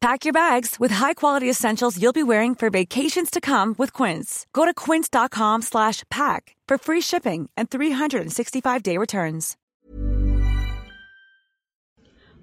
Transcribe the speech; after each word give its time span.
Pack 0.00 0.24
your 0.24 0.32
bags 0.32 0.76
with 0.78 0.92
high-quality 0.92 1.50
essentials 1.50 2.00
you'll 2.00 2.12
be 2.12 2.22
wearing 2.22 2.54
for 2.54 2.70
vacations 2.70 3.30
to 3.30 3.40
come 3.40 3.74
with 3.78 3.92
Quince. 3.92 4.46
Go 4.52 4.64
to 4.64 4.72
quince.com 4.72 5.62
slash 5.62 6.04
pack 6.08 6.54
for 6.68 6.78
free 6.78 7.00
shipping 7.00 7.50
and 7.56 7.68
365-day 7.68 8.96
returns. 8.96 9.56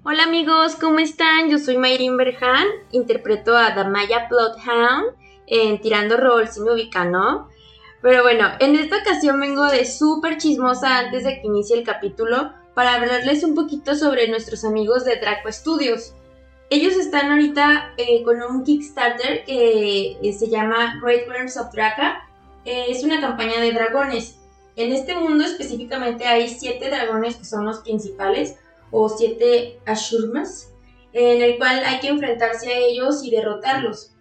Hola 0.04 0.24
amigos, 0.24 0.76
¿cómo 0.76 1.00
están? 1.00 1.50
Yo 1.50 1.58
soy 1.58 1.78
Mayrin 1.78 2.18
Berhan, 2.18 2.66
interpreto 2.92 3.56
a 3.56 3.74
Damaya 3.74 4.28
Bloodhound 4.28 5.16
en 5.46 5.80
Tirando 5.80 6.18
Roll, 6.18 6.48
si 6.48 6.60
me 6.60 6.72
ubican, 6.72 7.10
¿no? 7.10 7.48
Pero 8.02 8.22
bueno, 8.22 8.50
en 8.60 8.76
esta 8.76 8.98
ocasión 8.98 9.40
vengo 9.40 9.64
de 9.64 9.86
súper 9.86 10.36
chismosa 10.36 10.98
antes 10.98 11.24
de 11.24 11.40
que 11.40 11.46
inicie 11.46 11.76
el 11.76 11.84
capítulo 11.84 12.52
para 12.74 12.94
hablarles 12.94 13.42
un 13.42 13.54
poquito 13.54 13.96
sobre 13.96 14.28
nuestros 14.28 14.62
amigos 14.62 15.06
de 15.06 15.16
Draco 15.16 15.50
Studios. 15.50 16.12
Ellos 16.68 16.96
están 16.96 17.30
ahorita 17.30 17.94
eh, 17.96 18.24
con 18.24 18.42
un 18.42 18.64
Kickstarter 18.64 19.44
que 19.44 20.18
eh, 20.20 20.32
se 20.32 20.48
llama 20.48 21.00
Great 21.00 21.28
Worms 21.28 21.56
of 21.56 21.72
Draca. 21.72 22.28
Eh, 22.64 22.86
es 22.88 23.04
una 23.04 23.20
campaña 23.20 23.60
de 23.60 23.72
dragones. 23.72 24.38
En 24.74 24.92
este 24.92 25.14
mundo 25.14 25.44
específicamente 25.44 26.26
hay 26.26 26.48
siete 26.48 26.90
dragones 26.90 27.36
que 27.36 27.44
son 27.44 27.64
los 27.64 27.78
principales, 27.78 28.56
o 28.90 29.08
siete 29.08 29.78
Ashurmas, 29.86 30.72
en 31.12 31.40
el 31.40 31.56
cual 31.56 31.82
hay 31.84 32.00
que 32.00 32.08
enfrentarse 32.08 32.72
a 32.72 32.78
ellos 32.78 33.24
y 33.24 33.30
derrotarlos. 33.30 34.12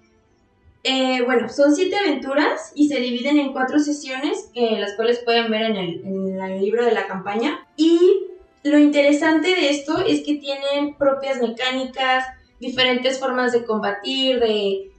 bueno, 1.25 1.49
son 1.49 1.75
siete 1.75 1.97
aventuras 1.97 2.71
y 2.73 2.87
se 2.87 2.99
dividen 2.99 3.37
en 3.37 3.53
cuatro 3.53 3.79
sesiones, 3.79 4.49
las 4.55 4.93
cuales 4.93 5.19
pueden 5.19 5.51
ver 5.51 5.63
en 5.63 5.75
el, 5.75 6.05
en 6.05 6.39
el 6.39 6.61
libro 6.61 6.85
de 6.85 6.93
la 6.93 7.07
campaña. 7.07 7.67
Y 7.75 8.27
lo 8.65 8.79
interesante 8.79 9.49
de 9.49 9.69
esto 9.69 9.99
es 9.99 10.23
que 10.25 10.35
tienen 10.35 10.95
propias 10.95 11.39
mecánicas, 11.39 12.25
diferentes 12.59 13.19
formas 13.19 13.51
de 13.51 13.63
combatir, 13.63 14.39
de, 14.39 14.91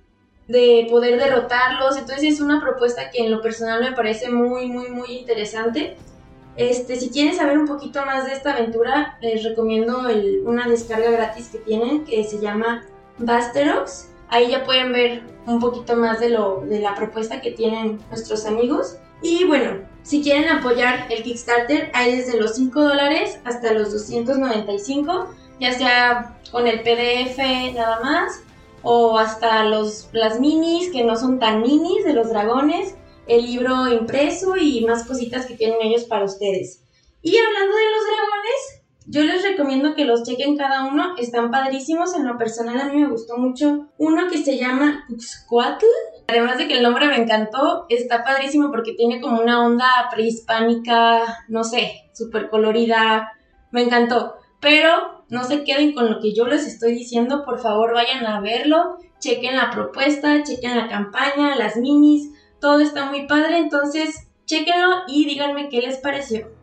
de 0.47 0.87
poder 0.89 1.19
derrotarlos. 1.19 1.97
Entonces 1.97 2.35
es 2.35 2.41
una 2.41 2.61
propuesta 2.61 3.11
que 3.11 3.25
en 3.25 3.33
lo 3.33 3.43
personal 3.43 3.83
me 3.83 3.93
parece 3.93 4.31
muy, 4.31 4.69
muy, 4.69 4.89
muy 4.89 5.19
interesante. 5.19 5.97
Este, 6.57 6.95
si 6.95 7.11
quieren 7.11 7.35
saber 7.35 7.59
un 7.59 7.67
poquito 7.67 8.07
más 8.07 8.27
de 8.27 8.35
esta 8.35 8.53
aventura, 8.53 9.19
les 9.21 9.43
recomiendo 9.43 10.09
una 10.45 10.69
descarga 10.69 11.11
gratis 11.11 11.49
que 11.49 11.59
tienen 11.59 12.05
que 12.05 12.23
se 12.23 12.39
llama 12.39 12.85
Basterox. 13.19 14.11
Ahí 14.29 14.53
ya 14.53 14.65
pueden 14.65 14.93
ver 14.93 15.23
un 15.47 15.59
poquito 15.59 15.97
más 15.97 16.21
de, 16.21 16.31
lo, 16.31 16.61
de 16.61 16.81
la 16.81 16.95
propuesta 16.95 17.41
que 17.41 17.51
tienen 17.51 17.99
nuestros 18.11 18.47
amigos. 18.47 18.97
Y 19.23 19.45
bueno, 19.45 19.87
si 20.03 20.23
quieren 20.23 20.49
apoyar 20.49 21.07
el 21.11 21.23
Kickstarter, 21.23 21.91
hay 21.95 22.17
desde 22.17 22.41
los 22.41 22.55
5 22.55 22.81
dólares 22.81 23.41
hasta 23.45 23.73
los 23.73 23.93
295, 23.93 25.35
ya 25.61 25.73
sea 25.73 26.39
con 26.53 26.67
el 26.67 26.81
PDF 26.83 27.39
nada 27.75 28.01
más, 28.01 28.43
o 28.83 29.19
hasta 29.19 29.65
los, 29.65 30.09
las 30.13 30.39
minis 30.39 30.91
que 30.93 31.03
no 31.03 31.17
son 31.17 31.39
tan 31.39 31.63
minis 31.63 32.05
de 32.05 32.13
los 32.13 32.29
dragones 32.29 32.95
el 33.27 33.45
libro 33.45 33.89
impreso 33.89 34.57
y 34.57 34.85
más 34.85 35.05
cositas 35.05 35.47
que 35.47 35.57
tienen 35.57 35.83
ellos 35.83 36.05
para 36.05 36.25
ustedes. 36.25 36.83
Y 37.23 37.37
hablando 37.37 37.77
de 37.77 37.91
los 37.91 38.05
dragones, 38.07 38.87
yo 39.09 39.23
les 39.25 39.43
recomiendo 39.43 39.95
que 39.95 40.05
los 40.05 40.23
chequen 40.23 40.57
cada 40.57 40.85
uno, 40.85 41.17
están 41.19 41.51
padrísimos, 41.51 42.15
en 42.15 42.27
lo 42.27 42.39
personal 42.39 42.81
a 42.81 42.93
mí 42.93 43.01
me 43.01 43.11
gustó 43.11 43.37
mucho 43.37 43.89
uno 43.99 44.29
que 44.31 44.39
se 44.39 44.59
llama 44.59 45.05
Uxcuatl, 45.09 45.87
además 46.29 46.59
de 46.59 46.69
que 46.69 46.77
el 46.77 46.83
nombre 46.83 47.07
me 47.09 47.17
encantó, 47.17 47.87
está 47.89 48.25
padrísimo 48.25 48.71
porque 48.71 48.93
tiene 48.93 49.21
como 49.21 49.41
una 49.41 49.65
onda 49.65 49.89
prehispánica, 50.13 51.45
no 51.49 51.65
sé, 51.65 52.11
súper 52.13 52.49
colorida, 52.49 53.33
me 53.71 53.83
encantó, 53.83 54.37
pero 54.61 55.25
no 55.29 55.45
se 55.45 55.65
queden 55.65 55.93
con 55.93 56.11
lo 56.11 56.21
que 56.21 56.35
yo 56.35 56.47
les 56.47 56.67
estoy 56.67 56.93
diciendo, 56.93 57.45
por 57.45 57.61
favor 57.61 57.95
vayan 57.95 58.27
a 58.27 58.41
verlo, 58.41 58.99
chequen 59.19 59.57
la 59.57 59.71
propuesta, 59.71 60.43
chequen 60.43 60.77
la 60.77 60.89
campaña, 60.89 61.57
las 61.57 61.77
minis, 61.77 62.31
todo 62.61 62.81
está 62.81 63.07
muy 63.07 63.27
padre, 63.27 63.59
entonces 63.59 64.29
chequenlo 64.47 65.03
y 65.09 65.27
díganme 65.27 65.69
qué 65.69 65.81
les 65.81 65.99
pareció. 65.99 66.56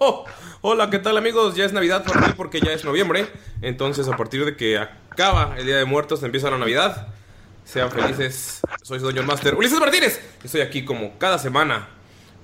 Hola, 0.62 0.88
¿qué 0.90 0.98
tal 0.98 1.16
amigos? 1.16 1.54
Ya 1.56 1.64
es 1.64 1.72
Navidad 1.72 2.04
por 2.04 2.20
mí 2.20 2.32
porque 2.36 2.60
ya 2.60 2.72
es 2.72 2.84
noviembre. 2.84 3.26
Entonces, 3.60 4.08
a 4.08 4.16
partir 4.16 4.44
de 4.44 4.56
que 4.56 4.78
acaba 4.78 5.54
el 5.58 5.66
Día 5.66 5.76
de 5.76 5.84
Muertos, 5.84 6.22
empieza 6.22 6.50
la 6.50 6.58
Navidad. 6.58 7.08
Sean 7.64 7.90
felices. 7.90 8.62
Soy 8.82 8.98
Doño 8.98 9.22
Master 9.22 9.54
Ulises 9.54 9.78
Martínez. 9.78 10.20
Estoy 10.42 10.62
aquí 10.62 10.84
como 10.84 11.18
cada 11.18 11.38
semana 11.38 11.88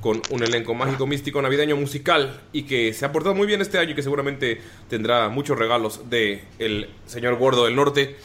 con 0.01 0.21
un 0.31 0.43
elenco 0.43 0.75
mágico, 0.75 1.07
místico, 1.07 1.41
navideño, 1.41 1.77
musical 1.77 2.43
y 2.53 2.65
que 2.65 2.93
se 2.93 3.07
ha 3.07 3.13
portado 3.13 3.35
muy 3.35 3.47
bien 3.47 3.63
este 3.63 3.79
año 3.79 3.93
y 3.93 3.95
que 3.95 4.03
seguramente 4.03 4.61
tendrá 4.91 5.29
muchos 5.31 5.59
regalos 5.59 6.11
de 6.11 6.45
el 6.59 6.91
señor 7.07 7.37
Gordo 7.37 7.65
del 7.65 7.75
Norte. 7.75 8.17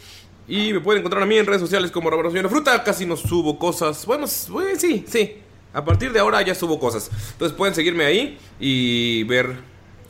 Y 0.47 0.73
me 0.73 0.81
pueden 0.81 0.99
encontrar 0.99 1.23
a 1.23 1.25
mí 1.25 1.37
en 1.37 1.45
redes 1.45 1.61
sociales 1.61 1.89
como 1.91 2.09
Roberto 2.09 2.31
Señor 2.31 2.49
Fruta. 2.49 2.83
Casi 2.83 3.05
no 3.05 3.15
subo 3.15 3.57
cosas. 3.57 4.05
Bueno, 4.05 4.27
sí, 4.27 5.05
sí. 5.07 5.37
A 5.73 5.85
partir 5.85 6.11
de 6.11 6.19
ahora 6.19 6.41
ya 6.41 6.53
subo 6.53 6.79
cosas. 6.79 7.09
Entonces 7.31 7.57
pueden 7.57 7.73
seguirme 7.73 8.05
ahí 8.05 8.37
y 8.59 9.23
ver 9.23 9.55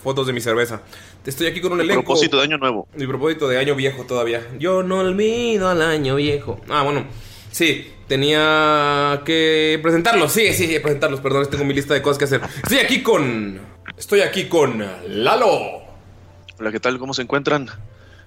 fotos 0.03 0.27
de 0.27 0.33
mi 0.33 0.41
cerveza. 0.41 0.81
Estoy 1.25 1.47
aquí 1.47 1.61
con 1.61 1.73
un 1.73 1.81
elenco. 1.81 2.01
Mi 2.01 2.05
propósito 2.05 2.37
de 2.37 2.43
año 2.43 2.57
nuevo. 2.57 2.87
Mi 2.95 3.05
propósito 3.05 3.47
de 3.47 3.59
año 3.59 3.75
viejo 3.75 4.05
todavía. 4.05 4.47
Yo 4.57 4.81
no 4.81 4.99
olvido 4.99 5.69
al 5.69 5.81
año 5.81 6.15
viejo. 6.15 6.59
Ah, 6.67 6.81
bueno. 6.81 7.05
Sí, 7.51 7.91
tenía 8.07 9.21
que 9.23 9.79
presentarlos. 9.83 10.31
Sí, 10.31 10.53
sí, 10.53 10.79
presentarlos. 10.79 11.19
Perdón, 11.19 11.47
tengo 11.51 11.63
mi 11.63 11.73
lista 11.73 11.93
de 11.93 12.01
cosas 12.01 12.17
que 12.17 12.25
hacer. 12.25 12.41
Estoy 12.63 12.79
aquí 12.79 13.03
con. 13.03 13.59
Estoy 13.97 14.21
aquí 14.21 14.45
con 14.45 14.83
Lalo. 15.07 15.81
Hola, 16.59 16.71
¿qué 16.71 16.79
tal? 16.79 16.97
¿Cómo 16.97 17.13
se 17.13 17.21
encuentran? 17.21 17.69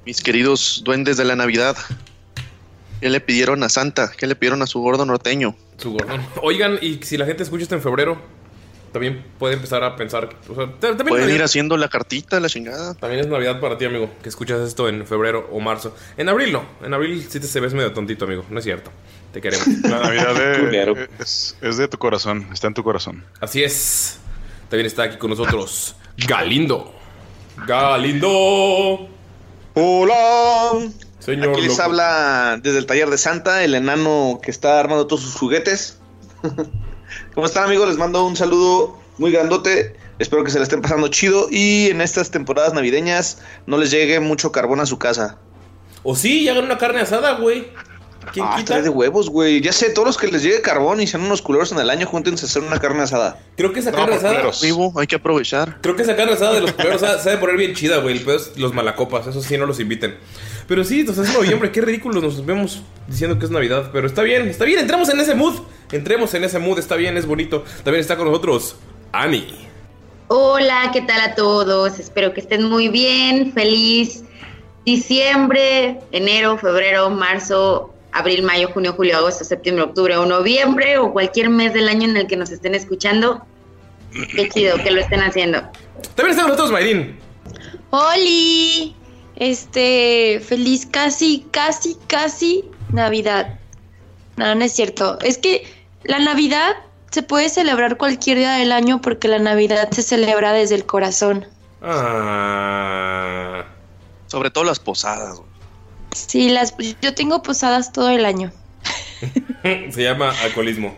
Mis 0.06 0.22
queridos 0.22 0.82
duendes 0.84 1.16
de 1.16 1.24
la 1.24 1.34
Navidad. 1.34 1.76
¿Qué 3.00 3.10
le 3.10 3.20
pidieron 3.20 3.62
a 3.62 3.68
Santa? 3.68 4.10
¿Qué 4.16 4.26
le 4.26 4.34
pidieron 4.34 4.62
a 4.62 4.66
su 4.66 4.80
gordo 4.80 5.04
norteño? 5.04 5.54
Su 5.76 5.92
gordón. 5.92 6.22
Oigan, 6.42 6.78
y 6.80 7.00
si 7.02 7.16
la 7.18 7.26
gente 7.26 7.42
escucha 7.42 7.64
esto 7.64 7.74
en 7.74 7.82
febrero, 7.82 8.18
también 8.92 9.24
puede 9.38 9.54
empezar 9.54 9.84
a 9.84 9.94
pensar. 9.96 10.30
O 10.48 10.54
sea, 10.54 10.66
ta- 10.66 10.96
también, 10.96 11.08
Pueden 11.08 11.30
ir 11.34 11.42
haciendo 11.42 11.76
la 11.76 11.88
cartita, 11.88 12.40
la 12.40 12.48
chingada. 12.48 12.94
también 12.94 13.20
es 13.20 13.26
Navidad 13.26 13.60
para 13.60 13.76
ti, 13.76 13.84
amigo, 13.84 14.08
que 14.22 14.28
escuchas 14.28 14.60
esto 14.66 14.88
en 14.88 15.06
febrero 15.06 15.48
o 15.52 15.60
marzo. 15.60 15.94
En 16.16 16.28
abril 16.28 16.52
no. 16.52 16.64
En 16.82 16.94
abril 16.94 17.26
sí 17.28 17.40
te 17.40 17.46
se 17.46 17.60
ves 17.60 17.74
medio 17.74 17.92
tontito, 17.92 18.24
amigo. 18.24 18.44
No 18.48 18.58
es 18.58 18.64
cierto. 18.64 18.90
Te 19.32 19.40
queremos. 19.40 19.66
La 19.82 19.98
Navidad 20.00 20.34
de- 20.34 21.08
es, 21.18 21.56
es 21.60 21.76
de 21.76 21.88
tu 21.88 21.98
corazón, 21.98 22.48
está 22.52 22.68
en 22.68 22.74
tu 22.74 22.84
corazón. 22.84 23.24
Así 23.40 23.62
es. 23.62 24.18
También 24.70 24.86
está 24.86 25.02
aquí 25.02 25.18
con 25.18 25.28
nosotros 25.30 25.94
Galindo. 26.26 26.94
Galindo. 27.66 29.08
Hola. 29.74 30.88
Señor. 31.24 31.50
Aquí 31.52 31.60
les 31.62 31.70
loco. 31.70 31.82
habla 31.82 32.58
desde 32.62 32.78
el 32.78 32.86
taller 32.86 33.08
de 33.10 33.18
Santa, 33.18 33.64
el 33.64 33.74
enano 33.74 34.40
que 34.42 34.50
está 34.50 34.78
armando 34.80 35.06
todos 35.06 35.22
sus 35.22 35.34
juguetes. 35.34 35.98
¿Cómo 37.34 37.46
están 37.46 37.64
amigos? 37.64 37.88
Les 37.88 37.98
mando 37.98 38.24
un 38.26 38.36
saludo 38.36 38.98
muy 39.18 39.30
grandote. 39.32 39.96
Espero 40.18 40.44
que 40.44 40.50
se 40.50 40.58
la 40.58 40.64
estén 40.64 40.80
pasando 40.80 41.08
chido 41.08 41.48
y 41.50 41.88
en 41.90 42.00
estas 42.00 42.30
temporadas 42.30 42.72
navideñas 42.72 43.38
no 43.66 43.78
les 43.78 43.90
llegue 43.90 44.20
mucho 44.20 44.52
carbón 44.52 44.80
a 44.80 44.86
su 44.86 44.98
casa. 44.98 45.38
O 46.02 46.14
sí, 46.14 46.42
y 46.42 46.48
hagan 46.48 46.64
una 46.64 46.78
carne 46.78 47.00
asada, 47.00 47.32
güey. 47.38 47.68
¿Quién 48.32 48.46
Ah, 48.48 48.54
quita? 48.56 48.80
de 48.80 48.88
huevos, 48.88 49.28
güey. 49.28 49.60
Ya 49.60 49.72
sé, 49.72 49.90
todos 49.90 50.06
los 50.06 50.16
que 50.16 50.28
les 50.28 50.42
llegue 50.42 50.62
carbón 50.62 51.00
y 51.00 51.06
sean 51.06 51.22
unos 51.24 51.42
culeros 51.42 51.72
en 51.72 51.78
el 51.78 51.90
año, 51.90 52.06
júntense 52.06 52.46
a 52.46 52.48
hacer 52.48 52.62
una 52.62 52.78
carne 52.78 53.02
asada. 53.02 53.38
Creo 53.56 53.72
que 53.72 53.80
esa 53.80 53.90
No, 53.90 53.98
carne 53.98 54.16
por 54.16 54.26
asada. 54.26 54.50
Vivo, 54.62 54.92
hay 54.98 55.06
que 55.06 55.16
aprovechar. 55.16 55.80
Creo 55.82 55.94
que 55.96 56.02
esa 56.02 56.16
carne 56.16 56.32
asada 56.32 56.54
de 56.54 56.60
los 56.62 56.72
culeros 56.72 57.00
se 57.00 57.06
se 57.18 57.28
ha 57.28 57.32
de 57.32 57.38
poner 57.38 57.56
bien 57.56 57.74
chida, 57.74 57.98
güey. 57.98 58.16
El 58.16 58.22
pedo 58.24 58.36
es 58.36 58.56
los 58.56 58.72
malacopas, 58.72 59.26
eso 59.26 59.42
sí 59.42 59.58
no 59.58 59.66
los 59.66 59.78
inviten. 59.80 60.16
Pero 60.66 60.82
sí, 60.84 61.00
entonces 61.00 61.28
es 61.28 61.34
noviembre, 61.34 61.70
qué 61.70 61.80
ridículos 61.80 62.22
nos 62.22 62.44
vemos 62.44 62.82
diciendo 63.06 63.38
que 63.38 63.44
es 63.44 63.50
Navidad. 63.50 63.90
Pero 63.92 64.06
está 64.06 64.22
bien, 64.22 64.48
está 64.48 64.64
bien, 64.64 64.80
entremos 64.80 65.08
en 65.10 65.20
ese 65.20 65.34
mood. 65.34 65.60
Entremos 65.92 66.32
en 66.34 66.44
ese 66.44 66.58
mood, 66.58 66.78
está 66.78 66.96
bien, 66.96 67.16
es 67.16 67.26
bonito. 67.26 67.64
También 67.82 68.00
está 68.00 68.16
con 68.16 68.26
nosotros 68.26 68.76
Ani. 69.12 69.46
Hola, 70.28 70.90
¿qué 70.92 71.02
tal 71.02 71.20
a 71.20 71.34
todos? 71.34 71.98
Espero 71.98 72.32
que 72.32 72.40
estén 72.40 72.64
muy 72.64 72.88
bien. 72.88 73.52
Feliz 73.52 74.24
diciembre, 74.84 76.00
enero, 76.12 76.58
febrero, 76.58 77.10
marzo, 77.10 77.92
abril, 78.12 78.42
mayo, 78.42 78.70
junio, 78.72 78.94
julio, 78.94 79.18
agosto, 79.18 79.44
septiembre, 79.44 79.84
octubre 79.84 80.16
o 80.16 80.24
noviembre 80.24 80.98
o 80.98 81.12
cualquier 81.12 81.50
mes 81.50 81.74
del 81.74 81.88
año 81.88 82.08
en 82.08 82.16
el 82.16 82.26
que 82.26 82.36
nos 82.36 82.50
estén 82.50 82.74
escuchando. 82.74 83.44
Qué 84.34 84.48
chido 84.48 84.76
que 84.82 84.90
lo 84.90 85.00
estén 85.00 85.20
haciendo. 85.20 85.60
También 86.14 86.30
está 86.30 86.42
con 86.42 86.50
nosotros 86.52 86.70
Mayrin. 86.70 87.18
¡Holi! 87.90 88.94
Este, 89.36 90.40
feliz 90.46 90.86
casi, 90.86 91.46
casi, 91.50 91.96
casi 92.06 92.64
Navidad. 92.92 93.58
No, 94.36 94.54
no 94.54 94.64
es 94.64 94.72
cierto. 94.72 95.18
Es 95.20 95.38
que 95.38 95.66
la 96.04 96.18
Navidad 96.18 96.76
se 97.10 97.22
puede 97.22 97.48
celebrar 97.48 97.96
cualquier 97.96 98.38
día 98.38 98.52
del 98.54 98.72
año 98.72 99.00
porque 99.00 99.28
la 99.28 99.38
Navidad 99.38 99.90
se 99.90 100.02
celebra 100.02 100.52
desde 100.52 100.74
el 100.74 100.84
corazón. 100.84 101.46
Ah. 101.82 103.64
Sobre 104.26 104.50
todo 104.50 104.64
las 104.64 104.78
posadas. 104.78 105.36
güey. 105.36 105.48
Sí, 106.14 106.48
las, 106.48 106.74
yo 107.02 107.14
tengo 107.14 107.42
posadas 107.42 107.92
todo 107.92 108.10
el 108.10 108.24
año. 108.24 108.52
Se 109.90 110.02
llama 110.02 110.32
alcoholismo. 110.42 110.96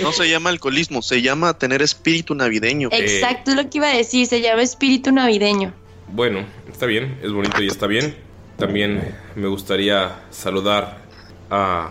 No 0.00 0.12
se 0.12 0.28
llama 0.28 0.50
alcoholismo, 0.50 1.02
se 1.02 1.22
llama 1.22 1.58
tener 1.58 1.82
espíritu 1.82 2.34
navideño. 2.34 2.88
Exacto, 2.92 3.50
es 3.50 3.56
lo 3.56 3.68
que 3.68 3.78
iba 3.78 3.88
a 3.88 3.96
decir, 3.96 4.26
se 4.28 4.40
llama 4.40 4.62
espíritu 4.62 5.10
navideño. 5.10 5.74
Bueno, 6.14 6.44
está 6.70 6.84
bien, 6.86 7.18
es 7.22 7.32
bonito 7.32 7.62
y 7.62 7.66
está 7.66 7.86
bien. 7.86 8.14
También 8.58 9.16
me 9.34 9.48
gustaría 9.48 10.20
saludar 10.30 10.98
a 11.50 11.90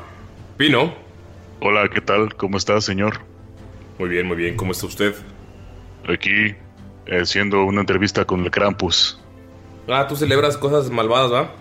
Pino. 0.58 0.94
Hola, 1.60 1.90
¿qué 1.92 2.02
tal? 2.02 2.36
¿Cómo 2.36 2.58
está, 2.58 2.80
señor? 2.82 3.22
Muy 3.98 4.10
bien, 4.10 4.28
muy 4.28 4.38
bien, 4.38 4.56
¿cómo 4.56 4.72
está 4.74 4.86
usted? 4.86 5.16
Aquí, 6.08 6.56
eh, 7.08 7.22
haciendo 7.22 7.64
una 7.66 7.82
entrevista 7.82 8.26
con 8.26 8.44
el 8.44 8.52
Krampus, 8.52 9.18
Ah, 9.88 10.06
tú 10.08 10.16
celebras 10.16 10.56
cosas 10.58 10.90
malvadas, 10.92 11.32
¿va? 11.34 11.52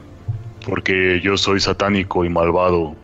porque 0.67 1.21
yo 1.25 1.39
soy 1.39 1.59
satánico 1.59 2.23
y 2.25 2.29
malvado. 2.29 2.95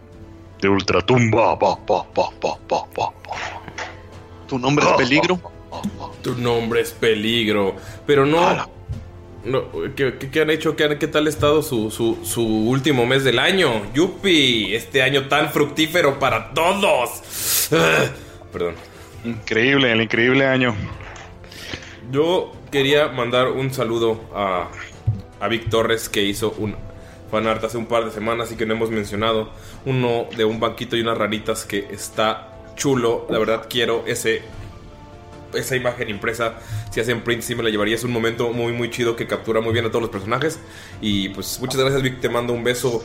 De 0.60 0.68
ultratumba. 0.68 1.58
Pa, 1.58 1.74
pa, 1.76 2.04
pa, 2.12 2.30
pa, 2.30 2.30
pa, 2.40 2.58
pa, 2.68 2.84
pa. 2.94 3.12
Tu 4.46 4.58
nombre 4.58 4.84
es 4.84 4.92
peligro. 4.92 5.40
Tu 6.22 6.34
nombre 6.34 6.82
es 6.82 6.92
peligro. 6.92 7.74
Pero 8.06 8.26
no. 8.26 8.70
No 9.46 9.64
¿qué, 9.94 10.14
qué- 10.18 10.30
qué 10.30 10.40
han 10.40 10.50
hecho? 10.50 10.76
¿Qué, 10.76 10.84
han- 10.84 10.98
qué 10.98 11.06
tal 11.08 11.26
ha 11.26 11.28
estado 11.30 11.62
su, 11.62 11.90
su, 11.90 12.18
su 12.24 12.42
último 12.44 13.06
mes 13.06 13.24
del 13.24 13.38
año? 13.38 13.82
¡Yupi! 13.94 14.74
Este 14.74 15.02
año 15.02 15.28
tan 15.28 15.50
fructífero 15.50 16.18
para 16.18 16.52
todos. 16.52 17.68
Ah, 17.72 18.04
Perdón. 18.52 18.74
Increíble, 19.24 19.90
el 19.92 20.02
increíble 20.02 20.46
año. 20.46 20.74
Yo 22.10 22.52
quería 22.70 23.08
mandar 23.08 23.48
un 23.48 23.72
saludo 23.72 24.20
a, 24.34 24.68
a 25.40 25.48
Vic 25.48 25.68
Torres 25.68 26.08
que 26.08 26.22
hizo 26.22 26.54
un 26.58 26.76
fanart 27.30 27.64
hace 27.64 27.76
un 27.76 27.86
par 27.86 28.04
de 28.04 28.12
semanas 28.12 28.52
y 28.52 28.56
que 28.56 28.66
no 28.66 28.74
hemos 28.74 28.90
mencionado. 28.90 29.50
Uno 29.84 30.26
de 30.36 30.44
un 30.44 30.60
banquito 30.60 30.96
y 30.96 31.00
unas 31.00 31.18
ranitas 31.18 31.64
que 31.64 31.88
está 31.90 32.52
chulo. 32.76 33.26
La 33.30 33.38
verdad 33.38 33.66
quiero 33.68 34.04
ese 34.06 34.42
esa 35.56 35.76
imagen 35.76 36.08
impresa. 36.10 36.54
Si 36.90 37.00
hacen 37.00 37.22
print 37.22 37.42
sí 37.42 37.54
me 37.54 37.62
la 37.62 37.70
llevaría. 37.70 37.94
Es 37.94 38.04
un 38.04 38.12
momento 38.12 38.50
muy 38.52 38.72
muy 38.72 38.90
chido 38.90 39.16
que 39.16 39.26
captura 39.26 39.60
muy 39.60 39.72
bien 39.72 39.84
a 39.84 39.88
todos 39.88 40.02
los 40.02 40.10
personajes. 40.10 40.58
Y 41.00 41.30
pues 41.30 41.58
muchas 41.60 41.80
gracias 41.80 42.02
Vic. 42.02 42.20
Te 42.20 42.28
mando 42.28 42.52
un 42.52 42.62
beso 42.64 43.02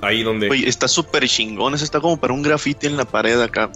ahí 0.00 0.22
donde... 0.22 0.50
Oye, 0.50 0.68
está 0.68 0.88
súper 0.88 1.26
chingón. 1.28 1.74
Ese 1.74 1.84
está 1.84 2.00
como 2.00 2.16
para 2.18 2.32
un 2.32 2.42
graffiti 2.42 2.86
en 2.86 2.96
la 2.96 3.04
pared 3.04 3.40
acá. 3.40 3.70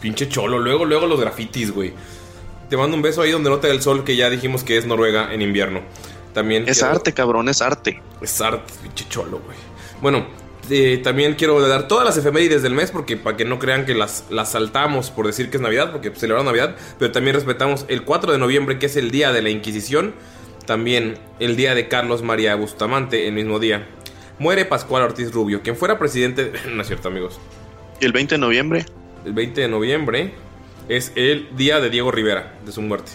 Pinche 0.00 0.28
cholo. 0.28 0.58
Luego, 0.58 0.84
luego 0.84 1.06
los 1.06 1.20
grafitis, 1.20 1.72
güey. 1.72 1.92
Te 2.68 2.76
mando 2.76 2.96
un 2.96 3.02
beso 3.02 3.22
ahí 3.22 3.32
donde 3.32 3.50
no 3.50 3.58
te 3.58 3.66
da 3.66 3.74
el 3.74 3.82
sol, 3.82 4.04
que 4.04 4.14
ya 4.16 4.30
dijimos 4.30 4.62
que 4.62 4.76
es 4.78 4.86
Noruega 4.86 5.34
en 5.34 5.42
invierno. 5.42 5.80
También 6.32 6.68
Es 6.68 6.78
quiero- 6.78 6.94
arte, 6.94 7.12
cabrón, 7.12 7.48
es 7.48 7.60
arte. 7.60 8.00
Es 8.22 8.40
arte, 8.40 8.72
pinche 8.82 9.06
cholo, 9.08 9.40
güey. 9.44 9.56
Bueno, 10.00 10.24
eh, 10.70 11.00
también 11.02 11.34
quiero 11.34 11.60
dar 11.66 11.88
todas 11.88 12.04
las 12.04 12.16
efemérides 12.16 12.62
del 12.62 12.74
mes, 12.74 12.90
porque 12.90 13.16
para 13.16 13.36
que 13.36 13.44
no 13.44 13.58
crean 13.58 13.84
que 13.84 13.94
las, 13.94 14.24
las 14.30 14.52
saltamos 14.52 15.10
por 15.10 15.26
decir 15.26 15.50
que 15.50 15.56
es 15.56 15.62
Navidad, 15.62 15.90
porque 15.92 16.10
celebramos 16.10 16.46
Navidad, 16.52 16.76
pero 16.98 17.12
también 17.12 17.34
respetamos 17.34 17.84
el 17.88 18.04
4 18.04 18.32
de 18.32 18.38
noviembre, 18.38 18.78
que 18.78 18.86
es 18.86 18.96
el 18.96 19.10
día 19.10 19.32
de 19.32 19.42
la 19.42 19.50
Inquisición. 19.50 20.14
También 20.66 21.18
el 21.40 21.56
día 21.56 21.74
de 21.74 21.88
Carlos 21.88 22.22
María 22.22 22.54
Bustamante, 22.54 23.26
el 23.26 23.34
mismo 23.34 23.58
día. 23.58 23.86
Muere 24.38 24.64
Pascual 24.64 25.02
Ortiz 25.02 25.32
Rubio, 25.32 25.62
quien 25.62 25.76
fuera 25.76 25.98
presidente. 25.98 26.52
No 26.72 26.82
es 26.82 26.88
cierto, 26.88 27.08
amigos. 27.08 27.40
¿Y 28.00 28.06
el 28.06 28.12
20 28.12 28.36
de 28.36 28.38
noviembre? 28.38 28.86
El 29.24 29.32
20 29.32 29.60
de 29.60 29.68
noviembre 29.68 30.34
es 30.88 31.12
el 31.16 31.48
día 31.56 31.80
de 31.80 31.90
Diego 31.90 32.10
Rivera, 32.10 32.54
de 32.64 32.72
su 32.72 32.80
muerte. 32.82 33.12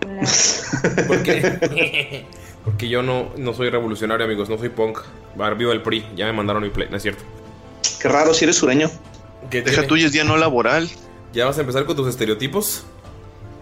¿Por 1.06 1.22
qué? 1.22 2.24
Porque 2.68 2.86
yo 2.86 3.02
no, 3.02 3.30
no 3.38 3.54
soy 3.54 3.70
revolucionario, 3.70 4.26
amigos, 4.26 4.50
no 4.50 4.58
soy 4.58 4.68
punk. 4.68 4.98
Va, 5.40 5.48
Viva 5.54 5.72
el 5.72 5.80
PRI, 5.80 6.04
ya 6.14 6.26
me 6.26 6.34
mandaron 6.34 6.62
mi 6.62 6.68
play, 6.68 6.86
no 6.90 6.98
es 6.98 7.02
cierto. 7.02 7.24
Qué 7.98 8.08
raro 8.08 8.34
si 8.34 8.44
eres 8.44 8.56
sureño. 8.56 8.90
¿Qué 9.48 9.62
Deja 9.62 9.86
tuyo 9.86 10.04
es 10.04 10.12
día 10.12 10.22
no 10.22 10.36
laboral. 10.36 10.86
¿Ya 11.32 11.46
vas 11.46 11.56
a 11.56 11.62
empezar 11.62 11.86
con 11.86 11.96
tus 11.96 12.06
estereotipos? 12.08 12.84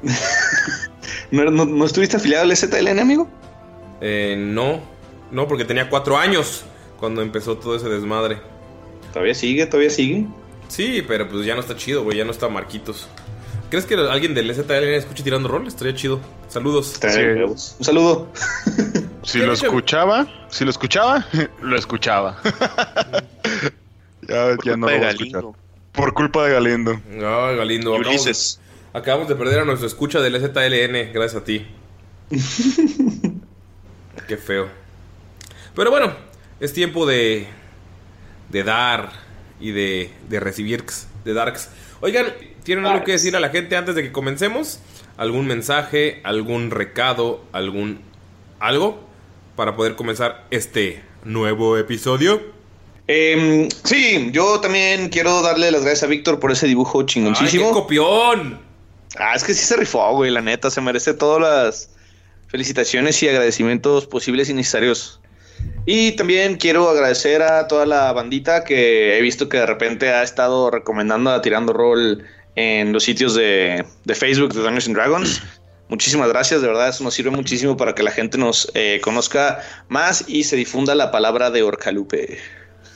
¿No, 1.31 1.45
no, 1.53 1.65
no 1.65 1.85
estuviste 1.85 2.17
afiliado 2.17 2.43
al 2.43 2.57
ZLN, 2.57 2.99
amigo? 2.99 3.29
Eh, 4.01 4.35
no, 4.37 4.81
no, 5.31 5.47
porque 5.47 5.65
tenía 5.65 5.89
cuatro 5.89 6.19
años 6.19 6.65
cuando 6.99 7.23
empezó 7.23 7.57
todo 7.59 7.77
ese 7.77 7.89
desmadre. 7.89 8.39
Todavía 9.13 9.37
sigue, 9.37 9.67
todavía 9.67 9.91
sigue. 9.91 10.27
Sí, 10.67 11.05
pero 11.07 11.29
pues 11.29 11.47
ya 11.47 11.55
no 11.55 11.61
está 11.61 11.77
chido, 11.77 12.03
güey, 12.03 12.19
ya 12.19 12.25
no 12.25 12.33
está 12.33 12.49
Marquitos. 12.49 13.07
¿Crees 13.71 13.85
que 13.85 13.95
alguien 13.95 14.35
del 14.35 14.55
ZLN 14.55 14.95
escuche 14.95 15.23
tirando 15.23 15.49
rol? 15.49 15.67
Estaría 15.67 15.95
chido. 15.95 16.21
Saludos. 16.49 16.95
Trae 17.01 17.35
huevos. 17.35 17.77
Un 17.79 17.85
saludo. 17.85 18.29
Si 19.27 19.41
lo 19.41 19.55
escuchaba, 19.55 20.25
si 20.51 20.63
lo 20.65 20.71
escuchaba, 20.71 21.27
lo 21.61 21.77
escuchaba. 21.77 22.41
ya, 24.23 24.57
ya 24.65 24.77
no 24.77 24.87
culpa 24.87 24.87
lo 24.87 24.87
de 24.87 24.99
voy 24.99 25.07
a 25.07 25.11
escuchar. 25.11 25.33
Galindo. 25.43 25.57
Por 25.91 26.15
culpa 26.15 26.47
de 26.47 26.53
Galindo. 26.53 27.01
Ay, 27.11 27.57
Galindo. 27.57 27.91
Y 27.91 27.99
acabamos- 27.99 28.07
Ulises. 28.25 28.61
Acabamos 28.93 29.27
de 29.29 29.35
perder 29.35 29.59
a 29.59 29.65
nuestro 29.65 29.89
escucha 29.89 30.21
del 30.21 30.41
ZLN, 30.41 31.13
gracias 31.13 31.43
a 31.43 31.45
ti. 31.45 31.67
Qué 34.29 34.37
feo. 34.37 34.69
Pero 35.75 35.91
bueno, 35.91 36.15
es 36.61 36.73
tiempo 36.73 37.05
de. 37.05 37.49
de 38.51 38.63
dar 38.63 39.11
y 39.59 39.73
de, 39.73 40.13
de 40.29 40.39
recibir 40.41 40.85
de 41.25 41.35
darks. 41.35 41.69
Oigan, 42.01 42.27
¿tienen 42.63 42.87
algo 42.87 43.05
que 43.05 43.13
decir 43.13 43.37
a 43.37 43.41
la 43.41 43.49
gente 43.49 43.77
antes 43.77 43.95
de 43.95 44.03
que 44.03 44.13
comencemos? 44.13 44.81
¿Algún 45.17 45.47
mensaje, 45.47 46.21
algún 46.25 46.71
recado, 46.71 47.43
algún. 47.53 48.01
algo? 48.61 49.01
Para 49.57 49.75
poder 49.77 49.97
comenzar 49.97 50.47
este 50.51 51.03
nuevo 51.25 51.79
episodio. 51.79 52.55
Em, 53.09 53.69
sí, 53.85 54.31
yo 54.33 54.61
también 54.61 55.09
quiero 55.09 55.41
darle 55.41 55.71
las 55.71 55.83
gracias 55.83 56.03
a 56.03 56.07
Víctor 56.07 56.41
por 56.41 56.51
ese 56.53 56.67
dibujo 56.67 57.01
¡Ay, 57.01 57.07
qué 57.07 57.13
chingoncísimo. 57.13 57.71
copión! 57.71 58.61
Ah, 59.19 59.35
es 59.35 59.45
que 59.45 59.55
sí 59.55 59.65
se 59.65 59.77
rifó, 59.77 60.13
güey, 60.13 60.31
la 60.31 60.41
neta, 60.43 60.71
se 60.71 60.81
merece 60.81 61.15
todas 61.15 61.41
las 61.41 61.91
felicitaciones 62.49 63.23
y 63.23 63.29
agradecimientos 63.29 64.07
posibles 64.07 64.51
y 64.51 64.55
necesarios. 64.55 65.21
Y 65.85 66.13
también 66.13 66.57
quiero 66.57 66.89
agradecer 66.89 67.43
a 67.43 67.69
toda 67.69 67.87
la 67.87 68.13
bandita 68.13 68.65
que 68.65 69.17
he 69.17 69.23
visto 69.23 69.49
que 69.49 69.59
de 69.59 69.67
repente 69.67 70.11
ha 70.11 70.23
estado 70.23 70.71
recomendando 70.71 71.31
a 71.31 71.41
Tirando 71.41 71.73
Roll 71.73 72.25
en 72.57 72.93
los 72.93 73.05
sitios 73.05 73.35
de, 73.35 73.85
de 74.05 74.15
Facebook 74.15 74.53
de 74.53 74.63
Dungeons 74.63 74.89
and 74.89 74.97
Dragons. 74.97 75.43
Muchísimas 75.89 76.29
gracias, 76.29 76.63
de 76.63 76.67
verdad, 76.67 76.89
eso 76.89 77.05
nos 77.05 77.15
sirve 77.15 77.31
muchísimo 77.31 77.77
para 77.77 77.95
que 77.95 78.03
la 78.03 78.11
gente 78.11 78.39
nos 78.39 78.69
eh, 78.75 79.01
conozca 79.05 79.61
más 79.89 80.29
y 80.29 80.43
se 80.43 80.57
difunda 80.57 80.97
la 80.97 81.13
palabra 81.13 81.51
de 81.51 81.63
Orcalupe. 81.63 82.39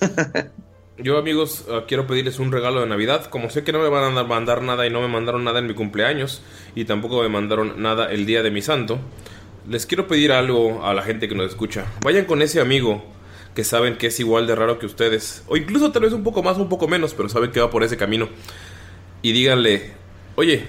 Yo, 0.98 1.16
amigos, 1.16 1.64
eh, 1.68 1.84
quiero 1.86 2.08
pedirles 2.08 2.40
un 2.40 2.50
regalo 2.50 2.80
de 2.80 2.86
Navidad. 2.86 3.26
Como 3.26 3.48
sé 3.48 3.62
que 3.62 3.72
no 3.72 3.78
me 3.78 3.88
van 3.88 4.18
a 4.18 4.24
mandar 4.24 4.60
nada 4.62 4.86
y 4.86 4.90
no 4.90 5.00
me 5.00 5.06
mandaron 5.06 5.44
nada 5.44 5.60
en 5.60 5.68
mi 5.68 5.74
cumpleaños 5.74 6.42
y 6.74 6.84
tampoco 6.84 7.22
me 7.22 7.28
mandaron 7.28 7.80
nada 7.80 8.10
el 8.10 8.26
día 8.26 8.42
de 8.42 8.50
mi 8.50 8.60
santo, 8.60 8.98
les 9.70 9.86
quiero 9.86 10.08
pedir 10.08 10.32
algo 10.32 10.84
a 10.84 10.92
la 10.94 11.02
gente 11.02 11.28
que 11.28 11.34
nos 11.36 11.48
escucha. 11.48 11.84
Vayan 12.02 12.24
con 12.24 12.42
ese 12.42 12.60
amigo 12.60 13.04
que 13.54 13.62
saben 13.62 13.96
que 13.96 14.08
es 14.08 14.18
igual 14.18 14.48
de 14.48 14.56
raro 14.56 14.80
que 14.80 14.86
ustedes, 14.86 15.44
o 15.46 15.56
incluso 15.56 15.92
tal 15.92 16.02
vez 16.02 16.12
un 16.12 16.24
poco 16.24 16.42
más 16.42 16.58
un 16.58 16.68
poco 16.68 16.88
menos, 16.88 17.14
pero 17.14 17.28
saben 17.28 17.52
que 17.52 17.60
va 17.60 17.70
por 17.70 17.84
ese 17.84 17.96
camino. 17.96 18.28
Y 19.22 19.30
díganle, 19.30 19.92
oye, 20.34 20.64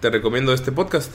te 0.00 0.08
recomiendo 0.08 0.54
este 0.54 0.72
podcast. 0.72 1.12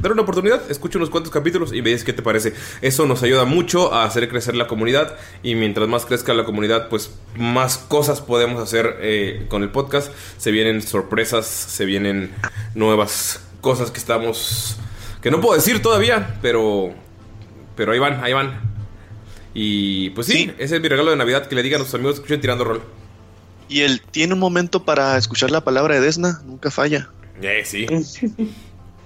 Dale 0.00 0.14
una 0.14 0.22
oportunidad, 0.22 0.68
escucha 0.68 0.98
unos 0.98 1.10
cuantos 1.10 1.32
capítulos 1.32 1.72
y 1.72 1.80
veis 1.80 2.02
qué 2.02 2.12
te 2.12 2.22
parece. 2.22 2.54
Eso 2.82 3.06
nos 3.06 3.22
ayuda 3.22 3.44
mucho 3.44 3.94
a 3.94 4.04
hacer 4.04 4.28
crecer 4.28 4.56
la 4.56 4.66
comunidad 4.66 5.16
y 5.44 5.54
mientras 5.54 5.86
más 5.86 6.06
crezca 6.06 6.34
la 6.34 6.44
comunidad, 6.44 6.88
pues 6.88 7.14
más 7.36 7.78
cosas 7.78 8.20
podemos 8.20 8.60
hacer 8.60 8.96
eh, 9.00 9.46
con 9.48 9.62
el 9.62 9.70
podcast. 9.70 10.12
Se 10.38 10.50
vienen 10.50 10.82
sorpresas, 10.82 11.46
se 11.46 11.84
vienen 11.84 12.32
nuevas 12.74 13.46
cosas 13.60 13.92
que 13.92 13.98
estamos... 13.98 14.76
que 15.22 15.30
no 15.30 15.40
puedo 15.40 15.54
decir 15.54 15.82
todavía, 15.82 16.38
pero... 16.42 16.92
pero 17.76 17.92
ahí 17.92 17.98
van, 17.98 18.22
ahí 18.22 18.32
van. 18.32 18.60
Y 19.54 20.10
pues 20.10 20.26
sí, 20.26 20.52
ese 20.58 20.76
es 20.76 20.82
mi 20.82 20.88
regalo 20.88 21.10
de 21.10 21.16
Navidad, 21.16 21.46
que 21.46 21.54
le 21.54 21.62
digan 21.62 21.80
a 21.80 21.84
sus 21.84 21.94
amigos 21.94 22.14
que 22.14 22.20
escuchen 22.20 22.40
tirando 22.40 22.64
rol. 22.64 22.82
Y 23.68 23.80
él 23.80 24.00
tiene 24.10 24.34
un 24.34 24.40
momento 24.40 24.84
para 24.84 25.16
escuchar 25.16 25.50
la 25.50 25.62
palabra 25.62 25.94
de 25.94 26.00
Desna, 26.00 26.40
nunca 26.44 26.70
falla. 26.70 27.10
Eh, 27.42 27.62
sí. 27.64 27.86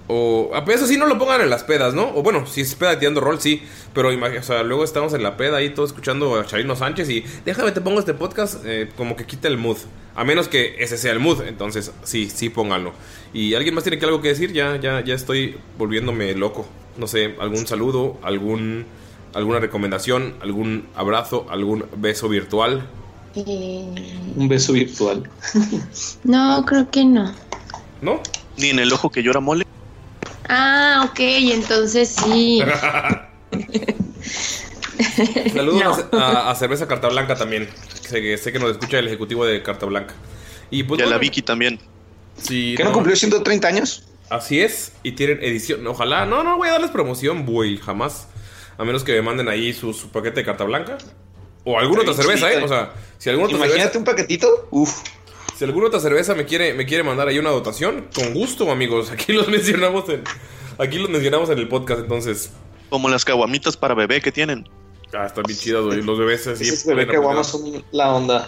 O 0.07 0.51
a 0.53 0.61
veces 0.61 0.89
sí 0.89 0.97
no 0.97 1.05
lo 1.07 1.17
pongan 1.17 1.41
en 1.41 1.49
las 1.49 1.63
pedas, 1.63 1.93
¿no? 1.93 2.09
O 2.15 2.23
bueno, 2.23 2.45
si 2.45 2.61
es 2.61 2.75
peda 2.75 2.99
tirando 2.99 3.21
rol, 3.21 3.39
sí. 3.39 3.63
Pero 3.93 4.11
imag- 4.11 4.37
o 4.39 4.43
sea, 4.43 4.63
luego 4.63 4.83
estamos 4.83 5.13
en 5.13 5.23
la 5.23 5.37
peda 5.37 5.57
ahí 5.57 5.69
todos 5.69 5.89
escuchando 5.91 6.39
a 6.39 6.45
Charino 6.45 6.75
Sánchez 6.75 7.09
y 7.09 7.23
déjame 7.45 7.71
te 7.71 7.81
pongo 7.81 7.99
este 7.99 8.13
podcast, 8.13 8.63
eh, 8.65 8.89
como 8.97 9.15
que 9.15 9.25
quita 9.25 9.47
el 9.47 9.57
mood. 9.57 9.77
A 10.15 10.23
menos 10.23 10.47
que 10.47 10.75
ese 10.79 10.97
sea 10.97 11.11
el 11.11 11.19
mood, 11.19 11.41
entonces 11.41 11.91
sí, 12.03 12.29
sí 12.29 12.49
pónganlo. 12.49 12.93
Y 13.33 13.55
alguien 13.55 13.73
más 13.73 13.83
tiene 13.83 13.97
que 13.97 14.05
algo 14.05 14.21
que 14.21 14.29
decir, 14.29 14.53
ya, 14.53 14.79
ya, 14.79 15.03
ya 15.03 15.15
estoy 15.15 15.57
volviéndome 15.77 16.33
loco. 16.35 16.67
No 16.97 17.07
sé, 17.07 17.35
algún 17.39 17.65
saludo, 17.65 18.19
algún, 18.21 18.85
alguna 19.33 19.59
recomendación, 19.59 20.35
algún 20.41 20.87
abrazo, 20.95 21.47
algún 21.49 21.85
beso 21.97 22.29
virtual. 22.29 22.87
Eh, 23.35 23.87
Un 24.35 24.47
beso 24.47 24.73
virtual. 24.73 25.27
no, 26.23 26.63
creo 26.65 26.89
que 26.91 27.03
no. 27.03 27.33
¿No? 28.01 28.21
Ni 28.57 28.69
en 28.69 28.79
el 28.79 28.93
ojo 28.93 29.09
que 29.09 29.23
llora 29.23 29.39
mole. 29.39 29.65
Ah, 30.47 31.07
ok, 31.09 31.19
entonces 31.19 32.09
sí. 32.09 32.61
Saludos 35.53 36.05
a, 36.11 36.51
a 36.51 36.55
Cerveza 36.55 36.87
Carta 36.87 37.09
Blanca 37.09 37.35
también. 37.35 37.67
Sé 38.13 38.21
que, 38.21 38.37
sé 38.37 38.51
que 38.53 38.59
nos 38.59 38.69
escucha 38.69 38.99
el 38.99 39.07
ejecutivo 39.07 39.43
de 39.43 39.63
Carta 39.63 39.87
Blanca. 39.87 40.13
Y 40.69 40.83
pues 40.83 40.99
Y 40.99 41.03
a 41.03 41.07
la 41.07 41.17
Vicky 41.17 41.41
también. 41.41 41.79
sí, 42.37 42.75
¿Qué 42.77 42.83
no 42.83 42.91
cumplió 42.93 43.15
130 43.15 43.67
años? 43.67 44.03
Así 44.29 44.59
es, 44.61 44.91
y 45.01 45.13
tienen 45.13 45.39
edición. 45.43 45.85
Ojalá, 45.87 46.27
no, 46.27 46.43
no 46.43 46.57
voy 46.57 46.67
a 46.67 46.73
darles 46.73 46.91
promoción, 46.91 47.43
güey, 47.47 47.77
jamás. 47.77 48.27
A 48.77 48.83
menos 48.83 49.03
que 49.03 49.13
me 49.13 49.23
manden 49.23 49.49
ahí 49.49 49.73
su, 49.73 49.93
su 49.93 50.09
paquete 50.09 50.41
de 50.41 50.45
carta 50.45 50.63
blanca. 50.63 50.99
O 51.63 51.79
alguna 51.79 52.01
otra 52.03 52.13
cerveza, 52.13 52.53
¿eh? 52.53 52.63
O 52.63 52.67
sea, 52.67 52.93
si 53.17 53.29
alguna 53.31 53.45
otra 53.47 53.57
Imagínate 53.57 53.81
cerveza. 53.93 53.99
un 53.99 54.05
paquetito. 54.05 54.67
Uf. 54.69 55.01
Si 55.57 55.63
alguna 55.63 55.87
otra 55.87 55.99
cerveza 55.99 56.35
me 56.35 56.45
quiere, 56.45 56.75
me 56.75 56.85
quiere 56.85 57.03
mandar 57.03 57.27
ahí 57.27 57.39
una 57.39 57.49
dotación, 57.49 58.09
con 58.13 58.31
gusto, 58.35 58.69
amigos. 58.71 59.09
Aquí 59.09 59.33
los 59.33 59.47
mencionamos 59.49 60.07
en. 60.09 60.21
Aquí 60.77 60.99
los 60.99 61.09
mencionamos 61.09 61.49
en 61.49 61.57
el 61.57 61.67
podcast, 61.67 62.01
entonces. 62.01 62.51
Como 62.89 63.09
las 63.09 63.25
caguamitas 63.25 63.75
para 63.75 63.95
bebé 63.95 64.21
que 64.21 64.31
tienen. 64.31 64.69
Ah, 65.13 65.25
están 65.27 65.43
bien 65.45 65.59
chidas, 65.59 65.83
güey. 65.83 66.01
Los 66.01 66.17
bebés 66.17 66.47
así. 66.47 66.71
Plena 66.85 67.11
caguamas 67.11 67.51
propiedad. 67.51 67.79
son 67.79 67.85
la 67.91 68.13
onda. 68.15 68.47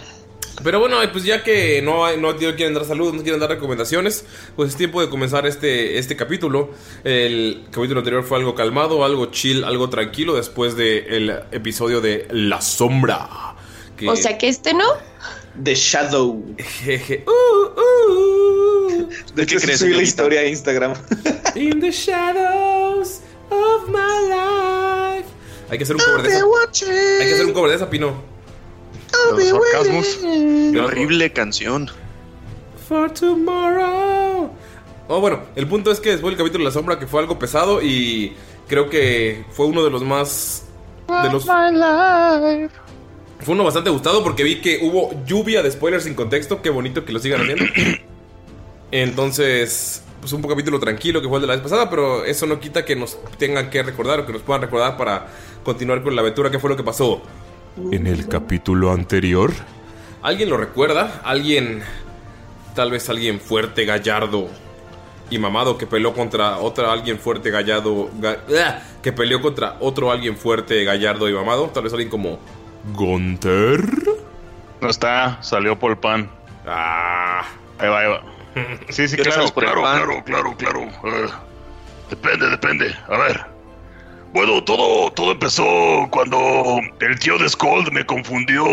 Pero 0.64 0.80
bueno, 0.80 0.96
pues 1.12 1.24
ya 1.24 1.42
que 1.44 1.82
no, 1.82 2.06
hay- 2.06 2.18
no 2.18 2.34
quieren 2.36 2.72
dar 2.72 2.86
saludos, 2.86 3.12
no 3.14 3.22
quieren 3.22 3.38
dar 3.38 3.50
recomendaciones, 3.50 4.24
pues 4.56 4.70
es 4.70 4.76
tiempo 4.76 5.02
de 5.02 5.10
comenzar 5.10 5.46
este, 5.46 5.98
este 5.98 6.16
capítulo. 6.16 6.70
El 7.04 7.66
capítulo 7.70 8.00
anterior 8.00 8.24
fue 8.24 8.38
algo 8.38 8.54
calmado, 8.54 9.04
algo 9.04 9.26
chill, 9.26 9.64
algo 9.64 9.90
tranquilo 9.90 10.34
después 10.34 10.74
del 10.74 11.30
episodio 11.52 12.00
de 12.00 12.26
La 12.30 12.60
Sombra. 12.62 13.54
que- 13.98 14.08
O 14.08 14.16
sea 14.16 14.38
que 14.38 14.48
este 14.48 14.72
no. 14.72 14.84
The 15.62 15.74
Shadow. 15.74 16.42
Jeje. 16.58 17.24
Uh, 17.26 17.80
uh. 17.80 19.08
De 19.34 19.46
qué 19.46 19.56
crees, 19.56 19.78
subí 19.80 19.92
la 19.94 20.02
historia 20.02 20.40
a 20.40 20.44
Instagram. 20.46 20.94
In 21.54 21.80
the 21.80 21.90
shadows 21.90 23.20
of 23.50 23.88
my 23.88 24.28
life. 24.28 25.28
Hay 25.70 25.78
que 25.78 25.84
hacer 25.84 25.96
un 25.96 26.02
cover 26.02 26.22
de 26.22 26.28
esa. 26.28 26.44
Hay 27.20 27.26
que 27.26 27.34
hacer 27.34 27.46
un 27.46 27.52
cover 27.52 27.70
de 27.70 27.76
esa, 27.76 27.90
Pino. 27.90 28.14
Los 29.30 29.44
sarcasmos. 29.44 30.18
Qué 30.22 30.80
horrible 30.80 31.32
canción. 31.32 31.90
For 32.88 33.10
tomorrow. 33.10 34.50
Oh, 35.08 35.20
bueno, 35.20 35.40
el 35.54 35.66
punto 35.66 35.90
es 35.90 36.00
que 36.00 36.10
después 36.10 36.32
del 36.32 36.38
capítulo 36.38 36.64
de 36.64 36.70
la 36.70 36.72
sombra, 36.72 36.98
que 36.98 37.06
fue 37.06 37.20
algo 37.20 37.38
pesado 37.38 37.82
y 37.82 38.34
creo 38.68 38.90
que 38.90 39.44
fue 39.50 39.66
uno 39.66 39.84
de 39.84 39.90
los 39.90 40.02
más. 40.02 40.64
De 41.08 41.32
los. 41.32 41.44
Fue 41.44 43.54
uno 43.54 43.64
bastante 43.64 43.90
gustado 43.90 44.24
porque 44.24 44.42
vi 44.42 44.60
que 44.60 44.80
hubo 44.82 45.24
lluvia 45.24 45.62
de 45.62 45.70
spoilers 45.70 46.04
sin 46.04 46.14
contexto. 46.14 46.62
Qué 46.62 46.70
bonito 46.70 47.04
que 47.04 47.12
lo 47.12 47.18
sigan 47.18 47.42
haciendo. 47.42 47.64
Entonces, 48.90 50.02
pues 50.26 50.32
un 50.32 50.42
capítulo 50.42 50.80
tranquilo 50.80 51.22
que 51.22 51.28
fue 51.28 51.36
el 51.36 51.42
de 51.42 51.46
la 51.46 51.52
vez 51.54 51.62
pasada, 51.62 51.88
pero 51.88 52.24
eso 52.24 52.46
no 52.46 52.58
quita 52.58 52.84
que 52.84 52.96
nos 52.96 53.16
tengan 53.38 53.70
que 53.70 53.80
recordar 53.84 54.18
o 54.18 54.26
que 54.26 54.32
nos 54.32 54.42
puedan 54.42 54.60
recordar 54.62 54.96
para 54.96 55.28
continuar 55.62 56.02
con 56.02 56.16
la 56.16 56.22
aventura. 56.22 56.50
¿Qué 56.50 56.58
fue 56.58 56.68
lo 56.68 56.76
que 56.76 56.82
pasó? 56.82 57.22
En 57.92 58.08
el 58.08 58.26
capítulo 58.26 58.90
anterior. 58.90 59.52
¿Alguien 60.22 60.50
lo 60.50 60.56
recuerda? 60.56 61.20
¿Alguien 61.22 61.82
tal 62.74 62.90
vez 62.90 63.08
alguien 63.08 63.38
fuerte, 63.38 63.84
gallardo 63.84 64.48
y 65.30 65.38
mamado 65.38 65.78
que 65.78 65.86
peleó 65.86 66.12
contra 66.12 66.58
otro 66.58 66.90
alguien 66.90 67.18
fuerte, 67.20 67.50
gallardo, 67.52 68.10
ga- 68.20 68.80
que 69.02 69.12
peleó 69.12 69.40
contra 69.40 69.76
otro 69.78 70.10
alguien 70.10 70.36
fuerte, 70.36 70.82
gallardo 70.82 71.28
y 71.28 71.34
mamado, 71.34 71.66
tal 71.68 71.84
vez 71.84 71.92
alguien 71.92 72.10
como 72.10 72.40
Gunter. 72.94 73.80
No 74.80 74.88
está, 74.90 75.40
salió 75.40 75.78
por 75.78 75.92
el 75.92 75.98
pan. 75.98 76.28
Ah, 76.66 77.44
Ahí 77.78 77.88
va, 77.88 78.00
ahí 78.00 78.08
va. 78.08 78.22
Sí, 78.88 79.06
sí, 79.06 79.16
¿Qué 79.16 79.22
claro, 79.22 79.52
claro, 79.52 79.82
claro, 79.82 80.24
claro, 80.24 80.56
claro. 80.56 80.82
Eh, 81.04 81.30
depende, 82.08 82.48
depende. 82.48 82.94
A 83.08 83.18
ver. 83.18 83.44
Bueno, 84.32 84.64
todo, 84.64 85.10
todo 85.12 85.32
empezó 85.32 86.08
cuando 86.10 86.80
el 87.00 87.18
tío 87.18 87.36
de 87.38 87.48
Scold 87.48 87.92
me 87.92 88.04
confundió. 88.06 88.64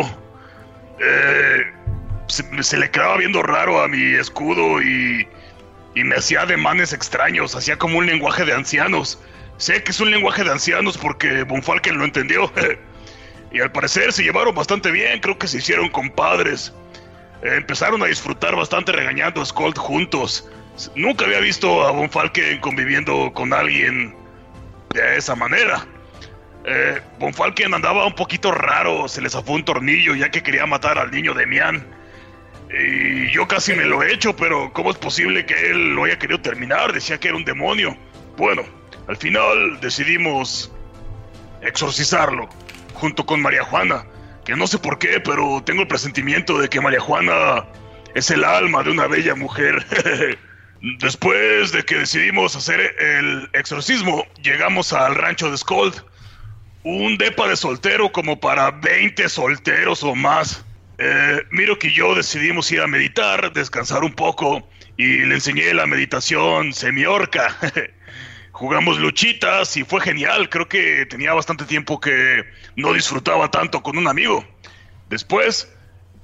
Eh, 0.99 1.63
se, 2.27 2.63
se 2.63 2.77
le 2.77 2.89
quedaba 2.89 3.17
viendo 3.17 3.43
raro 3.43 3.81
a 3.81 3.87
mi 3.89 4.13
escudo 4.15 4.81
y, 4.81 5.27
y 5.95 6.03
me 6.03 6.15
hacía 6.15 6.41
ademanes 6.41 6.93
extraños, 6.93 7.55
hacía 7.55 7.77
como 7.77 7.97
un 7.97 8.05
lenguaje 8.05 8.45
de 8.45 8.53
ancianos. 8.53 9.19
Sé 9.57 9.83
que 9.83 9.91
es 9.91 9.99
un 9.99 10.11
lenguaje 10.11 10.43
de 10.43 10.51
ancianos 10.51 10.97
porque 10.97 11.43
Bonfalken 11.43 11.97
lo 11.97 12.05
entendió. 12.05 12.51
y 13.51 13.59
al 13.59 13.71
parecer 13.71 14.13
se 14.13 14.23
llevaron 14.23 14.55
bastante 14.55 14.91
bien, 14.91 15.19
creo 15.19 15.37
que 15.37 15.47
se 15.47 15.57
hicieron 15.57 15.89
compadres. 15.89 16.73
Empezaron 17.43 18.01
a 18.01 18.05
disfrutar 18.05 18.55
bastante 18.55 18.93
regañando 18.93 19.41
a 19.41 19.45
Skold 19.45 19.77
juntos. 19.77 20.49
Nunca 20.95 21.25
había 21.25 21.39
visto 21.39 21.85
a 21.85 21.91
Von 21.91 22.09
Falken 22.09 22.59
conviviendo 22.61 23.31
con 23.33 23.53
alguien 23.53 24.15
de 24.93 25.17
esa 25.17 25.35
manera. 25.35 25.85
Eh, 26.65 27.01
Falken 27.33 27.73
andaba 27.73 28.05
un 28.05 28.15
poquito 28.15 28.51
raro, 28.51 29.09
se 29.09 29.21
le 29.21 29.29
zafó 29.29 29.51
un 29.53 29.65
tornillo 29.65 30.15
ya 30.15 30.31
que 30.31 30.41
quería 30.41 30.65
matar 30.65 30.97
al 30.97 31.11
niño 31.11 31.33
Demian. 31.33 31.85
Y 32.71 33.29
yo 33.31 33.45
casi 33.47 33.73
me 33.73 33.83
lo 33.83 34.01
he 34.01 34.13
hecho, 34.13 34.35
pero 34.35 34.71
¿cómo 34.71 34.91
es 34.91 34.97
posible 34.97 35.45
que 35.45 35.71
él 35.71 35.95
lo 35.95 36.05
haya 36.05 36.17
querido 36.17 36.39
terminar? 36.39 36.93
Decía 36.93 37.19
que 37.19 37.27
era 37.27 37.37
un 37.37 37.43
demonio. 37.43 37.95
Bueno, 38.37 38.63
al 39.07 39.17
final 39.17 39.79
decidimos 39.81 40.71
exorcizarlo, 41.61 42.49
junto 42.93 43.25
con 43.25 43.41
María 43.41 43.63
Juana, 43.63 44.05
que 44.45 44.55
no 44.55 44.67
sé 44.67 44.77
por 44.77 44.99
qué, 44.99 45.19
pero 45.19 45.61
tengo 45.65 45.81
el 45.81 45.87
presentimiento 45.87 46.57
de 46.57 46.69
que 46.69 46.81
María 46.81 46.99
Juana 46.99 47.65
es 48.15 48.29
el 48.29 48.43
alma 48.43 48.83
de 48.83 48.91
una 48.91 49.07
bella 49.07 49.35
mujer. 49.35 49.85
Después 50.99 51.71
de 51.71 51.83
que 51.83 51.99
decidimos 51.99 52.55
hacer 52.55 52.81
el 52.99 53.49
exorcismo, 53.53 54.25
llegamos 54.41 54.91
al 54.91 55.15
rancho 55.15 55.49
de 55.49 55.57
Skold. 55.57 56.03
Un 56.83 57.17
depa 57.17 57.47
de 57.47 57.55
soltero 57.55 58.11
como 58.11 58.39
para 58.39 58.71
20 58.71 59.29
solteros 59.29 60.03
o 60.03 60.13
más. 60.13 60.65
Eh, 60.97 61.41
Miro 61.51 61.79
que 61.79 61.91
yo 61.91 62.13
decidimos 62.13 62.69
ir 62.71 62.81
a 62.81 62.87
meditar, 62.87 63.53
descansar 63.53 64.03
un 64.03 64.13
poco 64.13 64.67
y 64.97 65.19
le 65.19 65.35
enseñé 65.35 65.73
la 65.73 65.87
meditación 65.87 66.73
semiorca. 66.73 67.57
jugamos 68.53 68.99
luchitas 68.99 69.75
y 69.75 69.83
fue 69.83 69.99
genial. 69.99 70.47
Creo 70.49 70.69
que 70.69 71.05
tenía 71.07 71.33
bastante 71.33 71.65
tiempo 71.65 71.99
que 71.99 72.45
no 72.77 72.93
disfrutaba 72.93 73.51
tanto 73.51 73.83
con 73.83 73.97
un 73.97 74.07
amigo. 74.07 74.45
Después, 75.09 75.69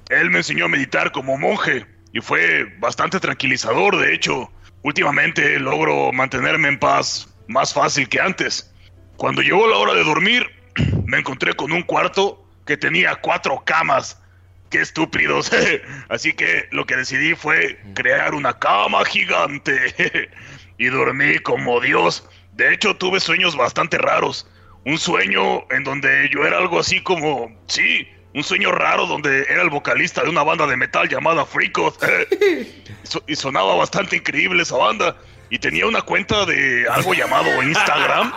él 0.08 0.30
me 0.30 0.38
enseñó 0.38 0.64
a 0.64 0.68
meditar 0.68 1.12
como 1.12 1.36
monje 1.36 1.86
y 2.12 2.20
fue 2.20 2.64
bastante 2.78 3.20
tranquilizador. 3.20 3.98
De 3.98 4.14
hecho, 4.14 4.50
últimamente 4.82 5.58
logro 5.58 6.12
mantenerme 6.12 6.68
en 6.68 6.78
paz 6.78 7.28
más 7.48 7.74
fácil 7.74 8.08
que 8.08 8.20
antes. 8.20 8.72
Cuando 9.16 9.42
llegó 9.42 9.66
la 9.66 9.76
hora 9.76 9.92
de 9.92 10.04
dormir, 10.04 10.46
me 11.06 11.18
encontré 11.18 11.52
con 11.54 11.72
un 11.72 11.82
cuarto 11.82 12.48
que 12.64 12.76
tenía 12.76 13.16
cuatro 13.16 13.62
camas. 13.64 14.22
¡Qué 14.70 14.80
estúpidos! 14.80 15.50
Así 16.08 16.32
que 16.32 16.68
lo 16.70 16.86
que 16.86 16.96
decidí 16.96 17.34
fue 17.34 17.80
crear 17.94 18.34
una 18.34 18.56
cama 18.58 19.04
gigante. 19.04 20.30
y 20.80 20.86
dormí 20.86 21.38
como 21.40 21.78
Dios. 21.80 22.26
De 22.54 22.72
hecho, 22.72 22.96
tuve 22.96 23.20
sueños 23.20 23.54
bastante 23.54 23.98
raros. 23.98 24.48
Un 24.86 24.98
sueño 24.98 25.70
en 25.70 25.84
donde 25.84 26.30
yo 26.32 26.46
era 26.46 26.56
algo 26.56 26.80
así 26.80 27.02
como... 27.02 27.54
Sí, 27.66 28.08
un 28.34 28.42
sueño 28.42 28.72
raro 28.72 29.06
donde 29.06 29.42
era 29.50 29.60
el 29.60 29.68
vocalista 29.68 30.22
de 30.22 30.30
una 30.30 30.42
banda 30.42 30.66
de 30.66 30.78
metal 30.78 31.06
llamada 31.06 31.44
Freakos. 31.44 31.98
So- 33.02 33.22
y 33.26 33.36
sonaba 33.36 33.74
bastante 33.74 34.16
increíble 34.16 34.62
esa 34.62 34.78
banda. 34.78 35.16
Y 35.50 35.58
tenía 35.58 35.86
una 35.86 36.00
cuenta 36.00 36.46
de 36.46 36.88
algo 36.88 37.12
llamado 37.12 37.62
Instagram. 37.62 38.32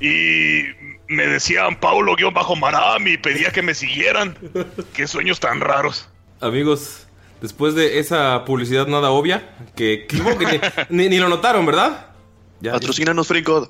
Y 0.00 0.62
me 1.08 1.26
decían 1.26 1.74
Paulo-Maram 1.80 3.04
y 3.08 3.16
pedía 3.16 3.50
que 3.50 3.62
me 3.62 3.74
siguieran. 3.74 4.38
Qué 4.94 5.08
sueños 5.08 5.40
tan 5.40 5.60
raros. 5.60 6.08
Amigos, 6.40 7.07
después 7.40 7.74
de 7.74 7.98
esa 7.98 8.44
publicidad 8.44 8.86
nada 8.86 9.10
obvia, 9.10 9.54
que, 9.76 10.06
que 10.08 10.16
supongo 10.18 10.38
que 10.38 10.46
ni, 10.46 10.60
ni- 11.04 11.08
ni 11.08 11.18
lo 11.18 11.28
notaron, 11.28 11.64
¿verdad? 11.66 12.06
Ya, 12.60 12.72
Patrocínanos 12.72 13.26
FreeCode. 13.28 13.68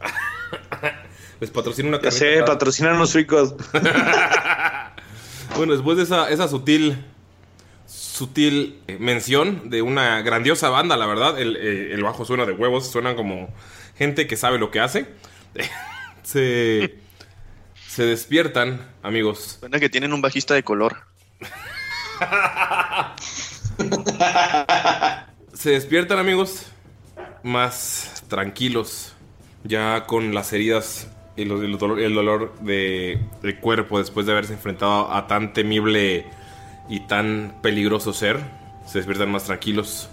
Les 1.40 1.50
patrocina 1.50 1.88
una 1.88 2.00
Ya 2.00 2.10
sé, 2.12 2.42
patrocinanos 2.44 3.12
ricos. 3.14 3.54
Bueno, 5.56 5.72
después 5.74 5.96
de 5.96 6.02
esa, 6.04 6.30
esa 6.30 6.48
sutil 6.48 7.04
sutil 7.86 8.80
eh, 8.88 8.96
mención 8.98 9.68
de 9.70 9.82
una 9.82 10.20
grandiosa 10.22 10.68
banda, 10.68 10.96
la 10.96 11.06
verdad, 11.06 11.38
el, 11.38 11.56
eh, 11.56 11.92
el 11.92 12.02
bajo 12.02 12.24
suena 12.24 12.44
de 12.44 12.52
huevos, 12.52 12.90
suena 12.90 13.14
como 13.14 13.52
gente 13.96 14.26
que 14.26 14.36
sabe 14.36 14.58
lo 14.58 14.70
que 14.72 14.80
hace. 14.80 15.06
se, 16.24 16.98
se 17.86 18.04
despiertan, 18.04 18.80
amigos. 19.02 19.58
Suena 19.60 19.78
que 19.78 19.88
tienen 19.88 20.12
un 20.12 20.22
bajista 20.22 20.54
de 20.54 20.62
color. 20.64 20.96
Se 25.54 25.70
despiertan, 25.70 26.18
amigos, 26.18 26.66
más 27.42 28.24
tranquilos, 28.28 29.14
ya 29.64 30.04
con 30.06 30.34
las 30.34 30.52
heridas 30.52 31.08
y 31.36 31.42
el 31.42 31.78
dolor, 31.78 32.00
el 32.00 32.14
dolor 32.14 32.54
de, 32.60 33.18
del 33.42 33.58
cuerpo 33.58 33.98
después 33.98 34.26
de 34.26 34.32
haberse 34.32 34.52
enfrentado 34.52 35.12
a 35.12 35.26
tan 35.26 35.52
temible 35.52 36.26
y 36.88 37.00
tan 37.00 37.56
peligroso 37.62 38.12
ser. 38.12 38.38
Se 38.86 38.98
despiertan 38.98 39.30
más 39.30 39.44
tranquilos. 39.44 40.08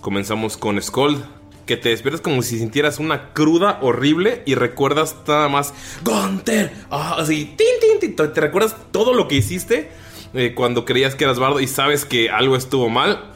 Comenzamos 0.00 0.56
con 0.56 0.80
Scold, 0.80 1.24
que 1.66 1.76
te 1.76 1.88
despiertas 1.88 2.20
como 2.20 2.42
si 2.42 2.58
sintieras 2.58 2.98
una 2.98 3.32
cruda 3.32 3.78
horrible 3.80 4.42
y 4.44 4.54
recuerdas 4.54 5.16
nada 5.26 5.48
más 5.48 5.72
Gunter. 6.04 6.72
Ah, 6.90 7.16
así, 7.18 7.54
tin, 7.56 8.00
tin, 8.00 8.14
tin. 8.14 8.32
Te 8.32 8.40
recuerdas 8.40 8.76
todo 8.92 9.14
lo 9.14 9.28
que 9.28 9.36
hiciste 9.36 9.90
eh, 10.34 10.52
cuando 10.54 10.84
creías 10.84 11.14
que 11.14 11.24
eras 11.24 11.38
bardo 11.38 11.60
y 11.60 11.66
sabes 11.66 12.04
que 12.04 12.28
algo 12.30 12.56
estuvo 12.56 12.88
mal 12.88 13.32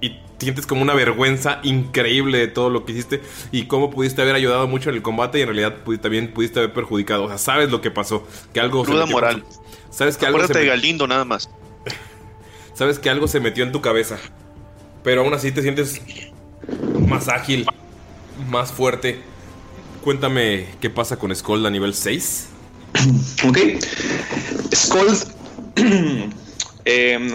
y 0.00 0.16
sientes 0.38 0.66
como 0.66 0.82
una 0.82 0.94
vergüenza 0.94 1.60
increíble 1.62 2.38
de 2.38 2.48
todo 2.48 2.70
lo 2.70 2.84
que 2.84 2.92
hiciste 2.92 3.20
y 3.52 3.64
cómo 3.66 3.90
pudiste 3.90 4.22
haber 4.22 4.34
ayudado 4.34 4.66
mucho 4.66 4.90
en 4.90 4.96
el 4.96 5.02
combate 5.02 5.38
y 5.38 5.42
en 5.42 5.48
realidad 5.48 5.76
pudi- 5.84 6.00
también 6.00 6.32
pudiste 6.32 6.58
haber 6.60 6.72
perjudicado. 6.72 7.24
O 7.24 7.28
sea, 7.28 7.38
sabes 7.38 7.70
lo 7.70 7.80
que 7.80 7.90
pasó, 7.90 8.26
que 8.52 8.60
algo 8.60 8.84
se 8.84 8.90
Cruda 8.90 9.04
metió- 9.06 9.12
moral. 9.16 9.44
Sabes 9.90 10.16
que 10.16 10.26
algo 10.26 10.38
se 10.38 10.44
Acuérdate 10.44 10.60
de 10.60 10.66
Galindo 10.70 11.06
nada 11.06 11.24
más. 11.24 11.50
sabes 12.74 12.98
que 12.98 13.10
algo 13.10 13.28
se 13.28 13.40
metió 13.40 13.64
en 13.64 13.72
tu 13.72 13.80
cabeza, 13.80 14.18
pero 15.02 15.22
aún 15.22 15.34
así 15.34 15.52
te 15.52 15.62
sientes 15.62 16.00
más 17.08 17.28
ágil, 17.28 17.66
más 18.48 18.72
fuerte. 18.72 19.20
Cuéntame 20.02 20.66
qué 20.80 20.88
pasa 20.90 21.16
con 21.18 21.34
Skull 21.34 21.66
a 21.66 21.70
nivel 21.70 21.92
6. 21.94 22.48
Ok. 23.46 23.58
Scold 24.74 25.24
em, 26.84 27.30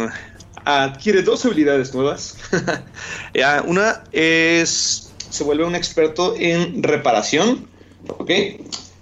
adquiere 0.65 1.21
dos 1.21 1.45
habilidades 1.45 1.93
nuevas. 1.93 2.37
Una 3.65 4.03
es. 4.11 5.13
Se 5.29 5.43
vuelve 5.43 5.65
un 5.65 5.75
experto 5.75 6.35
en 6.37 6.81
reparación. 6.81 7.67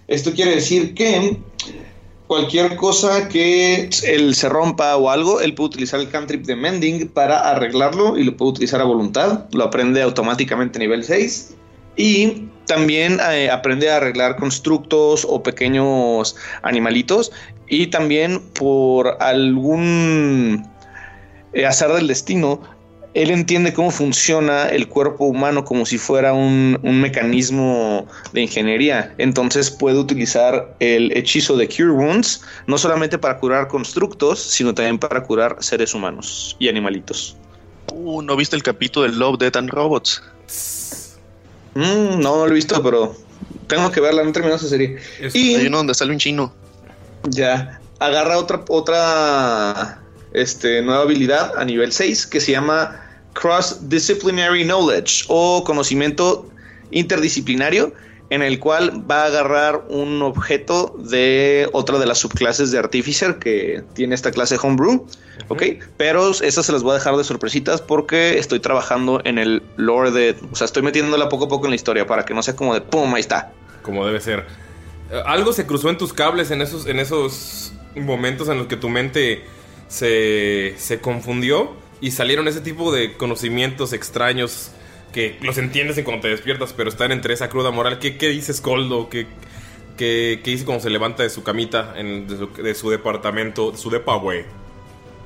Esto 0.07 0.33
quiere 0.33 0.55
decir 0.55 0.95
que 0.95 1.37
cualquier 2.27 2.75
cosa 2.75 3.27
que 3.27 3.89
él 4.03 4.33
se 4.33 4.49
rompa 4.49 4.95
o 4.95 5.09
algo, 5.11 5.41
él 5.41 5.53
puede 5.53 5.67
utilizar 5.67 5.99
el 5.99 6.09
cantrip 6.09 6.45
de 6.45 6.55
Mending 6.55 7.09
para 7.09 7.39
arreglarlo 7.51 8.17
y 8.17 8.23
lo 8.23 8.35
puede 8.35 8.51
utilizar 8.51 8.81
a 8.81 8.85
voluntad. 8.85 9.45
Lo 9.51 9.65
aprende 9.65 10.01
automáticamente 10.01 10.79
a 10.79 10.81
nivel 10.81 11.03
6. 11.03 11.53
Y 11.95 12.47
también 12.65 13.19
eh, 13.31 13.49
aprende 13.49 13.89
a 13.89 13.97
arreglar 13.97 14.35
constructos 14.37 15.25
o 15.27 15.43
pequeños 15.43 16.35
animalitos. 16.61 17.31
Y 17.67 17.87
también 17.87 18.39
por 18.39 19.17
algún 19.19 20.67
eh, 21.53 21.65
azar 21.65 21.93
del 21.93 22.07
destino, 22.07 22.61
él 23.13 23.29
entiende 23.29 23.73
cómo 23.73 23.91
funciona 23.91 24.69
el 24.69 24.87
cuerpo 24.87 25.25
humano 25.25 25.63
como 25.63 25.85
si 25.85 25.97
fuera 25.97 26.33
un, 26.33 26.79
mecanismo 26.83 28.07
de 28.31 28.41
ingeniería. 28.41 29.13
Entonces 29.17 29.69
puede 29.69 29.99
utilizar 29.99 30.75
el 30.79 31.15
hechizo 31.15 31.55
de 31.55 31.67
Cure 31.67 31.91
Wounds, 31.91 32.41
no 32.65 32.77
solamente 32.77 33.17
para 33.17 33.37
curar 33.37 33.67
constructos, 33.67 34.41
sino 34.41 34.73
también 34.73 34.97
para 34.97 35.23
curar 35.23 35.57
seres 35.59 35.93
humanos 35.93 36.55
y 36.59 36.69
animalitos. 36.69 37.37
Uh, 37.91 38.21
¿no 38.23 38.35
viste 38.35 38.55
el 38.55 38.63
capítulo 38.63 39.05
de 39.05 39.15
Love, 39.15 39.37
Death 39.37 39.57
and 39.57 39.69
Robots? 39.69 40.23
Mm, 41.75 42.19
no, 42.19 42.37
no 42.37 42.45
lo 42.45 42.51
he 42.51 42.55
visto, 42.55 42.81
pero 42.83 43.15
tengo 43.67 43.91
que 43.91 44.01
verla, 44.01 44.23
no 44.23 44.29
he 44.29 44.33
terminado 44.33 44.57
esa 44.57 44.67
serie. 44.67 44.97
Y 45.33 45.55
Hay 45.55 45.67
uno 45.67 45.77
donde 45.77 45.93
sale 45.93 46.11
un 46.11 46.19
chino. 46.19 46.53
ya 47.29 47.79
agarra 47.99 48.37
otra, 48.37 48.63
otra 48.67 50.01
este, 50.33 50.81
nueva 50.81 51.03
habilidad 51.03 51.53
a 51.57 51.63
nivel 51.63 51.91
6 51.91 52.27
que 52.27 52.41
se 52.41 52.51
llama 52.51 52.99
Cross 53.33 53.89
Disciplinary 53.89 54.63
Knowledge 54.65 55.25
o 55.29 55.63
conocimiento 55.63 56.49
interdisciplinario 56.91 57.93
en 58.33 58.41
el 58.41 58.59
cual 58.59 59.03
va 59.09 59.21
a 59.21 59.25
agarrar 59.27 59.83
un 59.89 60.23
objeto 60.23 60.95
de 60.97 61.69
otra 61.71 61.99
de 61.99 62.07
las 62.07 62.17
subclases 62.17 62.71
de 62.71 62.79
Artificer 62.79 63.37
que 63.37 63.83
tiene 63.93 64.15
esta 64.15 64.31
clase 64.31 64.57
Homebrew, 64.59 65.05
¿ok? 65.49 65.63
Pero 65.97 66.31
esas 66.31 66.65
se 66.65 66.71
las 66.71 66.81
voy 66.81 66.91
a 66.91 66.93
dejar 66.95 67.15
de 67.15 67.23
sorpresitas 67.23 67.79
porque 67.79 68.39
estoy 68.39 68.59
trabajando 68.59 69.21
en 69.23 69.37
el 69.37 69.61
lore 69.75 70.09
de... 70.09 70.35
O 70.51 70.55
sea, 70.55 70.65
estoy 70.65 70.81
metiéndola 70.81 71.29
poco 71.29 71.45
a 71.45 71.47
poco 71.47 71.67
en 71.67 71.71
la 71.71 71.75
historia 71.75 72.07
para 72.07 72.25
que 72.25 72.33
no 72.33 72.41
sea 72.41 72.55
como 72.55 72.73
de 72.73 72.81
¡pum! 72.81 73.13
Ahí 73.13 73.21
está. 73.21 73.51
Como 73.83 74.03
debe 74.03 74.19
ser. 74.19 74.47
Eh, 75.11 75.21
Algo 75.27 75.53
se 75.53 75.67
cruzó 75.67 75.91
en 75.91 75.99
tus 75.99 76.11
cables 76.11 76.49
en 76.49 76.63
esos, 76.63 76.87
en 76.87 76.99
esos 76.99 77.71
momentos 77.95 78.49
en 78.49 78.57
los 78.57 78.65
que 78.65 78.77
tu 78.77 78.89
mente 78.89 79.43
se, 79.89 80.73
se 80.79 80.99
confundió 80.99 81.71
y 82.01 82.09
salieron 82.09 82.47
ese 82.47 82.61
tipo 82.61 82.91
de 82.91 83.13
conocimientos 83.13 83.93
extraños 83.93 84.71
que 85.13 85.37
los 85.41 85.57
entiendes 85.57 85.97
en 85.97 86.03
cuando 86.03 86.23
te 86.23 86.27
despiertas, 86.29 86.73
pero 86.75 86.89
están 86.89 87.11
entre 87.11 87.33
esa 87.33 87.47
cruda 87.47 87.71
moral. 87.71 87.99
¿Qué, 87.99 88.17
qué 88.17 88.27
dice 88.29 88.53
Scoldo? 88.53 89.09
¿Qué, 89.09 89.27
qué, 89.97 90.41
qué 90.43 90.51
dice 90.51 90.65
cuando 90.65 90.83
se 90.83 90.89
levanta 90.89 91.23
de 91.23 91.29
su 91.29 91.43
camita, 91.43 91.93
en, 91.95 92.27
de, 92.27 92.37
su, 92.37 92.47
de 92.51 92.75
su 92.75 92.89
departamento, 92.89 93.71
de 93.71 93.77
su 93.77 93.89
depa, 93.89 94.15
güey? 94.15 94.43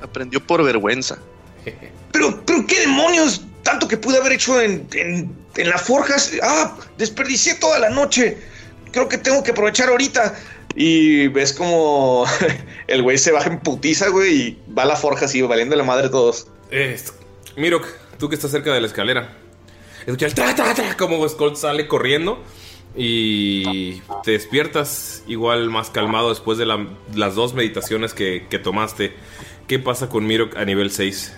Aprendió 0.01 0.45
por 0.45 0.63
vergüenza. 0.63 1.17
Pero, 2.13 2.41
pero 2.45 2.65
qué 2.65 2.79
demonios, 2.79 3.41
tanto 3.63 3.87
que 3.87 3.97
pude 3.97 4.17
haber 4.17 4.31
hecho 4.31 4.59
en, 4.61 4.87
en, 4.93 5.35
en 5.55 5.69
la 5.69 5.77
forja. 5.77 6.15
Ah, 6.41 6.77
desperdicié 6.97 7.55
toda 7.55 7.77
la 7.79 7.89
noche. 7.89 8.37
Creo 8.91 9.07
que 9.09 9.17
tengo 9.17 9.43
que 9.43 9.51
aprovechar 9.51 9.89
ahorita. 9.89 10.33
Y 10.75 11.27
ves 11.27 11.53
como 11.53 12.25
el 12.87 13.03
güey 13.03 13.17
se 13.17 13.31
baja 13.31 13.49
en 13.49 13.59
putiza, 13.59 14.07
güey, 14.09 14.33
y 14.35 14.59
va 14.75 14.83
a 14.83 14.85
la 14.85 14.95
forja 14.95 15.25
así, 15.25 15.41
valiendo 15.41 15.75
la 15.75 15.83
madre 15.83 16.07
a 16.07 16.11
todos. 16.11 16.47
Es- 16.71 17.13
Mirok, 17.57 17.85
tú 18.17 18.29
que 18.29 18.35
estás 18.35 18.51
cerca 18.51 18.73
de 18.73 18.79
la 18.81 18.87
escalera, 18.87 19.37
tra, 20.55 20.73
tra, 20.73 20.97
como 20.97 21.27
Skull 21.27 21.55
sale 21.57 21.87
corriendo 21.87 22.41
y 22.95 24.01
te 24.23 24.31
despiertas 24.31 25.23
igual 25.27 25.69
más 25.69 25.89
calmado 25.89 26.29
después 26.29 26.57
de 26.57 26.65
la- 26.65 26.87
las 27.13 27.35
dos 27.35 27.53
meditaciones 27.53 28.13
que, 28.13 28.47
que 28.49 28.57
tomaste. 28.59 29.13
¿Qué 29.67 29.79
pasa 29.79 30.07
con 30.09 30.25
Mirok 30.25 30.55
a 30.57 30.65
nivel 30.65 30.91
6? 30.91 31.35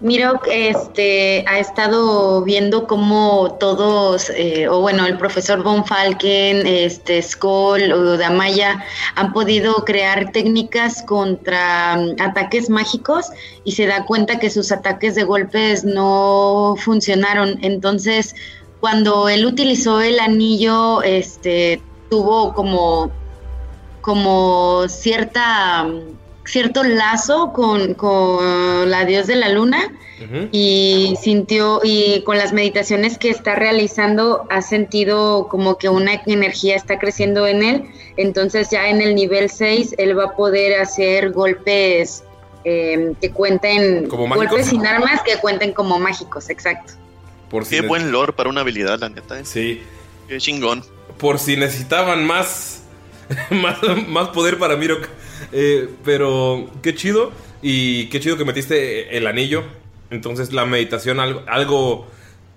Miro 0.00 0.40
este, 0.50 1.44
ha 1.46 1.58
estado 1.58 2.42
viendo 2.42 2.86
cómo 2.86 3.56
todos, 3.60 4.30
eh, 4.30 4.66
o 4.66 4.80
bueno, 4.80 5.06
el 5.06 5.18
profesor 5.18 5.62
Von 5.62 5.84
Falken, 5.84 6.66
este, 6.66 7.20
Skoll 7.20 7.92
o 7.92 8.16
Damaya 8.16 8.82
han 9.14 9.32
podido 9.34 9.84
crear 9.84 10.32
técnicas 10.32 11.02
contra 11.02 11.96
mm, 11.96 12.22
ataques 12.22 12.70
mágicos 12.70 13.26
y 13.64 13.72
se 13.72 13.86
da 13.86 14.06
cuenta 14.06 14.38
que 14.38 14.48
sus 14.48 14.72
ataques 14.72 15.14
de 15.14 15.24
golpes 15.24 15.84
no 15.84 16.76
funcionaron. 16.78 17.58
Entonces 17.62 18.34
cuando 18.80 19.28
él 19.28 19.44
utilizó 19.44 20.00
el 20.00 20.18
anillo, 20.18 21.02
este, 21.02 21.82
tuvo 22.08 22.54
como, 22.54 23.10
como 24.00 24.88
cierta, 24.88 25.86
cierto 26.50 26.82
lazo 26.82 27.52
con, 27.52 27.94
con 27.94 28.90
la 28.90 29.04
dios 29.04 29.26
de 29.26 29.36
la 29.36 29.48
luna 29.48 29.92
y 30.52 31.14
sintió, 31.20 31.80
y 31.82 32.22
con 32.24 32.36
las 32.36 32.52
meditaciones 32.52 33.16
que 33.16 33.30
está 33.30 33.54
realizando, 33.54 34.46
ha 34.50 34.60
sentido 34.60 35.48
como 35.48 35.78
que 35.78 35.88
una 35.88 36.20
energía 36.26 36.76
está 36.76 36.98
creciendo 36.98 37.46
en 37.46 37.62
él. 37.62 37.84
Entonces 38.18 38.68
ya 38.70 38.88
en 38.90 39.00
el 39.00 39.14
nivel 39.14 39.48
6, 39.48 39.94
él 39.96 40.18
va 40.18 40.24
a 40.24 40.36
poder 40.36 40.78
hacer 40.78 41.30
golpes 41.30 42.22
eh, 42.64 43.14
que 43.18 43.30
cuenten, 43.30 44.08
¿Como 44.08 44.26
mágicos? 44.26 44.50
golpes 44.50 44.66
sin 44.66 44.86
armas 44.86 45.22
que 45.22 45.38
cuenten 45.38 45.72
como 45.72 45.98
mágicos, 45.98 46.50
exacto. 46.50 46.92
Por 47.48 47.64
si 47.64 47.80
Qué 47.80 47.86
buen 47.86 48.12
lore 48.12 48.34
para 48.34 48.50
una 48.50 48.60
habilidad, 48.60 49.00
la 49.00 49.08
neta. 49.08 49.40
¿eh? 49.40 49.44
Sí. 49.44 49.82
Qué 50.28 50.36
chingón. 50.36 50.84
Por 51.16 51.38
si 51.38 51.56
necesitaban 51.56 52.26
más, 52.26 52.82
más, 53.50 53.78
más 54.06 54.28
poder 54.28 54.58
para 54.58 54.76
Mirok. 54.76 55.08
Eh, 55.52 55.88
pero 56.04 56.70
qué 56.82 56.94
chido. 56.94 57.32
Y 57.62 58.06
qué 58.06 58.20
chido 58.20 58.36
que 58.36 58.44
metiste 58.44 59.16
el 59.16 59.26
anillo. 59.26 59.64
Entonces 60.10 60.52
la 60.52 60.66
meditación, 60.66 61.20
algo, 61.20 61.42
algo 61.46 62.06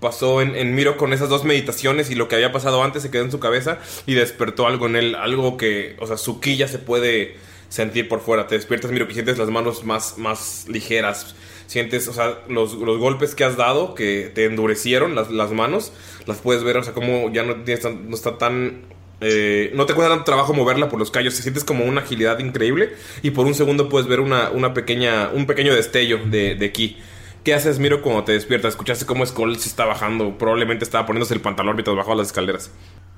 pasó 0.00 0.42
en, 0.42 0.56
en 0.56 0.74
Miro 0.74 0.96
con 0.96 1.12
esas 1.12 1.28
dos 1.28 1.44
meditaciones 1.44 2.10
y 2.10 2.14
lo 2.14 2.28
que 2.28 2.34
había 2.34 2.52
pasado 2.52 2.82
antes 2.82 3.02
se 3.02 3.10
quedó 3.10 3.24
en 3.24 3.30
su 3.30 3.40
cabeza 3.40 3.78
y 4.06 4.14
despertó 4.14 4.66
algo 4.66 4.86
en 4.86 4.96
él. 4.96 5.14
Algo 5.14 5.56
que, 5.56 5.96
o 6.00 6.06
sea, 6.06 6.16
su 6.16 6.40
ya 6.40 6.68
se 6.68 6.78
puede 6.78 7.36
sentir 7.68 8.08
por 8.08 8.20
fuera. 8.20 8.46
Te 8.46 8.54
despiertas, 8.54 8.90
Miro, 8.90 9.06
que 9.08 9.14
sientes 9.14 9.38
las 9.38 9.50
manos 9.50 9.84
más, 9.84 10.18
más 10.18 10.66
ligeras. 10.68 11.34
Sientes, 11.66 12.08
o 12.08 12.12
sea, 12.12 12.40
los, 12.48 12.74
los 12.74 12.98
golpes 12.98 13.34
que 13.34 13.42
has 13.42 13.56
dado 13.56 13.94
que 13.94 14.30
te 14.34 14.44
endurecieron 14.44 15.14
las, 15.14 15.30
las 15.30 15.50
manos, 15.52 15.92
las 16.26 16.38
puedes 16.38 16.62
ver, 16.62 16.76
o 16.76 16.84
sea, 16.84 16.92
como 16.92 17.32
ya 17.32 17.42
no, 17.42 17.62
tienes 17.64 17.84
no 17.84 18.14
está 18.14 18.36
tan 18.36 18.82
eh, 19.24 19.70
no 19.74 19.86
te 19.86 19.94
cuesta 19.94 20.10
tanto 20.10 20.24
trabajo 20.24 20.52
moverla 20.52 20.88
por 20.88 20.98
los 20.98 21.10
callos, 21.10 21.34
te 21.34 21.42
sientes 21.42 21.64
como 21.64 21.84
una 21.84 22.02
agilidad 22.02 22.38
increíble 22.40 22.94
y 23.22 23.30
por 23.30 23.46
un 23.46 23.54
segundo 23.54 23.88
puedes 23.88 24.06
ver 24.06 24.20
una, 24.20 24.50
una 24.50 24.74
pequeña, 24.74 25.30
un 25.32 25.46
pequeño 25.46 25.74
destello 25.74 26.18
de, 26.26 26.54
de 26.54 26.72
ki. 26.72 26.98
¿Qué 27.42 27.52
haces, 27.54 27.78
Miro, 27.78 28.00
cuando 28.02 28.24
te 28.24 28.32
despiertas? 28.32 28.70
Escuchaste 28.70 29.04
cómo 29.06 29.24
Skull 29.26 29.58
se 29.58 29.68
está 29.68 29.84
bajando, 29.84 30.38
probablemente 30.38 30.84
estaba 30.84 31.06
poniéndose 31.06 31.34
el 31.34 31.40
pantalón 31.40 31.76
mientras 31.76 31.96
bajaba 31.96 32.16
las 32.16 32.28
escaleras. 32.28 32.70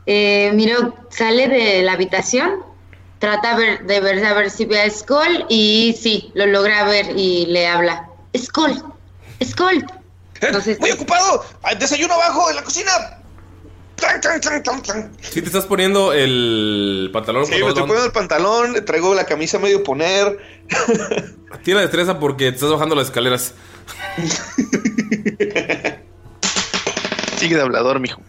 Eh, 0.06 0.50
Miro 0.54 0.94
sale 1.10 1.48
de 1.48 1.82
la 1.82 1.92
habitación, 1.92 2.50
trata 3.18 3.56
ver- 3.56 3.84
de 3.86 4.00
ver 4.00 4.24
a 4.24 4.34
ver 4.34 4.50
si 4.50 4.64
ve 4.64 4.80
a 4.80 4.90
Skull 4.90 5.46
y 5.48 5.96
sí, 6.00 6.30
lo 6.34 6.46
logra 6.46 6.84
ver 6.84 7.16
y 7.16 7.46
le 7.46 7.66
habla. 7.66 8.08
Skull, 8.36 8.82
Skull. 9.44 9.84
Entonces, 10.40 10.78
¡Muy 10.80 10.90
ocupado! 10.90 11.44
¡Hay 11.62 11.76
¡Desayuno 11.76 12.12
abajo 12.14 12.50
en 12.50 12.56
la 12.56 12.62
cocina! 12.62 12.90
Si 15.20 15.40
te 15.40 15.46
estás 15.46 15.64
poniendo 15.64 16.12
el 16.12 17.10
pantalón, 17.12 17.46
Sí, 17.46 17.52
me 17.52 17.68
estoy 17.68 17.82
poniendo 17.82 18.04
el 18.04 18.12
pantalón, 18.12 18.84
traigo 18.84 19.14
la 19.14 19.24
camisa 19.24 19.58
medio 19.58 19.82
poner. 19.82 20.38
tiene 21.64 21.80
destreza 21.80 22.18
porque 22.18 22.50
te 22.50 22.56
estás 22.56 22.70
bajando 22.70 22.94
las 22.94 23.06
escaleras. 23.06 23.54
Sigue 27.38 27.56
de 27.56 27.62
hablador, 27.62 28.00
mijo. 28.00 28.20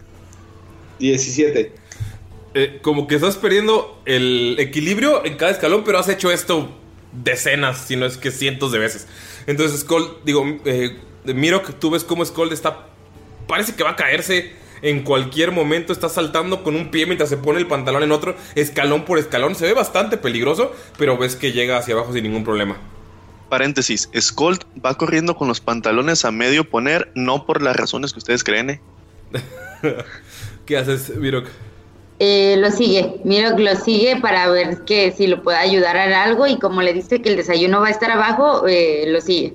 17. 0.98 1.72
Eh, 2.54 2.78
como 2.82 3.06
que 3.06 3.14
estás 3.16 3.36
perdiendo 3.36 4.00
el 4.04 4.56
equilibrio 4.58 5.24
en 5.24 5.36
cada 5.36 5.52
escalón, 5.52 5.84
pero 5.84 5.98
has 5.98 6.08
hecho 6.08 6.30
esto 6.30 6.70
decenas, 7.12 7.86
si 7.86 7.96
no 7.96 8.06
es 8.06 8.16
que 8.16 8.30
cientos 8.30 8.72
de 8.72 8.78
veces. 8.78 9.06
Entonces, 9.46 9.80
Skull, 9.80 10.18
digo, 10.24 10.44
eh, 10.64 10.96
miro 11.24 11.62
que 11.62 11.72
tú 11.72 11.90
ves 11.90 12.04
cómo 12.04 12.24
Skull 12.24 12.52
está. 12.52 12.86
Parece 13.46 13.74
que 13.74 13.82
va 13.82 13.90
a 13.90 13.96
caerse 13.96 14.52
en 14.82 15.02
cualquier 15.02 15.52
momento. 15.52 15.92
Está 15.92 16.08
saltando 16.08 16.62
con 16.62 16.76
un 16.76 16.90
pie 16.90 17.06
mientras 17.06 17.28
se 17.28 17.36
pone 17.36 17.58
el 17.58 17.66
pantalón 17.66 18.02
en 18.02 18.12
otro, 18.12 18.36
escalón 18.54 19.04
por 19.04 19.18
escalón. 19.18 19.54
Se 19.54 19.66
ve 19.66 19.74
bastante 19.74 20.16
peligroso, 20.16 20.72
pero 20.96 21.16
ves 21.16 21.36
que 21.36 21.52
llega 21.52 21.78
hacia 21.78 21.94
abajo 21.94 22.12
sin 22.12 22.24
ningún 22.24 22.44
problema. 22.44 22.76
Paréntesis, 23.48 24.10
Skold 24.18 24.62
va 24.84 24.94
corriendo 24.94 25.34
con 25.34 25.48
los 25.48 25.60
pantalones 25.60 26.24
a 26.24 26.30
medio 26.30 26.68
poner, 26.68 27.10
no 27.14 27.46
por 27.46 27.62
las 27.62 27.76
razones 27.76 28.12
que 28.12 28.18
ustedes 28.18 28.44
creen, 28.44 28.70
¿eh? 28.70 28.80
¿Qué 30.66 30.76
haces, 30.76 31.16
Mirok? 31.16 31.48
eh, 32.18 32.56
lo 32.58 32.70
sigue. 32.70 33.20
Miro 33.24 33.56
que 33.56 33.62
lo 33.62 33.76
sigue 33.76 34.16
para 34.20 34.48
ver 34.48 34.84
que 34.84 35.12
si 35.12 35.26
lo 35.26 35.42
puede 35.42 35.58
ayudar 35.58 35.96
en 35.96 36.12
algo 36.12 36.46
y 36.46 36.58
como 36.58 36.82
le 36.82 36.92
dice 36.92 37.22
que 37.22 37.30
el 37.30 37.36
desayuno 37.36 37.80
va 37.80 37.88
a 37.88 37.90
estar 37.90 38.10
abajo, 38.10 38.66
eh, 38.66 39.04
lo 39.06 39.20
sigue. 39.20 39.54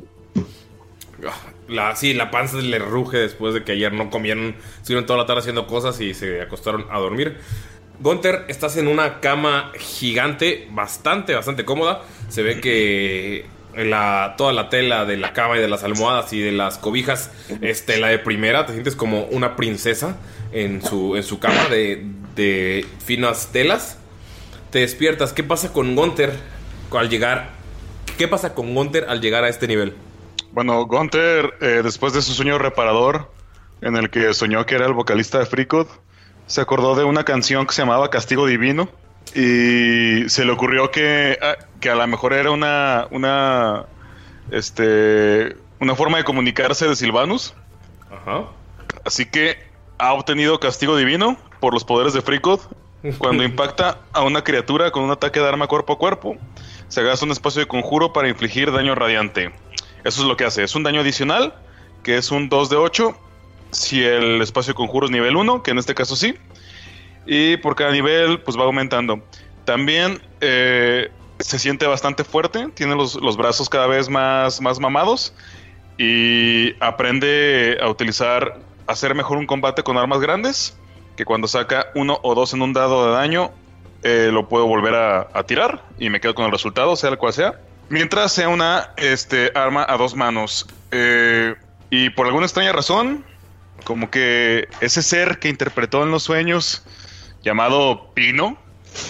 La, 1.68 1.96
sí, 1.96 2.14
la 2.14 2.30
panza 2.30 2.58
le 2.58 2.78
ruge 2.80 3.18
después 3.18 3.54
de 3.54 3.64
que 3.64 3.72
ayer 3.72 3.94
no 3.94 4.10
comieron, 4.10 4.56
estuvieron 4.78 5.06
toda 5.06 5.20
la 5.20 5.26
tarde 5.26 5.40
haciendo 5.42 5.66
cosas 5.66 6.00
y 6.02 6.14
se 6.14 6.42
acostaron 6.42 6.86
a 6.92 7.00
dormir. 7.00 7.38
Gunter, 8.00 8.46
estás 8.50 8.76
en 8.78 8.88
una 8.88 9.20
cama 9.20 9.72
gigante, 9.80 10.68
bastante, 10.72 11.34
bastante 11.36 11.64
cómoda. 11.64 12.02
Se 12.28 12.44
ve 12.44 12.60
que 12.60 13.46
la, 13.76 14.36
toda 14.38 14.52
la 14.52 14.70
tela 14.70 15.06
de 15.06 15.16
la 15.18 15.32
cama 15.34 15.58
y 15.58 15.62
de 15.62 15.68
las 15.68 15.84
almohadas 15.84 16.34
y 16.34 16.40
de 16.40 16.52
las 16.52 16.78
cobijas 16.78 17.32
es 17.62 17.86
tela 17.86 18.08
de 18.08 18.20
primera. 18.20 18.66
Te 18.66 18.74
sientes 18.74 18.96
como 18.96 19.24
una 19.26 19.56
princesa 19.56 20.18
en 20.52 20.82
su, 20.84 21.16
en 21.16 21.24
su 21.24 21.40
cama 21.40 21.70
de, 21.70 22.04
de 22.36 22.86
finas 23.06 23.52
telas. 23.52 23.98
Te 24.72 24.80
despiertas. 24.80 25.32
¿Qué 25.32 25.44
pasa 25.44 25.72
con 25.72 25.96
Gunter 25.96 26.34
al 26.92 27.10
llegar? 27.10 27.52
¿Qué 28.18 28.28
pasa 28.28 28.54
con 28.54 28.74
Gunter 28.74 29.06
al 29.08 29.22
llegar 29.22 29.44
a 29.44 29.50
este 29.50 29.68
nivel? 29.68 29.94
Bueno, 30.54 30.86
Gunther, 30.86 31.56
eh, 31.62 31.82
después 31.84 32.14
de 32.14 32.22
su 32.22 32.32
sueño 32.32 32.60
reparador, 32.60 33.32
en 33.82 33.96
el 33.96 34.12
que 34.12 34.36
soñó 34.36 34.68
que 34.68 34.76
era 34.76 34.86
el 34.86 34.94
vocalista 34.94 35.40
de 35.40 35.48
Freakwood, 35.48 35.88
se 36.46 36.62
acordó 36.62 36.94
de 36.94 37.04
una 37.04 37.24
canción 37.24 37.66
que 37.66 37.74
se 37.74 37.82
llamaba 37.82 38.12
Castigo 38.12 38.46
Divino 38.46 38.88
y 39.34 40.30
se 40.30 40.46
le 40.46 40.52
ocurrió 40.52 40.92
que, 40.92 41.40
ah, 41.42 41.56
que 41.80 41.90
a 41.90 41.96
lo 41.96 42.06
mejor 42.06 42.34
era 42.34 42.52
una, 42.52 43.08
una, 43.10 43.88
este, 44.52 45.58
una 45.80 45.96
forma 45.96 46.20
de 46.20 46.24
comunicarse 46.24 46.88
de 46.88 46.96
Silvanus. 46.96 47.56
Ajá. 48.12 48.44
Así 49.06 49.26
que 49.26 49.58
ha 49.98 50.14
obtenido 50.14 50.60
Castigo 50.60 50.96
Divino 50.96 51.36
por 51.62 51.74
los 51.74 51.84
poderes 51.84 52.14
de 52.14 52.22
Freakwood. 52.22 52.60
Cuando 53.18 53.44
impacta 53.44 54.02
a 54.12 54.22
una 54.22 54.44
criatura 54.44 54.92
con 54.92 55.02
un 55.02 55.10
ataque 55.10 55.40
de 55.40 55.48
arma 55.48 55.66
cuerpo 55.66 55.94
a 55.94 55.98
cuerpo, 55.98 56.38
se 56.90 57.02
gasta 57.02 57.26
un 57.26 57.32
espacio 57.32 57.62
de 57.62 57.68
conjuro 57.68 58.14
para 58.14 58.30
infligir 58.30 58.72
daño 58.72 58.94
radiante. 58.94 59.52
Eso 60.04 60.22
es 60.22 60.28
lo 60.28 60.38
que 60.38 60.46
hace. 60.46 60.64
Es 60.64 60.76
un 60.76 60.84
daño 60.84 61.02
adicional, 61.02 61.54
que 62.04 62.18
es 62.18 62.32
un 62.32 62.50
2 62.50 62.70
de 62.70 62.76
8, 62.76 63.18
si 63.72 64.04
el 64.04 64.42
espacio 64.42 64.74
de 64.74 64.76
conjuro 64.76 65.06
es 65.06 65.12
nivel 65.12 65.36
1, 65.36 65.64
que 65.64 65.72
en 65.72 65.80
este 65.80 65.96
caso 65.96 66.16
sí. 66.16 66.36
Y 67.26 67.58
por 67.58 67.76
cada 67.76 67.92
nivel, 67.92 68.42
pues 68.42 68.58
va 68.58 68.64
aumentando. 68.64 69.24
También 69.66 70.22
eh, 70.42 71.10
se 71.40 71.60
siente 71.60 71.88
bastante 71.88 72.24
fuerte, 72.24 72.70
tiene 72.74 72.96
los, 72.96 73.16
los 73.16 73.38
brazos 73.38 73.70
cada 73.70 73.88
vez 73.88 74.10
más, 74.10 74.62
más 74.62 74.80
mamados 74.80 75.34
y 75.98 76.74
aprende 76.82 77.78
a 77.82 77.90
utilizar, 77.90 78.60
hacer 78.88 79.16
mejor 79.16 79.38
un 79.38 79.46
combate 79.46 79.84
con 79.84 79.98
armas 79.98 80.20
grandes, 80.20 80.78
que 81.16 81.26
cuando 81.26 81.48
saca 81.48 81.88
uno 81.96 82.20
o 82.24 82.36
dos 82.36 82.54
en 82.54 82.62
un 82.62 82.74
dado 82.74 83.08
de 83.08 83.14
daño, 83.14 83.52
eh, 84.02 84.30
lo 84.34 84.50
puedo 84.50 84.66
volver 84.68 84.96
a, 84.96 85.28
a 85.34 85.44
tirar 85.44 85.84
y 85.98 86.10
me 86.10 86.20
quedo 86.20 86.36
con 86.36 86.46
el 86.46 86.52
resultado, 86.52 86.96
sea 86.96 87.12
el 87.12 87.18
cual 87.18 87.34
sea. 87.34 87.60
Mientras 87.90 88.32
sea 88.32 88.50
una 88.50 88.92
este, 88.98 89.52
arma 89.56 89.86
a 89.88 89.98
dos 89.98 90.16
manos. 90.16 90.68
Eh, 90.92 91.56
y 91.90 92.10
por 92.12 92.26
alguna 92.26 92.46
extraña 92.46 92.72
razón, 92.72 93.24
como 93.84 94.10
que 94.10 94.68
ese 94.82 95.02
ser 95.04 95.40
que 95.40 95.50
interpretó 95.50 96.04
en 96.04 96.12
los 96.12 96.24
sueños, 96.24 96.84
llamado 97.44 98.12
Pino, 98.14 98.58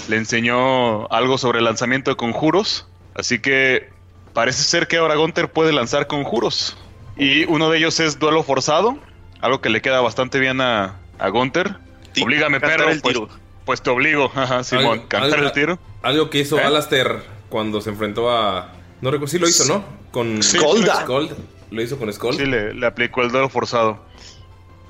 le 0.07 0.17
enseñó 0.17 1.07
algo 1.11 1.37
sobre 1.37 1.59
el 1.59 1.65
lanzamiento 1.65 2.11
de 2.11 2.17
conjuros. 2.17 2.87
Así 3.15 3.39
que 3.39 3.89
parece 4.33 4.63
ser 4.63 4.87
que 4.87 4.97
ahora 4.97 5.15
Gunter 5.15 5.51
puede 5.51 5.71
lanzar 5.71 6.07
conjuros. 6.07 6.75
Y 7.15 7.45
uno 7.45 7.69
de 7.69 7.77
ellos 7.77 7.99
es 7.99 8.17
duelo 8.19 8.43
forzado, 8.43 8.97
algo 9.39 9.61
que 9.61 9.69
le 9.69 9.81
queda 9.81 10.01
bastante 10.01 10.39
bien 10.39 10.59
a, 10.61 10.95
a 11.19 11.29
Gunter. 11.29 11.75
Oblígame, 12.21 12.59
perro. 12.59 12.89
el 12.89 13.01
pues, 13.01 13.13
tiro. 13.13 13.29
pues 13.65 13.81
te 13.81 13.89
obligo, 13.91 14.31
ajá, 14.35 14.63
Simón. 14.63 14.85
Algo- 14.85 15.07
cantar 15.07 15.33
algo- 15.35 15.45
el 15.47 15.51
tiro. 15.51 15.79
Algo 16.01 16.29
que 16.29 16.39
hizo 16.39 16.57
¿Eh? 16.59 16.63
Alastair 16.63 17.23
cuando 17.53 17.79
se 17.81 17.91
enfrentó 17.91 18.31
a. 18.31 18.73
No 19.01 19.11
recuerdo, 19.11 19.27
sí 19.31 19.37
lo 19.37 19.47
hizo, 19.47 19.65
¿no? 19.71 19.85
Con 20.09 20.41
Skolda. 20.41 21.01
Skold. 21.03 21.31
Lo 21.69 21.81
hizo 21.83 21.99
con 21.99 22.11
Skull. 22.11 22.35
Sí, 22.35 22.45
le, 22.47 22.73
le 22.73 22.85
aplicó 22.87 23.21
el 23.21 23.31
duelo 23.31 23.47
forzado. 23.47 23.99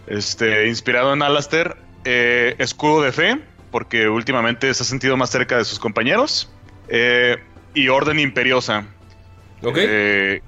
Este, 0.08 0.68
inspirado 0.70 1.12
en 1.14 1.22
Alastair, 1.22 1.76
eh, 2.06 2.56
escudo 2.60 3.02
de 3.02 3.12
fe, 3.12 3.40
porque 3.70 4.08
últimamente 4.08 4.74
se 4.74 4.84
ha 4.84 4.86
sentido 4.86 5.18
más 5.18 5.30
cerca 5.30 5.58
de 5.58 5.66
sus 5.66 5.78
compañeros. 5.78 6.50
eh, 6.88 7.36
y 7.74 7.90
orden 7.90 8.20
imperiosa. 8.20 8.86
Ok. 9.62 9.78
Eh, 9.80 10.42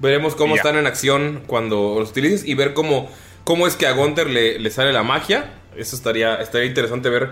Veremos 0.00 0.34
cómo 0.34 0.56
están 0.56 0.76
en 0.76 0.86
acción 0.86 1.42
cuando 1.46 1.96
los 2.00 2.10
utilices 2.10 2.44
y 2.44 2.54
ver 2.54 2.74
cómo, 2.74 3.08
cómo 3.44 3.66
es 3.68 3.76
que 3.76 3.86
a 3.86 3.92
Gunter 3.92 4.28
le, 4.28 4.58
le 4.58 4.70
sale 4.70 4.92
la 4.92 5.04
magia. 5.04 5.52
Eso 5.76 5.94
estaría, 5.94 6.36
estaría 6.36 6.66
interesante 6.66 7.08
ver 7.10 7.30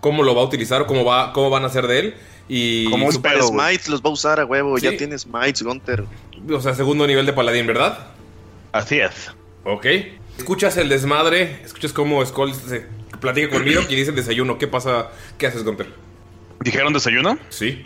cómo 0.00 0.22
lo 0.22 0.34
va 0.34 0.42
a 0.42 0.44
utilizar 0.44 0.86
cómo, 0.86 1.04
va, 1.04 1.32
cómo 1.32 1.50
van 1.50 1.62
a 1.64 1.66
hacer 1.66 1.86
de 1.86 1.98
él. 2.00 2.14
Y 2.48 2.90
Como 2.90 3.06
un 3.06 3.12
Super 3.12 3.42
Smites 3.42 3.88
los 3.88 4.00
va 4.00 4.08
a 4.08 4.12
usar 4.12 4.40
a 4.40 4.46
huevo. 4.46 4.78
Sí. 4.78 4.84
Ya 4.84 4.96
tienes 4.96 5.22
Smites, 5.22 5.62
Gunter. 5.62 6.04
O 6.50 6.60
sea, 6.60 6.74
segundo 6.74 7.06
nivel 7.06 7.26
de 7.26 7.32
paladín, 7.32 7.66
¿verdad? 7.66 8.08
Así 8.72 8.98
es. 9.00 9.30
Ok. 9.64 9.86
Escuchas 10.38 10.76
el 10.76 10.88
desmadre, 10.88 11.60
escuchas 11.64 11.92
cómo 11.92 12.24
Skull 12.24 12.54
se 12.54 12.86
platica 13.20 13.50
con 13.50 13.64
Miro 13.64 13.82
y 13.88 13.94
dice 13.94 14.10
el 14.10 14.16
desayuno. 14.16 14.56
¿Qué 14.56 14.68
pasa? 14.68 15.10
¿Qué 15.36 15.46
haces, 15.46 15.64
Gunter? 15.64 15.92
¿Dijeron 16.60 16.92
desayuno? 16.92 17.38
Sí. 17.50 17.84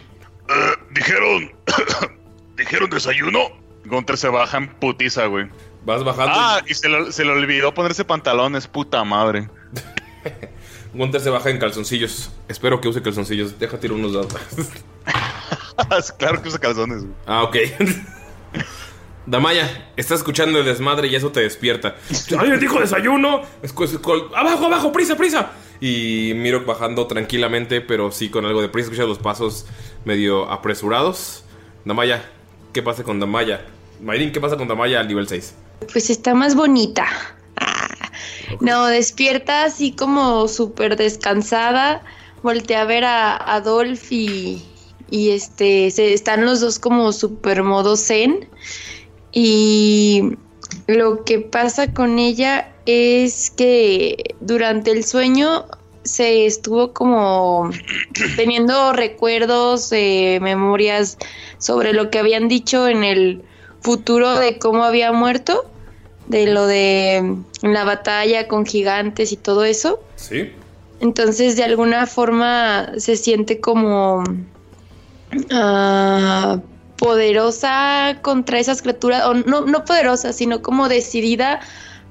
Dijeron. 0.90 1.52
¿Dijeron 2.56 2.90
desayuno? 2.90 3.40
Gunter 3.84 4.16
se 4.16 4.28
baja 4.28 4.58
en 4.58 4.68
putiza, 4.68 5.26
güey. 5.26 5.46
Vas 5.84 6.04
bajando. 6.04 6.34
Ah, 6.36 6.62
y 6.66 6.74
se 6.74 6.88
le, 6.88 7.10
se 7.10 7.24
le 7.24 7.32
olvidó 7.32 7.74
ponerse 7.74 8.04
pantalones, 8.04 8.68
puta 8.68 9.02
madre. 9.02 9.48
Gunter 10.94 11.20
se 11.20 11.30
baja 11.30 11.50
en 11.50 11.58
calzoncillos. 11.58 12.30
Espero 12.48 12.80
que 12.80 12.88
use 12.88 13.02
calzoncillos. 13.02 13.58
Deja 13.58 13.78
tirar 13.78 13.96
unos 13.96 14.12
dados. 14.12 14.32
claro 16.18 16.42
que 16.42 16.48
usa 16.48 16.58
calzones, 16.58 17.02
güey. 17.02 17.14
Ah, 17.26 17.44
ok. 17.44 17.56
Damaya, 19.26 19.92
estás 19.96 20.18
escuchando 20.18 20.58
el 20.58 20.64
desmadre 20.64 21.08
y 21.08 21.14
eso 21.14 21.30
te 21.30 21.40
despierta. 21.40 21.96
¡Alguien 22.38 22.58
dijo 22.58 22.80
desayuno! 22.80 23.42
¡Abajo, 24.34 24.66
abajo! 24.66 24.92
¡Prisa, 24.92 25.16
prisa! 25.16 25.52
Y 25.80 26.32
Miro 26.34 26.64
bajando 26.64 27.06
tranquilamente, 27.06 27.80
pero 27.80 28.10
sí 28.10 28.28
con 28.28 28.44
algo 28.44 28.60
de 28.60 28.68
prisa. 28.68 28.90
Escucha 28.90 29.06
los 29.06 29.18
pasos 29.18 29.66
medio 30.04 30.50
apresurados. 30.50 31.44
Damaya, 31.84 32.28
¿qué 32.72 32.82
pasa 32.82 33.04
con 33.04 33.20
Damaya? 33.20 33.64
Mayrin, 34.00 34.32
¿qué 34.32 34.40
pasa 34.40 34.56
con 34.56 34.68
Damaya 34.68 35.00
al 35.00 35.08
nivel 35.08 35.28
6? 35.28 35.54
Pues 35.92 36.10
está 36.10 36.34
más 36.34 36.54
bonita. 36.54 37.06
No, 38.60 38.86
despierta 38.86 39.64
así 39.64 39.92
como 39.92 40.48
súper 40.48 40.96
descansada. 40.96 42.02
Voltea 42.42 42.82
a 42.82 42.84
ver 42.84 43.04
a 43.04 43.36
Adolf 43.36 44.10
y, 44.10 44.62
y 45.10 45.30
este 45.30 45.90
se, 45.90 46.12
están 46.12 46.44
los 46.44 46.60
dos 46.60 46.78
como 46.78 47.12
súper 47.12 47.62
modo 47.62 47.96
zen. 47.96 48.48
Y 49.32 50.36
lo 50.86 51.24
que 51.24 51.40
pasa 51.40 51.92
con 51.92 52.18
ella 52.18 52.72
es 52.86 53.50
que 53.50 54.34
durante 54.40 54.90
el 54.90 55.04
sueño 55.04 55.66
se 56.04 56.46
estuvo 56.46 56.92
como 56.92 57.70
teniendo 58.36 58.92
recuerdos, 58.92 59.90
eh, 59.92 60.38
memorias 60.42 61.18
sobre 61.58 61.92
lo 61.92 62.10
que 62.10 62.18
habían 62.18 62.48
dicho 62.48 62.88
en 62.88 63.04
el 63.04 63.42
futuro 63.80 64.38
de 64.38 64.58
cómo 64.58 64.84
había 64.84 65.12
muerto, 65.12 65.64
de 66.26 66.46
lo 66.46 66.66
de 66.66 67.36
la 67.62 67.84
batalla 67.84 68.48
con 68.48 68.66
gigantes 68.66 69.32
y 69.32 69.36
todo 69.36 69.64
eso. 69.64 70.00
Sí. 70.16 70.52
Entonces, 71.00 71.56
de 71.56 71.64
alguna 71.64 72.06
forma 72.06 72.92
se 72.96 73.16
siente 73.16 73.60
como 73.60 74.22
ah, 75.50 76.60
poderosa 76.96 78.18
contra 78.22 78.60
esas 78.60 78.82
criaturas, 78.82 79.26
o 79.26 79.34
no, 79.34 79.62
no 79.62 79.84
poderosa, 79.84 80.32
sino 80.32 80.62
como 80.62 80.88
decidida 80.88 81.60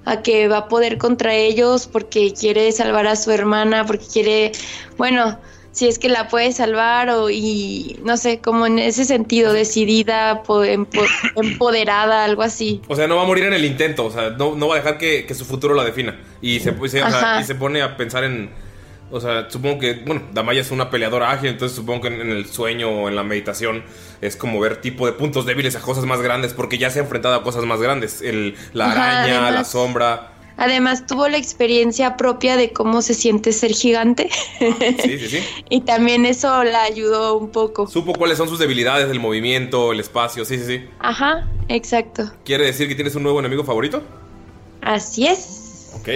a 0.05 0.21
que 0.21 0.47
va 0.47 0.57
a 0.57 0.67
poder 0.67 0.97
contra 0.97 1.33
ellos 1.33 1.87
porque 1.87 2.33
quiere 2.33 2.71
salvar 2.71 3.07
a 3.07 3.15
su 3.15 3.31
hermana, 3.31 3.85
porque 3.85 4.05
quiere, 4.05 4.51
bueno, 4.97 5.37
si 5.71 5.87
es 5.87 5.99
que 5.99 6.09
la 6.09 6.27
puede 6.27 6.51
salvar 6.51 7.09
o 7.09 7.29
y 7.29 7.97
no 8.03 8.17
sé, 8.17 8.39
como 8.39 8.65
en 8.67 8.77
ese 8.79 9.05
sentido, 9.05 9.53
decidida, 9.53 10.43
empo- 10.43 11.07
empoderada, 11.35 12.25
algo 12.25 12.41
así. 12.43 12.81
O 12.87 12.95
sea, 12.95 13.07
no 13.07 13.15
va 13.15 13.23
a 13.23 13.25
morir 13.25 13.45
en 13.45 13.53
el 13.53 13.65
intento. 13.65 14.05
O 14.05 14.11
sea, 14.11 14.31
no, 14.31 14.55
no 14.55 14.67
va 14.67 14.75
a 14.75 14.77
dejar 14.77 14.97
que, 14.97 15.25
que 15.25 15.33
su 15.35 15.45
futuro 15.45 15.73
la 15.73 15.83
defina. 15.83 16.19
Y 16.41 16.59
se, 16.59 16.71
y 16.71 16.89
se- 16.89 17.01
o 17.03 17.09
sea, 17.09 17.17
Ajá. 17.17 17.41
y 17.41 17.43
se 17.43 17.55
pone 17.55 17.81
a 17.81 17.95
pensar 17.97 18.23
en. 18.23 18.49
O 19.13 19.19
sea, 19.19 19.49
supongo 19.49 19.79
que. 19.79 19.93
Bueno, 20.05 20.23
Damaya 20.33 20.61
es 20.61 20.71
una 20.71 20.89
peleadora 20.89 21.31
ágil. 21.31 21.49
Entonces 21.49 21.75
supongo 21.75 22.01
que 22.01 22.07
en, 22.07 22.29
el 22.31 22.45
sueño 22.45 22.89
o 22.89 23.09
en 23.09 23.15
la 23.15 23.23
meditación 23.23 23.83
es 24.21 24.35
como 24.37 24.59
ver 24.59 24.77
tipo 24.81 25.05
de 25.05 25.13
puntos 25.13 25.45
débiles 25.45 25.75
a 25.75 25.81
cosas 25.81 26.05
más 26.05 26.21
grandes. 26.21 26.53
Porque 26.53 26.77
ya 26.77 26.89
se 26.89 26.99
ha 26.99 27.03
enfrentado 27.03 27.35
a 27.35 27.43
cosas 27.43 27.65
más 27.65 27.81
grandes. 27.81 28.21
El, 28.21 28.55
la 28.73 28.91
Ajá, 28.91 29.21
araña, 29.23 29.51
la 29.51 29.63
sombra. 29.65 30.30
Además 30.63 31.07
tuvo 31.07 31.27
la 31.27 31.37
experiencia 31.37 32.17
propia 32.17 32.55
de 32.55 32.71
cómo 32.71 33.01
se 33.01 33.15
siente 33.15 33.51
ser 33.51 33.71
gigante 33.71 34.29
Sí, 34.59 35.17
sí, 35.17 35.27
sí. 35.27 35.39
y 35.71 35.81
también 35.81 36.23
eso 36.27 36.63
la 36.63 36.83
ayudó 36.83 37.35
un 37.35 37.49
poco. 37.49 37.87
Supo 37.87 38.13
cuáles 38.13 38.37
son 38.37 38.47
sus 38.47 38.59
debilidades, 38.59 39.09
el 39.09 39.19
movimiento, 39.19 39.91
el 39.91 39.99
espacio. 39.99 40.45
Sí, 40.45 40.59
sí, 40.59 40.65
sí. 40.65 40.85
Ajá, 40.99 41.47
exacto. 41.67 42.31
¿Quiere 42.45 42.65
decir 42.65 42.87
que 42.87 42.93
tienes 42.93 43.15
un 43.15 43.23
nuevo 43.23 43.39
enemigo 43.39 43.63
favorito? 43.63 44.03
Así 44.81 45.25
es. 45.25 45.93
Ok. 45.99 46.09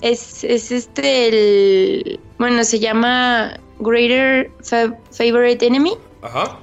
Es, 0.00 0.42
es 0.42 0.72
este 0.72 1.28
el... 1.28 2.20
Bueno, 2.38 2.64
se 2.64 2.78
llama 2.80 3.60
Greater 3.78 4.50
Fa- 4.62 4.96
Favorite 5.10 5.66
Enemy. 5.66 5.92
Ajá. 6.22 6.58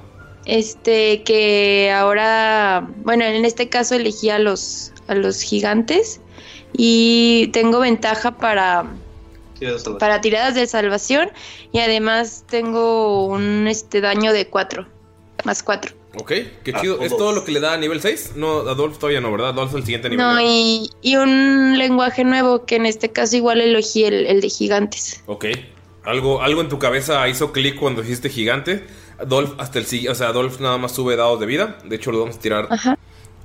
Este 0.46 1.22
que 1.22 1.92
ahora, 1.94 2.88
bueno, 3.04 3.24
en 3.24 3.44
este 3.44 3.68
caso 3.68 3.94
elegí 3.94 4.30
a 4.30 4.40
los, 4.40 4.92
a 5.06 5.14
los 5.14 5.42
gigantes 5.42 6.20
y 6.72 7.48
tengo 7.52 7.80
ventaja 7.80 8.32
para, 8.32 8.86
para 9.98 10.20
tiradas 10.20 10.54
de 10.54 10.66
salvación 10.66 11.30
y 11.72 11.78
además 11.78 12.44
tengo 12.48 13.26
un 13.26 13.66
este 13.68 14.00
daño 14.00 14.32
de 14.32 14.46
4, 14.46 14.86
más 15.44 15.62
4. 15.62 15.94
Ok, 16.18 16.32
qué 16.64 16.72
chido. 16.80 17.00
¿Es 17.02 17.16
todo 17.16 17.32
lo 17.32 17.44
que 17.44 17.52
le 17.52 17.60
da 17.60 17.74
a 17.74 17.76
nivel 17.76 18.00
6? 18.00 18.32
No, 18.34 18.60
Adolf 18.60 18.98
todavía 18.98 19.20
no, 19.20 19.30
¿verdad? 19.30 19.50
Adolf 19.50 19.70
es 19.70 19.76
el 19.76 19.84
siguiente 19.84 20.08
nivel. 20.08 20.26
No, 20.26 20.40
y, 20.40 20.90
y 21.02 21.16
un 21.16 21.78
lenguaje 21.78 22.24
nuevo 22.24 22.64
que 22.64 22.76
en 22.76 22.86
este 22.86 23.12
caso 23.12 23.36
igual 23.36 23.60
elegí 23.60 24.04
el, 24.04 24.26
el 24.26 24.40
de 24.40 24.48
gigantes. 24.48 25.22
Ok. 25.26 25.46
Algo, 26.02 26.42
algo 26.42 26.62
en 26.62 26.68
tu 26.68 26.78
cabeza 26.78 27.28
hizo 27.28 27.52
clic 27.52 27.78
cuando 27.78 28.02
hiciste 28.02 28.28
gigante. 28.28 28.84
Adolf 29.20 29.52
hasta 29.58 29.78
el 29.78 29.86
siguiente. 29.86 30.10
O 30.10 30.14
sea, 30.16 30.28
Adolf 30.28 30.58
nada 30.58 30.78
más 30.78 30.92
sube 30.92 31.14
dados 31.14 31.38
de 31.38 31.46
vida. 31.46 31.78
De 31.84 31.96
hecho, 31.96 32.10
lo 32.10 32.20
vamos 32.20 32.36
a 32.36 32.40
tirar 32.40 32.68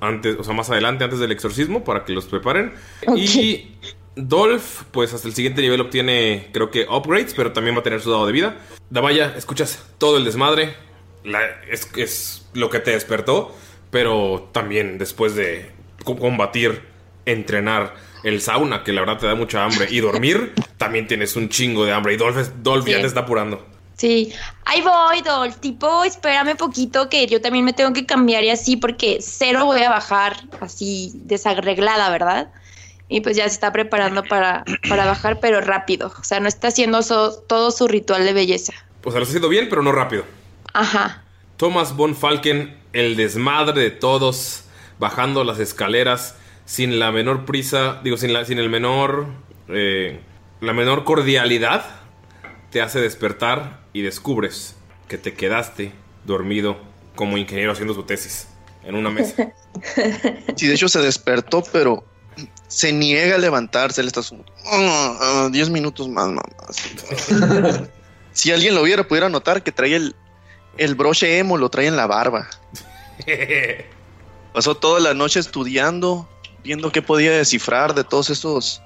antes, 0.00 0.36
o 0.38 0.44
sea, 0.44 0.54
más 0.54 0.70
adelante, 0.70 1.04
antes 1.04 1.18
del 1.18 1.32
exorcismo, 1.32 1.84
para 1.84 2.04
que 2.04 2.12
los 2.12 2.26
preparen. 2.26 2.72
Y 3.16 3.72
Dolph, 4.14 4.82
pues 4.92 5.12
hasta 5.12 5.28
el 5.28 5.34
siguiente 5.34 5.60
nivel 5.62 5.80
obtiene, 5.80 6.48
creo 6.52 6.70
que 6.70 6.86
upgrades, 6.88 7.34
pero 7.34 7.52
también 7.52 7.76
va 7.76 7.80
a 7.80 7.82
tener 7.82 8.00
su 8.00 8.10
dado 8.10 8.26
de 8.26 8.32
vida. 8.32 8.56
Damaya, 8.90 9.34
escuchas 9.36 9.84
todo 9.98 10.16
el 10.18 10.24
desmadre. 10.24 10.74
La- 11.24 11.44
es, 11.70 11.90
es 11.96 12.46
lo 12.54 12.70
que 12.70 12.78
te 12.80 12.92
despertó, 12.92 13.54
pero 13.90 14.48
también 14.52 14.96
después 14.98 15.34
de 15.34 15.70
co- 16.04 16.16
combatir, 16.16 16.82
entrenar 17.26 17.94
el 18.22 18.40
sauna, 18.40 18.82
que 18.84 18.92
la 18.92 19.00
verdad 19.02 19.18
te 19.18 19.26
da 19.26 19.34
mucha 19.34 19.64
hambre, 19.64 19.86
y 19.90 20.00
dormir, 20.00 20.52
también 20.78 21.06
tienes 21.06 21.36
un 21.36 21.48
chingo 21.48 21.84
de 21.84 21.92
hambre. 21.92 22.14
Y 22.14 22.16
Dolph, 22.16 22.36
Dolph 22.62 22.86
ya 22.86 23.00
te 23.02 23.06
está 23.08 23.20
apurando. 23.20 23.66
Sí, 23.96 24.32
ahí 24.66 24.82
voy, 24.82 25.22
Dol. 25.22 25.54
Tipo, 25.54 26.04
espérame 26.04 26.54
poquito 26.56 27.08
que 27.08 27.26
yo 27.26 27.40
también 27.40 27.64
me 27.64 27.72
tengo 27.72 27.92
que 27.92 28.04
cambiar 28.04 28.44
y 28.44 28.50
así, 28.50 28.76
porque 28.76 29.18
cero 29.20 29.64
voy 29.64 29.82
a 29.82 29.88
bajar 29.90 30.36
así 30.60 31.12
desarreglada, 31.14 32.10
¿verdad? 32.10 32.48
Y 33.08 33.20
pues 33.20 33.36
ya 33.36 33.44
se 33.44 33.54
está 33.54 33.72
preparando 33.72 34.22
para, 34.24 34.64
para 34.88 35.06
bajar, 35.06 35.40
pero 35.40 35.60
rápido. 35.60 36.12
O 36.18 36.24
sea, 36.24 36.40
no 36.40 36.48
está 36.48 36.68
haciendo 36.68 37.02
so- 37.02 37.38
todo 37.48 37.70
su 37.70 37.88
ritual 37.88 38.24
de 38.24 38.32
belleza. 38.32 38.72
O 39.04 39.10
sea, 39.10 39.20
lo 39.20 39.24
está 39.24 39.30
haciendo 39.30 39.48
bien, 39.48 39.68
pero 39.70 39.82
no 39.82 39.92
rápido. 39.92 40.24
Ajá. 40.74 41.22
Thomas 41.56 41.96
von 41.96 42.14
Falken, 42.14 42.76
el 42.92 43.16
desmadre 43.16 43.80
de 43.80 43.90
todos, 43.92 44.64
bajando 44.98 45.42
las 45.44 45.58
escaleras 45.58 46.34
sin 46.66 46.98
la 46.98 47.12
menor 47.12 47.44
prisa, 47.46 48.00
digo, 48.02 48.16
sin, 48.18 48.32
la, 48.32 48.44
sin 48.44 48.58
el 48.58 48.68
menor, 48.68 49.26
eh, 49.68 50.20
la 50.60 50.72
menor 50.72 51.04
cordialidad, 51.04 51.86
te 52.70 52.82
hace 52.82 53.00
despertar 53.00 53.85
y 53.96 54.02
descubres 54.02 54.74
que 55.08 55.16
te 55.16 55.32
quedaste 55.32 55.90
dormido 56.26 56.76
como 57.14 57.38
ingeniero 57.38 57.72
haciendo 57.72 57.94
su 57.94 58.02
tesis 58.02 58.46
en 58.84 58.94
una 58.94 59.08
mesa. 59.08 59.52
Sí, 60.54 60.66
de 60.66 60.74
hecho 60.74 60.86
se 60.88 61.00
despertó, 61.00 61.62
pero 61.72 62.04
se 62.68 62.92
niega 62.92 63.36
a 63.36 63.38
levantarse. 63.38 64.02
Él 64.02 64.08
está 64.08 64.22
su- 64.22 64.44
"Ah, 64.66 65.18
ah, 65.20 65.48
10 65.50 65.70
minutos 65.70 66.08
más, 66.08 66.26
mamá. 66.26 66.42
Si 68.32 68.52
alguien 68.52 68.74
lo 68.74 68.82
viera, 68.82 69.08
pudiera 69.08 69.30
notar 69.30 69.62
que 69.62 69.72
trae 69.72 69.94
el, 69.96 70.14
el 70.76 70.94
broche 70.94 71.38
emo, 71.38 71.56
lo 71.56 71.70
trae 71.70 71.86
en 71.86 71.96
la 71.96 72.06
barba. 72.06 72.46
Pasó 74.52 74.74
toda 74.76 75.00
la 75.00 75.14
noche 75.14 75.40
estudiando, 75.40 76.28
viendo 76.62 76.92
qué 76.92 77.00
podía 77.00 77.30
descifrar 77.32 77.94
de 77.94 78.04
todos 78.04 78.28
esos 78.28 78.82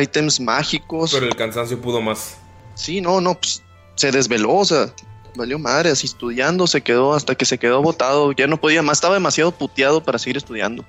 ítems 0.00 0.38
mágicos. 0.38 1.12
Pero 1.12 1.26
el 1.26 1.34
cansancio 1.34 1.80
pudo 1.80 2.00
más. 2.00 2.36
Sí, 2.76 3.00
no, 3.00 3.20
no, 3.20 3.34
pues, 3.34 3.60
se 3.96 4.12
desveló, 4.12 4.54
o 4.54 4.64
sea, 4.64 4.92
valió 5.34 5.58
madre, 5.58 5.90
así 5.90 6.06
estudiando, 6.06 6.66
se 6.66 6.82
quedó 6.82 7.14
hasta 7.14 7.34
que 7.34 7.44
se 7.44 7.58
quedó 7.58 7.82
botado, 7.82 8.32
ya 8.32 8.46
no 8.46 8.60
podía 8.60 8.82
más, 8.82 8.98
estaba 8.98 9.14
demasiado 9.14 9.52
puteado 9.52 10.02
para 10.02 10.18
seguir 10.18 10.36
estudiando. 10.36 10.84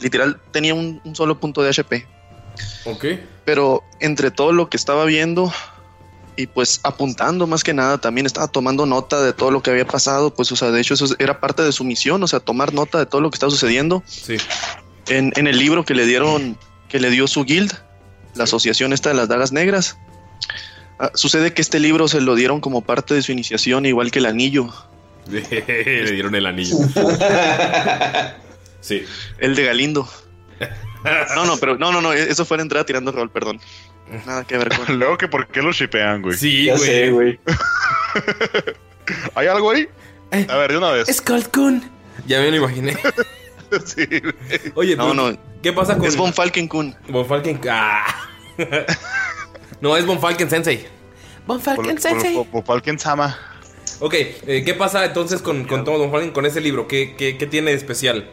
Literal, 0.00 0.40
tenía 0.52 0.74
un, 0.74 1.00
un 1.04 1.14
solo 1.14 1.38
punto 1.38 1.62
de 1.62 1.70
HP. 1.70 2.06
Ok. 2.84 3.04
Pero 3.44 3.82
entre 4.00 4.30
todo 4.30 4.52
lo 4.52 4.68
que 4.68 4.76
estaba 4.76 5.04
viendo 5.04 5.52
y 6.36 6.46
pues 6.46 6.80
apuntando 6.84 7.48
más 7.48 7.64
que 7.64 7.74
nada, 7.74 7.98
también 7.98 8.24
estaba 8.24 8.46
tomando 8.46 8.86
nota 8.86 9.20
de 9.20 9.32
todo 9.32 9.50
lo 9.50 9.60
que 9.60 9.70
había 9.70 9.86
pasado, 9.86 10.32
pues, 10.32 10.52
o 10.52 10.56
sea, 10.56 10.70
de 10.70 10.80
hecho 10.80 10.94
eso 10.94 11.06
era 11.18 11.40
parte 11.40 11.62
de 11.64 11.72
su 11.72 11.82
misión, 11.82 12.22
o 12.22 12.28
sea, 12.28 12.38
tomar 12.38 12.72
nota 12.72 12.98
de 12.98 13.06
todo 13.06 13.20
lo 13.20 13.30
que 13.30 13.36
estaba 13.36 13.50
sucediendo. 13.50 14.04
Sí. 14.06 14.36
En, 15.08 15.32
en 15.34 15.48
el 15.48 15.58
libro 15.58 15.84
que 15.84 15.94
le 15.94 16.06
dieron, 16.06 16.56
que 16.88 17.00
le 17.00 17.10
dio 17.10 17.26
su 17.26 17.44
guild, 17.44 17.72
la 18.36 18.44
asociación 18.44 18.92
esta 18.92 19.08
de 19.08 19.16
las 19.16 19.28
dagas 19.28 19.50
negras. 19.50 19.98
Ah, 20.98 21.10
sucede 21.14 21.52
que 21.54 21.62
este 21.62 21.78
libro 21.78 22.08
se 22.08 22.20
lo 22.20 22.34
dieron 22.34 22.60
como 22.60 22.82
parte 22.82 23.14
de 23.14 23.22
su 23.22 23.32
iniciación, 23.32 23.86
igual 23.86 24.10
que 24.10 24.18
el 24.18 24.26
anillo. 24.26 24.72
Le 25.30 26.10
dieron 26.12 26.34
el 26.34 26.46
anillo. 26.46 26.76
Sí. 28.80 29.04
El 29.38 29.54
de 29.56 29.64
Galindo. 29.64 30.08
No, 31.36 31.46
no, 31.46 31.56
pero 31.58 31.78
no, 31.78 31.92
no, 31.92 32.00
no, 32.00 32.12
eso 32.12 32.44
fue 32.44 32.56
la 32.56 32.64
entrada 32.64 32.84
tirando 32.84 33.12
rol, 33.12 33.30
perdón. 33.30 33.60
Nada 34.26 34.42
que 34.44 34.58
ver 34.58 34.68
con. 34.68 34.98
Luego 34.98 35.16
que 35.16 35.28
por 35.28 35.46
qué 35.46 35.62
lo 35.62 35.70
shipean, 35.70 36.22
güey. 36.22 36.36
Sí, 36.36 36.64
Ya 36.64 36.76
sé, 36.76 37.10
güey. 37.10 37.38
¿Hay 39.36 39.46
algo 39.46 39.70
ahí? 39.70 39.88
A 40.48 40.56
ver, 40.56 40.72
de 40.72 40.78
una 40.78 40.90
vez. 40.90 41.06
Skull 41.16 41.48
Kun. 41.50 41.88
Ya 42.26 42.40
me 42.40 42.50
lo 42.50 42.56
imaginé. 42.56 42.96
sí, 43.86 44.06
güey. 44.06 44.34
Oye, 44.74 44.96
No, 44.96 45.10
pero, 45.10 45.30
no. 45.30 45.38
¿qué 45.62 45.72
pasa 45.72 45.96
con 45.96 46.06
Es 46.06 46.16
Von 46.16 46.32
Falken 46.34 46.66
Kun. 46.66 46.96
Von 47.08 47.26
Falken? 47.26 47.60
Ah. 47.70 48.04
No, 49.80 49.96
es 49.96 50.06
Von 50.06 50.20
Falken 50.20 50.50
Sensei. 50.50 50.86
Von 51.46 51.60
Falken 51.60 52.00
Sensei. 52.00 52.46
Falken 52.64 52.98
Sama. 52.98 53.36
Ok, 54.00 54.14
eh, 54.14 54.62
¿qué 54.64 54.74
pasa 54.74 55.04
entonces 55.04 55.42
con, 55.42 55.64
con 55.64 55.84
todo 55.84 55.98
Von 55.98 56.10
Falken 56.10 56.30
con 56.30 56.46
ese 56.46 56.60
libro? 56.60 56.86
¿Qué, 56.86 57.14
qué, 57.16 57.36
qué 57.36 57.46
tiene 57.46 57.70
de 57.70 57.76
especial? 57.76 58.30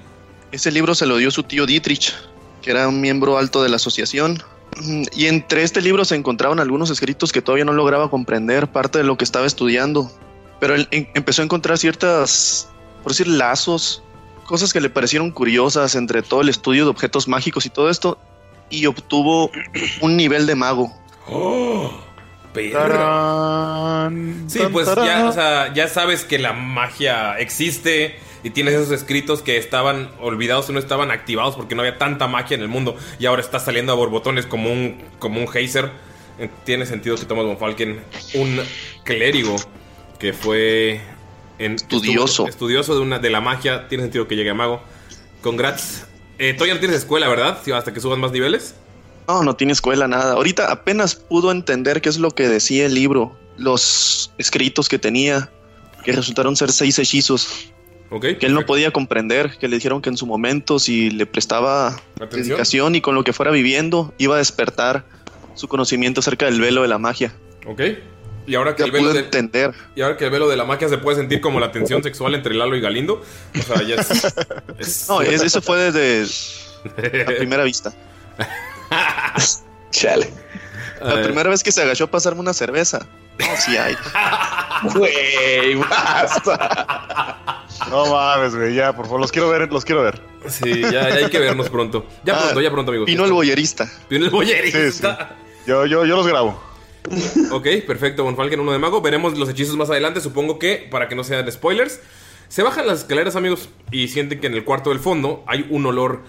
Ese 0.52 0.72
libro 0.72 0.96
se 0.96 1.06
lo 1.06 1.18
dio 1.18 1.32
su 1.32 1.44
tío 1.44 1.66
Dietrich, 1.66 2.14
que 2.62 2.72
era 2.72 2.88
un 2.88 3.02
miembro 3.02 3.38
alto 3.38 3.64
de 3.64 3.70
la 3.70 3.78
asociación. 3.78 4.42
Y 5.16 5.28
entre 5.28 5.64
este 5.64 5.82
libro 5.82 6.04
se 6.04 6.16
encontraban 6.16 6.60
algunos 6.60 6.90
escritos 6.90 7.32
que 7.32 7.42
todavía 7.42 7.66
no 7.66 7.74
lograba 7.74 8.10
comprender 8.10 8.68
parte 8.68 8.98
de 8.98 9.04
lo 9.04 9.18
que 9.18 9.24
estaba 9.24 9.46
estudiando. 9.46 10.12
Pero 10.60 10.76
él 10.76 10.88
empezó 10.92 11.42
a 11.42 11.46
encontrar 11.46 11.78
ciertas, 11.78 12.70
por 13.04 13.12
decir, 13.12 13.28
lazos, 13.28 14.04
cosas 14.46 14.74
que 14.74 14.82
le 14.82 14.90
parecieron 14.90 15.32
curiosas 15.32 15.96
entre 15.96 16.22
todo 16.22 16.42
el 16.42 16.50
estudio 16.50 16.86
de 16.86 16.90
objetos 16.90 17.28
mágicos 17.28 17.66
y 17.66 17.70
todo 17.70 17.90
esto. 17.90 18.18
Y 18.70 18.86
obtuvo 18.86 19.52
un 20.02 20.18
nivel 20.18 20.46
de 20.46 20.56
mago. 20.56 20.94
¡Oh! 21.28 21.92
Perra. 22.54 24.10
Sí, 24.48 24.60
pues 24.72 24.88
ya, 24.96 25.26
o 25.28 25.32
sea, 25.34 25.74
ya 25.74 25.88
sabes 25.88 26.24
que 26.24 26.40
la 26.40 26.54
magia 26.54 27.38
existe 27.40 28.16
y 28.44 28.52
tienes 28.52 28.76
esos 28.76 28.92
escritos 28.92 29.42
que 29.42 29.58
estaban 29.58 30.10
olvidados 30.22 30.70
o 30.70 30.72
no 30.72 30.80
estaban 30.80 31.12
activados 31.12 31.56
porque 31.56 31.76
no 31.76 31.82
había 31.82 31.98
tanta 31.98 32.28
magia 32.28 32.56
en 32.56 32.62
el 32.62 32.68
mundo 32.70 32.96
y 33.20 33.26
ahora 33.26 33.42
está 33.42 33.60
saliendo 33.60 33.92
a 33.92 33.96
borbotones 33.96 34.46
como 34.46 34.72
un, 34.72 35.04
como 35.20 35.40
un 35.42 35.48
geyser. 35.48 35.92
Tiene 36.64 36.86
sentido 36.86 37.16
que 37.16 37.26
Thomas 37.26 37.46
von 37.46 37.58
Falken, 37.58 38.02
un 38.36 38.62
clérigo 39.04 39.56
que 40.20 40.32
fue 40.34 41.02
en- 41.60 41.76
Estudioso. 41.76 42.44
estuvo- 42.44 42.50
estudioso 42.50 42.96
de, 42.96 43.02
una, 43.02 43.20
de 43.20 43.30
la 43.30 43.42
magia, 43.42 43.88
tiene 43.88 44.04
sentido 44.04 44.28
que 44.28 44.36
llegue 44.36 44.50
a 44.50 44.54
mago. 44.54 44.82
Congrats. 45.42 46.06
Eh, 46.40 46.54
todavía 46.54 46.74
no 46.76 46.80
tienes 46.82 46.98
escuela, 47.00 47.28
¿verdad? 47.30 47.60
Sí, 47.64 47.72
Hasta 47.72 47.94
que 47.94 48.00
suban 48.02 48.20
más 48.20 48.32
niveles. 48.32 48.76
No, 49.28 49.44
no 49.44 49.56
tiene 49.56 49.74
escuela, 49.74 50.08
nada. 50.08 50.34
Ahorita 50.34 50.72
apenas 50.72 51.16
pudo 51.16 51.52
entender 51.52 52.02
qué 52.02 52.10
es 52.10 52.18
lo 52.20 52.32
que 52.32 52.48
decía 52.48 52.86
el 52.86 52.94
libro, 52.94 53.36
los 53.58 54.32
escritos 54.38 54.88
que 54.90 55.00
tenía, 55.00 55.50
que 56.04 56.12
resultaron 56.12 56.56
ser 56.56 56.72
seis 56.72 57.00
hechizos. 57.00 57.72
Ok. 58.12 58.26
Que 58.40 58.46
él 58.46 58.54
no 58.54 58.66
podía 58.68 58.92
comprender, 58.92 59.58
que 59.58 59.68
le 59.68 59.76
dijeron 59.78 60.02
que 60.02 60.10
en 60.10 60.18
su 60.18 60.28
momento, 60.28 60.78
si 60.78 61.10
le 61.10 61.26
prestaba 61.26 61.88
Atención. 62.16 62.44
dedicación 62.44 62.96
y 62.96 63.02
con 63.02 63.16
lo 63.16 63.24
que 63.24 63.34
fuera 63.34 63.52
viviendo, 63.52 64.14
iba 64.20 64.36
a 64.36 64.38
despertar 64.38 65.06
su 65.56 65.68
conocimiento 65.68 66.20
acerca 66.20 66.46
del 66.46 66.62
velo 66.62 66.84
de 66.84 66.88
la 66.88 67.00
magia. 67.00 67.34
Ok. 67.66 67.82
Y 68.48 68.54
ahora 68.54 68.76
que 68.76 68.84
Ya 68.84 68.86
el 68.86 68.92
velo 68.92 69.12
de, 69.12 69.22
entender. 69.22 69.74
y 69.96 70.02
ahora 70.02 70.18
que 70.18 70.26
el 70.26 70.30
velo 70.30 70.48
de 70.48 70.56
la 70.56 70.66
magia 70.66 70.88
se 70.88 71.00
puede 71.00 71.18
sentir 71.18 71.42
como 71.42 71.60
la 71.60 71.72
tensión 71.72 72.04
sexual 72.04 72.36
entre 72.36 72.54
Lalo 72.54 72.76
y 72.76 72.82
Galindo. 72.82 73.24
O 73.58 73.62
sea, 73.64 73.82
ya 73.82 73.96
es. 73.96 74.08
es- 74.78 75.06
No, 75.10 75.22
es- 75.24 75.42
eso 75.42 75.64
fue 75.64 75.92
desde 75.92 76.28
la 77.26 77.26
primera 77.38 77.64
vista. 77.64 77.92
Chale. 79.92 80.30
La 81.02 81.22
primera 81.22 81.50
vez 81.50 81.64
que 81.64 81.72
se 81.72 81.82
agachó 81.82 82.06
a 82.06 82.12
pasarme 82.12 82.42
una 82.42 82.54
cerveza. 82.54 83.06
No, 83.40 83.46
sí 83.58 83.76
hay. 83.78 83.96
Güey, 84.94 85.76
basta. 85.76 87.64
No 87.90 88.06
mames, 88.08 88.56
güey, 88.56 88.74
ya, 88.76 88.96
por 88.96 89.06
favor, 89.06 89.20
los 89.22 89.32
quiero 89.32 89.50
ver, 89.50 89.72
los 89.72 89.84
quiero 89.86 90.02
ver. 90.04 90.22
Sí, 90.48 90.82
ya, 90.82 90.92
ya 90.92 91.16
hay 91.16 91.30
que 91.30 91.40
vernos 91.40 91.70
pronto. 91.70 92.06
Ya 92.24 92.36
Ah, 92.36 92.42
pronto, 92.44 92.62
ya 92.62 92.72
pronto, 92.72 92.92
amigos. 92.92 93.06
Vino 93.08 93.26
el 93.26 93.32
boyerista. 93.34 93.90
Vino 94.10 94.26
el 94.26 94.32
boyerista. 94.32 95.18
Sí, 95.18 95.26
sí. 95.28 95.64
Yo, 95.68 95.86
yo, 95.86 96.06
yo 96.06 96.16
los 96.16 96.28
grabo. 96.28 96.62
Ok, 97.52 97.68
perfecto, 97.86 98.24
Von 98.24 98.36
Falken, 98.36 98.60
uno 98.60 98.72
de 98.72 98.80
mago. 98.80 99.02
Veremos 99.02 99.38
los 99.38 99.50
hechizos 99.50 99.76
más 99.76 99.90
adelante. 99.90 100.22
Supongo 100.22 100.58
que, 100.60 100.88
para 100.90 101.08
que 101.08 101.16
no 101.16 101.24
sean 101.24 101.52
spoilers, 101.52 102.00
se 102.48 102.64
bajan 102.64 102.88
las 102.88 103.00
escaleras, 103.00 103.36
amigos, 103.36 103.70
y 103.92 104.08
sienten 104.08 104.40
que 104.40 104.48
en 104.48 104.54
el 104.54 104.64
cuarto 104.64 104.92
del 104.92 105.00
fondo 105.00 105.44
hay 105.48 105.66
un 105.70 105.86
olor 105.86 106.24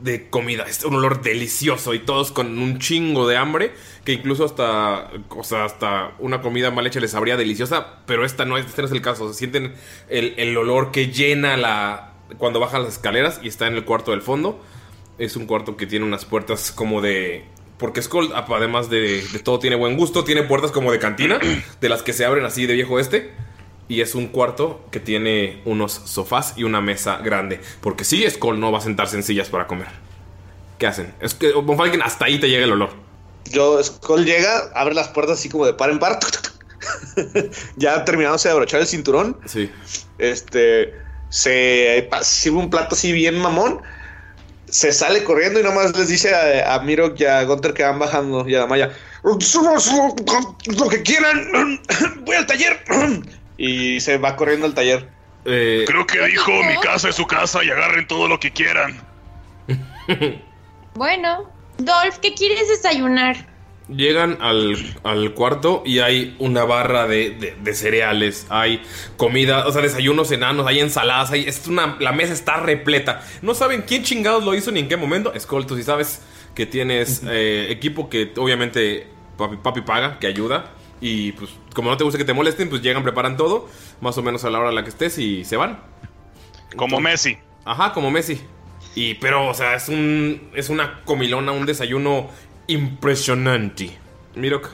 de 0.00 0.28
comida. 0.28 0.64
Es 0.68 0.84
un 0.84 0.94
olor 0.94 1.22
delicioso 1.22 1.94
y 1.94 2.00
todos 2.00 2.32
con 2.32 2.58
un 2.58 2.78
chingo 2.78 3.26
de 3.26 3.36
hambre. 3.36 3.72
Que 4.04 4.12
incluso 4.12 4.44
hasta, 4.44 5.10
o 5.30 5.44
sea, 5.44 5.64
hasta 5.64 6.12
una 6.18 6.42
comida 6.42 6.70
mal 6.70 6.86
hecha 6.86 7.00
les 7.00 7.12
sabría 7.12 7.36
deliciosa. 7.36 8.00
Pero 8.06 8.24
esta 8.24 8.44
no 8.44 8.58
es, 8.58 8.66
este 8.66 8.82
no 8.82 8.86
es 8.86 8.92
el 8.92 9.02
caso. 9.02 9.32
Se 9.32 9.38
sienten 9.38 9.74
el, 10.08 10.34
el 10.36 10.56
olor 10.56 10.90
que 10.90 11.08
llena 11.08 11.56
la. 11.56 12.12
cuando 12.38 12.60
bajan 12.60 12.82
las 12.82 12.94
escaleras 12.94 13.40
y 13.42 13.48
está 13.48 13.66
en 13.66 13.74
el 13.74 13.84
cuarto 13.84 14.10
del 14.12 14.22
fondo. 14.22 14.62
Es 15.18 15.36
un 15.36 15.46
cuarto 15.46 15.76
que 15.76 15.86
tiene 15.86 16.04
unas 16.04 16.24
puertas 16.24 16.72
como 16.72 17.00
de. 17.00 17.44
Porque 17.78 18.00
Skull, 18.00 18.32
además 18.34 18.88
de, 18.88 19.22
de 19.22 19.38
todo, 19.38 19.58
tiene 19.58 19.76
buen 19.76 19.96
gusto. 19.96 20.24
Tiene 20.24 20.42
puertas 20.42 20.72
como 20.72 20.92
de 20.92 20.98
cantina, 20.98 21.38
de 21.80 21.88
las 21.88 22.02
que 22.02 22.12
se 22.12 22.24
abren 22.24 22.44
así 22.44 22.66
de 22.66 22.74
viejo 22.74 22.98
este. 22.98 23.32
Y 23.88 24.00
es 24.00 24.14
un 24.14 24.26
cuarto 24.28 24.80
que 24.90 24.98
tiene 24.98 25.62
unos 25.64 25.92
sofás 25.92 26.54
y 26.56 26.64
una 26.64 26.80
mesa 26.80 27.18
grande. 27.18 27.60
Porque 27.80 28.04
sí, 28.04 28.28
Skull 28.28 28.58
no 28.58 28.72
va 28.72 28.78
a 28.78 28.82
sentarse 28.82 29.16
en 29.16 29.22
sillas 29.22 29.48
para 29.48 29.66
comer. 29.66 29.86
¿Qué 30.78 30.86
hacen? 30.86 31.14
Es 31.20 31.34
que 31.34 31.52
Von 31.52 31.76
Falken, 31.76 32.02
hasta 32.02 32.24
ahí 32.24 32.38
te 32.40 32.48
llega 32.48 32.64
el 32.64 32.72
olor. 32.72 32.90
Yo, 33.50 33.82
Skull 33.82 34.24
llega, 34.24 34.70
abre 34.74 34.94
las 34.94 35.08
puertas 35.08 35.38
así 35.38 35.48
como 35.48 35.66
de 35.66 35.74
par 35.74 35.90
en 35.90 35.98
par. 36.00 36.18
ya 37.76 38.04
terminándose 38.04 38.48
de 38.48 38.52
abrochar 38.52 38.80
el 38.80 38.86
cinturón. 38.86 39.38
Sí. 39.46 39.70
Este 40.18 40.94
se 41.30 42.08
sirve 42.22 42.58
un 42.58 42.70
plato 42.70 42.94
así 42.94 43.12
bien 43.12 43.38
mamón. 43.38 43.82
Se 44.68 44.92
sale 44.92 45.22
corriendo 45.22 45.60
y 45.60 45.62
nomás 45.62 45.96
les 45.96 46.08
dice 46.08 46.34
a, 46.34 46.74
a 46.74 46.80
Mirok 46.80 47.18
y 47.20 47.24
a 47.24 47.42
Gunter 47.44 47.72
que 47.72 47.84
van 47.84 47.98
bajando 48.00 48.48
y 48.48 48.54
a 48.56 48.60
la 48.60 48.66
Maya. 48.66 48.92
"Somos 49.40 49.92
lo, 49.92 50.56
lo 50.76 50.88
que 50.88 51.02
quieran. 51.02 51.80
Voy 52.24 52.36
al 52.36 52.46
taller. 52.46 52.82
y 53.58 54.00
se 54.00 54.18
va 54.18 54.36
corriendo 54.36 54.66
al 54.66 54.74
taller. 54.74 55.08
Eh, 55.44 55.84
Creo 55.86 56.06
que 56.06 56.20
dijo 56.26 56.50
mi 56.64 56.76
casa 56.80 57.08
es 57.08 57.14
su 57.14 57.26
casa 57.26 57.62
y 57.64 57.70
agarren 57.70 58.06
todo 58.06 58.26
lo 58.28 58.38
que 58.40 58.50
quieran. 58.52 59.00
Bueno, 60.94 61.50
Dolph, 61.78 62.16
¿qué 62.22 62.32
quieres 62.34 62.68
desayunar? 62.68 63.36
Llegan 63.88 64.38
al, 64.40 64.76
al 65.04 65.32
cuarto 65.34 65.82
y 65.86 65.98
hay 66.00 66.34
una 66.38 66.64
barra 66.64 67.06
de, 67.06 67.30
de- 67.30 67.54
de 67.62 67.74
cereales, 67.74 68.46
hay 68.48 68.82
comida, 69.16 69.66
o 69.66 69.72
sea, 69.72 69.82
desayunos 69.82 70.32
enanos, 70.32 70.66
hay 70.66 70.80
ensaladas, 70.80 71.30
hay, 71.30 71.44
es 71.46 71.66
una, 71.68 71.96
la 72.00 72.12
mesa 72.12 72.32
está 72.32 72.56
repleta. 72.56 73.22
No 73.42 73.54
saben 73.54 73.82
quién 73.82 74.02
chingados 74.02 74.42
lo 74.42 74.54
hizo 74.54 74.72
ni 74.72 74.80
en 74.80 74.88
qué 74.88 74.96
momento. 74.96 75.32
Tú 75.68 75.76
sí 75.76 75.82
sabes 75.82 76.22
que 76.54 76.66
tienes 76.66 77.22
eh, 77.28 77.66
equipo 77.70 78.08
que 78.08 78.32
obviamente 78.38 79.06
papi, 79.36 79.56
papi 79.58 79.82
paga, 79.82 80.18
que 80.18 80.26
ayuda. 80.26 80.72
Y 81.00 81.32
pues 81.32 81.50
como 81.74 81.90
no 81.90 81.96
te 81.96 82.04
gusta 82.04 82.18
que 82.18 82.24
te 82.24 82.32
molesten, 82.32 82.68
pues 82.68 82.82
llegan, 82.82 83.02
preparan 83.02 83.36
todo, 83.36 83.68
más 84.00 84.16
o 84.16 84.22
menos 84.22 84.44
a 84.44 84.50
la 84.50 84.58
hora 84.58 84.68
a 84.70 84.72
la 84.72 84.82
que 84.82 84.90
estés 84.90 85.18
y 85.18 85.44
se 85.44 85.56
van. 85.56 85.80
Como 86.76 87.00
Messi. 87.00 87.36
Ajá, 87.64 87.92
como 87.92 88.10
Messi. 88.10 88.40
Y 88.94 89.14
pero, 89.14 89.48
o 89.48 89.54
sea, 89.54 89.74
es 89.74 89.88
un 89.88 90.50
es 90.54 90.70
una 90.70 91.02
comilona, 91.04 91.52
un 91.52 91.66
desayuno 91.66 92.28
impresionante. 92.66 93.90
Mirok. 94.34 94.70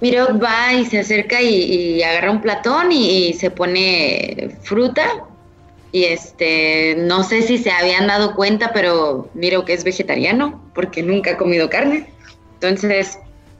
Mirok 0.00 0.42
va 0.42 0.74
y 0.74 0.84
se 0.86 1.00
acerca 1.00 1.40
y, 1.40 1.54
y 1.54 2.02
agarra 2.02 2.30
un 2.30 2.40
platón 2.40 2.92
y, 2.92 3.28
y 3.28 3.32
se 3.34 3.50
pone 3.50 4.56
fruta. 4.62 5.24
Y 5.92 6.04
este, 6.04 6.96
no 6.98 7.22
sé 7.22 7.42
si 7.42 7.58
se 7.58 7.70
habían 7.70 8.06
dado 8.06 8.34
cuenta, 8.34 8.72
pero 8.72 9.30
Mirok 9.34 9.68
es 9.70 9.84
vegetariano 9.84 10.62
porque 10.74 11.02
nunca 11.02 11.32
ha 11.32 11.36
comido 11.36 11.70
carne. 11.70 12.10
Entonces 12.54 13.18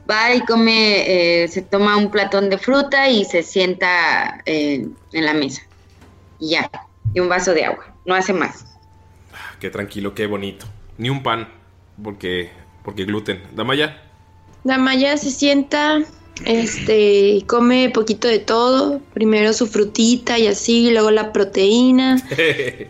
va 0.09 0.35
y 0.35 0.41
come, 0.41 1.43
eh, 1.45 1.49
se 1.49 1.63
toma 1.63 1.97
un 1.97 2.11
platón 2.11 2.51
de 2.51 2.59
fruta 2.59 3.09
y 3.09 3.25
se 3.25 3.43
sienta 3.43 4.43
eh, 4.47 4.87
en 5.13 5.25
la 5.25 5.35
mesa. 5.35 5.63
Y 6.39 6.51
ya, 6.51 6.71
y 7.15 7.21
un 7.21 7.29
vaso 7.29 7.55
de 7.55 7.65
agua, 7.65 7.95
no 8.05 8.15
hace 8.15 8.33
más. 8.33 8.67
Qué 9.61 9.71
tranquilo, 9.71 10.15
qué 10.15 10.27
bonito. 10.27 10.67
Ni 10.99 11.11
un 11.11 11.23
pan, 11.23 11.49
porque 12.03 12.51
porque 12.87 13.05
gluten. 13.05 13.43
Damaya. 13.53 14.01
Damaya 14.63 15.17
se 15.17 15.31
sienta, 15.33 16.05
este, 16.45 17.43
come 17.47 17.91
poquito 17.91 18.29
de 18.29 18.39
todo. 18.39 19.01
Primero 19.15 19.53
su 19.53 19.67
frutita 19.67 20.39
y 20.39 20.47
así, 20.47 20.91
luego 20.91 21.11
la 21.11 21.33
proteína. 21.33 22.23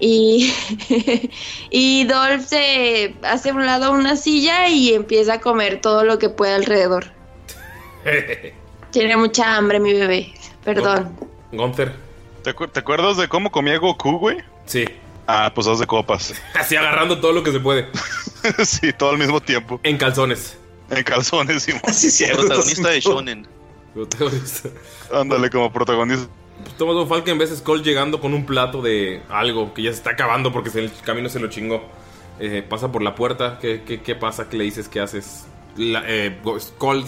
Y, 0.00 0.52
y 1.70 2.04
Dolph 2.04 2.44
se 2.46 3.14
hace 3.22 3.50
a 3.50 3.54
un 3.54 3.64
lado 3.66 3.92
una 3.92 4.16
silla 4.16 4.68
y 4.68 4.92
empieza 4.94 5.34
a 5.34 5.40
comer 5.40 5.80
todo 5.80 6.04
lo 6.04 6.18
que 6.18 6.28
puede 6.28 6.52
alrededor. 6.54 7.06
Tiene 8.90 9.16
mucha 9.16 9.56
hambre 9.56 9.80
mi 9.80 9.92
bebé, 9.92 10.32
perdón. 10.64 11.16
Gunther. 11.52 11.92
¿Te, 12.42 12.54
acuer- 12.54 12.70
te 12.72 12.80
acuerdas 12.80 13.16
de 13.16 13.28
cómo 13.28 13.50
comía 13.50 13.78
Goku, 13.78 14.18
güey? 14.18 14.38
Sí. 14.66 14.84
Ah, 15.26 15.50
pues 15.54 15.66
haz 15.66 15.80
de 15.80 15.86
copas. 15.86 16.34
Así 16.54 16.76
agarrando 16.76 17.18
todo 17.20 17.32
lo 17.32 17.42
que 17.42 17.50
se 17.52 17.58
puede. 17.60 17.86
sí, 18.64 18.92
todo 18.92 19.10
al 19.10 19.18
mismo 19.18 19.40
tiempo. 19.40 19.80
En 19.82 19.96
calzones. 19.98 20.56
En 20.90 21.02
calzones, 21.04 21.62
sí. 21.64 21.72
Así. 21.84 22.24
Protagonista 22.26 22.88
de 22.90 23.00
Shonen. 23.00 23.46
Ándale, 25.12 25.50
como 25.50 25.72
protagonista. 25.72 26.28
Thomas 26.78 26.94
Von 26.94 27.08
Falken 27.08 27.38
ves 27.38 27.52
a 27.52 27.56
Skull 27.56 27.82
llegando 27.82 28.20
con 28.20 28.34
un 28.34 28.44
plato 28.46 28.82
de 28.82 29.22
algo 29.28 29.72
que 29.74 29.82
ya 29.82 29.90
se 29.90 29.98
está 29.98 30.10
acabando 30.10 30.52
porque 30.52 30.70
el 30.78 30.90
camino 31.04 31.28
se 31.28 31.38
lo 31.40 31.48
chingó. 31.48 31.82
eh, 32.38 32.62
pasa 32.68 32.92
por 32.92 33.02
la 33.02 33.14
puerta. 33.14 33.58
¿Qué, 33.60 33.82
qué, 33.86 34.02
qué 34.02 34.14
pasa? 34.14 34.48
¿Qué 34.48 34.56
le 34.56 34.64
dices? 34.64 34.88
¿Qué 34.88 35.00
haces? 35.00 35.46
La, 35.76 36.02
eh, 36.06 36.38
Skold, 36.58 37.06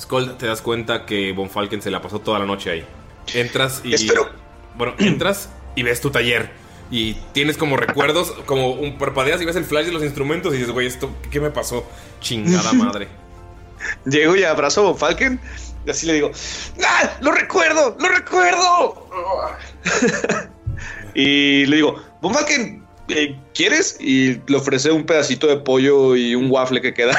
Skold, 0.00 0.36
te 0.38 0.46
das 0.46 0.60
cuenta 0.62 1.06
que 1.06 1.32
Von 1.32 1.50
Falken 1.50 1.82
se 1.82 1.90
la 1.90 2.00
pasó 2.02 2.20
toda 2.20 2.38
la 2.38 2.46
noche 2.46 2.70
ahí. 2.70 2.84
Entras 3.32 3.80
y. 3.84 3.94
Bueno, 4.76 4.94
entras 4.98 5.50
y 5.76 5.82
ves 5.82 6.00
tu 6.00 6.10
taller. 6.10 6.50
Y 6.90 7.14
tienes 7.32 7.56
como 7.56 7.76
recuerdos, 7.76 8.32
como 8.46 8.72
un 8.72 8.98
parpadeas 8.98 9.40
y 9.40 9.44
ves 9.44 9.56
el 9.56 9.64
flash 9.64 9.86
de 9.86 9.92
los 9.92 10.02
instrumentos 10.02 10.54
y 10.54 10.58
dices, 10.58 10.72
güey, 10.72 10.86
esto, 10.86 11.10
¿qué 11.30 11.40
me 11.40 11.50
pasó? 11.50 11.84
Chingada 12.20 12.72
madre. 12.74 13.08
Llego 14.04 14.36
y 14.36 14.44
abrazo 14.44 14.80
a 14.80 14.84
Von 14.84 14.98
Falken 14.98 15.40
y 15.86 15.90
así 15.90 16.06
le 16.06 16.14
digo, 16.14 16.30
¡Ah! 16.82 17.10
¡Lo 17.20 17.32
recuerdo! 17.32 17.96
¡Lo 17.98 18.08
recuerdo! 18.08 19.08
y 21.14 21.66
le 21.66 21.76
digo, 21.76 22.02
Von 22.22 22.34
Falken, 22.34 22.84
eh, 23.08 23.36
¿quieres? 23.54 23.96
Y 24.00 24.40
le 24.46 24.56
ofrece 24.56 24.90
un 24.90 25.04
pedacito 25.04 25.46
de 25.46 25.58
pollo 25.58 26.16
y 26.16 26.34
un 26.34 26.50
waffle 26.50 26.80
que 26.80 26.94
queda. 26.94 27.18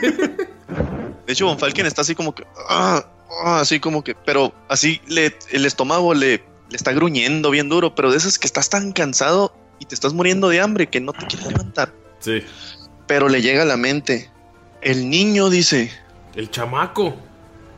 De 1.26 1.32
hecho, 1.32 1.46
Von 1.46 1.58
Falken 1.58 1.86
está 1.86 2.02
así 2.02 2.14
como 2.14 2.34
que. 2.34 2.44
ah, 2.68 3.04
ah, 3.44 3.60
así 3.60 3.80
como 3.80 4.02
que. 4.02 4.14
Pero 4.14 4.52
así 4.68 5.00
le, 5.08 5.36
el 5.50 5.66
estómago 5.66 6.14
le, 6.14 6.42
le 6.70 6.76
está 6.76 6.92
gruñendo 6.92 7.50
bien 7.50 7.68
duro. 7.68 7.94
Pero 7.94 8.10
de 8.10 8.16
esas 8.16 8.38
que 8.38 8.46
estás 8.46 8.68
tan 8.70 8.92
cansado 8.92 9.54
y 9.78 9.86
te 9.86 9.94
estás 9.94 10.12
muriendo 10.12 10.48
de 10.48 10.60
hambre 10.60 10.88
que 10.88 11.00
no 11.00 11.12
te 11.12 11.26
quieres 11.26 11.48
levantar. 11.48 11.92
Sí. 12.20 12.42
Pero 13.06 13.28
le 13.28 13.42
llega 13.42 13.62
a 13.62 13.66
la 13.66 13.76
mente. 13.76 14.30
El 14.82 15.10
niño 15.10 15.50
dice. 15.50 15.90
El 16.34 16.50
chamaco. 16.50 17.16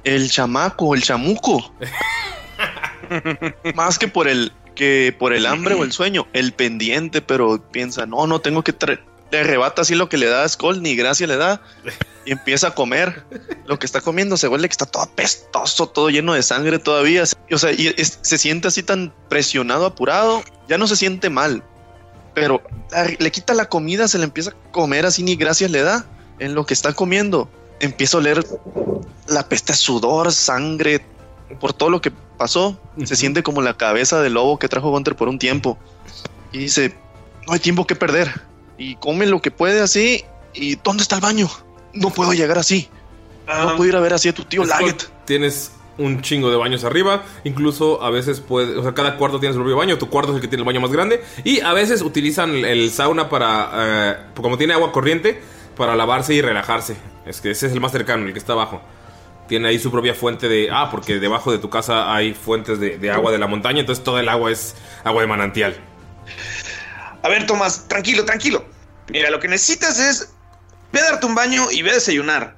El 0.05 0.30
chamaco, 0.30 0.95
el 0.95 1.03
chamuco. 1.03 1.72
Más 3.74 3.99
que 3.99 4.09
por 4.09 4.28
el 4.28 4.53
que 4.74 5.14
por 5.18 5.32
el 5.32 5.47
hambre 5.47 5.74
o 5.74 5.84
el 5.84 5.93
sueño, 5.93 6.26
el 6.32 6.53
pendiente, 6.53 7.20
pero 7.20 7.62
piensa, 7.70 8.07
no, 8.07 8.26
no 8.26 8.41
tengo 8.41 8.62
que. 8.62 8.74
Le 9.30 9.41
arrebata 9.41 9.82
así 9.82 9.95
lo 9.95 10.09
que 10.09 10.16
le 10.16 10.26
da 10.26 10.45
a 10.45 10.49
Skull, 10.49 10.82
ni 10.82 10.97
gracia 10.97 11.26
le 11.26 11.36
da. 11.36 11.61
Y 12.29 12.33
empieza 12.33 12.68
a 12.68 12.74
comer. 12.74 13.24
Lo 13.64 13.79
que 13.79 13.87
está 13.87 14.03
comiendo 14.03 14.37
se 14.37 14.49
huele 14.49 14.68
que 14.68 14.72
está 14.72 14.85
todo 14.85 15.03
apestoso, 15.03 15.89
todo 15.89 16.11
lleno 16.11 16.35
de 16.35 16.43
sangre 16.43 16.79
todavía. 16.79 17.24
O 17.51 17.57
sea, 17.57 17.72
y 17.72 17.87
es- 17.97 18.18
se 18.20 18.37
siente 18.37 18.68
así 18.68 18.83
tan 18.83 19.14
presionado, 19.31 19.87
apurado. 19.87 20.43
Ya 20.68 20.76
no 20.76 20.87
se 20.87 20.97
siente 20.97 21.31
mal. 21.31 21.62
Pero 22.35 22.61
le 23.18 23.33
quita 23.33 23.55
la 23.55 23.70
comida, 23.70 24.09
se 24.09 24.18
le 24.18 24.24
empieza 24.24 24.51
a 24.51 24.72
comer 24.72 25.07
así, 25.07 25.22
ni 25.22 25.37
gracias 25.37 25.70
le 25.70 25.81
da. 25.81 26.05
En 26.39 26.55
lo 26.55 26.66
que 26.66 26.74
está 26.74 26.93
comiendo, 26.93 27.49
empieza 27.81 28.18
a 28.18 28.20
oler 28.20 28.47
la 29.26 29.49
peste 29.49 29.72
sudor, 29.72 30.31
sangre, 30.31 31.01
por 31.59 31.72
todo 31.72 31.89
lo 31.89 32.03
que 32.03 32.11
pasó. 32.11 32.79
Se 33.05 33.16
siente 33.16 33.43
como 33.43 33.62
la 33.62 33.74
cabeza 33.79 34.20
del 34.20 34.35
lobo 34.35 34.59
que 34.59 34.68
trajo 34.68 34.91
Gunter 34.91 35.16
por 35.16 35.29
un 35.29 35.39
tiempo. 35.39 35.79
Y 36.53 36.59
dice, 36.59 36.95
no 37.47 37.55
hay 37.55 37.61
tiempo 37.61 37.87
que 37.87 37.97
perder. 37.97 38.43
Y 38.76 38.97
come 38.97 39.24
lo 39.24 39.41
que 39.41 39.51
puede 39.51 39.81
así. 39.81 40.26
¿Y 40.53 40.74
dónde 40.76 41.03
está 41.03 41.14
el 41.14 41.22
baño? 41.22 41.49
No 41.95 42.11
puedo 42.11 42.32
llegar 42.32 42.59
así. 42.59 42.89
No 43.47 43.76
puedo 43.76 43.89
ir 43.89 43.97
a 43.97 44.01
ver 44.01 44.12
así 44.14 44.28
a 44.28 44.34
tu 44.34 44.45
tío 44.45 44.64
Laget. 44.64 45.09
Tienes 45.24 45.72
un 45.97 46.20
chingo 46.22 46.51
de 46.51 46.57
baños 46.57 46.84
arriba. 46.84 47.24
Incluso 47.45 48.03
a 48.03 48.11
veces 48.11 48.41
puede. 48.41 48.76
O 48.76 48.82
sea, 48.82 48.93
cada 48.95 49.16
cuarto 49.16 49.41
tiene 49.41 49.55
su 49.55 49.59
propio 49.61 49.76
baño. 49.76 49.97
Tu 49.99 50.09
cuarto 50.09 50.32
es 50.32 50.36
el 50.36 50.43
que 50.43 50.49
tiene 50.49 50.62
el 50.62 50.66
baño 50.66 50.80
más 50.80 50.93
grande. 50.93 51.22
Y 51.45 51.61
a 51.61 51.72
veces 51.72 52.03
utilizan 52.03 52.51
el, 52.51 52.64
el 52.64 52.91
sauna 52.91 53.28
para. 53.28 53.70
eh, 53.74 54.16
como 54.36 54.59
tiene 54.59 54.74
agua 54.74 54.93
corriente, 54.93 55.41
para 55.76 55.97
lavarse 55.97 56.34
y 56.34 56.43
relajarse. 56.43 56.97
Es 57.26 57.41
que 57.41 57.51
ese 57.51 57.66
es 57.66 57.72
el 57.72 57.80
más 57.80 57.93
cercano, 57.93 58.26
el 58.26 58.32
que 58.32 58.39
está 58.39 58.53
abajo. 58.53 58.82
Tiene 59.49 59.68
ahí 59.68 59.78
su 59.78 59.91
propia 59.91 60.14
fuente 60.14 60.47
de. 60.47 60.68
Ah, 60.70 60.89
porque 60.91 61.18
debajo 61.18 61.51
de 61.51 61.59
tu 61.59 61.70
casa 61.70 62.14
hay 62.14 62.34
fuentes 62.34 62.78
de, 62.78 62.99
de 62.99 63.11
agua 63.11 63.32
de 63.32 63.39
la 63.39 63.47
montaña. 63.47 63.80
Entonces 63.80 64.05
todo 64.05 64.18
el 64.18 64.28
agua 64.28 64.51
es 64.53 64.76
agua 65.05 65.22
de 65.22 65.26
manantial. 65.26 65.74
A 67.22 67.28
ver, 67.28 67.47
Tomás, 67.47 67.89
tranquilo, 67.89 68.24
tranquilo. 68.24 68.64
Mira, 69.11 69.30
lo 69.30 69.41
que 69.41 69.49
necesitas 69.49 69.99
es 69.99 70.34
ve 70.93 71.01
a 71.01 71.05
darte 71.12 71.26
un 71.26 71.34
baño 71.34 71.70
y 71.70 71.82
ve 71.82 71.91
a 71.91 71.95
desayunar. 71.95 72.57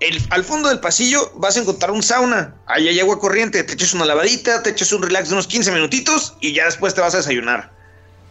El- 0.00 0.20
al 0.30 0.44
fondo 0.44 0.68
del 0.68 0.78
pasillo 0.80 1.32
vas 1.36 1.56
a 1.56 1.60
encontrar 1.60 1.90
un 1.90 2.02
sauna. 2.02 2.54
Ahí 2.66 2.86
hay 2.88 3.00
agua 3.00 3.18
corriente. 3.18 3.64
Te 3.64 3.72
echas 3.74 3.94
una 3.94 4.04
lavadita, 4.04 4.62
te 4.62 4.70
echas 4.70 4.92
un 4.92 5.02
relax 5.02 5.28
de 5.28 5.34
unos 5.34 5.46
15 5.48 5.72
minutitos 5.72 6.34
y 6.40 6.52
ya 6.52 6.66
después 6.66 6.94
te 6.94 7.00
vas 7.00 7.14
a 7.14 7.18
desayunar. 7.18 7.72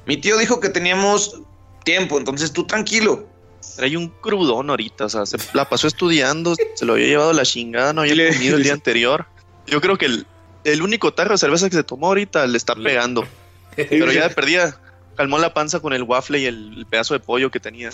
Mi 0.05 0.15
tío 0.17 0.37
dijo 0.37 0.59
que 0.61 0.69
teníamos 0.69 1.41
tiempo, 1.83 2.17
entonces 2.17 2.53
tú 2.53 2.65
tranquilo. 2.65 3.27
Trae 3.75 3.97
un 3.97 4.07
crudón 4.09 4.69
ahorita, 4.69 5.05
o 5.05 5.09
sea, 5.09 5.25
se 5.25 5.37
la 5.53 5.67
pasó 5.67 5.87
estudiando, 5.87 6.55
se 6.75 6.85
lo 6.85 6.93
había 6.93 7.07
llevado 7.07 7.33
la 7.33 7.43
chingada, 7.43 7.91
no 7.91 8.01
había 8.01 8.13
comido 8.33 8.55
el 8.55 8.63
día 8.63 8.73
anterior. 8.73 9.25
Yo 9.65 9.81
creo 9.81 9.97
que 9.97 10.05
el, 10.05 10.25
el 10.63 10.81
único 10.81 11.13
tarro 11.13 11.31
de 11.33 11.37
cerveza 11.37 11.69
que 11.69 11.75
se 11.75 11.83
tomó 11.83 12.07
ahorita 12.07 12.47
le 12.47 12.57
está 12.57 12.75
pegando. 12.75 13.27
Pero 13.75 14.11
ya 14.13 14.29
de 14.29 14.33
perdida, 14.35 14.79
calmó 15.17 15.37
la 15.37 15.53
panza 15.53 15.81
con 15.81 15.91
el 15.91 16.03
waffle 16.03 16.39
y 16.39 16.45
el, 16.45 16.77
el 16.77 16.85
pedazo 16.85 17.13
de 17.13 17.19
pollo 17.19 17.51
que 17.51 17.59
tenía. 17.59 17.89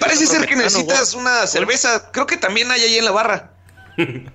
Parece 0.00 0.26
ser 0.26 0.46
que 0.46 0.56
necesitas 0.56 1.14
una 1.14 1.46
cerveza. 1.46 2.10
Creo 2.12 2.26
que 2.26 2.36
también 2.36 2.70
hay 2.70 2.80
ahí 2.82 2.96
en 2.96 3.04
la 3.04 3.10
barra. 3.12 3.52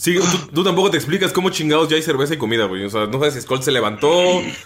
Sí, 0.00 0.14
tú, 0.14 0.38
tú 0.54 0.62
tampoco 0.62 0.92
te 0.92 0.96
explicas 0.96 1.32
cómo 1.32 1.50
chingados 1.50 1.88
ya 1.88 1.96
hay 1.96 2.02
cerveza 2.04 2.32
y 2.32 2.38
comida, 2.38 2.66
güey. 2.66 2.84
O 2.84 2.88
sea, 2.88 3.06
no 3.06 3.14
sabes 3.18 3.34
si 3.34 3.40
Skull 3.40 3.64
se 3.64 3.72
levantó 3.72 4.08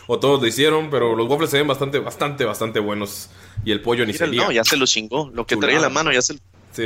o 0.07 0.20
todos 0.20 0.43
lo 0.43 0.47
hicieron, 0.47 0.90
pero 0.90 1.16
los 1.16 1.26
waffles 1.26 1.49
se 1.49 1.57
ven 1.57 1.66
bastante, 1.66 1.99
bastante, 2.01 2.45
bastante 2.45 2.80
buenos. 2.80 3.30
Y 3.64 3.72
el 3.72 3.80
pollo 3.80 4.05
ni 4.05 4.12
se 4.12 4.26
no, 4.26 4.53
ya 4.53 4.62
se 4.62 4.76
lo 4.76 4.84
chingó. 4.84 5.30
Lo 5.32 5.47
que 5.47 5.57
traía 5.57 5.76
en 5.76 5.82
la 5.82 5.88
mano 5.88 6.12
ya 6.12 6.20
se 6.20 6.38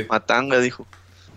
matanga, 0.09 0.59
dijo. 0.61 0.87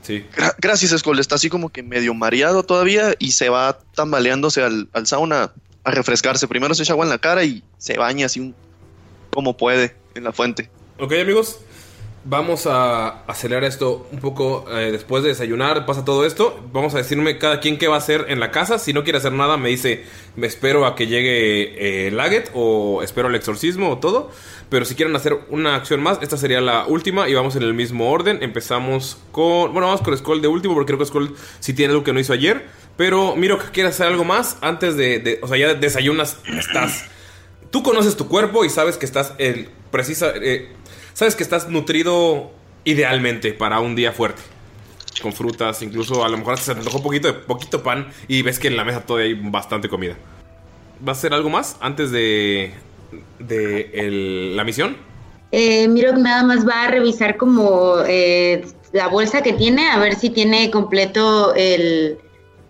Sí. 0.02 0.24
Gra- 0.36 0.54
gracias, 0.58 0.92
Skull. 1.00 1.18
Está 1.18 1.34
así 1.34 1.48
como 1.50 1.70
que 1.70 1.82
medio 1.82 2.14
mareado 2.14 2.62
todavía 2.62 3.12
y 3.18 3.32
se 3.32 3.48
va 3.48 3.80
tambaleándose 3.96 4.62
al, 4.62 4.88
al 4.92 5.08
sauna 5.08 5.50
a 5.82 5.90
refrescarse. 5.90 6.46
Primero 6.46 6.76
se 6.76 6.84
echa 6.84 6.92
agua 6.92 7.06
en 7.06 7.10
la 7.10 7.18
cara 7.18 7.42
y 7.42 7.64
se 7.78 7.96
baña 7.98 8.26
así 8.26 8.38
un- 8.38 8.54
como 9.34 9.56
puede 9.56 9.96
en 10.14 10.22
la 10.22 10.30
fuente. 10.30 10.70
Ok, 11.00 11.12
amigos. 11.20 11.60
Vamos 12.22 12.66
a 12.66 13.22
acelerar 13.24 13.64
esto 13.64 14.06
un 14.12 14.18
poco 14.20 14.66
eh, 14.70 14.90
después 14.92 15.22
de 15.22 15.30
desayunar. 15.30 15.86
Pasa 15.86 16.04
todo 16.04 16.26
esto. 16.26 16.60
Vamos 16.70 16.94
a 16.94 16.98
decirme 16.98 17.38
cada 17.38 17.60
quien 17.60 17.78
qué 17.78 17.88
va 17.88 17.94
a 17.94 17.98
hacer 17.98 18.26
en 18.28 18.40
la 18.40 18.50
casa. 18.50 18.78
Si 18.78 18.92
no 18.92 19.04
quiere 19.04 19.16
hacer 19.18 19.32
nada, 19.32 19.56
me 19.56 19.70
dice: 19.70 20.04
Me 20.36 20.46
espero 20.46 20.84
a 20.84 20.94
que 20.94 21.06
llegue 21.06 22.06
eh, 22.06 22.10
Laget 22.10 22.50
o 22.52 23.02
espero 23.02 23.28
el 23.28 23.34
exorcismo 23.36 23.88
o 23.90 23.98
todo. 23.98 24.30
Pero 24.68 24.84
si 24.84 24.94
quieren 24.94 25.16
hacer 25.16 25.38
una 25.48 25.74
acción 25.76 26.02
más, 26.02 26.18
esta 26.20 26.36
sería 26.36 26.60
la 26.60 26.84
última 26.86 27.26
y 27.28 27.32
vamos 27.34 27.56
en 27.56 27.62
el 27.62 27.72
mismo 27.72 28.10
orden. 28.10 28.42
Empezamos 28.42 29.16
con. 29.32 29.72
Bueno, 29.72 29.86
vamos 29.86 30.02
con 30.02 30.16
Skull 30.16 30.42
de 30.42 30.48
último 30.48 30.74
porque 30.74 30.88
creo 30.88 30.98
que 30.98 31.06
Skull 31.06 31.34
sí 31.60 31.72
tiene 31.72 31.92
algo 31.92 32.04
que 32.04 32.12
no 32.12 32.20
hizo 32.20 32.34
ayer. 32.34 32.66
Pero 32.98 33.34
Miro, 33.34 33.58
¿quieres 33.72 33.94
hacer 33.94 34.08
algo 34.08 34.24
más 34.24 34.58
antes 34.60 34.94
de. 34.98 35.20
de- 35.20 35.38
o 35.42 35.48
sea, 35.48 35.56
ya 35.56 35.72
desayunas, 35.72 36.36
estás. 36.58 37.06
Tú 37.70 37.82
conoces 37.82 38.16
tu 38.16 38.28
cuerpo 38.28 38.64
y 38.66 38.68
sabes 38.68 38.98
que 38.98 39.06
estás 39.06 39.32
el 39.38 39.70
precisa. 39.90 40.32
eh, 40.36 40.70
sabes 41.20 41.36
que 41.36 41.42
estás 41.42 41.68
nutrido 41.68 42.50
idealmente 42.84 43.52
para 43.52 43.80
un 43.80 43.94
día 43.94 44.10
fuerte. 44.10 44.40
Con 45.20 45.34
frutas, 45.34 45.82
incluso 45.82 46.24
a 46.24 46.30
lo 46.30 46.38
mejor 46.38 46.56
se 46.56 46.72
te 46.72 46.78
antojó 46.78 46.96
un 46.96 47.02
poquito 47.02 47.28
de 47.28 47.34
poquito 47.34 47.82
pan 47.82 48.08
y 48.26 48.40
ves 48.40 48.58
que 48.58 48.68
en 48.68 48.76
la 48.78 48.84
mesa 48.84 49.02
todavía 49.02 49.26
hay 49.28 49.50
bastante 49.50 49.90
comida. 49.90 50.14
¿Vas 50.98 51.18
a 51.18 51.20
hacer 51.20 51.34
algo 51.34 51.50
más 51.50 51.76
antes 51.80 52.10
de. 52.10 52.72
de 53.38 54.52
la 54.56 54.64
misión? 54.64 54.96
Eh, 55.52 55.88
miro 55.88 56.14
que 56.14 56.22
nada 56.22 56.42
más 56.42 56.66
va 56.66 56.84
a 56.84 56.88
revisar 56.88 57.36
como 57.36 57.96
eh, 58.06 58.64
la 58.94 59.08
bolsa 59.08 59.42
que 59.42 59.52
tiene, 59.52 59.90
a 59.90 59.98
ver 59.98 60.14
si 60.14 60.30
tiene 60.30 60.70
completo 60.70 61.54
el, 61.54 62.16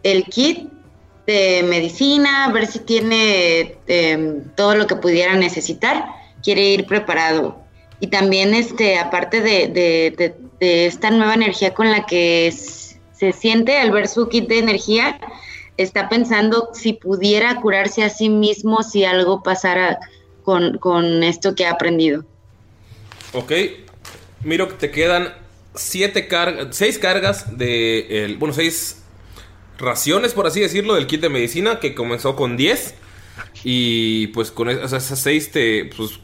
el 0.03 0.25
kit 0.25 0.69
de 1.25 1.65
medicina, 1.69 2.47
a 2.47 2.53
ver 2.53 2.67
si 2.67 2.81
tiene 2.81 3.77
eh, 3.87 4.43
todo 4.57 4.75
lo 4.75 4.89
que 4.89 4.97
pudiera 4.97 5.37
necesitar. 5.37 6.05
Quiere 6.43 6.63
ir 6.63 6.87
preparado. 6.87 7.60
Y 8.01 8.07
también, 8.09 8.55
este, 8.55 8.99
aparte 8.99 9.41
de, 9.41 9.69
de- 9.69 10.35
esta 10.61 11.11
nueva 11.11 11.35
energía 11.35 11.73
con 11.73 11.91
la 11.91 12.05
que 12.05 12.53
se 12.53 13.33
siente 13.33 13.79
al 13.79 13.91
ver 13.93 14.09
su 14.09 14.29
kit 14.29 14.49
de 14.49 14.59
energía, 14.59 15.19
está 15.77 16.09
pensando 16.11 16.71
si 16.75 16.93
pudiera 16.95 17.61
curarse 17.61 18.03
a 18.03 18.11
sí 18.11 18.29
mismo 18.29 18.83
si 18.83 19.05
algo 19.05 19.43
pasara 19.43 19.99
con, 20.45 20.79
con 20.79 21.23
esto 21.23 21.55
que 21.55 21.65
ha 21.67 21.71
aprendido. 21.73 22.25
Ok. 23.33 23.53
Miro 24.45 24.69
que 24.69 24.75
te 24.75 24.91
quedan 24.91 25.35
siete 25.75 26.27
cargas, 26.29 26.69
seis 26.77 26.99
cargas 26.99 27.57
de, 27.59 28.25
el- 28.25 28.37
bueno, 28.37 28.55
seis 28.55 29.03
raciones, 29.79 30.33
por 30.35 30.47
así 30.47 30.61
decirlo, 30.61 30.95
del 30.95 31.07
kit 31.07 31.21
de 31.21 31.29
medicina 31.31 31.81
que 31.81 31.95
comenzó 31.95 32.37
con 32.37 32.57
10. 32.57 32.95
Y 33.65 34.29
pues 34.29 34.51
con 34.51 34.69
esas 34.69 35.05
seis 35.19 35.51
te, 35.51 35.87
pues, 35.97 36.19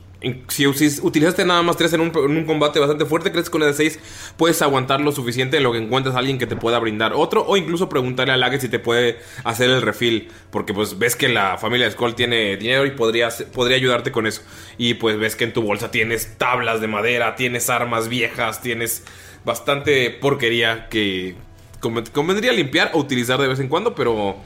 si 0.49 0.67
utilizaste 0.67 1.45
nada 1.45 1.62
más 1.62 1.77
tres 1.77 1.93
en 1.93 2.01
un, 2.01 2.09
en 2.09 2.37
un 2.37 2.45
combate 2.47 2.81
bastante 2.81 3.05
fuerte, 3.05 3.31
crees 3.31 3.47
que 3.47 3.53
con 3.53 3.62
esas 3.62 3.77
seis 3.77 3.99
puedes 4.37 4.61
aguantar 4.62 5.01
lo 5.01 5.12
suficiente 5.12 5.59
en 5.59 5.62
lo 5.62 5.73
que 5.73 5.79
encuentres 5.79 6.14
a 6.17 6.19
alguien 6.19 6.39
que 6.39 6.47
te 6.47 6.57
pueda 6.57 6.79
brindar 6.79 7.12
otro 7.12 7.45
o 7.47 7.57
incluso 7.57 7.89
preguntarle 7.89 8.33
a 8.33 8.37
Laget 8.37 8.62
si 8.62 8.69
te 8.69 8.79
puede 8.79 9.19
hacer 9.45 9.69
el 9.71 9.83
refill, 9.83 10.29
porque 10.51 10.73
pues 10.73 10.99
ves 10.99 11.17
que 11.17 11.29
la 11.29 11.59
familia 11.59 11.87
de 11.87 11.93
Skull 11.93 12.14
tiene 12.14 12.57
dinero 12.57 12.87
y 12.87 12.93
podría, 12.93 13.29
podría 13.53 13.77
ayudarte 13.77 14.11
con 14.11 14.27
eso. 14.27 14.43
Y 14.79 14.95
pues 14.95 15.19
ves 15.19 15.37
que 15.37 15.45
en 15.45 15.53
tu 15.53 15.62
bolsa 15.62 15.91
tienes 15.91 16.39
tablas 16.39 16.81
de 16.81 16.89
madera, 16.89 17.37
tienes 17.37 17.69
armas 17.69 18.09
viejas, 18.09 18.62
tienes 18.62 19.05
bastante 19.45 20.11
porquería 20.11 20.89
que 20.89 21.37
conven- 21.81 22.11
convendría 22.11 22.53
limpiar 22.53 22.91
o 22.95 22.99
utilizar 22.99 23.39
de 23.41 23.49
vez 23.49 23.61
en 23.61 23.69
cuando, 23.69 23.95
pero 23.95 24.37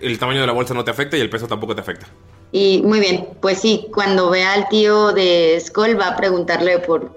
el 0.00 0.18
tamaño 0.18 0.40
de 0.40 0.46
la 0.46 0.52
bolsa 0.52 0.72
no 0.72 0.84
te 0.84 0.92
afecta 0.92 1.16
y 1.16 1.20
el 1.20 1.30
peso 1.30 1.46
tampoco 1.46 1.74
te 1.74 1.80
afecta. 1.80 2.06
Y 2.52 2.82
muy 2.84 3.00
bien, 3.00 3.28
pues 3.40 3.60
sí, 3.60 3.86
cuando 3.92 4.30
vea 4.30 4.52
al 4.52 4.68
tío 4.68 5.12
de 5.12 5.60
Skull 5.60 5.98
va 5.98 6.08
a 6.08 6.16
preguntarle 6.16 6.78
por 6.78 7.16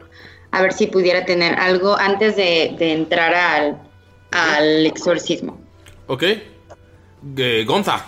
a 0.51 0.61
ver 0.61 0.73
si 0.73 0.87
pudiera 0.87 1.25
tener 1.25 1.59
algo 1.59 1.95
antes 1.97 2.35
de, 2.35 2.75
de 2.77 2.93
entrar 2.93 3.33
al, 3.33 3.77
al 4.31 4.85
exorcismo. 4.85 5.59
Ok. 6.07 6.23
Eh, 7.37 7.63
Gonza. 7.67 8.05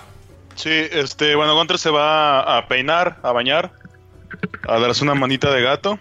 Sí, 0.56 0.70
este, 0.72 1.36
bueno, 1.36 1.56
Gunter 1.56 1.78
se 1.78 1.90
va 1.90 2.58
a 2.58 2.68
peinar, 2.68 3.20
a 3.24 3.32
bañar, 3.32 3.72
a 4.68 4.80
darse 4.80 5.04
una 5.04 5.16
manita 5.16 5.52
de 5.52 5.62
gato. 5.62 6.00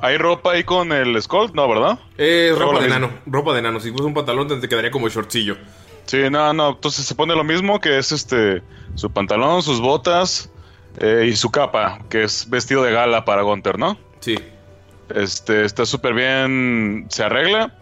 ¿Hay 0.00 0.16
ropa 0.18 0.52
ahí 0.52 0.64
con 0.64 0.90
el 0.92 1.20
Skull? 1.22 1.52
No, 1.54 1.68
¿verdad? 1.68 1.98
Eh, 2.18 2.52
ropa 2.58 2.80
de 2.80 2.86
enano. 2.86 3.10
Ropa 3.26 3.52
de 3.52 3.60
enano. 3.60 3.78
Si 3.78 3.90
usas 3.90 4.06
un 4.06 4.14
pantalón, 4.14 4.60
te 4.60 4.68
quedaría 4.68 4.90
como 4.90 5.08
shortcillo. 5.08 5.56
Sí, 6.06 6.18
no, 6.30 6.52
no, 6.52 6.70
entonces 6.70 7.06
se 7.06 7.14
pone 7.14 7.36
lo 7.36 7.44
mismo 7.44 7.80
que 7.80 7.98
es 7.98 8.10
este, 8.10 8.62
su 8.96 9.10
pantalón, 9.12 9.62
sus 9.62 9.80
botas 9.80 10.50
eh, 10.98 11.26
y 11.30 11.36
su 11.36 11.50
capa, 11.50 12.00
que 12.08 12.24
es 12.24 12.48
vestido 12.48 12.82
de 12.82 12.92
gala 12.92 13.24
para 13.24 13.42
Gunter, 13.42 13.78
¿no? 13.78 13.98
Sí. 14.20 14.38
Este, 15.14 15.64
está 15.64 15.84
súper 15.84 16.14
bien, 16.14 17.06
se 17.10 17.22
arregla 17.24 17.74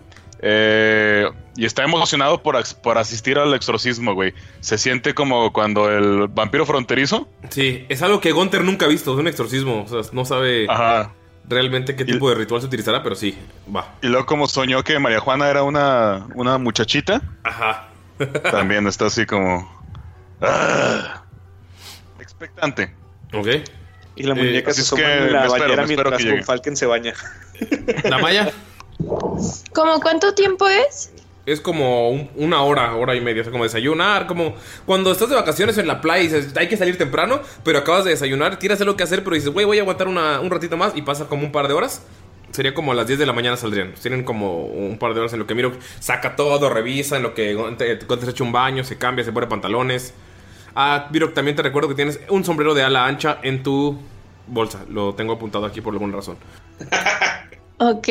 eh, 0.43 1.29
y 1.55 1.65
está 1.65 1.85
emocionado 1.85 2.43
por, 2.43 2.57
por 2.83 2.99
asistir 2.99 3.39
al 3.39 3.53
exorcismo, 3.55 4.15
güey. 4.15 4.33
Se 4.61 4.79
siente 4.79 5.15
como 5.15 5.53
cuando 5.53 5.91
el 5.91 6.29
vampiro 6.29 6.65
fronterizo. 6.65 7.29
Sí, 7.51 7.85
es 7.89 8.03
algo 8.03 8.21
que 8.21 8.33
Gunter 8.33 8.65
nunca 8.65 8.87
ha 8.87 8.89
visto. 8.89 9.13
Es 9.13 9.19
un 9.19 9.29
exorcismo. 9.29 9.85
O 9.85 9.87
sea, 9.89 10.11
no 10.13 10.25
sabe 10.25 10.67
Ajá. 10.69 11.13
realmente 11.47 11.95
qué 11.95 12.05
tipo 12.05 12.31
de 12.31 12.37
ritual 12.37 12.61
se 12.63 12.67
utilizará, 12.69 13.03
pero 13.03 13.15
sí, 13.15 13.37
va. 13.75 13.95
Y 14.03 14.07
luego 14.09 14.25
como 14.27 14.49
soñó 14.49 14.83
que 14.83 14.99
María 14.99 15.21
Juana 15.21 15.49
era 15.51 15.63
una, 15.63 16.27
una 16.35 16.57
muchachita, 16.57 17.21
Ajá. 17.45 17.89
también 18.51 18.87
está 18.87 19.07
así 19.07 19.27
como... 19.27 19.71
ah, 20.41 21.23
expectante. 22.19 22.95
Ok. 23.33 23.47
Y 24.17 24.23
la 24.25 24.33
Eh, 24.35 24.37
muñeca 24.37 24.73
se 24.73 24.83
asoma 24.83 25.03
en 25.03 25.33
la 25.33 25.47
espero, 25.47 25.65
bañera 25.65 25.87
mientras 25.87 26.23
que 26.23 26.31
Von. 26.33 26.43
Falken 26.45 26.77
se 26.77 26.87
baña. 26.87 27.15
¿La 28.05 28.19
Maya? 28.19 28.51
¿Cómo 29.73 30.01
cuánto 30.01 30.35
tiempo 30.35 30.69
es? 30.69 31.13
Es 31.47 31.61
como 31.61 32.11
un- 32.11 32.31
una 32.37 32.63
hora, 32.63 32.95
hora 32.97 33.15
y 33.15 33.21
media, 33.21 33.41
o 33.41 33.45
sea, 33.45 33.51
como 33.51 33.65
desayunar, 33.65 34.27
como 34.27 34.55
cuando 34.85 35.11
estás 35.11 35.31
de 35.31 35.37
vacaciones 35.37 35.79
en 35.79 35.87
la 35.89 36.01
playa 36.01 36.23
y 36.23 36.29
dices, 36.29 36.57
hay 36.57 36.69
que 36.69 36.77
salir 36.77 36.99
temprano, 36.99 37.41
pero 37.65 37.79
acabas 37.79 38.05
de 38.05 38.11
desayunar, 38.11 38.59
tienes 38.59 38.81
algo 38.81 38.95
que 38.97 39.05
hacer, 39.05 39.25
pero 39.25 39.35
dices, 39.35 39.51
güey, 39.51 39.65
voy 39.65 39.79
a 39.79 39.83
aguantar 39.83 40.07
una- 40.07 40.39
un 40.41 40.51
ratito 40.51 40.77
más 40.77 40.93
y 40.95 41.03
pasa 41.03 41.27
como 41.27 41.45
un 41.45 41.53
par 41.53 41.67
de 41.69 41.75
horas. 41.75 42.03
Sería 42.53 42.75
como 42.75 42.93
a 42.93 42.95
las 42.97 43.07
10 43.07 43.19
de 43.19 43.27
la 43.27 43.33
mañana 43.33 43.57
saldrían. 43.57 43.95
Tienen 43.95 44.25
como 44.25 44.65
un 44.67 44.99
par 44.99 45.15
de 45.15 45.21
horas 45.21 45.33
en 45.33 45.39
lo 45.39 45.47
que 45.47 45.55
Miro 45.55 45.73
saca 46.01 46.35
todo, 46.37 46.69
revisa, 46.69 47.17
en 47.17 47.23
lo 47.23 47.33
que 47.33 47.57
te, 47.79 47.97
te 47.97 48.31
echa 48.31 48.45
un 48.45 48.51
baño, 48.53 48.83
se 48.85 48.99
cambia, 48.99 49.25
se 49.25 49.33
pone 49.33 49.47
pantalones. 49.47 50.13
Ah, 50.75 51.09
Miro, 51.11 51.33
también 51.33 51.57
te 51.57 51.63
recuerdo 51.63 51.89
que 51.89 51.95
tienes 51.95 52.21
un 52.29 52.45
sombrero 52.45 52.75
de 52.75 52.83
ala 52.83 53.07
ancha 53.07 53.39
en 53.43 53.63
tu 53.63 53.99
bolsa. 54.47 54.85
Lo 54.89 55.15
tengo 55.15 55.33
apuntado 55.35 55.67
aquí 55.67 55.81
por 55.81 55.93
alguna 55.95 56.17
razón. 56.17 56.37
Ok, 57.83 58.09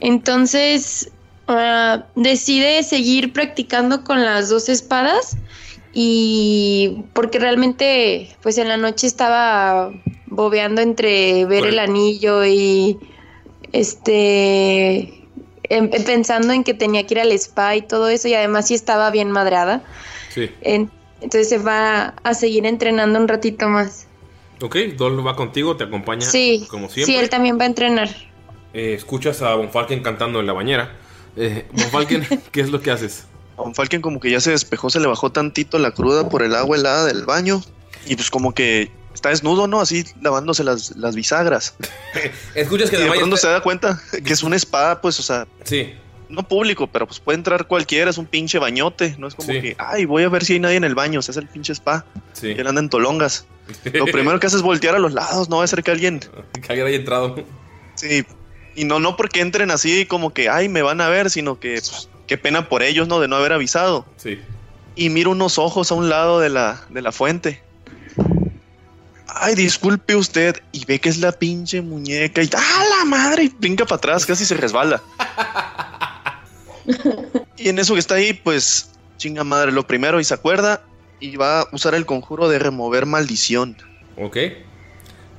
entonces 0.00 1.10
ah, 1.48 2.04
decide 2.16 2.82
seguir 2.82 3.32
practicando 3.32 4.04
con 4.04 4.22
las 4.22 4.50
dos 4.50 4.68
espadas 4.68 5.38
y 5.94 7.02
porque 7.14 7.38
realmente 7.38 8.36
pues 8.42 8.58
en 8.58 8.68
la 8.68 8.76
noche 8.76 9.06
estaba 9.06 9.90
bobeando 10.26 10.82
entre 10.82 11.46
ver 11.46 11.64
el 11.64 11.78
anillo 11.78 12.44
y 12.44 12.98
este 13.72 15.26
em- 15.64 15.90
pensando 16.04 16.52
en 16.52 16.62
que 16.62 16.74
tenía 16.74 17.06
que 17.06 17.14
ir 17.14 17.20
al 17.20 17.32
spa 17.32 17.76
y 17.76 17.82
todo 17.82 18.08
eso 18.10 18.28
y 18.28 18.34
además 18.34 18.68
sí 18.68 18.74
estaba 18.74 19.10
bien 19.10 19.30
madrada. 19.30 19.82
Sí. 20.28 20.50
En- 20.60 20.90
entonces 21.20 21.48
se 21.48 21.58
va 21.58 22.14
a 22.22 22.34
seguir 22.34 22.66
entrenando 22.66 23.18
un 23.18 23.28
ratito 23.28 23.68
más. 23.68 24.06
Ok, 24.62 24.76
Dol 24.96 25.26
va 25.26 25.36
contigo, 25.36 25.76
te 25.76 25.84
acompaña 25.84 26.22
Sí, 26.26 26.66
como 26.70 26.88
sí, 26.88 27.04
siempre. 27.04 27.24
él 27.24 27.30
también 27.30 27.58
va 27.58 27.62
a 27.64 27.66
entrenar. 27.66 28.08
Eh, 28.74 28.94
escuchas 28.94 29.40
a 29.42 29.54
Von 29.54 29.70
Falken 29.70 30.02
cantando 30.02 30.40
en 30.40 30.46
la 30.46 30.52
bañera. 30.52 30.92
Eh, 31.36 31.66
Von 31.72 31.86
Falken, 31.90 32.26
¿qué 32.52 32.60
es 32.60 32.70
lo 32.70 32.80
que 32.80 32.90
haces? 32.90 33.24
Von 33.56 33.74
Falken 33.74 34.00
como 34.02 34.20
que 34.20 34.30
ya 34.30 34.40
se 34.40 34.50
despejó, 34.50 34.90
se 34.90 35.00
le 35.00 35.06
bajó 35.06 35.30
tantito 35.32 35.78
la 35.78 35.90
cruda 35.92 36.28
por 36.28 36.42
el 36.42 36.54
agua 36.54 36.76
helada 36.76 37.06
del 37.06 37.24
baño. 37.24 37.62
Y 38.06 38.16
pues 38.16 38.30
como 38.30 38.54
que 38.54 38.90
está 39.14 39.28
desnudo, 39.30 39.66
¿no? 39.66 39.80
Así 39.80 40.04
lavándose 40.22 40.62
las, 40.64 40.96
las 40.96 41.14
bisagras. 41.14 41.74
Escuchas 42.54 42.90
que 42.90 42.96
y 42.96 43.02
de 43.02 43.10
pronto 43.10 43.34
está- 43.36 43.48
se 43.48 43.52
da 43.52 43.62
cuenta 43.62 44.00
que 44.24 44.32
es 44.32 44.42
un 44.42 44.54
spa, 44.54 45.00
pues, 45.00 45.18
o 45.20 45.22
sea, 45.22 45.46
Sí. 45.64 45.94
No 46.30 46.42
público, 46.46 46.86
pero 46.86 47.06
pues 47.06 47.20
puede 47.20 47.36
entrar 47.36 47.66
cualquiera, 47.66 48.10
es 48.10 48.18
un 48.18 48.26
pinche 48.26 48.58
bañote. 48.58 49.14
No 49.18 49.26
es 49.26 49.34
como 49.34 49.52
Sí. 49.52 49.60
que, 49.60 49.76
ay, 49.78 50.04
voy 50.04 50.22
a 50.22 50.28
ver 50.28 50.44
si 50.44 50.54
hay 50.54 50.60
nadie 50.60 50.76
en 50.76 50.84
el 50.84 50.94
baño, 50.94 51.18
o 51.18 51.22
sea, 51.22 51.32
es 51.32 51.36
el 51.36 51.46
pinche 51.46 51.72
spa. 51.74 52.04
Sí. 52.32 52.48
Y 52.48 52.52
él 52.60 52.66
anda 52.66 52.80
en 52.80 52.88
tolongas. 52.88 53.46
Lo 53.92 54.06
primero 54.06 54.38
que 54.40 54.46
hace 54.46 54.56
es 54.56 54.62
voltear 54.62 54.94
a 54.94 54.98
los 54.98 55.12
lados, 55.12 55.48
no 55.48 55.58
va 55.58 55.64
a 55.64 55.66
ser 55.66 55.82
que 55.82 55.90
alguien... 55.90 56.20
Que 56.52 56.72
alguien 56.72 56.86
haya 56.86 56.96
entrado. 56.96 57.36
Sí. 57.94 58.24
Y 58.76 58.84
no, 58.84 59.00
no 59.00 59.16
porque 59.16 59.40
entren 59.40 59.70
así 59.70 60.06
como 60.06 60.32
que, 60.32 60.48
ay, 60.48 60.68
me 60.68 60.82
van 60.82 61.00
a 61.00 61.08
ver, 61.08 61.28
sino 61.30 61.58
que, 61.58 61.74
pues, 61.74 62.08
qué 62.26 62.38
pena 62.38 62.68
por 62.68 62.82
ellos, 62.82 63.08
¿no? 63.08 63.20
De 63.20 63.28
no 63.28 63.36
haber 63.36 63.52
avisado. 63.52 64.06
Sí. 64.16 64.40
Y 64.96 65.10
miro 65.10 65.30
unos 65.32 65.58
ojos 65.58 65.90
a 65.90 65.94
un 65.94 66.08
lado 66.08 66.38
de 66.40 66.48
la, 66.48 66.82
de 66.88 67.02
la 67.02 67.12
fuente. 67.12 67.62
Ay, 69.26 69.54
disculpe 69.54 70.16
usted. 70.16 70.60
Y 70.72 70.84
ve 70.84 70.98
que 71.00 71.08
es 71.08 71.18
la 71.18 71.32
pinche 71.32 71.80
muñeca. 71.82 72.42
Y 72.42 72.50
¡ah, 72.56 72.84
la 72.98 73.04
madre! 73.04 73.44
Y 73.44 73.48
brinca 73.48 73.84
para 73.84 73.96
atrás, 73.96 74.26
casi 74.26 74.44
se 74.44 74.54
resbala. 74.54 75.02
y 77.56 77.68
en 77.68 77.78
eso 77.78 77.94
que 77.94 78.00
está 78.00 78.16
ahí, 78.16 78.32
pues, 78.32 78.90
chinga 79.16 79.44
madre, 79.44 79.72
lo 79.72 79.86
primero, 79.86 80.20
y 80.20 80.24
se 80.24 80.34
acuerda. 80.34 80.82
Y 81.20 81.36
va 81.36 81.60
a 81.60 81.68
usar 81.72 81.94
el 81.94 82.06
conjuro 82.06 82.48
de 82.48 82.58
remover 82.58 83.04
maldición. 83.04 83.76
Ok. 84.16 84.36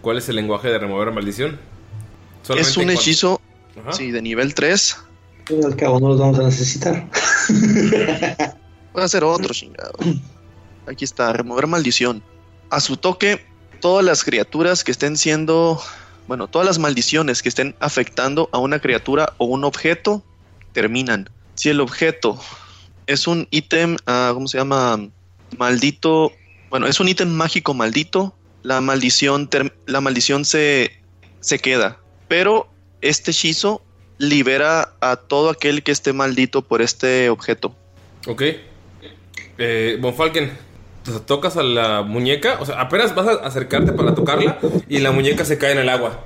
¿Cuál 0.01 0.17
es 0.17 0.29
el 0.29 0.35
lenguaje 0.35 0.67
de 0.67 0.77
remover 0.77 1.11
maldición? 1.11 1.59
Es 2.55 2.77
un 2.77 2.89
hechizo, 2.89 3.41
Ajá. 3.79 3.93
sí, 3.93 4.11
de 4.11 4.21
nivel 4.21 4.53
3. 4.53 4.97
Al 5.65 5.75
cabo 5.75 5.99
no 5.99 6.09
los 6.09 6.19
vamos 6.19 6.39
a 6.39 6.43
necesitar. 6.43 7.07
Puede 8.93 9.05
hacer 9.05 9.23
otro 9.23 9.53
chingado. 9.53 9.93
Aquí 10.87 11.05
está, 11.05 11.33
remover 11.33 11.67
maldición. 11.67 12.23
A 12.69 12.79
su 12.79 12.97
toque, 12.97 13.45
todas 13.79 14.05
las 14.05 14.23
criaturas 14.23 14.83
que 14.83 14.91
estén 14.91 15.17
siendo, 15.17 15.81
bueno, 16.27 16.47
todas 16.47 16.65
las 16.65 16.79
maldiciones 16.79 17.41
que 17.41 17.49
estén 17.49 17.75
afectando 17.79 18.49
a 18.51 18.59
una 18.59 18.79
criatura 18.79 19.33
o 19.37 19.45
un 19.45 19.63
objeto, 19.63 20.23
terminan. 20.73 21.29
Si 21.55 21.69
el 21.69 21.79
objeto 21.79 22.39
es 23.07 23.27
un 23.27 23.47
ítem, 23.51 23.97
ah, 24.05 24.31
¿cómo 24.33 24.47
se 24.47 24.57
llama? 24.57 25.09
Maldito, 25.57 26.31
bueno, 26.69 26.87
es 26.87 26.99
un 26.99 27.09
ítem 27.09 27.29
mágico 27.29 27.73
maldito, 27.73 28.33
la 28.63 28.79
maldición, 28.81 29.49
la 29.85 30.01
maldición 30.01 30.45
se, 30.45 30.91
se 31.39 31.59
queda. 31.59 31.97
Pero 32.27 32.69
este 33.01 33.31
hechizo 33.31 33.81
libera 34.17 34.93
a 35.01 35.15
todo 35.15 35.49
aquel 35.49 35.83
que 35.83 35.91
esté 35.91 36.13
maldito 36.13 36.61
por 36.61 36.81
este 36.81 37.29
objeto. 37.29 37.75
Ok. 38.27 38.43
Eh, 39.57 39.97
Von 39.99 40.13
Falken, 40.13 40.51
te 41.03 41.11
tocas 41.19 41.57
a 41.57 41.63
la 41.63 42.03
muñeca. 42.03 42.57
O 42.59 42.65
sea, 42.65 42.79
apenas 42.79 43.13
vas 43.15 43.27
a 43.27 43.33
acercarte 43.45 43.91
para 43.93 44.15
tocarla 44.15 44.59
y 44.87 44.99
la 44.99 45.11
muñeca 45.11 45.43
se 45.43 45.57
cae 45.57 45.71
en 45.71 45.79
el 45.79 45.89
agua. 45.89 46.23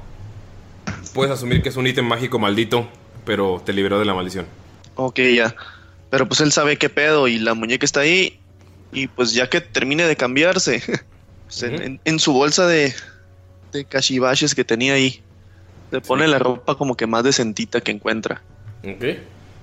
Puedes 1.13 1.31
asumir 1.31 1.61
que 1.63 1.69
es 1.69 1.77
un 1.77 1.87
ítem 1.87 2.05
mágico 2.05 2.39
maldito, 2.39 2.87
pero 3.25 3.61
te 3.65 3.73
liberó 3.73 3.99
de 3.99 4.05
la 4.05 4.13
maldición. 4.13 4.45
Ok, 4.95 5.19
ya. 5.35 5.55
Pero 6.09 6.27
pues 6.27 6.39
él 6.41 6.51
sabe 6.51 6.77
qué 6.77 6.89
pedo 6.89 7.27
y 7.27 7.37
la 7.39 7.53
muñeca 7.53 7.85
está 7.85 8.01
ahí. 8.01 8.39
Y 8.91 9.07
pues 9.07 9.33
ya 9.33 9.49
que 9.49 9.59
termine 9.61 10.05
de 10.07 10.15
cambiarse, 10.15 10.81
pues, 11.45 11.63
en, 11.63 11.81
en- 11.81 11.99
en 12.05 12.19
su 12.19 12.31
bolsa 12.33 12.65
de, 12.67 12.93
de 13.73 13.85
que 14.55 14.63
tenía 14.63 14.93
ahí, 14.93 15.21
le 15.91 16.01
pone 16.01 16.27
la 16.27 16.39
ropa 16.39 16.75
como 16.75 16.95
que 16.95 17.07
más 17.07 17.23
decentita 17.23 17.81
que 17.81 17.91
encuentra. 17.91 18.41
Ok. 18.83 19.03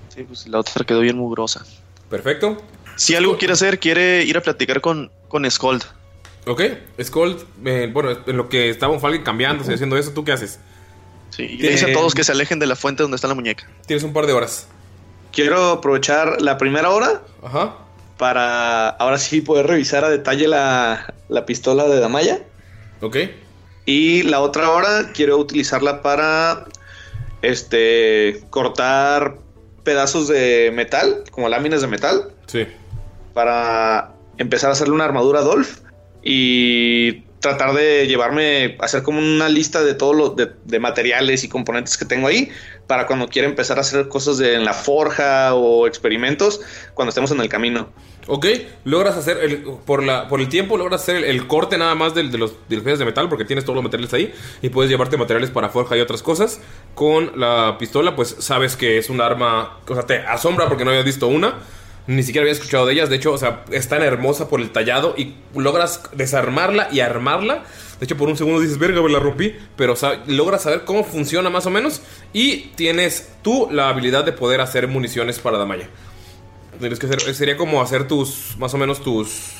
Sí, 0.09 0.23
pues 0.23 0.47
la 0.47 0.59
otra 0.59 0.85
quedó 0.85 0.99
bien 0.99 1.17
mugrosa. 1.17 1.65
Perfecto. 2.09 2.61
Si 2.95 3.15
algo 3.15 3.37
quiere 3.39 3.53
hacer, 3.53 3.79
quiere 3.79 4.23
ir 4.23 4.37
a 4.37 4.41
platicar 4.41 4.81
con, 4.81 5.11
con 5.27 5.49
Skold. 5.49 5.83
Ok. 6.45 6.61
Skold, 7.01 7.43
eh, 7.65 7.89
bueno, 7.91 8.11
en 8.27 8.37
lo 8.37 8.49
que 8.49 8.69
está 8.69 8.85
Von 8.87 8.99
Falken 8.99 9.23
cambiándose, 9.23 9.73
haciendo 9.73 9.97
eso, 9.97 10.11
¿tú 10.11 10.23
qué 10.23 10.33
haces? 10.33 10.59
Sí, 11.35 11.43
y 11.43 11.57
le 11.57 11.69
dice 11.71 11.89
a 11.89 11.93
todos 11.93 12.13
que 12.13 12.23
se 12.23 12.31
alejen 12.31 12.59
de 12.59 12.67
la 12.67 12.75
fuente 12.75 13.01
donde 13.03 13.15
está 13.15 13.27
la 13.27 13.33
muñeca. 13.33 13.67
Tienes 13.87 14.03
un 14.03 14.13
par 14.13 14.27
de 14.27 14.33
horas. 14.33 14.67
Quiero 15.31 15.71
aprovechar 15.71 16.41
la 16.41 16.57
primera 16.59 16.91
hora 16.91 17.21
Ajá. 17.41 17.75
para 18.17 18.89
ahora 18.89 19.17
sí 19.17 19.41
poder 19.41 19.65
revisar 19.65 20.05
a 20.05 20.09
detalle 20.09 20.47
la, 20.47 21.13
la 21.29 21.45
pistola 21.47 21.85
de 21.87 21.99
Damaya. 21.99 22.41
Ok. 23.01 23.17
Y 23.85 24.21
la 24.23 24.41
otra 24.41 24.69
hora 24.69 25.11
quiero 25.13 25.37
utilizarla 25.37 26.01
para 26.03 26.65
este 27.41 28.43
cortar 28.49 29.37
pedazos 29.83 30.27
de 30.27 30.71
metal, 30.73 31.23
como 31.31 31.49
láminas 31.49 31.81
de 31.81 31.87
metal, 31.87 32.31
Sí. 32.45 32.65
para 33.33 34.13
empezar 34.37 34.69
a 34.69 34.73
hacerle 34.73 34.93
una 34.93 35.05
armadura 35.05 35.39
a 35.39 35.43
Dolph 35.43 35.79
y 36.23 37.23
tratar 37.43 37.73
de 37.73 38.07
llevarme, 38.07 38.77
hacer 38.79 39.03
como 39.03 39.19
una 39.19 39.49
lista 39.49 39.83
de 39.83 39.93
todos 39.93 40.15
los 40.15 40.35
de, 40.37 40.79
materiales 40.79 41.43
y 41.43 41.49
componentes 41.49 41.97
que 41.97 42.05
tengo 42.05 42.27
ahí 42.27 42.49
para 42.87 43.05
cuando 43.05 43.27
quiera 43.27 43.49
empezar 43.49 43.77
a 43.77 43.81
hacer 43.81 44.07
cosas 44.07 44.39
en 44.39 44.63
la 44.63 44.73
forja 44.73 45.53
o 45.53 45.85
experimentos 45.85 46.61
cuando 46.93 47.09
estemos 47.09 47.31
en 47.31 47.41
el 47.41 47.49
camino. 47.49 47.89
Ok, 48.27 48.45
logras 48.85 49.17
hacer 49.17 49.39
el, 49.43 49.63
por, 49.85 50.03
la, 50.03 50.29
por 50.29 50.39
el 50.39 50.47
tiempo, 50.47 50.77
logras 50.77 51.01
hacer 51.01 51.17
el, 51.25 51.45
corte 51.45 51.77
nada 51.77 51.95
más 51.95 52.15
de, 52.15 52.23
los, 52.23 52.53
de 52.69 52.75
los 52.77 52.83
piezas 52.83 52.99
de 52.99 53.05
metal 53.05 53.27
porque 53.27 53.43
tienes 53.43 53.65
todos 53.65 53.75
los 53.75 53.83
materiales 53.83 54.13
ahí 54.13 54.33
y 54.61 54.69
puedes 54.69 54.89
llevarte 54.89 55.17
materiales 55.17 55.51
para 55.51 55.67
forja 55.67 55.97
y 55.97 55.99
otras 55.99 56.23
cosas. 56.23 56.61
Con 56.95 57.37
la 57.37 57.75
pistola, 57.77 58.15
pues 58.15 58.37
sabes 58.39 58.77
que 58.77 58.97
es 58.97 59.09
un 59.09 59.19
arma, 59.19 59.79
o 59.85 59.93
sea, 59.93 60.05
te 60.05 60.19
asombra 60.19 60.69
porque 60.69 60.85
no 60.85 60.91
habías 60.91 61.05
visto 61.05 61.27
una, 61.27 61.59
ni 62.07 62.21
siquiera 62.23 62.43
había 62.43 62.53
escuchado 62.53 62.85
de 62.85 62.93
ellas. 62.93 63.09
De 63.09 63.15
hecho, 63.15 63.31
o 63.31 63.37
sea, 63.37 63.63
es 63.71 63.87
tan 63.87 64.01
hermosa 64.01 64.49
por 64.49 64.59
el 64.61 64.71
tallado 64.71 65.15
y 65.17 65.35
logras 65.55 66.01
desarmarla 66.13 66.89
y 66.91 66.99
armarla. 66.99 67.63
De 67.99 68.05
hecho, 68.05 68.17
por 68.17 68.27
un 68.27 68.35
segundo 68.37 68.59
dices, 68.59 68.77
verga, 68.77 69.01
me 69.01 69.09
la 69.09 69.19
rompí, 69.19 69.55
pero 69.77 69.95
logras 70.27 70.63
saber 70.63 70.83
cómo 70.83 71.03
funciona 71.05 71.49
más 71.49 71.65
o 71.65 71.69
menos 71.69 72.01
y 72.33 72.71
tienes 72.75 73.29
tú 73.41 73.69
la 73.71 73.89
habilidad 73.89 74.25
de 74.25 74.33
poder 74.33 74.59
hacer 74.61 74.87
municiones 74.87 75.39
para 75.39 75.57
Damaya. 75.57 75.87
Tienes 76.79 76.99
que 76.99 77.05
hacer, 77.05 77.21
sería 77.33 77.55
como 77.55 77.81
hacer 77.81 78.07
tus, 78.07 78.55
más 78.57 78.73
o 78.73 78.77
menos 78.77 79.01
tus 79.01 79.51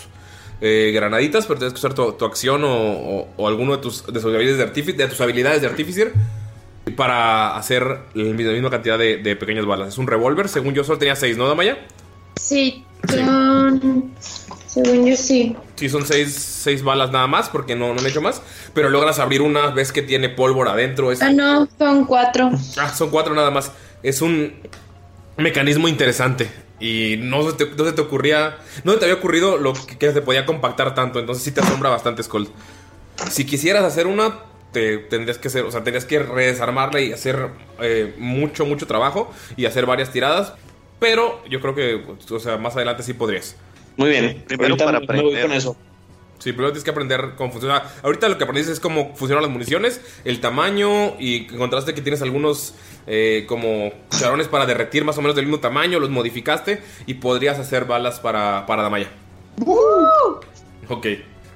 eh, 0.59 0.91
granaditas, 0.93 1.45
pero 1.45 1.59
tienes 1.59 1.73
que 1.73 1.77
usar 1.79 1.93
tu, 1.93 2.25
acción 2.25 2.63
o, 2.65 3.47
alguno 3.47 3.75
de 3.77 3.81
tus, 3.81 4.05
de, 4.05 4.13
tus 4.13 4.25
habilidades 4.25 4.57
de, 4.57 4.67
artifi- 4.73 4.95
de 4.95 5.07
tus 5.07 5.21
habilidades 5.21 5.61
de 5.61 5.67
artificer 5.67 6.11
para 6.97 7.55
hacer 7.55 7.83
la 8.13 8.23
misma 8.33 8.69
cantidad 8.69 8.97
de, 8.99 9.17
de 9.17 9.35
pequeñas 9.35 9.65
balas. 9.65 9.89
Es 9.89 9.97
un 9.97 10.07
revólver, 10.07 10.49
según 10.49 10.73
yo 10.73 10.83
solo 10.83 10.97
tenía 10.97 11.15
6, 11.15 11.37
¿no, 11.37 11.47
Damaya? 11.47 11.77
Sí, 12.35 12.83
son... 13.09 14.13
Según 14.67 15.05
yo 15.05 15.15
sí. 15.15 15.55
Sí, 15.75 15.87
son 15.87 16.03
6 16.05 16.83
balas 16.83 17.11
nada 17.11 17.27
más, 17.27 17.47
porque 17.49 17.75
no, 17.75 17.93
no 17.93 18.01
he 18.01 18.09
hecho 18.09 18.21
más. 18.21 18.41
Pero 18.73 18.89
logras 18.89 19.19
abrir 19.19 19.41
una, 19.41 19.67
ves 19.67 19.91
que 19.91 20.01
tiene 20.01 20.29
pólvora 20.29 20.71
adentro. 20.71 21.11
Es, 21.11 21.21
Ah, 21.21 21.31
no, 21.31 21.67
son 21.77 22.05
cuatro. 22.05 22.49
Ah, 22.77 22.89
son 22.89 23.11
cuatro 23.11 23.35
nada 23.35 23.51
más. 23.51 23.71
Es 24.01 24.21
un 24.23 24.53
mecanismo 25.37 25.87
interesante. 25.87 26.49
Y 26.79 27.17
no 27.19 27.47
se 27.49 27.55
te, 27.55 27.69
no 27.69 27.85
se 27.85 27.93
te 27.93 28.01
ocurría. 28.01 28.57
No 28.83 28.93
se 28.93 28.97
te 28.97 29.05
había 29.05 29.15
ocurrido 29.17 29.57
lo 29.57 29.73
que, 29.73 29.97
que 29.97 30.11
se 30.11 30.21
podía 30.21 30.45
compactar 30.47 30.95
tanto. 30.95 31.19
Entonces 31.19 31.43
sí 31.43 31.51
te 31.51 31.61
asombra 31.61 31.91
bastante, 31.91 32.23
Skull. 32.23 32.49
Si 33.29 33.45
quisieras 33.45 33.83
hacer 33.83 34.07
una, 34.07 34.39
te 34.71 34.97
tendrías 34.97 35.37
que 35.37 35.49
hacer. 35.49 35.65
O 35.65 35.71
sea, 35.71 35.83
tendrías 35.83 36.05
que 36.05 36.17
redesarmarla 36.17 36.99
y 36.99 37.13
hacer 37.13 37.49
eh, 37.79 38.15
mucho, 38.17 38.65
mucho 38.65 38.87
trabajo. 38.87 39.31
Y 39.55 39.65
hacer 39.67 39.85
varias 39.85 40.11
tiradas. 40.11 40.53
Pero 41.03 41.43
yo 41.49 41.59
creo 41.59 41.75
que, 41.75 42.01
o 42.33 42.39
sea, 42.39 42.55
más 42.55 42.77
adelante 42.77 43.03
sí 43.03 43.11
podrías. 43.13 43.57
Muy 43.97 44.07
bien. 44.07 44.45
Primero 44.47 44.75
Ahorita 44.75 44.85
para 44.85 44.99
me 45.01 45.05
voy 45.05 45.15
aprender. 45.15 45.41
con 45.41 45.51
eso. 45.51 45.75
Sí, 46.39 46.53
primero 46.53 46.69
tienes 46.71 46.85
que 46.85 46.91
aprender 46.91 47.33
cómo 47.35 47.51
funciona. 47.51 47.83
Ahorita 48.03 48.29
lo 48.29 48.37
que 48.37 48.45
aprendiste 48.45 48.71
es 48.71 48.79
cómo 48.79 49.13
funcionan 49.13 49.43
las 49.43 49.51
municiones, 49.51 49.99
el 50.23 50.39
tamaño 50.39 51.19
y 51.19 51.47
encontraste 51.53 51.93
que 51.93 52.01
tienes 52.01 52.21
algunos 52.21 52.75
eh, 53.05 53.43
como 53.49 53.91
cucharones 54.11 54.47
para 54.47 54.65
derretir 54.65 55.03
más 55.03 55.17
o 55.17 55.21
menos 55.21 55.35
del 55.35 55.45
mismo 55.45 55.59
tamaño, 55.59 55.99
los 55.99 56.09
modificaste 56.09 56.81
y 57.05 57.15
podrías 57.15 57.59
hacer 57.59 57.83
balas 57.83 58.21
para, 58.21 58.65
para 58.65 58.83
Damaya. 58.83 59.09
Ok. 60.87 61.07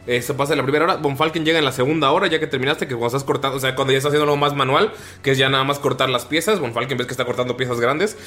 Eso 0.07 0.37
pasa 0.37 0.53
en 0.53 0.57
la 0.59 0.63
primera 0.63 0.85
hora. 0.85 0.95
Von 0.95 1.17
Falken 1.17 1.43
llega 1.43 1.59
en 1.59 1.65
la 1.65 1.73
segunda 1.73 2.11
hora, 2.11 2.27
ya 2.27 2.39
que 2.39 2.47
terminaste, 2.47 2.87
que 2.87 2.95
cuando 2.95 3.07
estás 3.07 3.25
cortando, 3.25 3.57
o 3.57 3.59
sea, 3.59 3.75
cuando 3.75 3.91
ya 3.91 3.97
estás 3.97 4.11
haciendo 4.11 4.23
algo 4.23 4.37
más 4.37 4.55
manual, 4.55 4.93
que 5.21 5.31
es 5.31 5.37
ya 5.37 5.49
nada 5.49 5.65
más 5.65 5.79
cortar 5.79 6.09
las 6.09 6.25
piezas. 6.25 6.61
Von 6.61 6.73
Falken 6.73 6.97
ves 6.97 7.07
que 7.07 7.13
está 7.13 7.25
cortando 7.25 7.57
piezas 7.57 7.81
grandes, 7.81 8.17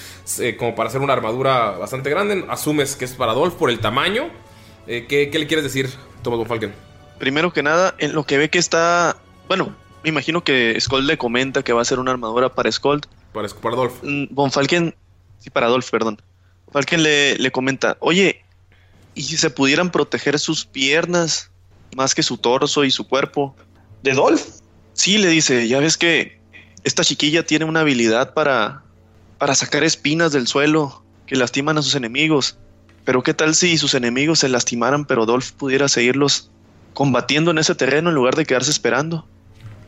eh, 0.41 0.57
como 0.57 0.75
para 0.75 0.91
hacer 0.91 1.01
una 1.01 1.15
armadura 1.15 1.71
bastante 1.73 2.11
grande. 2.11 2.45
Asumes 2.51 2.97
que 2.97 3.07
es 3.07 3.15
para 3.15 3.33
Dolph 3.33 3.55
por 3.55 3.71
el 3.71 3.81
tamaño. 3.81 4.29
Eh, 4.87 5.07
¿qué, 5.09 5.31
qué 5.31 5.39
le 5.39 5.47
quieres 5.47 5.65
decir, 5.65 5.89
Thomas 6.23 6.39
Von 6.39 6.49
Falken? 6.49 6.75
Primero 7.19 7.51
que 7.51 7.63
nada, 7.63 7.95
en 7.99 8.13
lo 8.13 8.25
que 8.25 8.37
ve 8.37 8.51
que 8.51 8.59
está. 8.59 9.17
Bueno, 9.49 9.75
me 10.03 10.11
imagino 10.11 10.45
que 10.45 10.79
Skold 10.79 11.07
le 11.07 11.17
comenta 11.17 11.63
que 11.63 11.73
va 11.73 11.81
a 11.81 11.85
ser 11.87 11.99
una 11.99 12.11
armadura 12.11 12.51
para 12.51 12.71
Skold. 12.71 13.07
Para, 13.33 13.49
para 13.49 13.77
Dolph. 13.77 14.03
Mm, 14.03 14.25
Von 14.31 14.53
Falken. 14.53 14.95
Sí, 15.39 15.49
para 15.49 15.69
Dolph, 15.69 15.89
perdón. 15.91 16.21
Falken 16.73 17.03
le, 17.03 17.37
le 17.39 17.51
comenta: 17.51 17.97
Oye, 18.01 18.45
¿y 19.15 19.23
si 19.23 19.39
se 19.39 19.49
pudieran 19.49 19.91
proteger 19.91 20.39
sus 20.39 20.67
piernas 20.67 21.51
más 21.97 22.15
que 22.15 22.23
su 22.23 22.39
torso 22.39 22.85
y 22.85 22.91
su 22.91 23.07
cuerpo? 23.07 23.55
¿De 24.03 24.13
Dolph? 24.13 24.43
Sí, 24.93 25.19
le 25.19 25.29
dice: 25.29 25.69
Ya 25.69 25.81
ves 25.81 25.97
que 25.97 26.41
esta 26.85 27.05
chiquilla 27.05 27.45
tiene 27.45 27.65
una 27.65 27.81
habilidad 27.81 28.35
para, 28.35 28.83
para 29.39 29.55
sacar 29.55 29.85
espinas 29.85 30.33
del 30.33 30.47
suelo 30.47 31.03
que 31.27 31.37
lastiman 31.37 31.79
a 31.79 31.83
sus 31.83 31.95
enemigos. 31.95 32.59
Pero 33.05 33.23
¿qué 33.23 33.35
tal 33.35 33.55
si 33.55 33.79
sus 33.79 33.95
enemigos 33.95 34.41
se 34.41 34.49
lastimaran, 34.49 35.05
pero 35.05 35.27
Dolph 35.27 35.53
pudiera 35.53 35.89
seguirlos 35.89 36.51
combatiendo 36.95 37.51
en 37.51 37.59
ese 37.59 37.75
terreno 37.75 38.11
en 38.11 38.15
lugar 38.15 38.37
de 38.37 38.45
quedarse 38.45 38.71
esperando? 38.71 39.27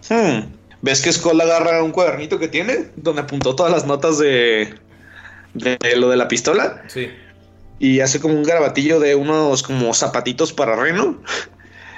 Hmm. 0.09 0.47
¿Ves 0.81 1.01
que 1.01 1.13
Skull 1.13 1.41
agarra 1.41 1.83
un 1.83 1.93
cuadernito 1.93 2.39
que 2.39 2.49
tiene 2.49 2.91
donde 2.97 3.23
apuntó 3.23 3.55
todas 3.55 3.71
las 3.71 3.87
notas 3.87 4.19
de, 4.19 4.75
de 5.55 5.97
lo 5.97 6.09
de 6.09 6.17
la 6.17 6.27
pistola? 6.27 6.83
Sí. 6.89 7.09
Y 7.79 8.01
hace 8.01 8.21
como 8.21 8.35
un 8.35 8.43
garabatillo 8.43 8.99
de 8.99 9.15
unos 9.15 9.63
como 9.63 9.95
zapatitos 9.95 10.53
para 10.53 10.75
Reno. 10.77 11.21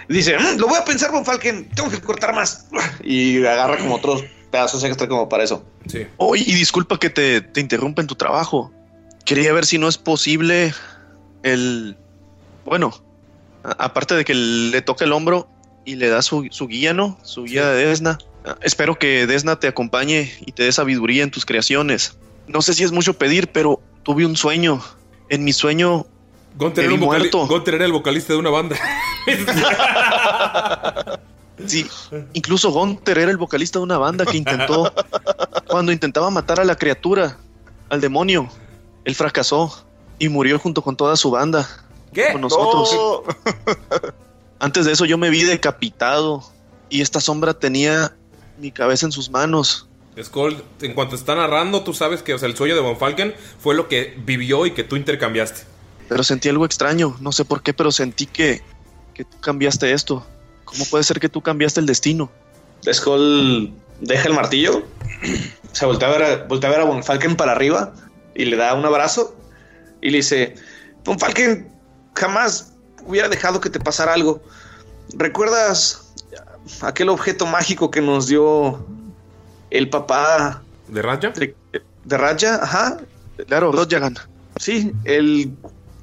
Dice, 0.08 0.36
"Mm, 0.38 0.58
lo 0.58 0.66
voy 0.68 0.78
a 0.78 0.84
pensar 0.84 1.10
con 1.10 1.24
Falken, 1.24 1.68
tengo 1.70 1.90
que 1.90 2.00
cortar 2.00 2.34
más. 2.34 2.66
Y 3.02 3.38
agarra 3.44 3.78
como 3.78 3.94
otros 3.96 4.24
pedazos 4.50 4.84
extra 4.84 5.08
como 5.08 5.28
para 5.28 5.44
eso. 5.44 5.64
Sí. 5.86 6.06
Oye, 6.16 6.44
y 6.46 6.54
disculpa 6.54 6.98
que 6.98 7.10
te, 7.10 7.40
te 7.40 7.60
interrumpa 7.60 8.00
en 8.02 8.06
tu 8.08 8.14
trabajo. 8.14 8.72
Quería 9.24 9.52
ver 9.52 9.66
si 9.66 9.78
no 9.78 9.88
es 9.88 9.98
posible 9.98 10.72
el... 11.42 11.96
Bueno, 12.64 12.92
a- 13.64 13.84
aparte 13.84 14.14
de 14.14 14.24
que 14.24 14.34
le 14.34 14.80
toca 14.82 15.04
el 15.04 15.12
hombro 15.12 15.48
y 15.84 15.96
le 15.96 16.08
da 16.08 16.22
su, 16.22 16.46
su 16.50 16.66
guía, 16.68 16.94
¿no? 16.94 17.18
Su 17.22 17.44
guía 17.44 17.68
de 17.70 17.86
Desna. 17.86 18.18
Espero 18.62 18.98
que 18.98 19.26
Desna 19.26 19.58
te 19.58 19.66
acompañe 19.68 20.32
y 20.44 20.52
te 20.52 20.62
dé 20.64 20.72
sabiduría 20.72 21.22
en 21.22 21.30
tus 21.30 21.44
creaciones. 21.46 22.16
No 22.46 22.60
sé 22.62 22.74
si 22.74 22.84
es 22.84 22.92
mucho 22.92 23.14
pedir, 23.14 23.48
pero 23.48 23.80
tuve 24.02 24.24
un 24.26 24.36
sueño. 24.36 24.82
En 25.30 25.42
mi 25.44 25.52
sueño 25.54 26.06
Gunter 26.56 26.84
me 26.86 26.94
era, 26.94 27.76
era 27.76 27.86
el 27.86 27.92
vocalista 27.92 28.34
de 28.34 28.38
una 28.38 28.50
banda. 28.50 28.76
Sí, 31.66 31.86
incluso 32.32 32.72
Gunter 32.72 33.16
era 33.16 33.30
el 33.30 33.36
vocalista 33.36 33.78
de 33.78 33.84
una 33.84 33.96
banda 33.96 34.26
que 34.26 34.36
intentó, 34.36 34.92
cuando 35.68 35.92
intentaba 35.92 36.28
matar 36.28 36.58
a 36.58 36.64
la 36.64 36.74
criatura, 36.74 37.38
al 37.88 38.00
demonio, 38.00 38.48
él 39.04 39.14
fracasó 39.14 39.86
y 40.18 40.28
murió 40.28 40.58
junto 40.58 40.82
con 40.82 40.96
toda 40.96 41.16
su 41.16 41.30
banda. 41.30 41.68
¿Qué? 42.12 42.32
Con 42.32 42.40
nosotros. 42.40 43.22
Antes 44.58 44.84
de 44.84 44.92
eso 44.92 45.04
yo 45.04 45.16
me 45.16 45.30
vi 45.30 45.44
decapitado 45.44 46.42
y 46.88 47.02
esta 47.02 47.20
sombra 47.20 47.54
tenía 47.54 48.16
mi 48.58 48.70
cabeza 48.70 49.06
en 49.06 49.12
sus 49.12 49.30
manos. 49.30 49.88
Skull, 50.22 50.62
en 50.80 50.94
cuanto 50.94 51.16
está 51.16 51.34
narrando, 51.34 51.82
tú 51.82 51.92
sabes 51.92 52.22
que 52.22 52.34
o 52.34 52.38
sea, 52.38 52.48
el 52.48 52.56
sueño 52.56 52.74
de 52.74 52.80
Von 52.80 52.96
Falken 52.96 53.34
fue 53.58 53.74
lo 53.74 53.88
que 53.88 54.14
vivió 54.24 54.64
y 54.66 54.72
que 54.72 54.84
tú 54.84 54.96
intercambiaste. 54.96 55.62
Pero 56.08 56.22
sentí 56.22 56.48
algo 56.48 56.64
extraño, 56.64 57.16
no 57.20 57.32
sé 57.32 57.44
por 57.44 57.62
qué, 57.62 57.74
pero 57.74 57.90
sentí 57.90 58.26
que, 58.26 58.62
que 59.14 59.24
tú 59.24 59.40
cambiaste 59.40 59.92
esto. 59.92 60.26
¿Cómo 60.64 60.84
puede 60.86 61.04
ser 61.04 61.20
que 61.20 61.28
tú 61.28 61.40
cambiaste 61.40 61.80
el 61.80 61.86
destino? 61.86 62.30
Skull 62.92 63.72
deja 64.00 64.28
el 64.28 64.34
martillo, 64.34 64.82
se 65.72 65.86
voltea 65.86 66.08
a 66.08 66.10
ver 66.10 66.22
a, 66.22 66.44
voltea 66.44 66.68
a, 66.68 66.72
ver 66.72 66.80
a 66.82 66.84
Von 66.84 67.02
Falken 67.02 67.36
para 67.36 67.52
arriba 67.52 67.94
y 68.34 68.44
le 68.44 68.56
da 68.56 68.74
un 68.74 68.84
abrazo 68.84 69.34
y 70.02 70.10
le 70.10 70.18
dice, 70.18 70.54
Von 71.04 71.18
Falken, 71.18 71.70
jamás 72.14 72.72
hubiera 73.06 73.28
dejado 73.28 73.60
que 73.60 73.70
te 73.70 73.80
pasara 73.80 74.12
algo. 74.12 74.42
¿Recuerdas 75.14 76.12
aquel 76.82 77.08
objeto 77.08 77.46
mágico 77.46 77.90
que 77.90 78.00
nos 78.00 78.26
dio 78.26 78.84
el 79.70 79.88
papá 79.88 80.62
¿De 80.88 81.02
Raja? 81.02 81.30
de, 81.30 81.54
de 82.04 82.18
Raja? 82.18 82.62
Ajá. 82.62 82.98
Claro, 83.46 83.72
Rodjagan. 83.72 84.16
Sí, 84.60 84.92
el 85.04 85.52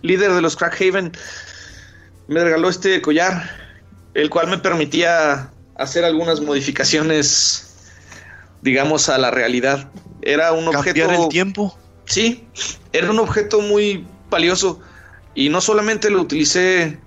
líder 0.02 0.34
de 0.34 0.42
los 0.42 0.56
Crackhaven 0.56 1.12
me 2.28 2.44
regaló 2.44 2.70
este 2.70 3.02
collar, 3.02 3.50
el 4.14 4.30
cual 4.30 4.48
me 4.48 4.58
permitía 4.58 5.52
hacer 5.76 6.06
algunas 6.06 6.42
modificaciones, 6.42 7.76
digamos, 8.62 9.10
a 9.10 9.18
la 9.18 9.32
realidad. 9.32 9.90
Era 10.22 10.54
un 10.54 10.68
objeto. 10.68 11.00
¿Cambiar 11.00 11.22
el 11.22 11.30
tiempo? 11.30 11.78
Sí, 12.06 12.48
era 12.94 13.10
un 13.10 13.20
objeto 13.20 13.62
muy 13.62 14.06
valioso. 14.30 14.80
Y 15.34 15.50
no 15.50 15.62
solamente 15.62 16.10
lo 16.10 16.22
utilicé 16.22 17.00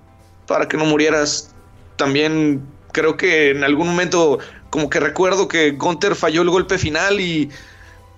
para 0.47 0.67
que 0.67 0.77
no 0.77 0.85
murieras, 0.85 1.53
también 1.95 2.65
creo 2.91 3.17
que 3.17 3.51
en 3.51 3.63
algún 3.63 3.87
momento, 3.87 4.39
como 4.69 4.89
que 4.89 4.99
recuerdo 4.99 5.47
que 5.47 5.71
Gunther 5.71 6.15
falló 6.15 6.41
el 6.41 6.49
golpe 6.49 6.77
final 6.77 7.19
y, 7.19 7.49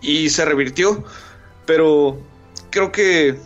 y 0.01 0.29
se 0.29 0.45
revirtió. 0.45 1.03
Pero 1.65 2.21
creo 2.69 2.91
que 2.91 3.37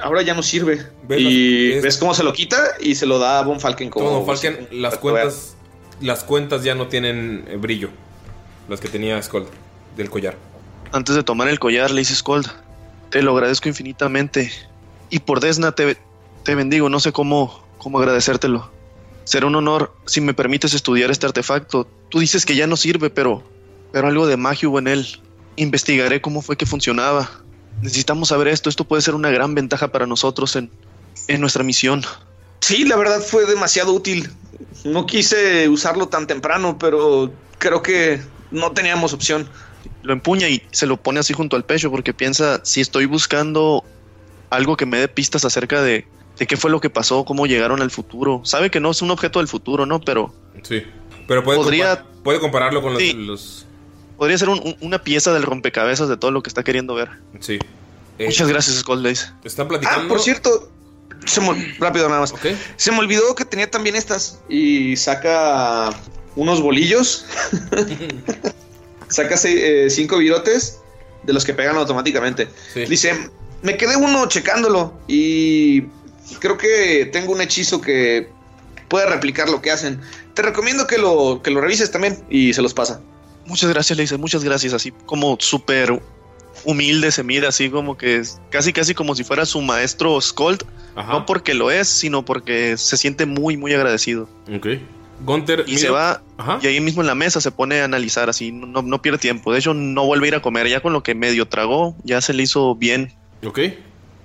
ahora 0.00 0.22
ya 0.22 0.34
no 0.34 0.42
sirve. 0.42 0.86
¿Ves 1.04 1.20
y 1.20 1.80
ves 1.80 1.98
cómo 1.98 2.14
se 2.14 2.22
lo 2.22 2.32
quita 2.32 2.58
y 2.80 2.94
se 2.94 3.06
lo 3.06 3.18
da 3.18 3.40
a 3.40 3.42
Von 3.42 3.60
Falken 3.60 3.90
como. 3.90 4.06
Como 4.06 4.18
Von 4.24 4.36
Falken, 4.36 4.68
las 4.72 4.96
cuentas, 4.98 5.56
las 6.00 6.24
cuentas 6.24 6.64
ya 6.64 6.74
no 6.74 6.88
tienen 6.88 7.44
eh, 7.48 7.56
brillo. 7.56 7.90
Las 8.68 8.80
que 8.80 8.88
tenía 8.88 9.20
Skull 9.22 9.46
del 9.96 10.10
collar. 10.10 10.36
Antes 10.92 11.16
de 11.16 11.22
tomar 11.22 11.48
el 11.48 11.58
collar 11.58 11.90
le 11.90 12.00
dice 12.00 12.14
Skold, 12.14 12.46
te 13.10 13.22
lo 13.22 13.32
agradezco 13.32 13.68
infinitamente. 13.68 14.52
Y 15.10 15.20
por 15.20 15.40
Desna 15.40 15.72
te, 15.72 15.96
te 16.44 16.54
bendigo, 16.54 16.88
no 16.88 17.00
sé 17.00 17.12
cómo, 17.12 17.64
cómo 17.78 17.98
agradecértelo. 17.98 18.70
Será 19.24 19.46
un 19.46 19.54
honor 19.54 19.94
si 20.06 20.20
me 20.20 20.34
permites 20.34 20.74
estudiar 20.74 21.10
este 21.10 21.26
artefacto. 21.26 21.86
Tú 22.08 22.20
dices 22.20 22.44
que 22.44 22.56
ya 22.56 22.66
no 22.66 22.76
sirve, 22.76 23.10
pero, 23.10 23.42
pero 23.92 24.08
algo 24.08 24.26
de 24.26 24.36
magia 24.36 24.68
hubo 24.68 24.78
en 24.78 24.88
él. 24.88 25.06
Investigaré 25.56 26.20
cómo 26.20 26.42
fue 26.42 26.56
que 26.56 26.66
funcionaba. 26.66 27.30
Necesitamos 27.80 28.28
saber 28.28 28.48
esto. 28.48 28.68
Esto 28.68 28.84
puede 28.84 29.02
ser 29.02 29.14
una 29.14 29.30
gran 29.30 29.54
ventaja 29.54 29.88
para 29.88 30.06
nosotros 30.06 30.54
en, 30.56 30.70
en 31.28 31.40
nuestra 31.40 31.64
misión. 31.64 32.02
Sí, 32.60 32.84
la 32.84 32.96
verdad 32.96 33.20
fue 33.20 33.46
demasiado 33.46 33.92
útil. 33.92 34.30
No 34.84 35.06
quise 35.06 35.68
usarlo 35.68 36.08
tan 36.08 36.26
temprano, 36.26 36.78
pero 36.78 37.32
creo 37.58 37.82
que 37.82 38.20
no 38.50 38.72
teníamos 38.72 39.12
opción. 39.12 39.48
Lo 40.02 40.12
empuña 40.12 40.48
y 40.48 40.62
se 40.70 40.86
lo 40.86 40.96
pone 40.96 41.20
así 41.20 41.32
junto 41.32 41.56
al 41.56 41.64
pecho 41.64 41.90
porque 41.90 42.12
piensa 42.14 42.60
si 42.64 42.80
estoy 42.80 43.06
buscando 43.06 43.84
algo 44.50 44.76
que 44.76 44.86
me 44.86 44.98
dé 44.98 45.08
pistas 45.08 45.44
acerca 45.44 45.82
de, 45.82 46.06
de 46.38 46.46
qué 46.46 46.56
fue 46.56 46.70
lo 46.70 46.80
que 46.80 46.90
pasó, 46.90 47.24
cómo 47.24 47.46
llegaron 47.46 47.82
al 47.82 47.90
futuro. 47.90 48.42
Sabe 48.44 48.70
que 48.70 48.80
no 48.80 48.90
es 48.90 49.02
un 49.02 49.10
objeto 49.10 49.38
del 49.40 49.48
futuro, 49.48 49.86
¿no? 49.86 50.00
Pero 50.00 50.32
Sí. 50.62 50.82
Pero 51.26 51.42
puede, 51.44 51.58
Podría- 51.58 52.02
compa- 52.04 52.22
puede 52.22 52.40
compararlo 52.40 52.82
con 52.82 52.92
los, 52.94 53.02
Sí. 53.02 53.12
los- 53.14 53.66
podría 54.22 54.38
ser 54.38 54.50
un- 54.50 54.60
un- 54.60 54.76
una 54.82 55.02
pieza 55.02 55.32
del 55.34 55.42
rompecabezas 55.42 56.08
de 56.08 56.16
todo 56.16 56.30
lo 56.30 56.44
que 56.44 56.48
está 56.48 56.62
queriendo 56.62 56.94
ver. 56.94 57.10
Sí. 57.40 57.58
Eh, 58.20 58.26
Muchas 58.26 58.46
gracias, 58.46 58.76
Skull 58.76 59.02
Days. 59.02 59.32
Están 59.42 59.66
Ah, 59.66 59.68
platicando. 59.70 60.06
por 60.06 60.20
cierto, 60.20 60.70
se 61.26 61.40
me- 61.40 61.74
rápido 61.80 62.08
nada 62.08 62.20
más. 62.20 62.32
Se 62.76 62.92
me 62.92 62.98
olvidó 63.00 63.34
que 63.34 63.44
tenía 63.44 63.68
también 63.68 63.96
estas. 63.96 64.38
Y 64.48 64.94
saca 64.94 65.90
unos 66.36 66.60
bolillos. 66.60 67.24
saca 69.08 69.34
eh, 69.44 69.88
cinco 69.90 70.18
virotes 70.18 70.78
de 71.24 71.32
los 71.32 71.44
que 71.44 71.52
pegan 71.52 71.74
automáticamente. 71.76 72.48
Dice, 72.76 73.28
me 73.62 73.76
quedé 73.76 73.96
uno 73.96 74.26
checándolo 74.28 74.94
y 75.08 75.82
creo 76.38 76.56
que 76.58 77.10
tengo 77.12 77.32
un 77.32 77.40
hechizo 77.40 77.80
que 77.80 78.28
puede 78.86 79.06
replicar 79.06 79.48
lo 79.48 79.60
que 79.60 79.72
hacen. 79.72 80.00
Te 80.34 80.42
recomiendo 80.42 80.86
que 80.86 80.98
lo, 80.98 81.40
que 81.42 81.50
lo 81.50 81.60
revises 81.60 81.90
también 81.90 82.22
y 82.30 82.52
se 82.54 82.62
los 82.62 82.72
pasa. 82.72 83.00
Muchas 83.46 83.70
gracias, 83.70 83.96
le 83.96 84.02
dice, 84.04 84.16
muchas 84.16 84.44
gracias. 84.44 84.72
Así 84.72 84.92
como 85.06 85.36
súper 85.40 86.00
humilde 86.64 87.10
se 87.10 87.22
mira, 87.22 87.48
así 87.48 87.70
como 87.70 87.96
que 87.96 88.16
es 88.16 88.40
casi, 88.50 88.72
casi 88.72 88.94
como 88.94 89.14
si 89.14 89.24
fuera 89.24 89.44
su 89.46 89.60
maestro 89.60 90.20
Skold. 90.20 90.64
No 90.96 91.24
porque 91.26 91.54
lo 91.54 91.70
es, 91.70 91.88
sino 91.88 92.24
porque 92.24 92.76
se 92.76 92.96
siente 92.96 93.26
muy, 93.26 93.56
muy 93.56 93.72
agradecido. 93.72 94.28
Ok. 94.54 94.66
Gunter 95.24 95.64
Y 95.68 95.78
se 95.78 95.88
va, 95.88 96.20
y 96.60 96.66
ahí 96.66 96.80
mismo 96.80 97.00
en 97.00 97.06
la 97.06 97.14
mesa 97.14 97.40
se 97.40 97.52
pone 97.52 97.80
a 97.80 97.84
analizar, 97.84 98.28
así, 98.28 98.50
no, 98.50 98.82
no 98.82 99.02
pierde 99.02 99.18
tiempo. 99.18 99.52
De 99.52 99.60
hecho, 99.60 99.72
no 99.72 100.04
vuelve 100.04 100.26
a 100.26 100.28
ir 100.28 100.34
a 100.34 100.42
comer. 100.42 100.68
Ya 100.68 100.80
con 100.80 100.92
lo 100.92 101.02
que 101.02 101.14
medio 101.14 101.46
tragó, 101.46 101.96
ya 102.02 102.20
se 102.20 102.32
le 102.32 102.42
hizo 102.42 102.74
bien. 102.74 103.12
Ok. 103.44 103.60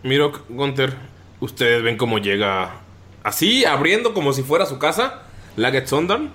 Mirok, 0.03 0.49
Gunter, 0.49 0.95
ustedes 1.39 1.83
ven 1.83 1.97
cómo 1.97 2.17
llega 2.17 2.81
así, 3.23 3.65
abriendo 3.65 4.13
como 4.13 4.33
si 4.33 4.43
fuera 4.43 4.65
su 4.65 4.79
casa, 4.79 5.23
Laget 5.55 5.87
Sondan. 5.87 6.31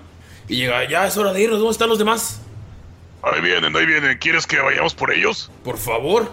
Y 0.47 0.57
llega, 0.57 0.87
ya 0.89 1.07
es 1.07 1.17
hora 1.17 1.33
de 1.33 1.41
irnos, 1.41 1.59
¿dónde 1.59 1.71
están 1.71 1.89
los 1.89 1.97
demás? 1.97 2.41
Ahí 3.23 3.41
vienen, 3.41 3.75
ahí 3.75 3.85
vienen. 3.85 4.17
¿Quieres 4.17 4.45
que 4.45 4.59
vayamos 4.59 4.93
por 4.93 5.13
ellos? 5.13 5.49
Por 5.63 5.77
favor. 5.77 6.31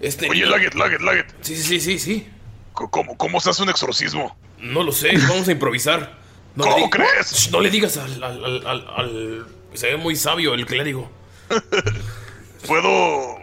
Este 0.00 0.28
Oye, 0.30 0.46
Laget, 0.46 0.74
Laget, 0.74 1.00
Laget. 1.00 1.26
Sí, 1.40 1.56
sí, 1.56 1.80
sí, 1.80 1.98
sí. 1.98 2.28
¿Cómo, 2.72 3.16
¿Cómo 3.18 3.40
se 3.40 3.50
hace 3.50 3.62
un 3.64 3.70
exorcismo? 3.70 4.36
No 4.58 4.82
lo 4.84 4.92
sé, 4.92 5.10
vamos 5.28 5.48
a 5.48 5.52
improvisar. 5.52 6.16
No 6.54 6.64
¿Cómo 6.64 6.78
le 6.86 6.90
crees? 6.90 7.32
Shh, 7.32 7.50
No 7.50 7.60
le 7.60 7.70
digas 7.70 7.96
al, 7.96 8.22
al, 8.22 8.44
al- 8.44 8.66
al- 8.66 8.88
al- 8.96 9.46
Se 9.74 9.88
ve 9.88 9.96
muy 9.96 10.14
sabio 10.16 10.54
el 10.54 10.64
clérigo. 10.66 11.10
¿Puedo. 12.66 13.36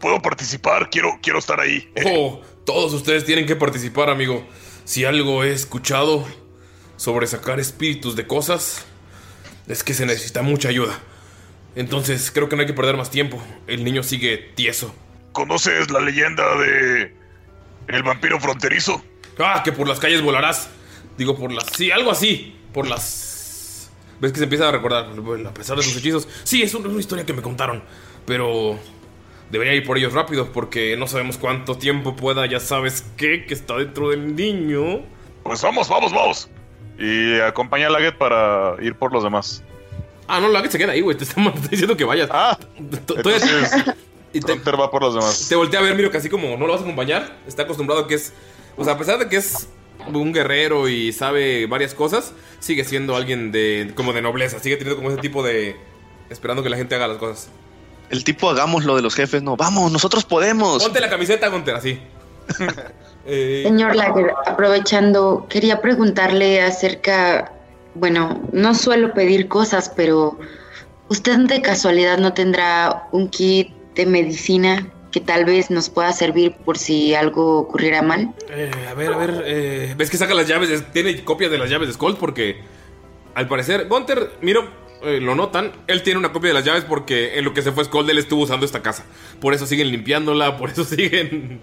¿Puedo 0.00 0.20
participar? 0.22 0.90
Quiero, 0.90 1.18
quiero 1.22 1.40
estar 1.40 1.58
ahí. 1.60 1.90
Oh, 2.06 2.40
todos 2.64 2.92
ustedes 2.94 3.24
tienen 3.24 3.46
que 3.46 3.56
participar, 3.56 4.10
amigo. 4.10 4.46
Si 4.84 5.04
algo 5.04 5.42
he 5.42 5.52
escuchado 5.52 6.24
sobre 6.96 7.26
sacar 7.26 7.58
espíritus 7.58 8.14
de 8.14 8.26
cosas, 8.26 8.86
es 9.66 9.82
que 9.82 9.94
se 9.94 10.06
necesita 10.06 10.42
mucha 10.42 10.68
ayuda. 10.68 11.00
Entonces 11.78 12.32
creo 12.32 12.48
que 12.48 12.56
no 12.56 12.62
hay 12.62 12.66
que 12.66 12.74
perder 12.74 12.96
más 12.96 13.08
tiempo. 13.08 13.40
El 13.68 13.84
niño 13.84 14.02
sigue 14.02 14.36
tieso. 14.56 14.92
¿Conoces 15.30 15.92
la 15.92 16.00
leyenda 16.00 16.42
de. 16.56 17.14
El 17.86 18.02
vampiro 18.02 18.40
fronterizo? 18.40 19.00
Ah, 19.38 19.62
que 19.64 19.70
por 19.70 19.86
las 19.86 20.00
calles 20.00 20.20
volarás. 20.20 20.68
Digo, 21.16 21.36
por 21.36 21.52
las... 21.52 21.66
Sí, 21.76 21.92
algo 21.92 22.10
así. 22.10 22.56
Por 22.74 22.88
las... 22.88 23.92
¿Ves 24.20 24.32
que 24.32 24.38
se 24.38 24.44
empieza 24.44 24.68
a 24.68 24.72
recordar? 24.72 25.08
Bueno, 25.20 25.50
a 25.50 25.54
pesar 25.54 25.76
de 25.76 25.84
sus 25.84 25.96
hechizos. 25.96 26.26
Sí, 26.42 26.62
es 26.62 26.74
una, 26.74 26.88
una 26.88 26.98
historia 26.98 27.24
que 27.24 27.32
me 27.32 27.42
contaron. 27.42 27.84
Pero... 28.26 28.76
Debería 29.48 29.74
ir 29.74 29.86
por 29.86 29.98
ellos 29.98 30.12
rápido 30.12 30.52
porque 30.52 30.96
no 30.96 31.06
sabemos 31.06 31.38
cuánto 31.38 31.78
tiempo 31.78 32.16
pueda, 32.16 32.44
ya 32.46 32.58
sabes 32.58 33.06
qué, 33.16 33.46
que 33.46 33.54
está 33.54 33.76
dentro 33.76 34.10
del 34.10 34.34
niño. 34.34 35.02
Pues 35.44 35.62
vamos, 35.62 35.88
vamos, 35.88 36.12
vamos. 36.12 36.50
Y 36.98 37.38
acompaña 37.38 37.86
a 37.86 37.90
Laget 37.90 38.18
para 38.18 38.74
ir 38.82 38.96
por 38.96 39.12
los 39.12 39.22
demás. 39.22 39.62
Ah, 40.28 40.40
no, 40.40 40.48
la 40.48 40.62
que 40.62 40.70
se 40.70 40.78
queda 40.78 40.92
ahí, 40.92 41.00
güey. 41.00 41.16
Te 41.16 41.24
estamos 41.24 41.54
diciendo 41.70 41.96
que 41.96 42.04
vayas. 42.04 42.28
Ah, 42.30 42.56
y 44.32 44.40
te, 44.40 44.54
va 44.54 44.90
por 44.90 45.02
los 45.02 45.14
demás. 45.14 45.48
te 45.48 45.56
voltea 45.56 45.80
a 45.80 45.82
ver, 45.82 45.96
miro, 45.96 46.10
casi 46.10 46.28
como 46.28 46.56
no 46.56 46.66
lo 46.66 46.72
vas 46.74 46.82
a 46.82 46.84
acompañar. 46.84 47.38
Está 47.46 47.62
acostumbrado 47.62 48.02
a 48.02 48.06
que 48.06 48.14
es. 48.14 48.32
O 48.76 48.84
sea, 48.84 48.92
a 48.92 48.98
pesar 48.98 49.18
de 49.18 49.28
que 49.28 49.36
es 49.36 49.68
un 50.06 50.32
guerrero 50.32 50.88
y 50.88 51.12
sabe 51.12 51.66
varias 51.66 51.94
cosas, 51.94 52.32
sigue 52.60 52.84
siendo 52.84 53.16
alguien 53.16 53.50
de. 53.50 53.92
como 53.94 54.12
de 54.12 54.22
nobleza. 54.22 54.60
Sigue 54.60 54.76
teniendo 54.76 54.96
como 54.96 55.10
ese 55.10 55.20
tipo 55.20 55.42
de. 55.42 55.76
esperando 56.30 56.62
que 56.62 56.68
la 56.68 56.76
gente 56.76 56.94
haga 56.94 57.08
las 57.08 57.16
cosas. 57.16 57.48
El 58.10 58.24
tipo 58.24 58.50
hagamos 58.50 58.84
lo 58.84 58.96
de 58.96 59.02
los 59.02 59.14
jefes, 59.14 59.42
no. 59.42 59.56
Vamos, 59.56 59.90
nosotros 59.90 60.24
podemos. 60.24 60.82
Ponte 60.82 61.00
la 61.00 61.10
camiseta, 61.10 61.48
Gunter, 61.48 61.74
así. 61.74 61.98
Eh, 63.30 63.60
Señor 63.62 63.94
Lager, 63.94 64.32
aprovechando, 64.46 65.46
quería 65.50 65.82
preguntarle 65.82 66.62
acerca, 66.62 67.52
bueno, 67.94 68.40
no 68.52 68.74
suelo 68.74 69.12
pedir 69.14 69.48
cosas, 69.48 69.90
pero 69.94 70.38
¿usted 71.08 71.38
de 71.40 71.62
casualidad 71.62 72.18
no 72.18 72.32
tendrá 72.34 73.08
un 73.12 73.28
kit 73.28 73.68
de 73.94 74.06
medicina 74.06 74.86
que 75.10 75.20
tal 75.20 75.44
vez 75.46 75.70
nos 75.70 75.88
pueda 75.88 76.12
servir 76.12 76.54
por 76.64 76.76
si 76.78 77.14
algo 77.14 77.58
ocurriera 77.58 78.02
mal? 78.02 78.34
Eh, 78.50 78.70
a 78.88 78.94
ver, 78.94 79.12
a 79.12 79.16
ver. 79.16 79.42
eh, 79.46 79.94
¿Ves 79.96 80.10
que 80.10 80.16
saca 80.18 80.34
las 80.34 80.46
llaves? 80.46 80.68
de- 80.68 80.80
tiene 80.80 81.24
copias 81.24 81.50
de 81.50 81.58
las 81.58 81.70
llaves 81.70 81.88
de 81.88 81.94
Skull 81.94 82.16
porque. 82.16 82.56
Al 83.34 83.46
parecer, 83.46 83.86
Gunter, 83.88 84.32
miro, 84.42 84.68
eh, 85.02 85.20
lo 85.20 85.36
notan. 85.36 85.70
Él 85.86 86.02
tiene 86.02 86.18
una 86.18 86.32
copia 86.32 86.48
de 86.48 86.54
las 86.54 86.64
llaves 86.64 86.82
porque 86.84 87.38
en 87.38 87.44
lo 87.44 87.54
que 87.54 87.62
se 87.62 87.70
fue 87.70 87.84
Skull, 87.84 88.10
él 88.10 88.18
estuvo 88.18 88.42
usando 88.42 88.66
esta 88.66 88.82
casa. 88.82 89.04
Por 89.40 89.54
eso 89.54 89.64
siguen 89.64 89.92
limpiándola, 89.92 90.56
por 90.56 90.70
eso 90.70 90.84
siguen. 90.84 91.60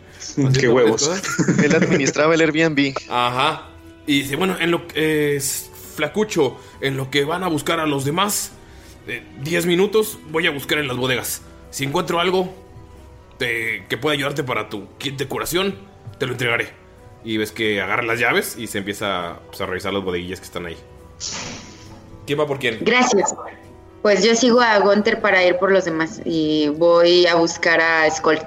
Qué 0.57 0.69
huevos. 0.69 1.07
cosas. 1.07 1.59
Él 1.61 1.76
administraba 1.76 2.34
el 2.34 2.41
Airbnb. 2.41 2.93
Ajá. 3.09 3.67
Y 4.07 4.21
dice, 4.21 4.38
bueno, 4.38 4.55
en 4.59 4.71
lo 4.71 4.88
que 4.88 5.36
es 5.36 5.69
flacucho, 5.96 6.58
en 6.82 6.98
lo 6.98 7.10
que 7.10 7.24
van 7.26 7.43
a 7.43 7.48
buscar 7.48 7.80
a 7.80 7.86
los 7.88 8.06
demás, 8.06 8.52
10 9.41 9.66
minutos 9.66 10.20
voy 10.30 10.48
a 10.48 10.52
buscar 10.52 10.78
en 10.80 10.88
las 10.88 10.98
bodegas. 10.98 11.41
Si 11.72 11.84
encuentro 11.84 12.20
algo 12.20 12.54
te- 13.38 13.86
que 13.89 13.98
pueda 13.98 14.14
ayudarte 14.16 14.43
para 14.43 14.70
tu 14.70 14.88
kit 14.98 15.18
de 15.18 15.28
curación, 15.28 15.76
te 16.20 16.26
lo 16.26 16.34
entregaré. 16.34 16.70
Y 17.24 17.38
ves 17.38 17.52
que 17.52 17.82
agarra 17.82 18.04
las 18.04 18.20
llaves 18.20 18.56
y 18.58 18.68
se 18.68 18.78
empieza 18.78 19.39
pues, 19.48 19.60
a 19.62 19.66
revisar 19.66 19.91
las 19.93 20.04
bodeguillas 20.04 20.39
que 20.39 20.46
están 20.46 20.66
ahí. 20.68 20.78
¿Quién 22.26 22.39
va 22.39 22.48
por 22.48 22.60
quién? 22.60 22.80
Gracias. 22.82 23.36
Pues 24.02 24.24
yo 24.24 24.36
sigo 24.36 24.62
a 24.62 24.78
Gunter 24.80 25.22
para 25.22 25.43
ir 25.43 25.58
por 25.58 25.72
los 25.72 25.86
demás 25.86 26.22
y 26.26 26.70
voy 26.70 27.26
a 27.26 27.36
buscar 27.36 27.82
a 27.82 28.10
Skull. 28.12 28.38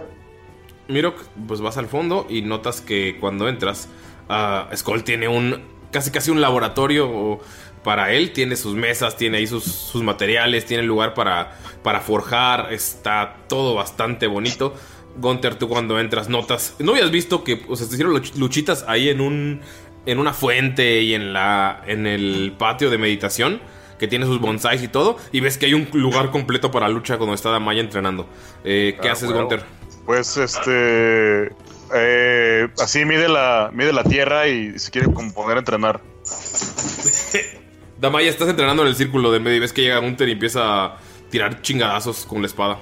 Mirok, 0.88 1.16
pues 1.46 1.60
vas 1.60 1.76
al 1.76 1.88
fondo 1.88 2.26
y 2.28 2.42
notas 2.42 2.80
que 2.80 3.18
cuando 3.20 3.48
entras, 3.48 3.88
ah, 4.28 4.68
Skull 4.74 5.02
tiene 5.04 5.28
un 5.28 5.62
casi 5.90 6.10
casi 6.10 6.30
un 6.30 6.40
laboratorio 6.40 7.38
para 7.84 8.12
él. 8.12 8.32
Tiene 8.32 8.56
sus 8.56 8.74
mesas, 8.74 9.16
tiene 9.16 9.38
ahí 9.38 9.46
sus, 9.46 9.64
sus 9.64 10.02
materiales, 10.02 10.66
tiene 10.66 10.82
lugar 10.82 11.14
para, 11.14 11.58
para 11.82 12.00
forjar. 12.00 12.72
Está 12.72 13.36
todo 13.48 13.74
bastante 13.74 14.26
bonito. 14.26 14.74
Gunter, 15.16 15.56
tú 15.56 15.68
cuando 15.68 15.98
entras 15.98 16.28
notas, 16.28 16.76
no 16.78 16.92
habías 16.92 17.10
visto 17.10 17.42
que 17.42 17.64
o 17.68 17.74
sea, 17.76 17.86
se 17.86 17.94
hicieron 17.94 18.14
luch- 18.14 18.34
luchitas 18.36 18.84
ahí 18.86 19.08
en 19.08 19.20
un 19.20 19.60
en 20.06 20.18
una 20.20 20.32
fuente 20.32 21.02
y 21.02 21.12
en 21.14 21.32
la 21.32 21.82
en 21.86 22.06
el 22.06 22.54
patio 22.56 22.88
de 22.88 22.98
meditación 22.98 23.60
que 23.98 24.06
tiene 24.06 24.26
sus 24.26 24.40
bonsais 24.40 24.80
y 24.82 24.86
todo 24.88 25.16
y 25.32 25.40
ves 25.40 25.58
que 25.58 25.66
hay 25.66 25.74
un 25.74 25.88
lugar 25.92 26.30
completo 26.30 26.70
para 26.70 26.88
lucha 26.88 27.18
cuando 27.18 27.34
está 27.34 27.50
Damaya 27.50 27.80
entrenando. 27.80 28.28
Eh, 28.62 28.96
¿Qué 29.02 29.08
Ah, 29.08 29.12
haces, 29.12 29.28
huevo. 29.28 29.40
Gunter? 29.40 29.64
Pues 30.06 30.36
este. 30.36 31.50
Eh, 31.94 32.68
así 32.78 33.04
mide 33.04 33.28
la, 33.28 33.70
mide 33.72 33.92
la 33.92 34.04
tierra 34.04 34.48
y 34.48 34.78
se 34.78 34.90
quiere 34.90 35.12
como 35.12 35.32
poner 35.32 35.56
a 35.56 35.60
entrenar. 35.60 36.00
Damaya, 37.98 38.30
estás 38.30 38.48
entrenando 38.48 38.82
en 38.82 38.88
el 38.88 38.94
círculo 38.94 39.32
del 39.32 39.42
medio 39.42 39.56
y 39.56 39.60
ves 39.60 39.72
que 39.72 39.82
llega 39.82 39.98
Gunter 39.98 40.28
y 40.28 40.32
empieza 40.32 40.84
a 40.84 40.98
tirar 41.30 41.62
chingadazos 41.62 42.24
con 42.26 42.40
la 42.42 42.46
espada. 42.46 42.78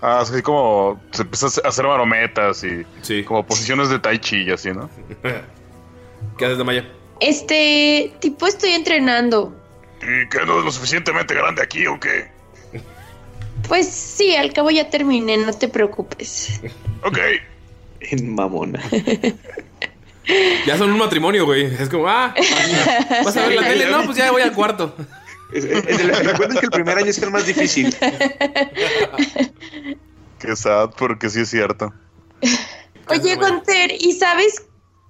Ah, 0.00 0.20
así 0.20 0.40
como 0.40 1.00
se 1.10 1.22
empieza 1.22 1.46
a 1.62 1.68
hacer 1.68 1.84
marometas 1.84 2.64
y 2.64 3.24
como 3.24 3.44
posiciones 3.44 3.90
de 3.90 3.98
tai 3.98 4.18
chi 4.18 4.44
y 4.44 4.50
así, 4.50 4.70
¿no? 4.70 4.88
¿Qué 6.38 6.44
haces, 6.44 6.58
Damaya? 6.58 6.88
Este 7.20 8.12
tipo 8.20 8.46
estoy 8.46 8.70
entrenando. 8.70 9.54
¿Y 10.00 10.28
que 10.28 10.38
no 10.46 10.60
es 10.60 10.64
lo 10.64 10.72
suficientemente 10.72 11.34
grande 11.34 11.62
aquí 11.62 11.86
o 11.86 12.00
qué? 12.00 12.30
Pues 13.68 13.88
sí, 13.88 14.34
al 14.34 14.52
cabo 14.52 14.70
ya 14.70 14.88
terminé, 14.88 15.36
no 15.36 15.52
te 15.52 15.68
preocupes. 15.68 16.60
Ok. 17.02 17.18
En 18.00 18.34
mamona. 18.34 18.82
Ya 20.66 20.78
son 20.78 20.90
un 20.90 20.98
matrimonio, 20.98 21.44
güey. 21.44 21.64
Es 21.64 21.88
como, 21.88 22.08
ah, 22.08 22.34
vas 23.24 23.36
a 23.36 23.46
ver 23.46 23.56
la 23.56 23.66
tele. 23.66 23.90
No, 23.90 24.04
pues 24.04 24.16
ya 24.16 24.30
voy 24.30 24.42
al 24.42 24.52
cuarto. 24.52 24.94
Recuerden 25.50 26.58
que 26.58 26.66
el 26.66 26.70
primer 26.70 26.98
año 26.98 27.06
es 27.06 27.18
el 27.18 27.30
más 27.30 27.46
difícil. 27.46 27.92
Qué 30.38 30.56
sad, 30.56 30.90
porque 30.96 31.28
sí 31.28 31.40
es 31.40 31.50
cierto. 31.50 31.92
Oye, 33.08 33.34
Gunter, 33.36 33.92
¿y 33.98 34.12
sabes 34.12 34.62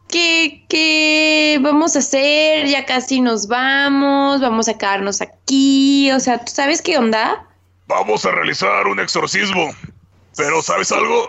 qué, 0.09 0.65
qué 0.69 1.59
vamos 1.61 1.95
a 1.97 1.99
hacer? 2.01 2.67
Ya 2.67 2.87
casi 2.87 3.21
nos 3.21 3.47
vamos, 3.47 4.41
vamos 4.41 4.69
a 4.69 4.79
quedarnos 4.79 5.21
aquí. 5.21 6.11
O 6.13 6.19
sea, 6.19 6.39
¿tú 6.39 6.51
sabes 6.53 6.81
qué 6.83 6.97
onda? 6.99 7.47
Vamos 7.87 8.25
a 8.25 8.33
realizar 8.33 8.87
un 8.87 8.99
exorcismo. 8.99 9.71
Pero, 10.37 10.63
¿sabes 10.63 10.91
algo? 10.91 11.29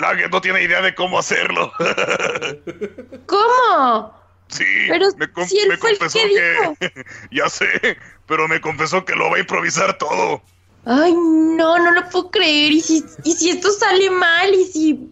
Laget 0.00 0.30
no 0.30 0.40
tiene 0.40 0.62
idea 0.62 0.80
de 0.82 0.94
cómo 0.94 1.18
hacerlo. 1.18 1.72
¿Cómo? 3.26 4.14
Sí, 4.48 4.64
Pero 4.88 5.06
me, 5.16 5.30
con- 5.32 5.48
si 5.48 5.58
él 5.58 5.68
me 5.70 5.76
fue 5.76 5.90
el 5.92 5.98
confesó 5.98 6.18
que 6.20 6.76
que... 6.92 7.04
ya 7.32 7.48
sé, 7.48 7.98
pero 8.26 8.46
me 8.48 8.60
confesó 8.60 9.04
que 9.04 9.14
lo 9.14 9.30
va 9.30 9.36
a 9.36 9.40
improvisar 9.40 9.98
todo. 9.98 10.40
Ay, 10.84 11.12
no, 11.14 11.78
no 11.78 11.90
lo 11.90 12.08
puedo 12.10 12.30
creer. 12.30 12.70
¿Y 12.72 12.80
si, 12.80 13.04
y 13.24 13.32
si 13.32 13.50
esto 13.50 13.72
sale 13.72 14.08
mal? 14.10 14.54
¿Y 14.54 14.64
si...? 14.66 15.10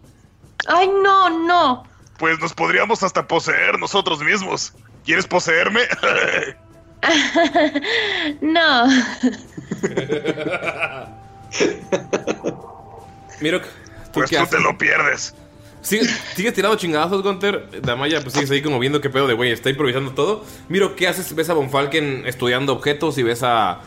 Ay, 0.67 0.87
no, 0.87 1.29
no. 1.45 1.83
Pues 2.17 2.39
nos 2.39 2.53
podríamos 2.53 3.03
hasta 3.03 3.27
poseer 3.27 3.77
nosotros 3.77 4.21
mismos. 4.21 4.73
¿Quieres 5.03 5.27
poseerme? 5.27 5.81
no. 8.41 8.85
Miro, 13.41 13.61
¿tú 13.61 13.67
Pues 14.15 14.29
tú 14.31 14.37
haces? 14.37 14.49
te 14.49 14.59
lo 14.59 14.77
pierdes. 14.77 15.33
¿Sigue- 15.81 16.09
¿Sigues 16.35 16.53
tirando 16.55 16.77
chingazos, 16.77 17.21
Gunter? 17.21 17.69
Damaya, 17.83 18.19
pues 18.21 18.33
sigues 18.33 18.49
ahí 18.49 18.61
como 18.63 18.79
viendo 18.79 19.01
qué 19.01 19.09
pedo 19.11 19.27
de 19.27 19.35
güey, 19.35 19.51
está 19.51 19.69
improvisando 19.69 20.11
todo. 20.13 20.43
Miro, 20.67 20.95
¿qué 20.95 21.07
haces? 21.07 21.33
¿Ves 21.35 21.49
a 21.49 21.53
Von 21.53 21.69
Falken 21.69 22.23
estudiando 22.25 22.73
objetos 22.73 23.17
y 23.19 23.23
ves 23.23 23.43
a, 23.43 23.81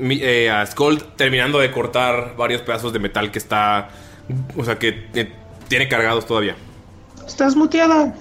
eh, 0.00 0.50
a 0.50 0.64
Skold 0.64 1.02
terminando 1.16 1.58
de 1.58 1.70
cortar 1.70 2.34
varios 2.36 2.62
pedazos 2.62 2.92
de 2.94 2.98
metal 3.00 3.30
que 3.30 3.38
está. 3.38 3.90
O 4.56 4.64
sea, 4.64 4.78
que 4.78 5.08
eh, 5.14 5.30
tiene 5.68 5.88
cargados 5.88 6.26
todavía? 6.26 6.56
Estás 7.26 7.54
muteada. 7.54 8.14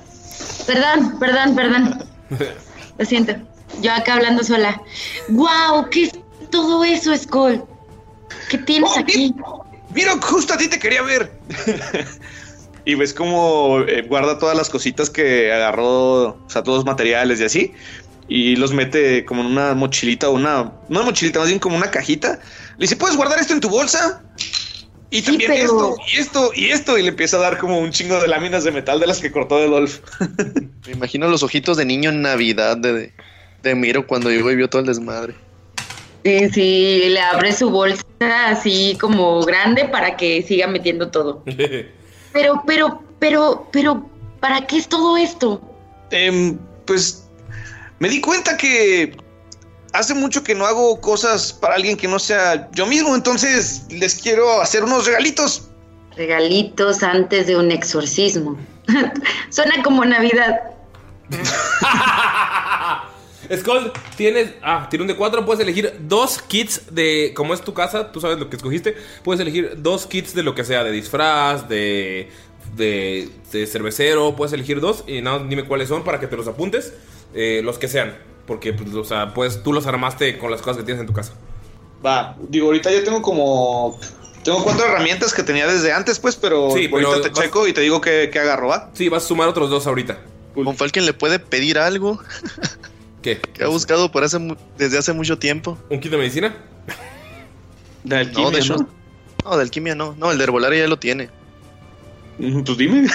Perdón, 0.68 1.18
perdón, 1.20 1.56
perdón. 1.56 2.04
Lo 2.98 3.06
siento. 3.06 3.34
Yo 3.82 3.94
acá 3.94 4.16
hablando 4.16 4.44
sola. 4.44 4.82
¡Guau! 5.30 5.90
¿Qué 5.90 6.04
es 6.04 6.12
todo 6.50 6.84
eso, 6.84 7.16
Skull? 7.16 7.64
¿Qué 8.50 8.58
tienes 8.58 8.98
aquí? 8.98 9.34
Mira, 9.94 10.18
justo 10.22 10.54
a 10.54 10.58
ti 10.58 10.68
te 10.68 10.80
quería 10.80 11.02
ver. 11.02 11.32
y 12.86 12.96
ves 12.96 13.14
cómo 13.14 13.80
eh, 13.88 14.04
guarda 14.04 14.38
todas 14.38 14.56
las 14.56 14.70
cositas 14.70 15.10
que 15.10 15.52
agarró, 15.52 16.30
o 16.30 16.50
sea, 16.50 16.64
todos 16.64 16.80
los 16.80 16.86
materiales 16.86 17.40
y 17.40 17.44
así. 17.44 17.74
Y 18.28 18.56
los 18.56 18.74
mete 18.74 19.26
como 19.26 19.42
en 19.42 19.48
una 19.48 19.74
mochilita 19.74 20.30
o 20.30 20.34
una. 20.34 20.64
No 20.64 20.74
una 20.90 21.02
mochilita, 21.04 21.40
más 21.40 21.50
bien 21.50 21.60
como 21.60 21.76
una 21.76 21.92
cajita. 21.92 22.40
Le 22.78 22.84
dice: 22.84 22.96
¿Puedes 22.96 23.18
guardar 23.18 23.40
esto 23.40 23.54
en 23.54 23.60
tu 23.60 23.70
bolsa? 23.70 24.24
Y 25.10 25.22
también 25.24 25.52
pero- 25.52 25.64
esto, 25.64 25.96
y 26.08 26.18
esto, 26.20 26.52
y 26.56 26.70
esto. 26.70 26.98
Y 26.98 27.02
le 27.02 27.10
empieza 27.10 27.36
a 27.36 27.42
dar 27.42 27.58
como 27.58 27.80
un 27.80 27.92
chingo 27.92 28.20
de 28.22 28.30
láminas 28.30 28.64
de 28.64 28.72
metal 28.72 29.02
de 29.02 29.08
las 29.08 29.20
que 29.20 29.32
cortó 29.32 29.58
de 29.60 29.68
Dolph. 29.68 30.00
Me 30.86 30.94
imagino 30.94 31.28
los 31.28 31.44
ojitos 31.44 31.76
de 31.76 31.84
niño 31.84 32.10
en 32.12 32.22
Navidad 32.22 32.78
de, 32.78 33.12
de 33.62 33.76
Miro 33.76 34.08
cuando 34.08 34.30
llegó 34.30 34.50
y 34.52 34.56
vio 34.56 34.70
todo 34.70 34.80
el 34.82 34.88
desmadre. 34.88 35.36
Sí, 36.24 36.50
sí, 36.50 37.04
le 37.10 37.20
abre 37.20 37.52
su 37.52 37.70
bolsa 37.70 38.04
así 38.48 38.98
como 39.00 39.42
grande 39.42 39.86
para 39.86 40.16
que 40.16 40.44
siga 40.44 40.68
metiendo 40.68 41.10
todo. 41.10 41.44
Pero, 42.34 42.64
pero, 42.66 43.04
pero, 43.20 43.68
pero, 43.74 44.10
¿para 44.40 44.66
qué 44.66 44.78
es 44.78 44.88
todo 44.88 45.18
esto? 45.18 45.62
Em, 46.12 46.58
pues 46.86 47.28
me 48.00 48.08
di 48.08 48.22
cuenta 48.22 48.56
que 48.56 49.18
hace 49.92 50.14
mucho 50.14 50.42
que 50.42 50.56
no 50.56 50.66
hago 50.66 51.02
cosas 51.02 51.52
para 51.52 51.76
alguien 51.76 51.98
que 51.98 52.08
no 52.08 52.20
sea 52.20 52.70
yo 52.72 52.86
mismo, 52.86 53.14
entonces 53.14 53.84
les 53.90 54.16
quiero 54.16 54.62
hacer 54.62 54.86
unos 54.86 55.08
regalitos. 55.08 55.68
Regalitos 56.16 57.04
antes 57.04 57.48
de 57.48 57.58
un 57.58 57.70
exorcismo. 57.70 58.58
Suena 59.50 59.84
como 59.84 60.06
Navidad. 60.06 60.62
Skull, 63.58 63.92
tienes. 64.16 64.52
Ah, 64.62 64.88
tiene 64.90 65.04
un 65.04 65.08
de 65.08 65.16
4. 65.16 65.46
Puedes 65.46 65.62
elegir 65.62 65.94
dos 66.02 66.42
kits 66.42 66.94
de. 66.94 67.34
Como 67.36 67.54
es 67.54 67.62
tu 67.62 67.74
casa, 67.74 68.12
tú 68.12 68.22
sabes 68.22 68.38
lo 68.40 68.50
que 68.50 68.56
escogiste. 68.56 68.96
Puedes 69.24 69.40
elegir 69.42 69.74
dos 69.78 70.06
kits 70.08 70.34
de 70.34 70.44
lo 70.44 70.56
que 70.56 70.64
sea: 70.64 70.84
de 70.84 70.92
disfraz, 70.92 71.68
de. 71.68 72.30
de, 72.76 73.30
de 73.52 73.68
cervecero. 73.68 74.36
Puedes 74.36 74.54
elegir 74.54 74.80
dos 74.80 75.04
y 75.08 75.22
nada, 75.22 75.44
dime 75.48 75.66
cuáles 75.66 75.90
son 75.90 76.04
para 76.04 76.20
que 76.20 76.28
te 76.28 76.38
los 76.38 76.48
apuntes. 76.48 76.94
eh, 77.34 77.62
los 77.64 77.78
que 77.78 77.88
sean. 77.88 78.16
Porque, 78.48 78.74
pues, 78.74 78.94
o 78.96 79.04
sea, 79.04 79.34
pues 79.34 79.62
tú 79.64 79.72
los 79.74 79.86
armaste 79.86 80.38
con 80.38 80.50
las 80.52 80.62
cosas 80.62 80.78
que 80.78 80.84
tienes 80.84 81.00
en 81.02 81.08
tu 81.08 81.14
casa. 81.14 81.34
Va, 82.06 82.36
digo, 82.50 82.68
ahorita 82.68 82.92
yo 82.92 83.04
tengo 83.04 83.22
como. 83.22 84.00
Tengo 84.44 84.64
cuatro 84.64 84.86
herramientas 84.86 85.34
que 85.36 85.44
tenía 85.44 85.68
desde 85.68 85.94
antes, 85.94 86.18
pues, 86.20 86.36
pero 86.36 86.72
Sí, 86.72 86.88
pero 86.88 87.08
ahorita 87.10 87.28
te 87.28 87.34
vas- 87.36 87.46
checo 87.46 87.68
y 87.68 87.74
te 87.74 87.82
digo 87.82 88.02
que, 88.02 88.30
que 88.34 88.40
agarro, 88.40 88.70
¿va? 88.70 88.90
Sí, 88.96 89.08
vas 89.08 89.24
a 89.24 89.28
sumar 89.28 89.48
otros 89.48 89.70
dos 89.70 89.86
ahorita. 89.86 90.18
¿Con 90.56 90.76
Falken 90.76 91.06
le 91.06 91.14
puede 91.14 91.38
pedir 91.40 91.78
algo? 91.78 92.20
¿Qué? 93.22 93.40
Que 93.40 93.64
ha 93.64 93.68
buscado 93.68 94.12
por 94.12 94.24
hace 94.24 94.38
desde 94.78 94.98
hace 94.98 95.14
mucho 95.14 95.38
tiempo. 95.38 95.78
¿Un 95.90 96.00
kit 96.00 96.12
de 96.12 96.18
medicina? 96.18 96.56
De 98.04 98.16
No, 98.16 98.22
alquimia, 98.22 98.50
de 98.52 98.60
hecho. 98.60 98.76
¿no? 98.78 98.90
No, 99.46 99.58
de 99.58 99.62
alquimia 99.64 99.96
no. 99.96 100.16
No, 100.18 100.32
el 100.32 100.38
de 100.38 100.44
herbolaria 100.44 100.80
ya 100.82 100.88
lo 100.88 100.98
tiene. 101.00 101.30
Pues 102.38 102.78
dime. 102.78 103.08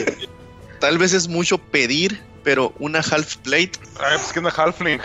Tal 0.80 0.98
vez 0.98 1.12
es 1.12 1.28
mucho 1.28 1.58
pedir, 1.58 2.20
pero 2.42 2.74
una 2.78 3.00
half 3.00 3.36
plate. 3.38 3.72
Ay, 4.00 4.16
pues 4.18 4.32
que 4.32 4.38
una 4.38 4.50
halfling. 4.50 5.00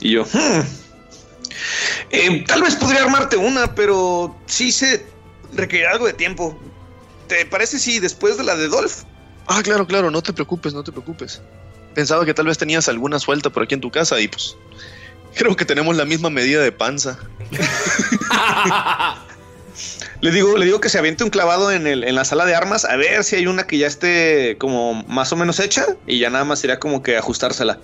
Y 0.00 0.12
yo, 0.12 0.24
"Hmm, 0.24 0.62
eh, 2.10 2.44
tal 2.46 2.62
vez 2.62 2.74
podría 2.76 3.02
armarte 3.02 3.36
una, 3.36 3.74
pero 3.74 4.34
sí 4.46 4.72
se 4.72 5.04
requerirá 5.52 5.92
algo 5.92 6.06
de 6.06 6.12
tiempo. 6.14 6.58
¿Te 7.28 7.44
parece 7.46 7.78
si 7.78 7.98
después 8.00 8.36
de 8.38 8.44
la 8.44 8.56
de 8.56 8.68
Dolph? 8.68 9.02
Ah, 9.46 9.62
claro, 9.62 9.86
claro, 9.86 10.10
no 10.10 10.22
te 10.22 10.32
preocupes, 10.32 10.72
no 10.74 10.82
te 10.82 10.90
preocupes. 10.92 11.40
Pensaba 11.94 12.24
que 12.24 12.34
tal 12.34 12.46
vez 12.46 12.58
tenías 12.58 12.88
alguna 12.88 13.18
suelta 13.18 13.50
por 13.50 13.64
aquí 13.64 13.74
en 13.74 13.80
tu 13.80 13.90
casa 13.90 14.20
y 14.20 14.28
pues 14.28 14.56
creo 15.34 15.56
que 15.56 15.64
tenemos 15.64 15.96
la 15.96 16.04
misma 16.04 16.30
medida 16.30 16.62
de 16.62 16.72
panza. 16.72 17.18
Le 20.20 20.30
digo, 20.32 20.58
le 20.58 20.66
digo 20.66 20.80
que 20.80 20.90
se 20.90 20.98
aviente 20.98 21.24
un 21.24 21.30
clavado 21.30 21.72
en, 21.72 21.86
el, 21.86 22.04
en 22.04 22.14
la 22.14 22.26
sala 22.26 22.44
de 22.44 22.54
armas 22.54 22.84
a 22.84 22.96
ver 22.96 23.24
si 23.24 23.36
hay 23.36 23.46
una 23.46 23.66
que 23.66 23.78
ya 23.78 23.86
esté 23.86 24.56
como 24.58 25.02
más 25.04 25.32
o 25.32 25.36
menos 25.36 25.58
hecha 25.60 25.86
y 26.06 26.18
ya 26.18 26.28
nada 26.28 26.44
más 26.44 26.58
sería 26.58 26.78
como 26.78 27.02
que 27.02 27.16
ajustársela. 27.16 27.78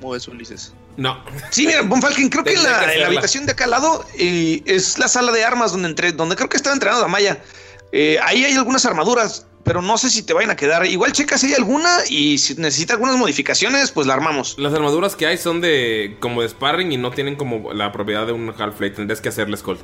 ¿Cómo 0.00 0.12
ves, 0.12 0.28
Ulises? 0.28 0.72
No. 0.96 1.24
Sí, 1.50 1.66
mira, 1.66 1.82
Von 1.82 2.00
Falken, 2.00 2.28
creo 2.28 2.44
que 2.44 2.54
la, 2.56 2.86
que 2.86 2.98
la 2.98 3.06
habitación 3.06 3.46
de 3.46 3.52
acá 3.52 3.64
al 3.64 3.70
lado 3.70 4.06
eh, 4.16 4.62
es 4.66 4.98
la 4.98 5.08
sala 5.08 5.32
de 5.32 5.44
armas 5.44 5.72
donde 5.72 5.88
entré, 5.88 6.12
donde 6.12 6.36
creo 6.36 6.48
que 6.48 6.56
estaba 6.56 6.74
entrenando 6.74 7.02
Damaya. 7.02 7.42
Eh, 7.90 8.18
ahí 8.22 8.44
hay 8.44 8.54
algunas 8.54 8.84
armaduras, 8.86 9.46
pero 9.64 9.82
no 9.82 9.96
sé 9.98 10.10
si 10.10 10.22
te 10.22 10.32
vayan 10.34 10.50
a 10.50 10.56
quedar. 10.56 10.86
Igual 10.86 11.12
checa 11.12 11.38
si 11.38 11.46
hay 11.48 11.54
alguna 11.54 11.90
y 12.08 12.38
si 12.38 12.54
necesita 12.54 12.94
algunas 12.94 13.16
modificaciones, 13.16 13.90
pues 13.90 14.06
la 14.06 14.14
armamos. 14.14 14.56
Las 14.58 14.72
armaduras 14.74 15.16
que 15.16 15.26
hay 15.26 15.38
son 15.38 15.60
de. 15.60 16.16
como 16.20 16.42
de 16.42 16.48
sparring 16.48 16.92
y 16.92 16.96
no 16.96 17.10
tienen 17.10 17.36
como 17.36 17.72
la 17.72 17.90
propiedad 17.92 18.26
de 18.26 18.32
un 18.32 18.50
half-plate. 18.50 18.90
Tendrías 18.96 19.20
que 19.20 19.30
hacerle 19.30 19.56
Skull. 19.56 19.78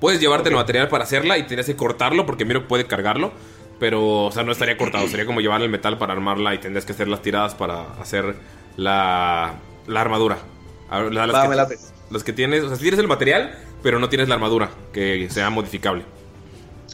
Puedes 0.00 0.20
llevarte 0.20 0.48
el 0.48 0.54
material 0.54 0.88
para 0.88 1.04
hacerla 1.04 1.36
y 1.36 1.42
tendrías 1.42 1.66
que 1.66 1.76
cortarlo 1.76 2.24
porque 2.26 2.44
Miro 2.46 2.66
puede 2.66 2.86
cargarlo. 2.86 3.32
Pero, 3.78 4.24
o 4.26 4.32
sea, 4.32 4.42
no 4.42 4.52
estaría 4.52 4.76
cortado. 4.76 5.06
Sería 5.08 5.24
como 5.26 5.40
llevar 5.40 5.62
el 5.62 5.68
metal 5.70 5.96
para 5.98 6.12
armarla 6.12 6.54
y 6.54 6.58
tendrías 6.58 6.84
que 6.84 6.92
hacer 6.92 7.08
las 7.08 7.22
tiradas 7.22 7.54
para 7.54 7.92
hacer 8.00 8.34
la, 8.76 9.54
la 9.86 10.00
armadura. 10.00 10.38
La- 10.90 11.26
las, 11.26 11.34
Va, 11.34 11.42
que, 11.42 11.48
me 11.48 11.56
las 11.56 12.24
que 12.24 12.32
tienes. 12.32 12.64
O 12.64 12.68
sea, 12.68 12.76
si 12.76 12.82
tienes 12.82 13.00
el 13.00 13.08
material, 13.08 13.58
pero 13.82 13.98
no 13.98 14.08
tienes 14.08 14.28
la 14.28 14.34
armadura 14.34 14.70
que 14.92 15.28
sea 15.30 15.48
modificable. 15.50 16.04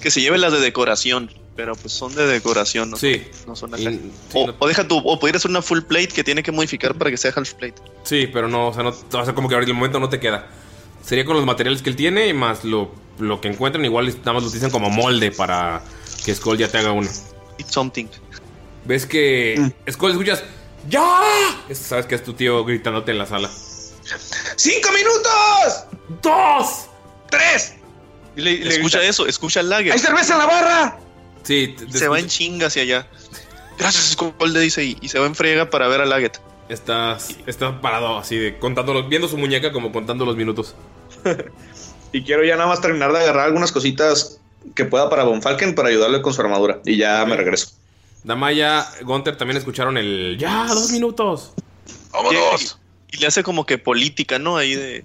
Que 0.00 0.10
se 0.10 0.20
lleven 0.20 0.40
las 0.40 0.52
de 0.52 0.60
decoración, 0.60 1.30
pero 1.56 1.74
pues 1.74 1.92
son 1.92 2.14
de 2.14 2.26
decoración, 2.26 2.90
¿no? 2.90 2.96
Sí. 2.96 3.26
No 3.46 3.56
son 3.56 3.70
Y- 3.78 3.86
acá. 3.86 3.96
sí, 3.96 4.12
o, 4.34 4.46
no- 4.48 4.54
o 4.58 4.68
deja 4.68 4.86
tu, 4.86 4.98
o 4.98 5.18
podría 5.18 5.40
ser 5.40 5.50
una 5.50 5.62
full 5.62 5.80
plate 5.80 6.08
que 6.08 6.22
tiene 6.22 6.42
que 6.42 6.52
modificar 6.52 6.94
para 6.94 7.10
que 7.10 7.16
sea 7.16 7.32
half 7.34 7.54
plate. 7.54 7.74
Sí, 8.04 8.28
pero 8.32 8.46
no, 8.48 8.68
o 8.68 8.74
sea, 8.74 8.82
no, 8.82 8.90
o 8.90 9.24
sea, 9.24 9.34
como 9.34 9.48
que 9.48 9.54
ahorita 9.54 9.70
el 9.72 9.76
momento 9.76 9.98
no 9.98 10.08
te 10.08 10.20
queda. 10.20 10.46
Sería 11.04 11.24
con 11.24 11.36
los 11.36 11.46
materiales 11.46 11.82
que 11.82 11.90
él 11.90 11.96
tiene, 11.96 12.32
más 12.34 12.64
lo, 12.64 12.92
lo 13.18 13.40
que 13.40 13.48
encuentran, 13.48 13.84
igual 13.84 14.06
nada 14.18 14.34
más 14.34 14.42
lo 14.42 14.48
utilizan 14.48 14.70
como 14.70 14.90
molde 14.90 15.30
para 15.32 15.82
que 16.24 16.34
Skull 16.34 16.58
ya 16.58 16.68
te 16.68 16.78
haga 16.78 16.92
uno. 16.92 17.08
It's 17.58 17.72
something. 17.72 18.06
Ves 18.84 19.06
que 19.06 19.72
Skull 19.90 20.10
escuchas 20.12 20.44
¡Ya! 20.88 21.20
Es- 21.68 21.78
Sabes 21.78 22.06
que 22.06 22.14
es 22.16 22.22
tu 22.22 22.34
tío 22.34 22.64
gritándote 22.64 23.10
en 23.12 23.18
la 23.18 23.26
sala. 23.26 23.50
¡Cinco 24.56 24.88
minutos! 24.92 25.84
¡Dos! 26.22 26.86
¡Tres! 27.30 27.74
Y 28.36 28.40
le- 28.42 28.58
le 28.58 28.68
escucha 28.74 28.98
grita, 28.98 29.10
eso, 29.10 29.26
escucha 29.26 29.60
el 29.60 29.68
lager. 29.70 29.92
¡Hay 29.92 29.98
cerveza 29.98 30.34
en 30.34 30.38
la 30.38 30.46
barra! 30.46 30.98
Sí, 31.46 31.76
Se 31.92 32.08
va 32.08 32.18
en 32.18 32.26
chinga 32.26 32.66
hacia 32.66 32.82
allá. 32.82 33.06
Gracias, 33.78 34.12
Skull 34.12 34.52
le 34.52 34.60
dice 34.60 34.84
y, 34.84 34.96
y 35.00 35.08
se 35.08 35.18
va 35.18 35.26
en 35.26 35.34
friega 35.34 35.70
para 35.70 35.86
ver 35.88 36.00
a 36.00 36.06
Laget. 36.06 36.40
Estás, 36.68 37.28
estás 37.46 37.74
parado 37.80 38.18
así 38.18 38.36
de 38.36 38.58
contando 38.58 38.92
los- 38.92 39.08
viendo 39.08 39.28
su 39.28 39.36
muñeca 39.38 39.70
como 39.72 39.92
contando 39.92 40.24
los 40.24 40.36
minutos. 40.36 40.74
Y 42.12 42.22
quiero 42.22 42.44
ya 42.44 42.56
nada 42.56 42.68
más 42.68 42.80
terminar 42.80 43.12
de 43.12 43.18
agarrar 43.18 43.46
algunas 43.46 43.72
cositas 43.72 44.40
que 44.74 44.84
pueda 44.86 45.10
para 45.10 45.24
Von 45.24 45.42
Falken 45.42 45.74
para 45.74 45.88
ayudarle 45.90 46.22
con 46.22 46.32
su 46.32 46.40
armadura. 46.40 46.80
Y 46.86 46.96
ya 46.96 47.24
me 47.26 47.36
regreso. 47.36 47.72
Damaya, 48.24 48.86
Gunter 49.02 49.36
también 49.36 49.58
escucharon 49.58 49.98
el 49.98 50.36
ya, 50.38 50.66
dos 50.68 50.90
minutos. 50.92 51.52
¡Vámonos! 52.12 52.78
Y 53.10 53.18
le 53.18 53.26
hace 53.26 53.42
como 53.42 53.66
que 53.66 53.76
política, 53.76 54.38
¿no? 54.38 54.56
Ahí 54.56 54.74
de. 54.76 55.04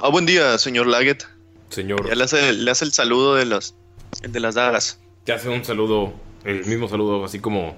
Ah, 0.00 0.08
buen 0.08 0.26
día, 0.26 0.58
señor 0.58 0.86
Laget. 0.88 1.24
Señor. 1.70 2.08
Ya 2.08 2.14
le 2.16 2.24
hace, 2.24 2.52
le 2.52 2.70
hace 2.70 2.84
el 2.86 2.92
saludo 2.92 3.34
de 3.36 3.44
las, 3.44 3.74
el 4.22 4.32
de 4.32 4.40
las 4.40 4.54
dagas. 4.56 4.98
Te 5.28 5.34
hace 5.34 5.50
un 5.50 5.62
saludo, 5.62 6.14
el 6.44 6.64
mismo 6.64 6.88
saludo, 6.88 7.22
así 7.22 7.38
como 7.38 7.76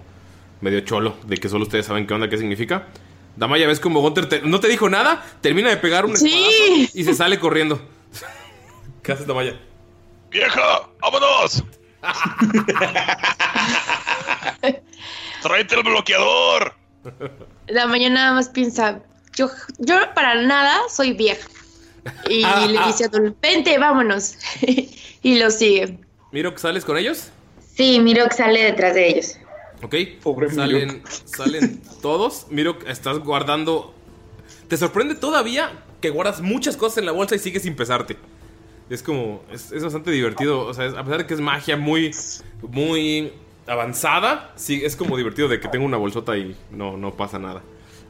medio 0.61 0.83
cholo, 0.83 1.17
de 1.27 1.37
que 1.37 1.49
solo 1.49 1.65
ustedes 1.65 1.85
saben 1.85 2.07
qué 2.07 2.15
onda, 2.15 2.29
qué 2.29 2.39
significa. 2.39 2.87
Damaya, 3.35 3.67
ves 3.67 3.81
como 3.81 4.01
Gunter 4.01 4.29
te- 4.29 4.43
no 4.43 4.61
te 4.61 4.69
dijo 4.69 4.89
nada, 4.89 5.27
termina 5.41 5.69
de 5.69 5.77
pegar 5.79 6.07
un 6.07 6.17
Sí. 6.17 6.89
y 6.95 7.03
se 7.03 7.13
sale 7.13 7.41
corriendo. 7.41 7.83
¿Qué 9.03 9.11
haces, 9.11 9.27
Damaya? 9.27 9.59
¡Vieja! 10.31 10.61
¡Vámonos! 11.01 11.65
¡Tráete 15.43 15.75
el 15.75 15.83
bloqueador! 15.83 16.75
La 17.67 17.89
mañana 17.89 18.15
nada 18.15 18.33
más 18.35 18.49
piensa, 18.51 19.01
yo, 19.35 19.51
yo 19.79 19.97
para 20.15 20.41
nada 20.41 20.79
soy 20.89 21.15
vieja. 21.15 21.49
Y 22.29 22.45
Ah, 22.45 22.65
le 22.69 22.79
ah. 22.79 22.87
dice 22.87 23.07
a 23.07 23.11
vente, 23.43 23.77
vámonos. 23.77 24.37
y 25.25 25.37
lo 25.41 25.51
sigue. 25.51 25.99
Miro, 26.31 26.57
¿sales 26.57 26.85
con 26.85 26.97
ellos? 26.97 27.33
Sí, 27.81 27.99
Mirok 27.99 28.31
sale 28.33 28.62
detrás 28.62 28.95
de 28.95 29.09
ellos. 29.09 29.37
Ok. 29.83 29.95
salen, 30.55 31.03
salen 31.24 31.81
todos. 32.03 32.47
Miro, 32.51 32.76
estás 32.87 33.20
guardando. 33.20 33.95
Te 34.68 34.76
sorprende 34.76 35.14
todavía 35.14 35.72
que 36.03 36.11
guardas 36.11 36.43
muchas 36.43 36.76
cosas 36.76 36.99
en 36.99 37.07
la 37.07 37.12
bolsa 37.12 37.37
y 37.37 37.39
sigues 37.39 37.62
sin 37.62 37.74
pesarte. 37.74 38.18
Es 38.91 39.03
como. 39.03 39.43
Es, 39.51 39.72
es 39.72 39.83
bastante 39.83 40.11
divertido. 40.11 40.66
O 40.66 40.74
sea, 40.74 40.85
es- 40.85 40.93
a 40.95 41.03
pesar 41.03 41.20
de 41.20 41.26
que 41.26 41.33
es 41.33 41.41
magia 41.41 41.78
muy. 41.78 42.11
Muy 42.61 43.33
avanzada. 43.66 44.53
Sí, 44.57 44.83
es 44.85 44.95
como 44.95 45.16
divertido 45.16 45.49
de 45.49 45.59
que 45.59 45.68
tengo 45.68 45.87
una 45.87 45.97
bolsota 45.97 46.37
y 46.37 46.55
no, 46.70 46.99
no 46.99 47.16
pasa 47.16 47.39
nada. 47.39 47.62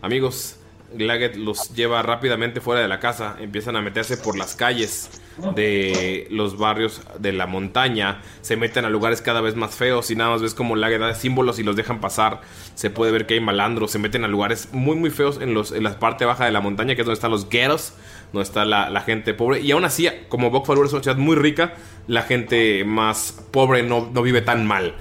Amigos, 0.02 0.56
Glaget 0.92 1.36
los 1.36 1.74
lleva 1.74 2.02
rápidamente 2.02 2.60
fuera 2.60 2.80
de 2.80 2.88
la 2.88 3.00
casa. 3.00 3.36
Empiezan 3.40 3.76
a 3.76 3.82
meterse 3.82 4.16
por 4.16 4.36
las 4.36 4.56
calles 4.56 5.20
de 5.54 6.26
los 6.30 6.58
barrios 6.58 7.02
de 7.18 7.32
la 7.32 7.46
montaña. 7.46 8.22
Se 8.40 8.56
meten 8.56 8.84
a 8.84 8.90
lugares 8.90 9.22
cada 9.22 9.40
vez 9.40 9.56
más 9.56 9.74
feos 9.74 10.10
y 10.10 10.16
nada 10.16 10.30
más 10.30 10.42
ves 10.42 10.54
como 10.54 10.74
Glaget 10.74 11.00
da 11.00 11.14
símbolos 11.14 11.58
y 11.58 11.62
los 11.62 11.76
dejan 11.76 12.00
pasar. 12.00 12.40
Se 12.74 12.90
puede 12.90 13.12
ver 13.12 13.26
que 13.26 13.34
hay 13.34 13.40
malandros. 13.40 13.90
Se 13.90 13.98
meten 13.98 14.24
a 14.24 14.28
lugares 14.28 14.68
muy, 14.72 14.96
muy 14.96 15.10
feos 15.10 15.40
en, 15.40 15.54
los, 15.54 15.72
en 15.72 15.84
la 15.84 15.98
parte 15.98 16.24
baja 16.24 16.44
de 16.44 16.50
la 16.50 16.60
montaña, 16.60 16.94
que 16.94 17.02
es 17.02 17.06
donde 17.06 17.16
están 17.16 17.30
los 17.30 17.48
ghettos, 17.48 17.94
donde 18.32 18.44
está 18.44 18.64
la, 18.64 19.00
gente 19.02 19.34
pobre. 19.34 19.60
Y 19.60 19.70
aún 19.70 19.84
así, 19.84 20.08
como 20.28 20.50
Bokfalur 20.50 20.86
es 20.86 20.92
una 20.92 21.02
ciudad 21.02 21.16
muy 21.16 21.36
rica, 21.36 21.74
la 22.06 22.22
gente 22.22 22.84
más 22.84 23.44
pobre 23.50 23.82
no, 23.82 24.10
no 24.12 24.22
vive 24.22 24.42
tan 24.42 24.66
mal 24.66 24.94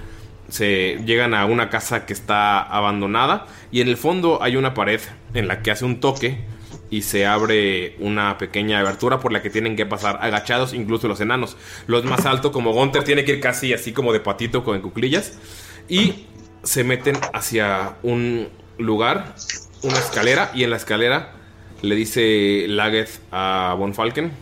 se 0.50 0.98
llegan 1.04 1.34
a 1.34 1.46
una 1.46 1.70
casa 1.70 2.06
que 2.06 2.12
está 2.12 2.60
abandonada 2.60 3.46
y 3.70 3.80
en 3.80 3.88
el 3.88 3.96
fondo 3.96 4.42
hay 4.42 4.56
una 4.56 4.74
pared 4.74 5.00
en 5.34 5.48
la 5.48 5.62
que 5.62 5.70
hace 5.70 5.84
un 5.84 6.00
toque 6.00 6.38
y 6.90 7.02
se 7.02 7.26
abre 7.26 7.96
una 8.00 8.36
pequeña 8.36 8.80
abertura 8.80 9.20
por 9.20 9.32
la 9.32 9.42
que 9.42 9.50
tienen 9.50 9.76
que 9.76 9.86
pasar 9.86 10.18
agachados 10.22 10.74
incluso 10.74 11.08
los 11.08 11.20
enanos. 11.20 11.56
Los 11.86 12.04
más 12.04 12.26
altos 12.26 12.50
como 12.50 12.72
Gunter 12.72 13.04
tiene 13.04 13.24
que 13.24 13.32
ir 13.32 13.40
casi 13.40 13.72
así 13.72 13.92
como 13.92 14.12
de 14.12 14.20
patito 14.20 14.64
con 14.64 14.80
cuclillas 14.80 15.38
y 15.88 16.26
se 16.62 16.84
meten 16.84 17.16
hacia 17.32 17.96
un 18.02 18.48
lugar, 18.78 19.34
una 19.82 19.98
escalera 19.98 20.50
y 20.54 20.64
en 20.64 20.70
la 20.70 20.76
escalera 20.76 21.32
le 21.82 21.94
dice 21.94 22.66
Laget 22.68 23.08
a 23.30 23.74
Von 23.78 23.94
Falken 23.94 24.32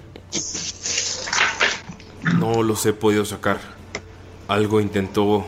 no 2.38 2.62
los 2.62 2.84
he 2.86 2.92
podido 2.92 3.24
sacar. 3.24 3.58
Algo 4.48 4.80
intentó 4.80 5.46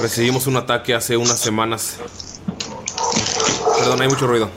Recibimos 0.00 0.46
un 0.46 0.56
ataque 0.56 0.94
hace 0.94 1.16
unas 1.16 1.40
semanas. 1.40 1.98
Perdón, 3.78 4.00
hay 4.00 4.08
mucho 4.08 4.26
ruido. 4.26 4.48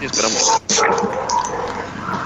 Y 0.00 0.04
esperamos. 0.04 0.60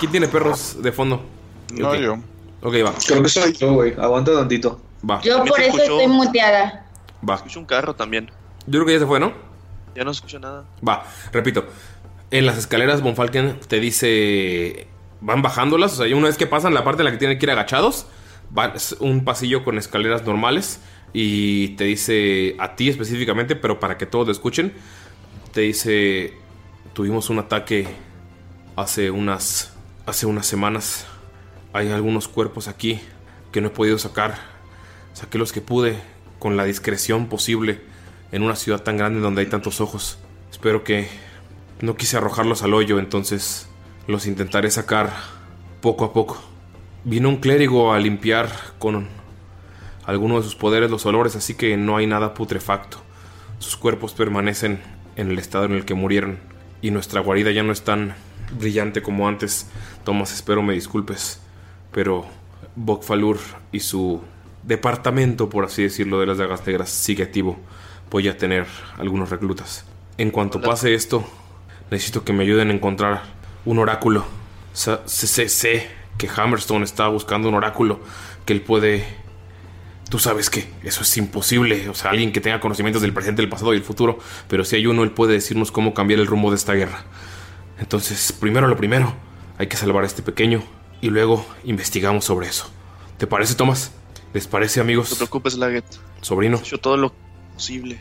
¿Quién 0.01 0.11
tiene 0.11 0.29
perros 0.29 0.83
de 0.83 0.91
fondo? 0.91 1.25
No, 1.73 1.95
yo. 1.95 2.15
Ok, 2.61 2.75
va. 2.85 2.93
Creo 3.07 3.23
que 3.23 3.29
soy 3.29 3.53
yo, 3.53 3.73
güey. 3.75 3.95
Aguanta 3.99 4.33
tantito. 4.33 4.81
Va. 5.09 5.21
Yo 5.21 5.45
por 5.45 5.61
eso 5.61 5.77
escuchó. 5.77 6.01
estoy 6.01 6.09
muteada. 6.09 6.87
Va. 7.29 7.37
Escucho 7.37 7.61
un 7.61 7.67
carro 7.67 7.95
también. 7.95 8.31
Yo 8.67 8.73
creo 8.73 8.87
que 8.87 8.93
ya 8.95 8.99
se 8.99 9.07
fue, 9.07 9.21
¿no? 9.21 9.33
Ya 9.95 10.03
no 10.03 10.11
escucho 10.11 10.41
nada. 10.41 10.65
Va, 10.87 11.05
repito. 11.33 11.67
En 12.31 12.47
las 12.47 12.59
escaleras, 12.59 13.01
Von 13.01 13.15
Falken 13.15 13.61
te 13.69 13.79
dice. 13.79 14.89
Van 15.21 15.41
bajándolas. 15.43 15.93
O 15.99 16.05
sea, 16.05 16.17
una 16.17 16.27
vez 16.27 16.37
que 16.37 16.47
pasan 16.47 16.75
la 16.75 16.83
parte 16.83 17.03
en 17.03 17.05
la 17.05 17.13
que 17.13 17.19
tienen 17.19 17.39
que 17.39 17.47
ir 17.47 17.51
agachados, 17.51 18.07
va 18.57 18.73
es 18.75 18.97
un 18.99 19.25
pasillo 19.25 19.63
con 19.63 19.79
escaleras 19.79 20.25
normales. 20.25 20.81
Y 21.15 21.69
te 21.77 21.85
dice 21.85 22.57
a 22.59 22.77
ti 22.77 22.91
específicamente, 22.91 23.57
pero 23.57 23.81
para 23.81 23.97
que 23.97 24.05
todos 24.05 24.29
escuchen. 24.29 24.75
Te 25.53 25.63
dice. 25.63 26.35
Tuvimos 26.93 27.31
un 27.31 27.39
ataque 27.39 27.87
hace 28.77 29.11
unas. 29.11 29.73
Hace 30.05 30.27
unas 30.27 30.47
semanas. 30.47 31.07
Hay 31.73 31.91
algunos 31.91 32.29
cuerpos 32.29 32.69
aquí 32.69 33.01
que 33.53 33.63
no 33.63 33.69
he 33.69 33.71
podido 33.71 33.99
sacar. 33.99 34.37
Saqué 35.15 35.39
los 35.39 35.53
que 35.53 35.61
pude 35.61 35.97
con 36.41 36.57
la 36.57 36.65
discreción 36.65 37.29
posible 37.29 37.81
en 38.33 38.43
una 38.43 38.57
ciudad 38.57 38.83
tan 38.83 38.97
grande 38.97 39.21
donde 39.21 39.43
hay 39.43 39.47
tantos 39.47 39.81
ojos. 39.81 40.19
Espero 40.51 40.83
que 40.83 41.09
no 41.81 41.97
quise 41.97 42.17
arrojarlos 42.17 42.63
al 42.63 42.75
hoyo, 42.75 42.99
entonces 42.99 43.69
los 44.07 44.27
intentaré 44.27 44.71
sacar 44.71 45.13
poco 45.81 46.05
a 46.05 46.13
poco. 46.13 46.43
Vino 47.05 47.29
un 47.29 47.37
clérigo 47.37 47.93
a 47.93 47.99
limpiar 47.99 48.51
con 48.79 49.09
alguno 50.07 50.37
de 50.37 50.43
sus 50.45 50.55
poderes 50.55 50.91
los 50.91 51.07
olores, 51.07 51.37
así 51.37 51.55
que 51.55 51.77
no 51.77 51.97
hay 51.97 52.07
nada 52.07 52.35
putrefacto. 52.35 52.99
Sus 53.59 53.77
cuerpos 53.77 54.13
permanecen 54.13 54.81
en 55.17 55.31
el 55.31 55.39
estado 55.39 55.65
en 55.65 55.73
el 55.73 55.85
que 55.85 55.95
murieron 55.95 56.39
y 56.83 56.91
nuestra 56.91 57.21
guarida 57.21 57.51
ya 57.53 57.63
no 57.63 57.73
es 57.73 57.83
tan 57.83 58.15
brillante 58.59 59.01
como 59.03 59.29
antes. 59.29 59.69
Thomas, 60.05 60.33
espero 60.33 60.63
me 60.63 60.75
disculpes, 60.75 61.41
pero 61.93 62.27
Bokfalur 62.77 63.39
y 63.73 63.81
su 63.81 64.21
departamento, 64.65 65.49
por 65.49 65.65
así 65.65 65.83
decirlo, 65.83 66.21
de 66.21 66.27
las 66.27 66.39
dagas 66.39 66.67
negras 66.67 66.91
sigue 66.91 67.23
activo. 67.23 67.59
Voy 68.11 68.29
a 68.29 68.37
tener 68.37 68.67
algunos 68.99 69.31
reclutas. 69.31 69.85
En 70.19 70.31
cuanto 70.31 70.61
pase 70.61 70.95
esto, 70.95 71.25
necesito 71.91 72.25
que 72.25 72.33
me 72.33 72.45
ayuden 72.45 72.71
a 72.71 72.75
encontrar 72.75 73.23
un 73.65 73.79
oráculo. 73.79 74.25
Sé, 74.73 74.99
sé- 75.07 75.49
sé 75.49 75.89
que 76.19 76.29
Hammerstone 76.29 76.85
está 76.85 77.09
buscando 77.09 77.49
un 77.49 77.55
oráculo 77.55 78.01
que 78.45 78.53
él 78.53 78.61
puede... 78.61 79.05
Tú 80.11 80.19
sabes 80.19 80.51
que 80.51 80.69
eso 80.83 81.03
es 81.03 81.17
imposible, 81.17 81.89
o 81.89 81.95
sea, 81.95 82.11
alguien 82.11 82.31
que 82.33 82.41
tenga 82.41 82.61
conocimientos 82.61 83.03
del 83.03 83.13
presente, 83.13 83.43
del 83.43 83.49
pasado 83.49 83.73
y 83.73 83.79
el 83.79 83.83
futuro, 83.83 84.19
pero 84.49 84.65
si 84.65 84.77
hay 84.77 84.87
uno, 84.87 85.03
él 85.03 85.11
puede 85.11 85.33
decirnos 85.33 85.73
cómo 85.73 85.95
cambiar 85.95 86.21
el 86.21 86.27
rumbo 86.27 86.51
de 86.51 86.57
esta 86.57 86.75
guerra. 86.75 87.05
Entonces, 87.79 88.33
primero 88.33 88.69
lo 88.69 88.77
primero, 88.77 89.15
hay 89.59 89.67
que 89.67 89.77
salvar 89.77 90.05
a 90.05 90.07
este 90.07 90.23
pequeño 90.23 90.63
y 91.01 91.11
luego 91.11 91.45
investigamos 91.65 92.25
sobre 92.27 92.49
eso. 92.49 92.71
¿Te 93.19 93.27
parece, 93.27 93.55
Tomás? 93.55 93.93
¿Les 94.33 94.47
parece, 94.47 94.81
No 94.81 94.83
te 94.87 94.93
amigos? 94.93 95.15
preocupes, 95.17 95.55
Laget. 95.57 95.85
Sobrino. 96.21 96.59
He 96.59 96.61
hecho 96.61 96.79
todo 96.79 96.97
lo 96.97 97.13
posible. 97.55 98.01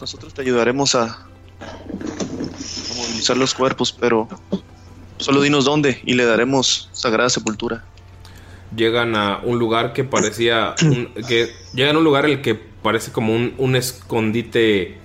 Nosotros 0.00 0.32
te 0.34 0.42
ayudaremos 0.42 0.94
a, 0.94 1.04
a 1.04 2.94
movilizar 2.96 3.36
los 3.36 3.54
cuerpos, 3.54 3.92
pero 3.92 4.28
solo 5.18 5.42
dinos 5.42 5.64
dónde 5.64 6.00
y 6.04 6.14
le 6.14 6.24
daremos 6.24 6.88
sagrada 6.92 7.28
sepultura. 7.30 7.84
Llegan 8.76 9.16
a 9.16 9.40
un 9.42 9.58
lugar 9.58 9.92
que 9.92 10.04
parecía 10.04 10.74
un- 10.82 11.08
que 11.28 11.50
llegan 11.74 11.96
a 11.96 11.98
un 11.98 12.04
lugar 12.04 12.26
el 12.26 12.40
que 12.42 12.54
parece 12.54 13.12
como 13.12 13.34
un, 13.34 13.54
un 13.58 13.76
escondite 13.76 14.96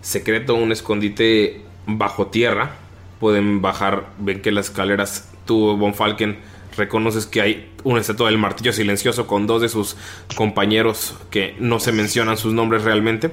secreto, 0.00 0.54
un 0.54 0.72
escondite 0.72 1.62
bajo 1.86 2.26
tierra. 2.28 2.76
Pueden 3.20 3.62
bajar, 3.62 4.08
ven 4.18 4.42
que 4.42 4.50
las 4.50 4.66
escaleras, 4.66 5.30
tú, 5.46 5.76
Von 5.76 5.94
Falken, 5.94 6.38
reconoces 6.76 7.26
que 7.26 7.40
hay 7.40 7.70
una 7.84 8.00
estatua 8.00 8.26
del 8.28 8.38
martillo 8.38 8.72
silencioso 8.72 9.26
con 9.26 9.46
dos 9.46 9.62
de 9.62 9.68
sus 9.68 9.96
compañeros 10.34 11.14
que 11.30 11.54
no 11.60 11.78
se 11.80 11.92
mencionan 11.92 12.36
sus 12.36 12.52
nombres 12.52 12.82
realmente. 12.82 13.30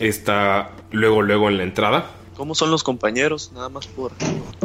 Está 0.00 0.70
luego, 0.90 1.22
luego 1.22 1.48
en 1.48 1.58
la 1.58 1.62
entrada. 1.62 2.10
¿Cómo 2.36 2.54
son 2.54 2.70
los 2.70 2.82
compañeros? 2.82 3.52
Nada 3.54 3.68
más 3.68 3.86
por, 3.86 4.12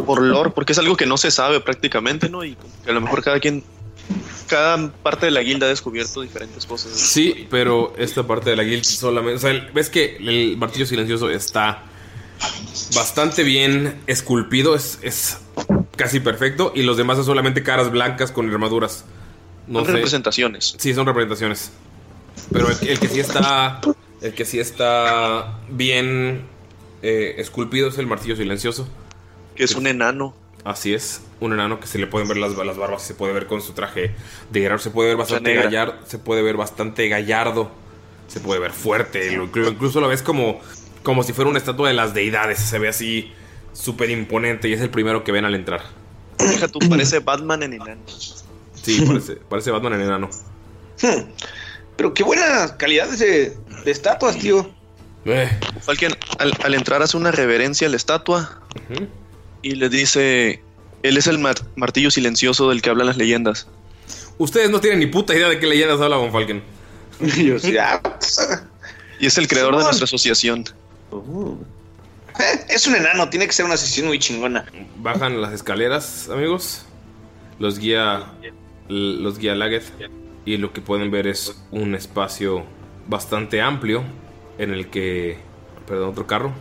por 0.06 0.22
lore, 0.22 0.50
porque 0.52 0.72
es 0.74 0.80
algo 0.80 0.96
que 0.98 1.06
no 1.06 1.18
se 1.18 1.32
sabe 1.32 1.60
prácticamente, 1.60 2.30
¿no? 2.30 2.44
Y 2.44 2.58
a 2.88 2.92
lo 2.92 3.02
mejor 3.02 3.24
cada 3.24 3.40
quien, 3.40 3.64
cada 4.48 4.92
parte 4.94 5.26
de 5.28 5.32
la 5.32 5.42
guilda 5.42 5.66
ha 5.66 5.70
descubierto 5.70 6.22
diferentes 6.22 6.66
cosas. 6.66 6.92
Sí, 6.94 7.48
pero 7.50 7.94
esta 7.98 8.26
parte 8.26 8.50
de 8.50 8.56
la 8.56 8.64
guild 8.64 8.84
solamente. 8.84 9.36
O 9.36 9.40
sea, 9.40 9.70
ves 9.74 9.90
que 9.90 10.18
el 10.18 10.58
martillo 10.58 10.86
silencioso 10.86 11.30
está 11.30 11.84
bastante 12.96 13.44
bien 13.44 14.02
esculpido, 14.08 14.76
es, 14.76 15.00
es 15.02 15.38
casi 15.96 16.20
perfecto. 16.20 16.72
Y 16.76 16.84
los 16.84 16.98
demás 16.98 17.18
son 17.18 17.26
solamente 17.26 17.64
caras 17.64 17.92
blancas 17.92 18.32
con 18.32 18.50
armaduras. 18.50 19.06
No 19.68 19.80
Son 19.80 19.88
sé. 19.88 19.92
representaciones. 19.94 20.76
Sí, 20.78 20.94
son 20.94 21.06
representaciones. 21.06 21.72
Pero 22.52 22.70
el, 22.70 22.88
el 22.88 23.00
que 23.00 23.10
sí 23.10 23.20
está. 23.20 23.82
El 24.22 24.34
que 24.34 24.46
sí 24.46 24.60
está 24.60 25.60
bien 25.70 26.42
eh, 27.04 27.36
esculpido 27.38 27.90
es 27.90 27.98
el 27.98 28.08
martillo 28.08 28.36
silencioso. 28.36 28.88
Que 29.56 29.64
es 29.66 29.76
un 29.76 29.88
enano. 29.88 30.34
Así 30.64 30.94
es, 30.94 31.22
un 31.40 31.54
enano 31.54 31.80
que 31.80 31.88
se 31.88 31.98
le 32.00 32.08
pueden 32.08 32.28
ver 32.28 32.38
las, 32.38 32.54
las 32.56 32.78
barbas, 32.78 33.04
se 33.04 33.14
puede 33.14 33.34
ver 33.34 33.46
con 33.48 33.62
su 33.62 33.74
traje 33.74 34.12
de 34.52 34.60
guerrero, 34.60 34.80
se 34.80 34.90
puede 34.90 35.10
ver 35.10 35.18
bastante 35.18 35.54
gallardo, 35.54 35.96
se 36.08 36.18
puede 36.18 36.42
ver 36.42 36.58
bastante 36.58 37.08
gallardo 37.10 37.72
Se 38.28 38.40
puede 38.40 38.60
ver 38.60 38.72
fuerte, 38.74 39.32
lo- 39.38 39.44
incluso 39.46 40.02
lo 40.02 40.08
ves 40.08 40.22
como, 40.22 40.60
como 41.04 41.24
si 41.24 41.34
fuera 41.34 41.50
una 41.50 41.60
estatua 41.60 41.88
de 41.88 41.94
las 41.94 42.14
deidades. 42.14 42.60
Se 42.60 42.78
ve 42.80 42.88
así 42.90 43.32
súper 43.74 44.10
imponente 44.10 44.68
y 44.68 44.74
es 44.74 44.82
el 44.82 44.90
primero 44.90 45.24
que 45.24 45.32
ven 45.32 45.46
al 45.46 45.56
entrar. 45.56 45.82
Deja 46.40 46.68
tú, 46.68 46.80
parece 46.90 47.20
Batman 47.20 47.64
en 47.64 47.74
enano. 47.74 48.02
Sí, 48.82 49.02
parece, 49.08 49.36
parece 49.36 49.72
Batman 49.72 49.94
en 49.94 50.02
enano. 50.02 50.30
Hmm. 51.02 51.30
Pero 51.96 52.14
qué 52.14 52.24
buena 52.24 52.76
calidad 52.78 53.08
de, 53.10 53.56
de 53.86 53.92
estatuas, 53.92 54.38
tío. 54.38 54.70
Eh, 55.26 55.50
Falken 55.82 56.14
al, 56.40 56.54
al 56.64 56.74
entrar 56.74 57.02
hace 57.02 57.18
una 57.18 57.32
reverencia 57.32 57.88
a 57.88 57.90
la 57.92 57.98
estatua 57.98 58.62
y 59.62 59.72
le 59.76 59.90
dice, 59.90 60.62
él 61.08 61.18
es 61.18 61.28
el 61.28 61.40
mar- 61.40 61.56
martillo 61.76 62.12
silencioso 62.12 62.70
del 62.70 62.82
que 62.82 62.90
hablan 62.90 63.08
las 63.08 63.18
leyendas. 63.18 63.68
Ustedes 64.38 64.70
no 64.70 64.80
tienen 64.80 65.00
ni 65.00 65.08
puta 65.08 65.36
idea 65.36 65.50
de 65.50 65.60
qué 65.60 65.68
leyendas 65.68 66.00
habla 66.00 66.18
Von 66.18 66.32
Falken. 66.32 66.62
Yo 67.38 67.58
sí, 67.60 67.76
ah, 67.78 68.02
Y 69.20 69.26
es 69.26 69.38
el 69.38 69.48
creador 69.48 69.78
de 69.78 69.84
nuestra 69.84 70.06
asociación. 70.06 70.64
eh, 71.12 72.66
es 72.70 72.86
un 72.88 72.96
enano, 72.96 73.30
tiene 73.30 73.48
que 73.48 73.54
ser 73.54 73.66
una 73.66 73.78
sesión 73.78 74.08
muy 74.08 74.20
chingona. 74.20 74.66
Bajan 74.98 75.42
las 75.42 75.54
escaleras, 75.54 76.30
amigos. 76.32 76.86
Los 77.60 77.80
guía. 77.80 78.26
Los 78.88 79.38
guía 79.40 79.56
Laget. 79.56 79.84
Y 80.46 80.58
lo 80.58 80.72
que 80.72 80.82
pueden 80.82 81.12
ver 81.12 81.28
es 81.28 81.60
un 81.72 81.96
espacio 81.96 82.64
bastante 83.08 83.62
amplio. 83.62 84.04
En 84.58 84.72
el 84.74 84.90
que. 84.90 85.38
Perdón, 85.88 86.10
otro 86.10 86.28
carro. 86.28 86.52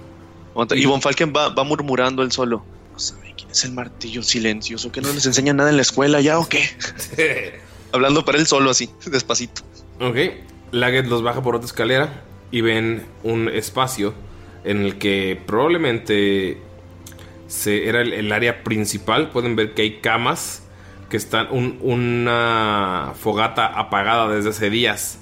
Y 0.75 0.87
Von 0.87 1.03
Falken 1.03 1.33
va, 1.37 1.51
va 1.51 1.65
murmurando 1.65 2.23
él 2.23 2.33
solo. 2.33 2.65
Es 3.51 3.65
el 3.65 3.73
martillo 3.73 4.23
silencioso, 4.23 4.93
que 4.93 5.01
no 5.01 5.13
les 5.13 5.25
enseña 5.27 5.53
nada 5.55 5.71
en 5.71 5.77
la 5.77 5.83
escuela 5.83 6.21
ya 6.21 6.39
o 6.39 6.49
qué. 6.49 6.65
Hablando 7.93 8.25
para 8.25 8.39
él 8.39 8.47
solo 8.47 8.71
así, 8.71 8.91
despacito. 9.07 9.63
Ok. 10.01 10.17
Laget 10.73 11.07
los 11.07 11.23
baja 11.23 11.43
por 11.43 11.57
otra 11.57 11.67
escalera. 11.67 12.23
Y 12.51 12.61
ven 12.61 13.07
un 13.23 13.49
espacio. 13.49 14.15
En 14.65 14.83
el 14.83 14.99
que 14.99 15.41
probablemente. 15.47 16.59
Se, 17.49 17.89
era 17.89 18.01
el, 18.03 18.13
el 18.13 18.33
área 18.33 18.63
principal. 18.65 19.31
Pueden 19.31 19.57
ver 19.57 19.75
que 19.75 19.83
hay 19.83 20.01
camas. 20.01 20.63
Que 21.09 21.17
están. 21.17 21.49
un- 21.51 21.79
una 21.81 23.13
fogata 23.19 23.67
apagada 23.67 24.29
desde 24.29 24.51
hace 24.51 24.69
días. 24.71 25.19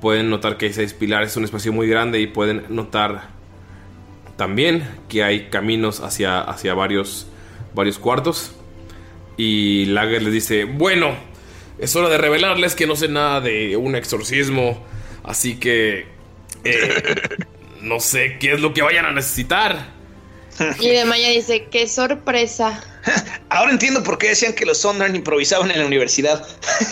Pueden 0.00 0.30
notar 0.30 0.56
que 0.56 0.66
hay 0.66 0.72
seis 0.72 0.94
pilares, 0.94 1.30
es 1.30 1.36
un 1.36 1.44
espacio 1.44 1.72
muy 1.72 1.86
grande 1.86 2.18
y 2.20 2.26
pueden 2.26 2.64
notar 2.70 3.28
también 4.36 4.82
que 5.08 5.22
hay 5.22 5.48
caminos 5.48 6.00
hacia, 6.00 6.40
hacia 6.40 6.74
varios, 6.74 7.28
varios 7.74 7.98
cuartos. 7.98 8.52
Y 9.36 9.86
Lager 9.86 10.22
les 10.22 10.32
dice, 10.32 10.64
bueno, 10.64 11.16
es 11.78 11.96
hora 11.96 12.08
de 12.08 12.18
revelarles 12.18 12.74
que 12.74 12.86
no 12.86 12.96
sé 12.96 13.08
nada 13.08 13.40
de 13.40 13.76
un 13.76 13.96
exorcismo, 13.96 14.84
así 15.24 15.56
que 15.58 16.06
eh, 16.64 17.14
no 17.80 18.00
sé 18.00 18.38
qué 18.38 18.52
es 18.52 18.60
lo 18.60 18.74
que 18.74 18.82
vayan 18.82 19.06
a 19.06 19.12
necesitar. 19.12 19.88
Y 20.78 20.88
de 20.90 21.04
Maya 21.06 21.30
dice, 21.30 21.66
qué 21.70 21.88
sorpresa. 21.88 22.84
Ahora 23.48 23.72
entiendo 23.72 24.02
por 24.02 24.18
qué 24.18 24.28
decían 24.28 24.54
que 24.54 24.66
los 24.66 24.78
Sondern 24.78 25.16
improvisaban 25.16 25.70
en 25.70 25.80
la 25.80 25.86
universidad. 25.86 26.46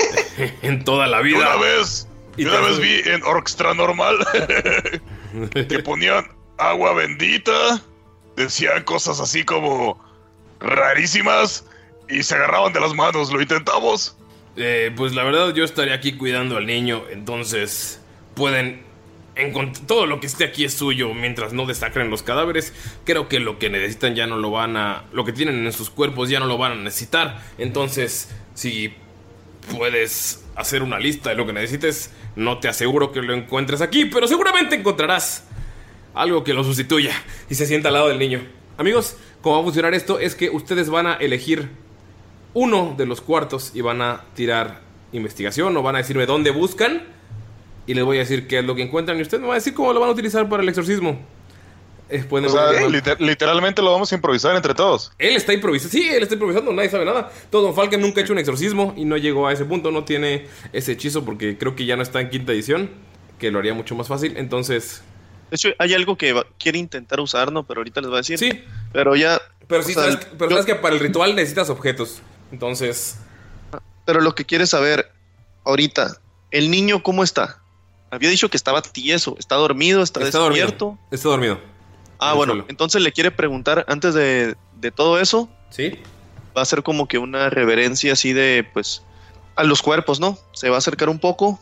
en 0.63 0.83
toda 0.85 1.07
la 1.07 1.21
vida. 1.21 1.39
Una 1.39 1.57
vez, 1.57 2.09
Y 2.37 2.47
una 2.47 2.61
vez 2.61 2.79
vi 2.81 3.03
en 3.05 3.23
Orcstra 3.23 3.75
Normal 3.75 4.17
que 5.53 5.79
ponían 5.81 6.27
agua 6.59 6.95
bendita, 6.95 7.81
decían 8.37 8.83
cosas 8.85 9.21
así 9.21 9.45
como 9.45 10.01
rarísimas 10.61 11.67
y 12.09 12.23
se 12.23 12.35
agarraban 12.35 12.73
de 12.73 12.81
las 12.81 12.95
manos. 12.95 13.33
¿Lo 13.33 13.41
intentamos? 13.41 14.17
Eh, 14.57 14.93
pues 14.97 15.15
la 15.15 15.25
verdad 15.25 15.55
yo 15.55 15.65
estaría 15.65 15.95
aquí 15.95 16.13
cuidando 16.13 16.57
al 16.57 16.67
niño, 16.67 17.05
entonces 17.11 18.01
pueden 18.35 18.91
todo 19.87 20.07
lo 20.07 20.21
que 20.21 20.27
esté 20.27 20.45
aquí 20.45 20.65
es 20.65 20.75
suyo 20.75 21.15
mientras 21.15 21.53
no 21.53 21.67
destacren 21.67 22.11
los 22.11 22.23
cadáveres. 22.23 22.75
Creo 23.05 23.29
que 23.29 23.41
lo 23.41 23.59
que 23.59 23.71
necesitan 23.71 24.15
ya 24.15 24.27
no 24.27 24.37
lo 24.37 24.51
van 24.51 24.77
a, 24.77 25.05
lo 25.13 25.25
que 25.25 25.33
tienen 25.33 25.65
en 25.65 25.73
sus 25.73 25.89
cuerpos 25.91 26.29
ya 26.29 26.41
no 26.41 26.47
lo 26.47 26.59
van 26.59 26.73
a 26.73 26.75
necesitar. 26.77 27.41
Entonces, 27.59 28.31
si 28.55 28.93
puedes 29.75 30.45
hacer 30.57 30.83
una 30.83 30.99
lista 30.99 31.31
de 31.31 31.37
lo 31.37 31.47
que 31.47 31.53
necesites, 31.53 32.13
no 32.37 32.59
te 32.59 32.69
aseguro 32.69 33.13
que 33.13 33.23
lo 33.23 33.35
encuentres 33.35 33.81
aquí, 33.81 34.05
pero 34.07 34.27
seguramente 34.27 34.75
encontrarás 34.75 35.45
algo 36.15 36.45
que 36.45 36.53
lo 36.53 36.65
sustituya 36.65 37.15
y 37.49 37.55
se 37.55 37.67
sienta 37.67 37.89
al 37.89 37.95
lado 37.95 38.09
del 38.09 38.19
niño. 38.19 38.43
Amigos, 38.77 39.17
cómo 39.43 39.57
va 39.57 39.61
a 39.61 39.65
funcionar 39.65 39.95
esto 39.95 40.19
es 40.19 40.35
que 40.35 40.51
ustedes 40.51 40.89
van 40.91 41.07
a 41.07 41.15
elegir 41.15 41.69
uno 42.55 42.95
de 42.97 43.07
los 43.07 43.21
cuartos 43.21 43.73
y 43.75 43.81
van 43.81 44.03
a 44.03 44.23
tirar 44.35 44.81
investigación 45.13 45.77
o 45.77 45.83
van 45.83 45.95
a 45.97 45.99
decirme 45.99 46.27
dónde 46.27 46.51
buscan 46.51 47.03
y 47.87 47.95
les 47.95 48.05
voy 48.05 48.17
a 48.19 48.21
decir 48.21 48.47
qué 48.47 48.59
es 48.61 48.65
lo 48.65 48.75
que 48.75 48.83
encuentran 48.83 49.19
y 49.19 49.23
usted 49.23 49.41
me 49.41 49.47
va 49.47 49.55
a 49.55 49.57
decir 49.57 49.75
cómo 49.75 49.93
lo 49.93 50.01
van 50.01 50.09
a 50.11 50.13
utilizar 50.13 50.49
para 50.49 50.63
el 50.63 50.69
exorcismo. 50.69 51.19
Eh, 52.09 52.25
pueden 52.29 52.49
O 52.49 52.53
sea, 52.53 52.71
evaluar- 52.73 52.91
liter- 52.91 53.21
literalmente 53.21 53.81
lo 53.83 53.93
vamos 53.93 54.11
a 54.11 54.17
improvisar 54.17 54.57
entre 54.57 54.75
todos. 54.75 55.13
él 55.17 55.37
está 55.37 55.53
improvisando. 55.53 55.93
Sí, 55.93 56.09
él 56.09 56.23
está 56.25 56.35
improvisando, 56.35 56.73
nadie 56.73 56.89
sabe 56.91 57.05
nada. 57.05 57.31
Todo 57.51 57.63
Don 57.63 57.75
Falken 57.75 58.01
nunca 58.01 58.21
ha 58.21 58.25
hecho 58.25 58.33
un 58.33 58.41
exorcismo 58.41 58.95
y 58.97 59.05
no 59.05 59.17
llegó 59.17 59.47
a 59.47 59.53
ese 59.53 59.65
punto, 59.65 59.93
no 59.93 60.03
tiene 60.03 60.47
ese 60.73 60.93
hechizo 60.93 61.25
porque 61.25 61.57
creo 61.57 61.77
que 61.77 61.87
ya 61.87 61.95
no 61.97 62.03
está 62.03 62.21
en 62.21 62.31
quinta 62.31 62.51
edición, 62.53 62.91
que 63.39 63.53
lo 63.53 63.61
haría 63.61 63.75
mucho 63.75 63.95
más 63.95 64.09
fácil. 64.09 64.35
Entonces, 64.37 65.03
De 65.51 65.57
hecho, 65.57 65.69
hay 65.79 65.95
algo 65.95 66.17
que 66.17 66.35
quiere 66.59 66.79
intentar 66.79 67.21
usar, 67.21 67.53
¿no? 67.53 67.63
Pero 67.65 67.79
ahorita 67.81 68.01
les 68.01 68.11
voy 68.11 68.17
a 68.19 68.23
decir. 68.23 68.39
Sí. 68.39 68.61
Pero 68.93 69.15
ya. 69.17 69.41
pero 69.67 69.83
sí, 69.83 69.95
sea, 69.95 70.05
sabes, 70.05 70.19
pero 70.39 70.51
yo- 70.51 70.57
sabes 70.57 70.67
que 70.67 70.75
para 70.75 70.95
el 70.95 71.01
ritual 71.01 71.35
necesitas 71.35 71.71
objetos. 71.71 72.21
Entonces, 72.53 73.17
Pero 74.05 74.21
lo 74.21 74.35
que 74.35 74.45
quiere 74.45 74.67
saber 74.67 75.13
ahorita, 75.65 76.17
¿el 76.51 76.71
niño 76.71 77.03
cómo 77.03 77.23
está? 77.23 77.59
Había 78.11 78.29
dicho 78.29 78.49
que 78.51 78.57
estaba 78.57 78.83
tieso, 78.83 79.37
está 79.39 79.55
dormido, 79.55 80.03
está, 80.03 80.21
está 80.23 80.39
dormido. 80.39 80.67
despierto. 80.67 80.99
Está 81.13 81.29
dormido. 81.29 81.61
Ah, 82.19 82.33
En 82.33 82.37
bueno, 82.39 82.53
suelo. 82.55 82.67
entonces 82.69 83.01
le 83.03 83.13
quiere 83.13 83.31
preguntar 83.31 83.85
antes 83.89 84.15
de, 84.15 84.57
de 84.81 84.91
todo 84.91 85.21
eso. 85.21 85.49
Sí. 85.71 86.01
Va 86.57 86.63
a 86.63 86.65
ser 86.65 86.83
como 86.83 87.07
que 87.07 87.19
una 87.19 87.49
reverencia 87.51 88.15
así 88.15 88.33
de, 88.33 88.69
pues, 88.73 89.03
a 89.55 89.63
los 89.63 89.81
cuerpos, 89.81 90.19
¿no? 90.19 90.37
Se 90.53 90.69
va 90.69 90.75
a 90.75 90.79
acercar 90.79 91.09
un 91.09 91.21
poco. 91.21 91.61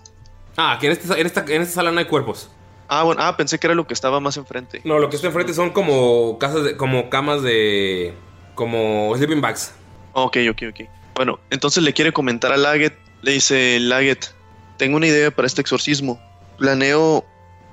Ah, 0.56 0.78
que 0.80 0.86
en, 0.86 0.92
este- 0.92 1.20
en 1.20 1.26
esta, 1.26 1.44
en 1.46 1.60
esta 1.62 1.74
sala 1.74 1.92
no 1.92 1.98
hay 1.98 2.06
cuerpos. 2.06 2.48
Ah, 2.88 3.02
bueno, 3.02 3.22
ah, 3.22 3.36
pensé 3.36 3.58
que 3.58 3.66
era 3.66 3.74
lo 3.74 3.86
que 3.86 3.94
estaba 3.94 4.18
más 4.18 4.36
enfrente. 4.36 4.80
No, 4.84 4.98
lo 4.98 5.10
que 5.10 5.16
está 5.16 5.28
enfrente 5.28 5.52
son 5.52 5.70
como 5.70 6.38
casas 6.38 6.64
de, 6.64 6.76
como 6.76 7.10
camas 7.10 7.42
de. 7.42 8.14
como 8.54 9.12
sleeping 9.16 9.40
bags. 9.40 9.74
Ok, 10.14 10.38
ok, 10.50 10.62
ok. 10.70 10.88
Bueno, 11.14 11.38
entonces 11.50 11.82
le 11.82 11.92
quiere 11.92 12.12
comentar 12.12 12.52
a 12.52 12.56
Laget. 12.56 12.94
Le 13.22 13.32
dice, 13.32 13.78
Laget, 13.80 14.32
tengo 14.78 14.96
una 14.96 15.06
idea 15.06 15.30
para 15.30 15.46
este 15.46 15.60
exorcismo. 15.60 16.20
Planeo 16.56 17.24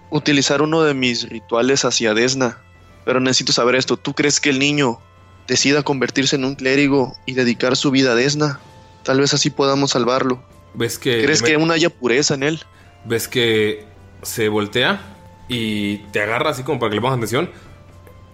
utilizar 0.09 0.61
uno 0.61 0.83
de 0.83 0.93
mis 0.93 1.29
rituales 1.29 1.85
hacia 1.85 2.13
Desna. 2.13 2.57
Pero 3.05 3.19
necesito 3.19 3.53
saber 3.53 3.75
esto. 3.75 3.97
¿Tú 3.97 4.13
crees 4.13 4.39
que 4.39 4.49
el 4.49 4.59
niño 4.59 4.99
decida 5.47 5.83
convertirse 5.83 6.35
en 6.35 6.43
un 6.43 6.55
clérigo 6.55 7.15
y 7.25 7.33
dedicar 7.33 7.77
su 7.77 7.91
vida 7.91 8.11
a 8.11 8.15
Desna? 8.15 8.59
Tal 9.03 9.19
vez 9.19 9.33
así 9.33 9.49
podamos 9.49 9.91
salvarlo. 9.91 10.43
¿Ves 10.73 10.99
que. 10.99 11.23
¿Crees 11.23 11.41
que 11.41 11.53
aún 11.53 11.71
haya 11.71 11.89
pureza 11.89 12.33
en 12.33 12.43
él? 12.43 12.59
ves 13.05 13.27
que 13.27 13.85
se 14.25 14.49
voltea 14.49 15.01
y 15.47 15.97
te 16.11 16.21
agarra 16.21 16.49
así 16.51 16.63
como 16.63 16.79
para 16.79 16.89
que 16.89 16.95
le 16.95 17.01
pongas 17.01 17.17
atención 17.17 17.49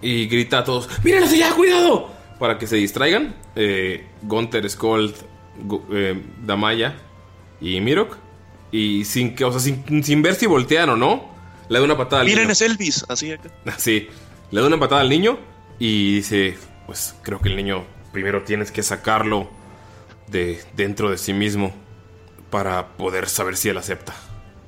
y 0.01 0.25
grita 0.27 0.59
a 0.59 0.63
todos: 0.63 0.89
¡Miren 1.03 1.23
hacia 1.23 1.45
allá, 1.47 1.55
cuidado! 1.55 2.11
Para 2.39 2.57
que 2.57 2.65
se 2.67 2.77
distraigan. 2.77 3.35
Eh, 3.55 4.07
Gunther, 4.23 4.67
Skold, 4.69 5.13
Gu- 5.63 5.83
eh, 5.93 6.21
Damaya 6.43 6.95
y 7.59 7.79
Mirok. 7.81 8.17
Y 8.71 9.05
sin 9.05 9.35
que, 9.35 9.43
o 9.45 9.51
sea, 9.51 9.59
sin, 9.59 10.03
sin 10.03 10.21
ver 10.21 10.33
si 10.35 10.47
voltean 10.47 10.89
o 10.89 10.95
no, 10.95 11.29
le 11.69 11.77
da 11.77 11.85
una 11.85 11.97
patada 11.97 12.21
al 12.21 12.27
Miren, 12.27 12.43
niño. 12.45 12.53
es 12.53 12.61
Elvis. 12.61 13.05
Así 13.09 13.31
acá. 13.31 13.49
Sí, 13.77 14.07
le 14.49 14.61
da 14.61 14.67
una 14.67 14.79
patada 14.79 15.01
al 15.01 15.09
niño 15.09 15.37
y 15.77 16.15
dice, 16.15 16.57
pues 16.87 17.15
creo 17.21 17.39
que 17.39 17.49
el 17.49 17.57
niño 17.57 17.83
primero 18.11 18.41
tienes 18.43 18.71
que 18.71 18.81
sacarlo 18.81 19.49
de 20.27 20.61
dentro 20.75 21.11
de 21.11 21.17
sí 21.17 21.33
mismo 21.33 21.73
para 22.49 22.87
poder 22.97 23.27
saber 23.29 23.55
si 23.57 23.69
él 23.69 23.77
acepta. 23.77 24.13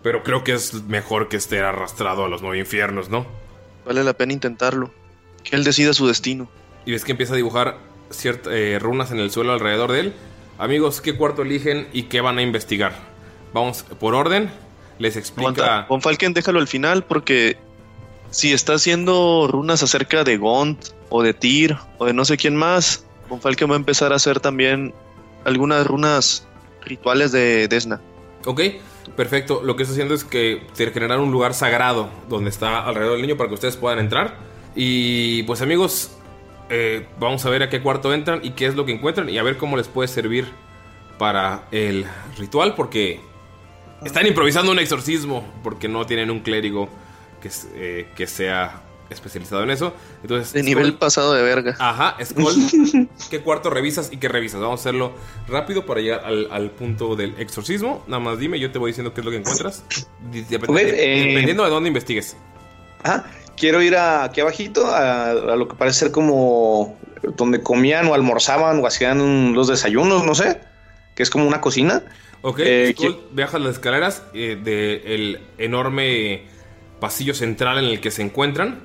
Pero 0.03 0.21
creo 0.23 0.43
que 0.43 0.53
es 0.53 0.84
mejor 0.84 1.30
que 1.30 1.38
esté 1.38 1.61
arrastrado 1.61 2.25
a 2.25 2.27
los 2.27 2.41
nueve 2.41 2.59
infiernos, 2.59 3.09
¿no? 3.09 3.25
Vale 3.85 4.03
la 4.03 4.13
pena 4.13 4.34
intentarlo. 4.34 4.91
Que 5.43 5.55
él 5.55 5.63
decida 5.63 5.93
su 5.93 6.07
destino. 6.07 6.49
Y 6.85 6.91
ves 6.91 7.05
que 7.05 7.11
empieza 7.11 7.34
a 7.34 7.38
dibujar 7.38 7.77
ciertas 8.09 8.53
runas 8.81 9.11
en 9.11 9.19
el 9.19 9.31
suelo 9.31 9.53
alrededor 9.53 9.91
de 9.91 9.99
él. 10.01 10.13
Amigos, 10.57 11.01
¿qué 11.01 11.15
cuarto 11.15 11.41
eligen 11.41 11.88
y 11.93 12.03
qué 12.03 12.21
van 12.21 12.38
a 12.38 12.41
investigar? 12.41 12.93
Vamos 13.53 13.84
por 13.84 14.13
orden. 14.13 14.51
Les 14.99 15.15
explica... 15.15 15.85
Von 15.89 16.01
Falken 16.01 16.34
déjalo 16.34 16.59
al 16.59 16.67
final 16.67 17.03
porque 17.03 17.57
si 18.30 18.53
está 18.53 18.73
haciendo 18.73 19.47
runas 19.49 19.84
acerca 19.84 20.23
de 20.23 20.38
Gont 20.38 20.89
o 21.09 21.23
de 21.23 21.34
Tyr 21.34 21.77
o 21.97 22.05
de 22.05 22.13
no 22.13 22.25
sé 22.25 22.38
quién 22.38 22.55
más, 22.55 23.05
Von 23.30 23.41
Falken 23.41 23.69
va 23.69 23.73
a 23.73 23.77
empezar 23.77 24.13
a 24.13 24.17
hacer 24.17 24.39
también 24.39 24.93
algunas 25.45 25.85
runas 25.88 26.47
rituales 26.85 27.31
de 27.31 27.67
Desna. 27.67 28.01
Ok, 28.45 28.61
perfecto. 29.15 29.61
Lo 29.63 29.75
que 29.75 29.84
está 29.84 29.93
haciendo 29.93 30.13
es 30.13 30.23
que 30.23 30.61
te 30.75 30.91
generar 30.91 31.19
un 31.19 31.31
lugar 31.31 31.53
sagrado 31.53 32.09
donde 32.30 32.49
está 32.49 32.85
alrededor 32.85 33.13
del 33.13 33.21
niño 33.21 33.38
para 33.38 33.49
que 33.49 33.55
ustedes 33.55 33.77
puedan 33.77 33.99
entrar. 33.99 34.38
Y 34.75 35.43
pues 35.43 35.61
amigos, 35.61 36.17
eh, 36.69 37.07
vamos 37.19 37.45
a 37.45 37.49
ver 37.49 37.63
a 37.63 37.69
qué 37.69 37.81
cuarto 37.81 38.13
entran 38.13 38.39
y 38.43 38.51
qué 38.51 38.65
es 38.65 38.75
lo 38.75 38.85
que 38.85 38.93
encuentran 38.93 39.30
y 39.30 39.38
a 39.38 39.43
ver 39.43 39.57
cómo 39.57 39.77
les 39.77 39.88
puede 39.88 40.07
servir 40.07 40.47
para 41.17 41.67
el 41.71 42.05
ritual 42.38 42.75
porque 42.75 43.19
Están 44.03 44.27
improvisando 44.27 44.71
un 44.71 44.80
exorcismo 44.80 45.45
porque 45.63 45.88
no 45.88 46.05
tienen 46.05 46.30
un 46.30 46.41
clérigo 46.41 46.89
que, 47.41 47.49
eh, 47.75 48.09
que 48.15 48.27
sea 48.27 48.81
especializado 49.14 49.64
en 49.64 49.69
eso. 49.72 49.94
Entonces, 50.22 50.53
De 50.53 50.64
nivel 50.64 50.95
pasado 50.95 51.34
de 51.34 51.41
verga. 51.44 51.76
Ajá, 51.80 52.18
Skull, 52.23 53.07
¿qué 53.30 53.40
cuarto 53.41 53.69
revisas 53.69 54.10
y 54.11 54.18
qué 54.18 54.27
revisas? 54.27 54.60
Vamos 54.61 54.80
a 54.80 54.81
hacerlo 54.81 55.14
rápido 55.48 55.85
para 55.85 56.02
llegar 56.02 56.26
al, 56.26 56.48
al 56.52 56.72
punto 56.72 57.15
del 57.15 57.35
exorcismo. 57.40 58.03
Nada 58.07 58.19
más 58.19 58.40
dime, 58.40 58.60
yo 58.60 58.72
te 58.72 58.80
voy 58.80 58.91
diciendo 58.91 59.14
qué 59.14 59.22
es 59.22 59.26
lo 59.26 59.31
que 59.31 59.38
encuentras. 59.38 59.84
Dep- 60.31 60.65
eh, 60.77 61.26
Dependiendo 61.30 61.64
de 61.64 61.69
dónde 61.69 61.88
investigues. 61.88 62.35
Ajá. 63.03 63.26
Quiero 63.56 63.81
ir 63.81 63.95
a- 63.95 64.23
aquí 64.23 64.41
abajito 64.41 64.88
a, 64.88 65.30
a 65.31 65.56
lo 65.56 65.68
que 65.68 65.76
parece 65.76 65.99
ser 65.99 66.11
como 66.11 66.98
donde 67.38 67.61
comían 67.61 68.07
o 68.07 68.14
almorzaban 68.14 68.80
o 68.80 68.88
hacían 68.88 69.53
los 69.53 69.68
desayunos, 69.68 70.26
no 70.26 70.35
sé, 70.35 70.60
que 71.15 71.23
es 71.23 71.30
como 71.30 71.48
una 71.48 71.61
cocina. 71.61 72.02
Ok, 72.41 72.60
Eh, 72.61 72.94
Skull, 72.98 73.18
viajas 73.31 73.61
las 73.61 73.73
escaleras 73.76 74.23
eh, 74.34 74.57
del 74.61 75.40
enorme 75.57 76.44
pasillo 76.99 77.34
central 77.34 77.77
en 77.77 77.85
el 77.85 78.02
que 78.02 78.11
se 78.11 78.22
encuentran. 78.22 78.81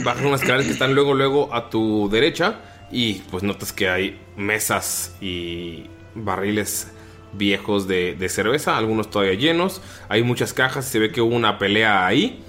Bajas 0.00 0.24
unas 0.24 0.40
escaleras 0.40 0.66
que 0.66 0.72
están 0.72 0.94
luego, 0.94 1.14
luego 1.14 1.54
a 1.54 1.70
tu 1.70 2.08
derecha. 2.10 2.60
Y 2.90 3.14
pues 3.30 3.42
notas 3.42 3.72
que 3.72 3.88
hay 3.88 4.20
mesas 4.36 5.14
y 5.20 5.84
barriles 6.14 6.92
viejos 7.32 7.86
de, 7.86 8.14
de 8.14 8.28
cerveza, 8.28 8.76
algunos 8.76 9.10
todavía 9.10 9.34
llenos. 9.34 9.82
Hay 10.08 10.22
muchas 10.22 10.52
cajas, 10.52 10.86
se 10.86 10.98
ve 10.98 11.12
que 11.12 11.20
hubo 11.20 11.34
una 11.34 11.58
pelea 11.58 12.06
ahí. 12.06 12.42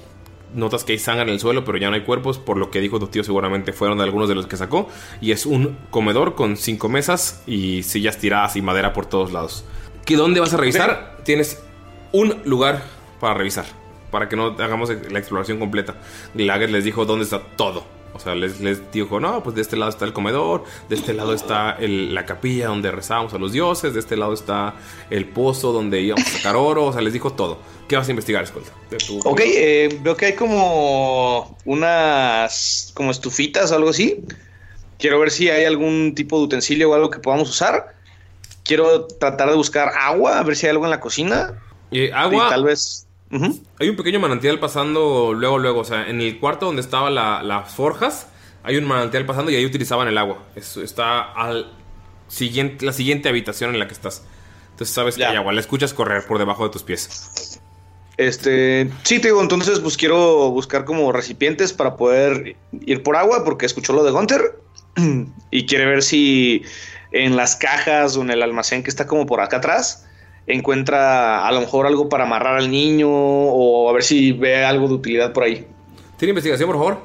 Notas 0.54 0.84
que 0.84 0.94
hay 0.94 1.00
sangre 1.00 1.24
en 1.24 1.30
el 1.30 1.40
suelo, 1.40 1.64
pero 1.64 1.78
ya 1.78 1.90
no 1.90 1.96
hay 1.96 2.02
cuerpos. 2.02 2.40
Por 2.40 2.58
lo 2.58 2.72
que 2.72 2.80
dijo 2.80 3.00
tu 3.00 3.08
tío, 3.08 3.24
seguramente 3.24 3.72
fueron 3.72 3.98
de 4.00 4.04
algunos 4.04 4.30
de 4.30 4.36
los 4.36 4.48
que 4.48 4.58
sacó. 4.58 4.90
Y 5.22 5.32
es 5.32 5.46
un 5.46 5.78
comedor 5.92 6.36
con 6.36 6.58
cinco 6.58 6.90
mesas 6.90 7.44
y 7.46 7.84
sillas 7.84 8.18
tiradas 8.18 8.56
y 8.56 8.62
madera 8.62 8.94
por 8.94 9.06
todos 9.06 9.32
lados. 9.32 9.66
¿Qué 10.06 10.16
dónde 10.16 10.40
vas 10.40 10.54
a 10.54 10.58
revisar? 10.58 11.20
Tienes 11.24 11.62
un 12.12 12.42
lugar 12.46 12.84
para 13.20 13.36
revisar. 13.36 13.79
Para 14.12 14.28
que 14.30 14.36
no 14.36 14.56
hagamos 14.60 14.90
la 15.10 15.20
exploración 15.20 15.60
completa. 15.60 15.96
Lager 16.34 16.70
les 16.72 16.84
dijo 16.84 17.06
dónde 17.06 17.24
está 17.26 17.42
todo. 17.56 17.84
O 18.12 18.20
sea, 18.20 18.34
les, 18.34 18.60
les 18.60 18.92
dijo, 18.92 19.20
no, 19.20 19.44
pues 19.44 19.56
de 19.56 19.62
este 19.62 19.78
lado 19.78 19.92
está 19.92 20.04
el 20.04 20.14
comedor, 20.14 20.64
de 20.90 20.96
este 20.96 21.14
lado 21.14 21.32
está 21.34 21.78
el- 21.80 22.16
la 22.16 22.26
capilla 22.26 22.68
donde 22.68 22.90
rezábamos 22.90 23.34
a 23.36 23.38
los 23.38 23.52
dioses, 23.52 23.94
de 23.94 24.00
este 24.00 24.18
lado 24.18 24.34
está 24.34 24.74
el 25.12 25.26
pozo 25.26 25.72
donde 25.72 26.02
íbamos 26.02 26.26
a 26.26 26.38
sacar 26.38 26.56
oro. 26.56 26.86
O 26.86 26.92
sea, 26.92 27.02
les 27.04 27.14
dijo 27.14 27.32
todo. 27.34 27.60
¿Qué 27.88 27.96
vas 27.96 28.08
a 28.08 28.12
investigar, 28.12 28.44
Escolta? 28.44 28.72
Ok, 29.26 29.42
eh, 29.46 30.00
veo 30.02 30.18
que 30.18 30.26
hay 30.26 30.34
como 30.34 31.56
unas 31.66 32.92
como 32.96 33.12
estufitas 33.12 33.72
o 33.72 33.76
algo 33.76 33.90
así. 33.90 34.24
Quiero 34.98 35.20
ver 35.20 35.32
si 35.32 35.50
hay 35.50 35.66
algún 35.66 36.14
tipo 36.16 36.38
de 36.40 36.44
utensilio 36.46 36.90
o 36.90 36.94
algo 36.96 37.10
que 37.10 37.20
podamos 37.20 37.50
usar. 37.50 37.96
Quiero 38.64 39.06
tratar 39.06 39.50
de 39.50 39.56
buscar 39.56 39.92
agua, 39.98 40.40
a 40.40 40.44
ver 40.44 40.56
si 40.56 40.66
hay 40.66 40.72
algo 40.72 40.86
en 40.86 40.92
la 40.92 41.00
cocina. 41.00 41.54
Eh, 41.92 42.12
agua. 42.14 42.48
Y 42.48 42.50
tal 42.50 42.64
vez. 42.64 43.06
Hay 43.80 43.90
un 43.90 43.96
pequeño 43.96 44.20
manantial 44.20 44.60
pasando 44.60 45.34
luego, 45.34 45.60
luego. 45.60 45.82
O 45.82 45.86
sea, 45.86 46.10
en 46.10 46.20
el 46.22 46.40
cuarto 46.40 46.66
donde 46.66 46.82
estaban 46.82 47.14
la- 47.16 47.44
las 47.44 47.74
forjas, 47.74 48.28
hay 48.64 48.78
un 48.78 48.86
manantial 48.86 49.26
pasando 49.26 49.52
y 49.52 49.56
ahí 49.56 49.66
utilizaban 49.66 50.08
el 50.08 50.18
agua. 50.18 50.44
Eso 50.56 50.82
está 50.82 51.32
al 51.34 51.72
siguiente, 52.28 52.86
la 52.86 52.94
siguiente 52.94 53.30
habitación 53.30 53.74
en 53.74 53.80
la 53.80 53.88
que 53.88 53.94
estás. 53.94 54.24
Entonces 54.72 54.94
sabes 54.96 55.16
que 55.16 55.26
hay 55.26 55.36
agua. 55.36 55.54
La 55.54 55.60
escuchas 55.62 55.94
correr 55.94 56.26
por 56.26 56.40
debajo 56.40 56.64
de 56.64 56.70
tus 56.72 56.84
pies. 56.84 57.60
Este, 58.18 58.90
sí, 59.04 59.20
te 59.20 59.30
digo, 59.30 59.42
entonces 59.42 59.80
pues 59.80 59.96
quiero 59.96 60.50
buscar 60.50 60.84
como 60.84 61.12
recipientes 61.14 61.72
para 61.72 61.96
poder 61.96 62.58
ir 62.86 63.02
por 63.02 63.16
agua 63.16 63.46
porque 63.46 63.66
escuchó 63.66 63.94
lo 63.94 64.04
de 64.04 64.12
Gunter 64.12 64.60
y 65.52 65.66
quiere 65.66 65.86
ver 65.86 66.04
si 66.04 66.64
en 67.14 67.38
las 67.38 67.56
cajas 67.56 68.18
o 68.18 68.22
en 68.22 68.30
el 68.30 68.44
almacén 68.44 68.84
que 68.84 68.90
está 68.90 69.08
como 69.08 69.26
por 69.26 69.40
acá 69.40 69.58
atrás 69.58 70.06
encuentra 70.50 71.48
a 71.48 71.52
lo 71.52 71.62
mejor 71.62 71.86
algo 71.86 72.10
para 72.10 72.26
amarrar 72.26 72.58
al 72.58 72.70
niño 72.70 73.10
o 73.10 73.90
a 73.90 73.94
ver 73.94 74.04
si 74.04 74.32
ve 74.32 74.66
algo 74.66 74.88
de 74.88 74.96
utilidad 74.96 75.32
por 75.32 75.44
ahí. 75.44 75.66
¿Tiene 76.18 76.32
investigación, 76.32 76.68
por 76.68 76.78
favor? 76.78 77.02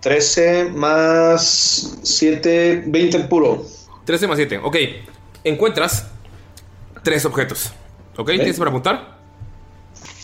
13 0.00 0.70
más 0.70 1.98
7, 2.02 2.84
20 2.86 3.18
puro. 3.20 3.64
13 4.04 4.28
más 4.28 4.36
7. 4.36 4.60
Ok. 4.62 4.76
Encuentras 5.44 6.10
tres 7.02 7.24
objetos. 7.24 7.72
¿Ok? 8.16 8.28
¿Tienes 8.28 8.58
para 8.58 8.70
apuntar? 8.70 9.18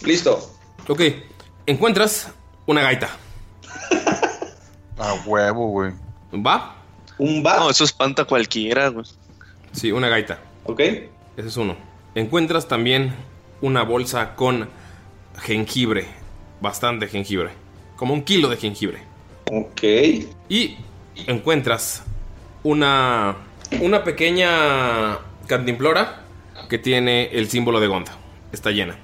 Listo. 0.05 0.53
Ok. 0.89 1.03
Encuentras 1.67 2.31
una 2.67 2.83
gaita. 2.83 3.11
A 4.99 5.15
huevo, 5.27 5.69
güey. 5.69 5.93
¿Va? 6.35 6.77
¿Un 7.19 7.43
va? 7.45 7.57
No, 7.57 7.71
eso 7.71 7.85
espanta 7.85 8.23
a 8.23 8.25
cualquiera, 8.27 8.89
güey. 8.89 9.07
Sí, 9.73 9.91
una 9.93 10.09
gaita. 10.09 10.39
Ok. 10.65 10.81
Ese 10.81 11.49
es 11.49 11.57
uno. 11.57 11.77
Encuentras 12.15 12.69
también 12.69 13.13
una 13.61 13.83
bolsa 13.83 14.35
con 14.35 14.69
jengibre. 15.43 16.07
Bastante 16.61 17.07
jengibre. 17.09 17.51
Como 17.97 18.15
un 18.15 18.23
kilo 18.23 18.49
de 18.49 18.57
jengibre. 18.57 18.99
Ok. 19.51 19.83
Y 20.49 20.77
encuentras 21.27 22.05
una, 22.63 23.37
una 23.81 24.05
pequeña 24.05 25.19
cantimplora 25.47 26.23
que 26.69 26.79
tiene 26.79 27.31
el 27.33 27.49
símbolo 27.49 27.81
de 27.81 27.87
Gonda. 27.87 28.13
Está 28.53 28.71
llena. 28.71 28.99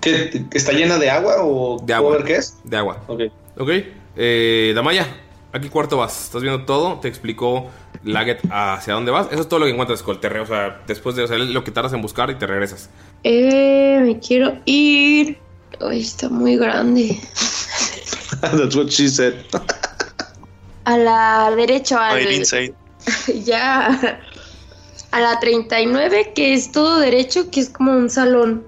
¿Que, 0.00 0.46
que 0.50 0.58
está 0.58 0.72
llena 0.72 0.98
de 0.98 1.10
agua 1.10 1.36
o 1.40 1.80
De 1.82 1.92
agua. 1.92 2.10
¿Puedo 2.10 2.22
ver 2.24 2.32
qué 2.32 2.38
es? 2.38 2.58
De 2.64 2.76
agua. 2.76 3.02
Ok. 3.08 3.22
Ok. 3.58 3.70
Eh, 4.16 4.72
Damaya, 4.74 5.06
¿a 5.52 5.60
qué 5.60 5.68
cuarto 5.68 5.96
vas? 5.96 6.24
¿Estás 6.24 6.42
viendo 6.42 6.64
todo? 6.64 7.00
Te 7.00 7.08
explicó 7.08 7.70
Laget 8.06 8.40
hacia 8.50 8.94
dónde 8.94 9.10
vas. 9.10 9.26
Eso 9.30 9.42
es 9.42 9.48
todo 9.48 9.60
lo 9.60 9.66
que 9.66 9.72
encuentras 9.72 10.02
con 10.02 10.14
el 10.14 10.20
terreno. 10.20 10.44
O 10.44 10.46
sea, 10.46 10.80
después 10.86 11.16
de 11.16 11.24
o 11.24 11.26
sea, 11.26 11.38
lo 11.38 11.64
que 11.64 11.72
tardas 11.72 11.92
en 11.92 12.02
buscar 12.02 12.30
y 12.30 12.36
te 12.36 12.46
regresas. 12.46 12.88
Eh, 13.24 14.00
me 14.02 14.20
quiero 14.20 14.58
ir. 14.64 15.38
Ay, 15.80 16.00
está 16.00 16.28
muy 16.28 16.56
grande. 16.56 17.20
That's 18.40 18.76
what 18.76 18.86
she 18.86 19.08
said. 19.08 19.34
A 20.84 20.96
la 20.96 21.52
derecha, 21.56 22.08
al. 22.08 22.18
Ya. 23.44 24.20
A 25.10 25.20
la 25.20 25.40
39, 25.40 26.32
que 26.34 26.54
es 26.54 26.72
todo 26.72 26.98
derecho, 26.98 27.50
que 27.50 27.60
es 27.60 27.70
como 27.70 27.92
un 27.92 28.10
salón. 28.10 28.64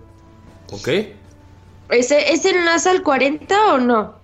¿Ok? 0.70 0.89
¿Ese, 1.90 2.32
¿Ese 2.32 2.51
enlaza 2.51 2.90
al 2.90 3.02
40 3.02 3.74
o 3.74 3.78
no? 3.78 4.15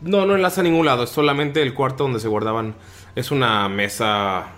No, 0.00 0.26
no 0.26 0.34
enlaza 0.34 0.60
a 0.60 0.64
ningún 0.64 0.86
lado. 0.86 1.04
Es 1.04 1.10
solamente 1.10 1.62
el 1.62 1.74
cuarto 1.74 2.04
donde 2.04 2.20
se 2.20 2.28
guardaban. 2.28 2.74
Es 3.14 3.30
una 3.30 3.68
mesa. 3.68 4.53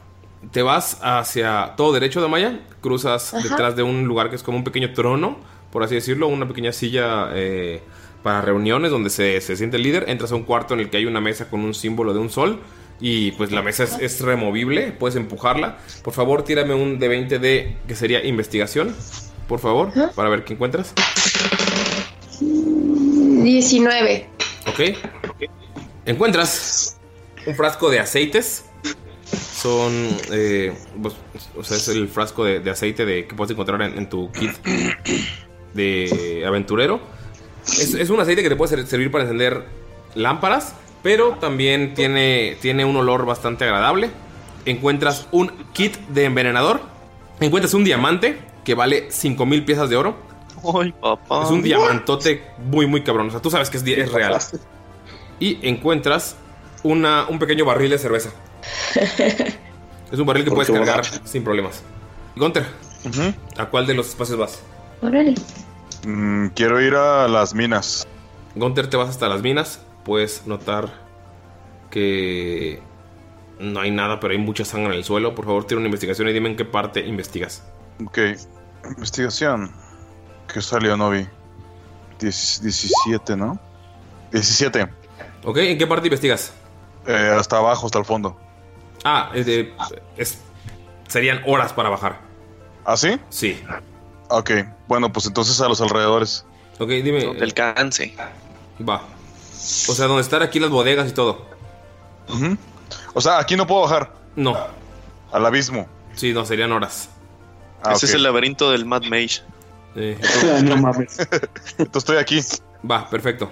Te 0.53 0.63
vas 0.63 0.99
hacia 1.03 1.75
todo 1.77 1.93
derecho 1.93 2.23
de 2.23 2.29
Maya. 2.29 2.61
Cruzas 2.81 3.35
Ajá. 3.35 3.43
detrás 3.49 3.77
de 3.77 3.83
un 3.83 4.05
lugar 4.05 4.31
que 4.31 4.37
es 4.37 4.43
como 4.43 4.59
un 4.59 4.65
pequeño 4.65 4.93
trono, 4.93 5.39
por 5.73 5.83
así 5.83 5.95
decirlo. 5.95 6.29
Una 6.29 6.47
pequeña 6.47 6.73
silla 6.73 7.31
eh, 7.35 7.83
para 8.23 8.41
reuniones 8.41 8.91
donde 8.91 9.11
se, 9.11 9.41
se 9.41 9.57
siente 9.57 9.77
el 9.77 9.83
líder. 9.83 10.05
Entras 10.09 10.33
a 10.33 10.37
un 10.37 10.45
cuarto 10.45 10.75
en 10.75 10.81
el 10.81 10.91
que 10.91 10.99
hay 10.99 11.07
una 11.07 11.21
mesa 11.21 11.49
con 11.51 11.61
un 11.61 11.75
símbolo 11.75 12.13
de 12.13 12.21
un 12.21 12.31
sol. 12.31 12.61
Y 13.01 13.33
pues 13.33 13.53
la 13.53 13.61
mesa 13.63 13.85
es, 13.85 13.99
es 14.01 14.21
removible. 14.21 14.93
Puedes 14.93 15.17
empujarla. 15.17 15.79
Por 16.03 16.15
favor, 16.15 16.43
tírame 16.45 16.75
un 16.75 16.99
de 16.99 17.09
20 17.09 17.39
de 17.39 17.77
que 17.87 17.95
sería 17.95 18.25
investigación. 18.25 18.95
Por 19.49 19.61
favor, 19.61 19.93
para 20.15 20.29
ver 20.29 20.45
qué 20.45 20.55
encuentras. 20.55 20.93
19. 22.41 24.29
Ok. 24.67 24.81
Encuentras 26.05 26.99
un 27.47 27.55
frasco 27.55 27.91
de 27.91 28.01
aceites. 28.01 28.66
Son. 29.35 29.93
eh, 30.33 30.73
pues, 31.03 31.15
o 31.57 31.65
sea, 31.65 31.77
es 31.77 31.89
el 31.89 32.09
frasco 32.09 32.45
de, 32.45 32.61
de 32.61 32.71
aceite 32.71 33.05
de, 33.05 33.27
que 33.27 33.35
puedes 33.35 33.51
encontrar 33.53 33.83
en, 33.83 33.99
en 33.99 34.09
tu 34.09 34.31
kit 34.33 34.53
de 35.75 36.45
aventurero. 36.47 37.01
Es, 37.67 37.95
es 37.95 38.11
un 38.11 38.21
aceite 38.21 38.43
que 38.43 38.49
te 38.49 38.57
puede 38.57 38.77
ser- 38.77 38.87
servir 38.87 39.11
para 39.11 39.25
encender 39.25 39.65
lámparas, 40.15 40.75
pero 41.03 41.37
también 41.41 41.95
tiene, 41.95 42.57
tiene 42.61 42.85
un 42.85 42.97
olor 42.97 43.27
bastante 43.27 43.65
agradable. 43.65 44.11
Encuentras 44.65 45.27
un 45.33 45.51
kit 45.73 45.97
de 46.09 46.25
envenenador. 46.25 46.81
Encuentras 47.41 47.75
un 47.75 47.85
diamante 47.85 48.39
que 48.65 48.75
vale 48.75 49.11
5000 49.11 49.65
piezas 49.65 49.91
de 49.91 49.97
oro. 49.97 50.17
Ay, 50.81 50.93
papá. 51.01 51.45
Es 51.45 51.51
un 51.51 51.63
diamantote 51.63 52.43
muy, 52.59 52.87
muy 52.87 53.03
cabrón. 53.03 53.29
O 53.29 53.31
sea, 53.31 53.41
tú 53.41 53.51
sabes 53.51 53.71
que 53.71 53.77
es, 53.77 53.83
es 53.87 54.11
real. 54.13 54.39
Y 55.39 55.59
encuentras 55.69 56.37
una, 56.83 57.27
un 57.29 57.39
pequeño 57.39 57.65
barril 57.65 57.91
de 57.91 57.99
cerveza. 57.99 58.31
Es 60.13 60.19
un 60.21 60.27
barril 60.27 60.45
que 60.45 60.51
¿Por 60.51 60.65
puedes 60.65 60.71
cargar 60.71 61.05
sin 61.25 61.43
problemas. 61.43 61.83
Gunter, 62.37 62.65
¿a 63.57 63.67
cuál 63.67 63.87
de 63.87 63.95
los 63.95 64.09
espacios 64.09 64.39
vas? 64.39 64.61
Órale. 65.03 65.35
Mm, 66.07 66.49
quiero 66.49 66.81
ir 66.81 66.95
a 66.95 67.27
las 67.27 67.55
minas. 67.55 68.07
Gunter, 68.55 68.89
te 68.89 68.97
vas 68.97 69.09
hasta 69.09 69.29
las 69.29 69.43
minas. 69.43 69.81
Puedes 70.05 70.47
notar 70.47 70.93
que 71.91 72.81
no 73.59 73.81
hay 73.81 73.91
nada, 73.91 74.21
pero 74.21 74.33
hay 74.33 74.39
mucha 74.39 74.65
sangre 74.65 74.93
en 74.93 74.99
el 74.99 75.05
suelo. 75.05 75.35
Por 75.35 75.45
favor, 75.45 75.65
tira 75.67 75.79
una 75.79 75.87
investigación 75.89 76.29
y 76.29 76.33
dime 76.33 76.51
en 76.51 76.57
qué 76.57 76.65
parte 76.65 77.01
investigas. 77.01 77.65
Ok. 78.05 78.19
Investigación. 78.97 79.73
¿Qué 80.53 80.63
salió, 80.63 80.97
Novi? 80.97 81.27
Diez- 82.21 82.61
17, 82.61 83.37
¿no? 83.37 83.59
17. 84.31 84.89
¿Ok? 85.45 85.57
¿En 85.59 85.79
qué 85.79 85.87
parte 85.87 86.07
investigas? 86.07 86.53
Eh, 87.07 87.35
hasta 87.37 87.57
abajo, 87.57 87.87
hasta 87.87 87.99
el 87.99 88.05
fondo. 88.05 88.39
Ah, 89.09 89.31
es 89.35 89.47
de- 89.47 89.73
es- 90.17 90.39
serían 91.07 91.41
horas 91.47 91.73
para 91.73 91.89
bajar. 91.89 92.19
¿Ah, 92.85 92.97
sí? 92.97 93.19
Sí. 93.31 93.63
Ok, 94.29 94.51
bueno, 94.89 95.13
pues 95.13 95.27
entonces 95.27 95.61
a 95.61 95.69
los 95.69 95.81
alrededores. 95.81 96.45
Ok, 96.81 96.89
dime. 96.89 97.25
Donde 97.25 97.45
alcance. 97.45 98.15
Va. 98.87 99.03
O 99.89 99.95
sea, 99.95 100.07
donde 100.07 100.23
están 100.23 100.43
aquí 100.43 100.59
las 100.59 100.71
bodegas 100.71 101.09
y 101.09 101.13
todo. 101.13 101.47
O 103.15 103.21
sea, 103.21 103.39
aquí 103.39 103.57
no 103.57 103.67
puedo 103.67 103.83
bajar. 103.83 104.13
No. 104.35 104.57
Al 105.33 105.47
abismo. 105.47 105.87
Sí, 106.15 106.33
no, 106.33 106.45
serían 106.45 106.73
horas. 106.73 107.09
Ah, 107.85 107.93
Ese 107.93 108.07
es 108.07 108.15
el 108.15 108.23
laberinto 108.25 108.71
del 108.73 108.85
Mad 108.85 109.03
Mage. 109.05 109.43
Eh, 109.95 110.19
no 110.65 110.77
mames. 110.79 111.19
Entonces 111.79 111.97
estoy 111.97 112.17
aquí. 112.17 112.41
Va, 112.89 113.09
perfecto. 113.09 113.51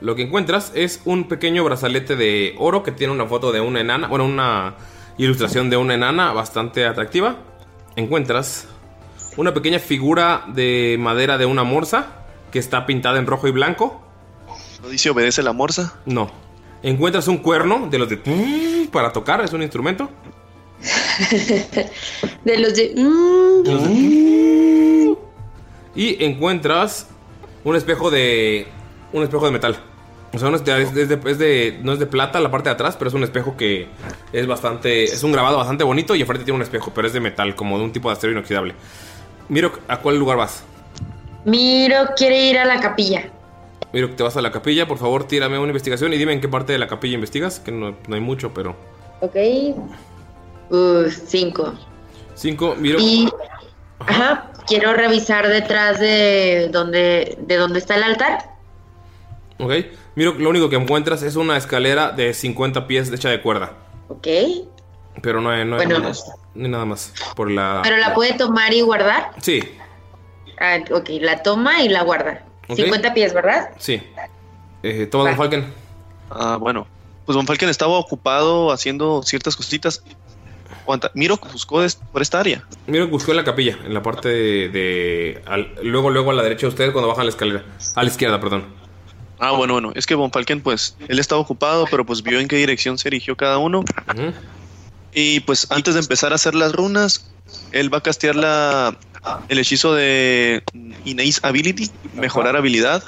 Lo 0.00 0.14
que 0.14 0.22
encuentras 0.22 0.72
es 0.74 1.02
un 1.04 1.28
pequeño 1.28 1.64
brazalete 1.64 2.16
de 2.16 2.54
oro 2.58 2.82
que 2.82 2.92
tiene 2.92 3.12
una 3.12 3.26
foto 3.26 3.52
de 3.52 3.60
una 3.60 3.80
enana, 3.80 4.08
bueno, 4.08 4.24
una 4.24 4.76
ilustración 5.18 5.68
de 5.68 5.76
una 5.76 5.94
enana 5.94 6.32
bastante 6.32 6.86
atractiva. 6.86 7.36
Encuentras 7.96 8.66
una 9.36 9.52
pequeña 9.52 9.78
figura 9.78 10.44
de 10.48 10.96
madera 10.98 11.36
de 11.36 11.46
una 11.46 11.64
morsa 11.64 12.24
que 12.50 12.58
está 12.58 12.86
pintada 12.86 13.18
en 13.18 13.26
rojo 13.26 13.48
y 13.48 13.50
blanco. 13.50 14.00
¿No 14.82 14.88
dice 14.88 15.10
obedece 15.10 15.42
la 15.42 15.52
morsa? 15.52 16.00
No. 16.06 16.30
Encuentras 16.82 17.28
un 17.28 17.38
cuerno 17.38 17.88
de 17.90 17.98
los 17.98 18.08
de 18.08 18.88
para 18.90 19.12
tocar, 19.12 19.42
es 19.42 19.52
un 19.52 19.62
instrumento. 19.62 20.08
De 22.44 22.58
los 22.58 22.74
de. 22.74 22.94
mm, 22.96 23.68
Y 25.94 26.24
encuentras 26.24 27.06
un 27.64 27.76
espejo 27.76 28.10
de. 28.10 28.66
Un 29.12 29.22
espejo 29.22 29.44
de 29.44 29.52
metal. 29.52 29.76
O 30.32 30.38
sea, 30.38 30.48
no 30.48 30.56
es 30.56 30.64
de, 30.64 30.82
es 30.82 30.94
de- 30.94 31.20
es 31.30 31.38
de- 31.38 31.80
no 31.82 31.92
es 31.92 31.98
de 31.98 32.06
plata 32.06 32.38
la 32.40 32.50
parte 32.50 32.68
de 32.68 32.74
atrás, 32.74 32.96
pero 32.96 33.08
es 33.08 33.14
un 33.14 33.24
espejo 33.24 33.56
que 33.56 33.88
es 34.32 34.46
bastante. 34.46 35.04
Es 35.04 35.22
un 35.24 35.32
grabado 35.32 35.56
bastante 35.58 35.82
bonito 35.84 36.14
y 36.14 36.20
enfrente 36.20 36.44
tiene 36.44 36.56
un 36.56 36.62
espejo, 36.62 36.92
pero 36.94 37.06
es 37.08 37.12
de 37.12 37.20
metal, 37.20 37.54
como 37.56 37.78
de 37.78 37.84
un 37.84 37.92
tipo 37.92 38.08
de 38.08 38.16
acero 38.16 38.32
inoxidable. 38.32 38.74
Miro, 39.48 39.72
¿a 39.88 39.96
cuál 39.98 40.18
lugar 40.18 40.36
vas? 40.36 40.62
Miro 41.44 41.96
quiere 42.16 42.48
ir 42.48 42.58
a 42.58 42.64
la 42.64 42.80
capilla. 42.80 43.28
Miro 43.92 44.08
que 44.08 44.14
te 44.14 44.22
vas 44.22 44.36
a 44.36 44.40
la 44.42 44.52
capilla, 44.52 44.86
por 44.86 44.98
favor, 44.98 45.24
tírame 45.26 45.58
una 45.58 45.66
investigación 45.68 46.12
y 46.12 46.16
dime 46.16 46.32
en 46.32 46.40
qué 46.40 46.48
parte 46.48 46.72
de 46.72 46.78
la 46.78 46.86
capilla 46.86 47.14
investigas, 47.16 47.58
que 47.58 47.72
no, 47.72 47.96
no 48.06 48.14
hay 48.14 48.20
mucho, 48.20 48.54
pero. 48.54 48.76
Ok. 49.20 49.34
Uh, 50.70 51.08
cinco. 51.10 51.74
Cinco, 52.36 52.76
miro. 52.76 53.00
Y. 53.00 53.28
Ajá. 53.98 54.46
Quiero 54.68 54.92
revisar 54.92 55.48
detrás 55.48 55.98
de 55.98 56.68
donde, 56.70 57.36
de 57.40 57.56
donde 57.56 57.80
está 57.80 57.96
el 57.96 58.04
altar. 58.04 58.38
Ok. 59.58 59.72
Miro, 60.16 60.34
lo 60.34 60.50
único 60.50 60.68
que 60.68 60.76
encuentras 60.76 61.22
es 61.22 61.36
una 61.36 61.56
escalera 61.56 62.10
de 62.12 62.34
50 62.34 62.86
pies 62.86 63.10
hecha 63.12 63.28
de 63.30 63.40
cuerda. 63.40 63.72
Ok. 64.08 64.26
Pero 65.22 65.40
no 65.40 65.50
hay, 65.50 65.64
no 65.64 65.76
hay- 65.78 65.86
Bueno. 65.86 66.12
no 66.54 66.68
nada 66.68 66.84
más. 66.84 67.12
Por 67.36 67.50
la. 67.50 67.80
Pero 67.82 67.96
la 67.96 68.14
puede 68.14 68.34
tomar 68.34 68.72
y 68.74 68.80
guardar. 68.80 69.30
Sí, 69.40 69.62
Ah, 70.62 70.76
ok, 70.92 71.08
la 71.22 71.42
toma 71.42 71.82
y 71.82 71.88
la 71.88 72.02
guarda. 72.02 72.44
Ok. 72.68 72.76
50 72.76 73.14
pies, 73.14 73.32
¿verdad? 73.32 73.70
sí. 73.78 74.02
Eh, 74.82 75.06
toma 75.06 75.24
Don 75.24 75.36
Falken. 75.36 75.72
Ah, 76.30 76.56
bueno. 76.58 76.86
Pues 77.26 77.36
Von 77.36 77.46
Falken 77.46 77.68
estaba 77.68 77.92
ocupado 77.98 78.72
haciendo 78.72 79.22
ciertas 79.22 79.56
cositas. 79.56 80.02
Miro 81.14 81.38
buscó 81.52 81.82
por 82.12 82.20
esta 82.22 82.40
área. 82.40 82.64
Miro 82.86 83.04
que 83.06 83.10
buscó 83.12 83.30
en 83.30 83.36
la 83.38 83.44
capilla, 83.44 83.78
en 83.84 83.94
la 83.94 84.02
parte 84.02 84.28
de. 84.28 84.68
de- 84.70 85.42
al- 85.46 85.74
luego, 85.82 86.10
luego 86.10 86.30
a 86.30 86.34
la 86.34 86.42
derecha 86.42 86.62
de 86.62 86.68
ustedes 86.68 86.90
cuando 86.92 87.08
bajan 87.08 87.26
la 87.26 87.30
escalera. 87.30 87.64
A 87.94 88.02
la 88.02 88.08
izquierda, 88.08 88.40
perdón. 88.40 88.64
Ah, 89.40 89.52
bueno, 89.52 89.72
bueno. 89.72 89.92
Es 89.94 90.06
que 90.06 90.14
Von 90.14 90.30
Falken, 90.30 90.60
pues, 90.60 90.96
él 91.08 91.18
estaba 91.18 91.40
ocupado, 91.40 91.86
pero 91.90 92.04
pues 92.04 92.22
vio 92.22 92.38
en 92.38 92.46
qué 92.46 92.56
dirección 92.56 92.98
se 92.98 93.08
erigió 93.08 93.36
cada 93.36 93.58
uno. 93.58 93.84
Y 95.12 95.40
pues 95.40 95.66
antes 95.70 95.94
de 95.94 96.00
empezar 96.00 96.32
a 96.32 96.36
hacer 96.36 96.54
las 96.54 96.72
runas, 96.72 97.32
él 97.72 97.92
va 97.92 97.98
a 97.98 98.02
castear 98.02 98.36
la, 98.36 98.96
el 99.48 99.58
hechizo 99.58 99.94
de 99.94 100.62
Innate 101.04 101.34
Ability, 101.42 101.90
mejorar 102.14 102.54
habilidad. 102.56 103.02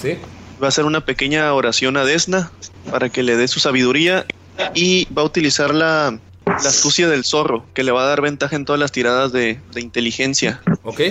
Sí. 0.00 0.18
Va 0.60 0.66
a 0.66 0.68
hacer 0.68 0.86
una 0.86 1.04
pequeña 1.04 1.52
oración 1.52 1.96
a 1.98 2.04
Desna 2.04 2.50
para 2.90 3.10
que 3.10 3.22
le 3.22 3.36
dé 3.36 3.46
su 3.46 3.60
sabiduría 3.60 4.26
y 4.74 5.06
va 5.12 5.22
a 5.22 5.26
utilizar 5.26 5.74
la, 5.74 6.18
la 6.46 6.54
astucia 6.56 7.08
del 7.08 7.24
zorro, 7.24 7.66
que 7.74 7.84
le 7.84 7.92
va 7.92 8.02
a 8.02 8.06
dar 8.06 8.22
ventaja 8.22 8.56
en 8.56 8.64
todas 8.64 8.80
las 8.80 8.90
tiradas 8.90 9.30
de, 9.32 9.60
de 9.72 9.80
inteligencia. 9.82 10.62
Ok. 10.82 11.02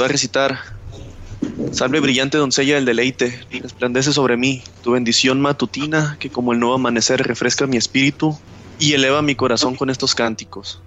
Va 0.00 0.06
a 0.06 0.08
recitar. 0.08 0.75
Salve 1.72 2.00
brillante 2.00 2.38
doncella 2.38 2.76
del 2.76 2.84
deleite, 2.84 3.40
resplandece 3.50 4.12
sobre 4.12 4.36
mí 4.36 4.62
tu 4.82 4.92
bendición 4.92 5.40
matutina 5.40 6.16
que 6.18 6.30
como 6.30 6.52
el 6.52 6.60
nuevo 6.60 6.74
amanecer 6.74 7.22
refresca 7.22 7.66
mi 7.66 7.76
espíritu 7.76 8.38
y 8.78 8.92
eleva 8.92 9.22
mi 9.22 9.34
corazón 9.34 9.76
con 9.76 9.90
estos 9.90 10.14
cánticos. 10.14 10.80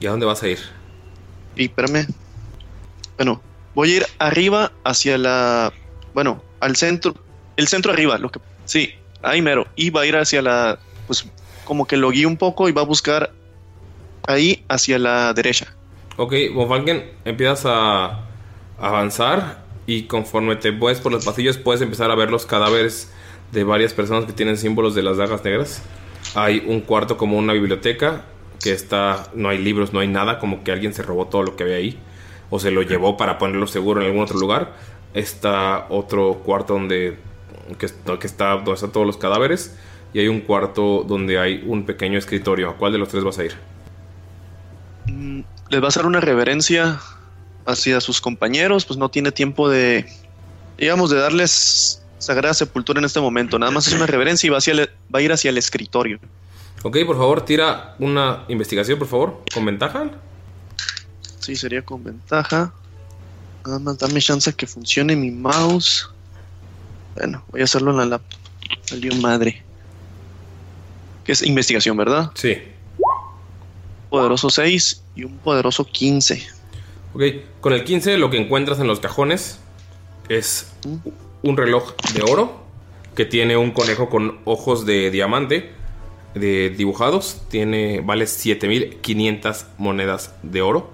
¿Y 0.00 0.06
a 0.06 0.10
dónde 0.10 0.26
vas 0.26 0.42
a 0.42 0.48
ir? 0.48 0.58
Y 1.56 1.64
espérame. 1.64 2.06
Bueno, 3.16 3.40
voy 3.74 3.92
a 3.92 3.96
ir 3.96 4.06
arriba 4.18 4.72
hacia 4.84 5.18
la. 5.18 5.72
Bueno, 6.14 6.42
al 6.60 6.76
centro. 6.76 7.14
El 7.56 7.68
centro 7.68 7.92
arriba, 7.92 8.18
lo 8.18 8.30
que. 8.30 8.40
Sí, 8.66 8.90
ahí 9.22 9.40
mero. 9.40 9.66
Y 9.74 9.90
va 9.90 10.02
a 10.02 10.06
ir 10.06 10.16
hacia 10.16 10.42
la. 10.42 10.78
Pues 11.06 11.26
como 11.64 11.86
que 11.86 11.96
lo 11.96 12.10
guíe 12.10 12.26
un 12.26 12.36
poco 12.36 12.68
y 12.68 12.72
va 12.72 12.82
a 12.82 12.84
buscar 12.84 13.32
ahí 14.26 14.64
hacia 14.68 14.98
la 14.98 15.32
derecha. 15.32 15.74
Ok, 16.16 16.32
Von 16.54 16.68
Falken, 16.68 17.10
empiezas 17.24 17.64
a 17.66 18.20
avanzar 18.78 19.65
y 19.86 20.04
conforme 20.04 20.56
te 20.56 20.72
mueves 20.72 21.00
por 21.00 21.12
los 21.12 21.24
pasillos 21.24 21.58
puedes 21.58 21.80
empezar 21.80 22.10
a 22.10 22.14
ver 22.14 22.30
los 22.30 22.46
cadáveres 22.46 23.12
de 23.52 23.64
varias 23.64 23.94
personas 23.94 24.24
que 24.24 24.32
tienen 24.32 24.56
símbolos 24.56 24.94
de 24.94 25.02
las 25.02 25.16
dagas 25.16 25.44
negras. 25.44 25.82
Hay 26.34 26.64
un 26.66 26.80
cuarto 26.80 27.16
como 27.16 27.38
una 27.38 27.52
biblioteca 27.52 28.22
que 28.62 28.72
está, 28.72 29.28
no 29.34 29.48
hay 29.48 29.58
libros, 29.58 29.92
no 29.92 30.00
hay 30.00 30.08
nada, 30.08 30.38
como 30.38 30.64
que 30.64 30.72
alguien 30.72 30.92
se 30.92 31.02
robó 31.02 31.26
todo 31.28 31.42
lo 31.44 31.56
que 31.56 31.62
había 31.64 31.76
ahí 31.76 31.98
o 32.50 32.58
se 32.58 32.70
lo 32.70 32.82
llevó 32.82 33.16
para 33.16 33.38
ponerlo 33.38 33.66
seguro 33.66 34.00
en 34.00 34.08
algún 34.08 34.22
otro 34.22 34.38
lugar. 34.38 34.74
Está 35.14 35.86
otro 35.88 36.42
cuarto 36.44 36.74
donde 36.74 37.16
que, 37.78 37.86
que 38.18 38.26
está 38.26 38.52
donde 38.52 38.72
están 38.72 38.92
todos 38.92 39.06
los 39.06 39.16
cadáveres 39.16 39.76
y 40.12 40.20
hay 40.20 40.28
un 40.28 40.40
cuarto 40.40 41.04
donde 41.06 41.38
hay 41.38 41.64
un 41.66 41.84
pequeño 41.84 42.18
escritorio. 42.18 42.70
¿A 42.70 42.76
cuál 42.76 42.92
de 42.92 42.98
los 42.98 43.08
tres 43.08 43.24
vas 43.24 43.38
a 43.38 43.44
ir? 43.44 43.54
Mm, 45.06 45.40
Les 45.70 45.80
va 45.80 45.86
a 45.86 45.88
hacer 45.88 46.06
una 46.06 46.20
reverencia 46.20 47.00
hacia 47.66 48.00
sus 48.00 48.20
compañeros, 48.20 48.84
pues 48.84 48.98
no 48.98 49.08
tiene 49.08 49.32
tiempo 49.32 49.68
de, 49.68 50.06
digamos, 50.78 51.10
de 51.10 51.18
darles 51.18 52.02
sagrada 52.18 52.54
sepultura 52.54 52.98
en 52.98 53.04
este 53.04 53.20
momento. 53.20 53.58
Nada 53.58 53.72
más 53.72 53.86
es 53.86 53.92
una 53.94 54.06
reverencia 54.06 54.46
y 54.46 54.50
va, 54.50 54.58
hacia 54.58 54.72
el- 54.72 54.90
va 55.14 55.18
a 55.18 55.22
ir 55.22 55.32
hacia 55.32 55.50
el 55.50 55.58
escritorio. 55.58 56.18
Ok, 56.82 56.98
por 57.06 57.16
favor, 57.16 57.44
tira 57.44 57.94
una 57.98 58.44
investigación, 58.48 58.98
por 58.98 59.08
favor, 59.08 59.42
con 59.52 59.64
ventaja. 59.64 60.10
Sí, 61.40 61.56
sería 61.56 61.82
con 61.82 62.02
ventaja. 62.02 62.72
Nada 63.64 63.78
más 63.80 63.98
dame 63.98 64.20
chance 64.20 64.52
que 64.52 64.66
funcione 64.66 65.16
mi 65.16 65.30
mouse. 65.30 66.08
Bueno, 67.16 67.44
voy 67.48 67.60
a 67.62 67.64
hacerlo 67.64 67.90
en 67.90 67.96
la 67.98 68.06
laptop. 68.06 68.38
Salió 68.84 69.14
madre. 69.16 69.62
Que 71.24 71.32
es 71.32 71.42
investigación, 71.42 71.96
¿verdad? 71.96 72.30
Sí. 72.34 72.56
Poderoso 74.10 74.50
6 74.50 75.02
y 75.16 75.24
un 75.24 75.36
poderoso 75.38 75.84
15. 75.84 76.46
Ok, 77.16 77.22
con 77.62 77.72
el 77.72 77.82
15 77.82 78.18
lo 78.18 78.28
que 78.28 78.36
encuentras 78.36 78.78
en 78.78 78.86
los 78.86 79.00
cajones 79.00 79.58
es 80.28 80.70
un 81.42 81.56
reloj 81.56 81.94
de 82.12 82.20
oro 82.30 82.60
que 83.14 83.24
tiene 83.24 83.56
un 83.56 83.70
conejo 83.70 84.10
con 84.10 84.38
ojos 84.44 84.84
de 84.84 85.10
diamante 85.10 85.70
de 86.34 86.68
dibujados. 86.68 87.40
Tiene, 87.48 88.02
vale 88.02 88.26
7500 88.26 89.64
monedas 89.78 90.34
de 90.42 90.60
oro. 90.60 90.90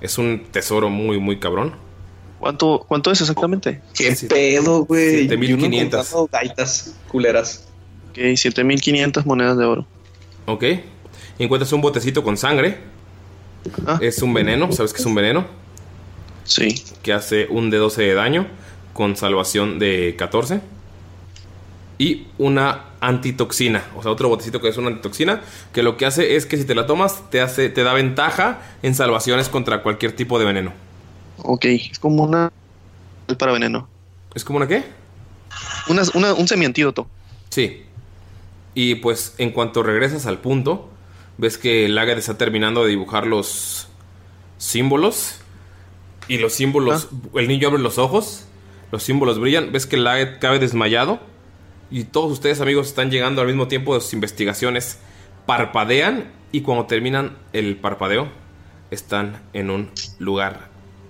Es 0.00 0.16
un 0.16 0.44
tesoro 0.52 0.90
muy, 0.90 1.18
muy 1.18 1.40
cabrón. 1.40 1.74
¿Cuánto, 2.38 2.84
cuánto 2.86 3.10
es 3.10 3.20
exactamente? 3.20 3.82
¿Qué 3.94 4.16
pedo, 4.28 4.84
güey? 4.84 5.26
7500. 5.26 5.48
Y 5.48 5.52
uno 5.54 5.90
comprando 5.90 6.28
Gaitas 6.30 6.94
culeras. 7.08 7.66
Ok, 8.10 8.18
7500 8.36 9.26
monedas 9.26 9.58
de 9.58 9.64
oro. 9.64 9.86
Ok. 10.46 10.66
Encuentras 11.36 11.72
un 11.72 11.80
botecito 11.80 12.22
con 12.22 12.36
sangre. 12.36 12.78
Es 14.00 14.22
un 14.22 14.32
veneno, 14.32 14.70
¿sabes 14.70 14.92
qué 14.92 15.00
es 15.00 15.06
un 15.06 15.16
veneno? 15.16 15.63
Sí. 16.44 16.82
Que 17.02 17.12
hace 17.12 17.46
un 17.50 17.70
de 17.70 17.78
12 17.78 18.02
de 18.02 18.14
daño 18.14 18.46
con 18.92 19.16
salvación 19.16 19.78
de 19.78 20.14
14. 20.18 20.60
Y 21.98 22.26
una 22.38 22.86
antitoxina, 23.00 23.84
o 23.96 24.02
sea, 24.02 24.10
otro 24.10 24.28
botecito 24.28 24.60
que 24.60 24.68
es 24.68 24.76
una 24.76 24.88
antitoxina, 24.88 25.42
que 25.72 25.82
lo 25.82 25.96
que 25.96 26.06
hace 26.06 26.36
es 26.36 26.44
que 26.46 26.56
si 26.56 26.64
te 26.64 26.74
la 26.74 26.86
tomas 26.86 27.30
te 27.30 27.40
hace 27.40 27.68
te 27.68 27.82
da 27.84 27.92
ventaja 27.92 28.60
en 28.82 28.94
salvaciones 28.94 29.48
contra 29.48 29.82
cualquier 29.82 30.12
tipo 30.16 30.38
de 30.38 30.44
veneno. 30.44 30.72
Ok, 31.38 31.66
es 31.66 31.98
como 31.98 32.24
una. 32.24 32.50
para 33.38 33.52
veneno. 33.52 33.88
¿Es 34.34 34.44
como 34.44 34.56
una 34.56 34.66
qué? 34.66 34.84
Una, 35.88 36.02
una- 36.14 36.34
un 36.34 36.48
semiantídoto. 36.48 37.06
Sí. 37.50 37.82
Y 38.74 38.96
pues 38.96 39.34
en 39.38 39.50
cuanto 39.50 39.82
regresas 39.84 40.26
al 40.26 40.38
punto, 40.40 40.88
ves 41.38 41.58
que 41.58 41.88
Lagat 41.88 42.18
está 42.18 42.36
terminando 42.36 42.82
de 42.82 42.90
dibujar 42.90 43.26
los 43.26 43.86
símbolos. 44.58 45.36
Y 46.28 46.38
los 46.38 46.54
símbolos, 46.54 47.08
el 47.34 47.48
niño 47.48 47.68
abre 47.68 47.82
los 47.82 47.98
ojos, 47.98 48.46
los 48.92 49.02
símbolos 49.02 49.38
brillan, 49.38 49.72
ves 49.72 49.86
que 49.86 49.96
Lagat 49.96 50.38
cabe 50.38 50.58
desmayado. 50.58 51.20
Y 51.90 52.04
todos 52.04 52.32
ustedes 52.32 52.60
amigos 52.60 52.88
están 52.88 53.10
llegando 53.10 53.40
al 53.40 53.46
mismo 53.46 53.68
tiempo 53.68 53.94
de 53.94 54.00
sus 54.00 54.14
investigaciones. 54.14 54.98
Parpadean 55.46 56.32
y 56.50 56.62
cuando 56.62 56.86
terminan 56.86 57.36
el 57.52 57.76
parpadeo, 57.76 58.28
están 58.90 59.42
en 59.52 59.70
un 59.70 59.90
lugar 60.18 60.68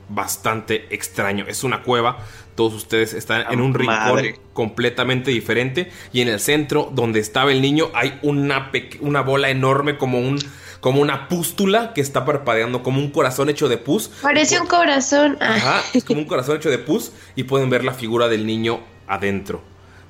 bastante 0.09 0.87
extraño. 0.95 1.45
Es 1.49 1.65
una 1.65 1.83
cueva. 1.83 2.19
Todos 2.55 2.75
ustedes 2.75 3.15
están 3.15 3.45
en 3.51 3.61
un 3.61 3.75
rincón 3.75 3.95
madre. 3.97 4.41
completamente 4.53 5.31
diferente. 5.31 5.91
Y 6.13 6.21
en 6.21 6.29
el 6.29 6.41
centro, 6.41 6.91
donde 6.93 7.21
estaba 7.21 7.53
el 7.53 7.61
niño, 7.61 7.91
hay 7.95 8.19
una, 8.23 8.71
una 9.01 9.21
bola 9.23 9.51
enorme 9.51 9.97
como 9.97 10.19
un. 10.19 10.39
Como 10.85 11.01
una 11.01 11.29
pústula 11.29 11.95
que 11.95 12.03
está 12.03 12.27
parpadeando, 12.27 12.83
como 12.83 12.99
un 12.99 13.11
corazón 13.11 13.49
hecho 13.49 13.71
de 13.71 13.79
pus. 13.79 14.11
Parece 14.21 14.61
un 14.61 14.67
corazón. 14.67 15.39
Ah. 15.41 15.55
Ajá, 15.55 15.83
es 15.95 16.05
como 16.05 16.21
un 16.21 16.27
corazón 16.27 16.59
hecho 16.59 16.69
de 16.69 16.77
pus 16.77 17.11
y 17.35 17.45
pueden 17.45 17.71
ver 17.71 17.85
la 17.85 17.95
figura 17.95 18.29
del 18.29 18.45
niño 18.45 18.81
adentro. 19.07 19.63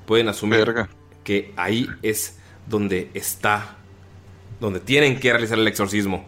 Pueden 0.05 0.27
asumir 0.27 0.73
que 1.23 1.53
ahí 1.55 1.87
es 2.03 2.39
donde 2.67 3.09
está, 3.13 3.77
donde 4.59 4.81
tienen 4.81 5.17
que 5.17 5.31
realizar 5.31 5.57
el 5.57 5.65
exorcismo. 5.69 6.25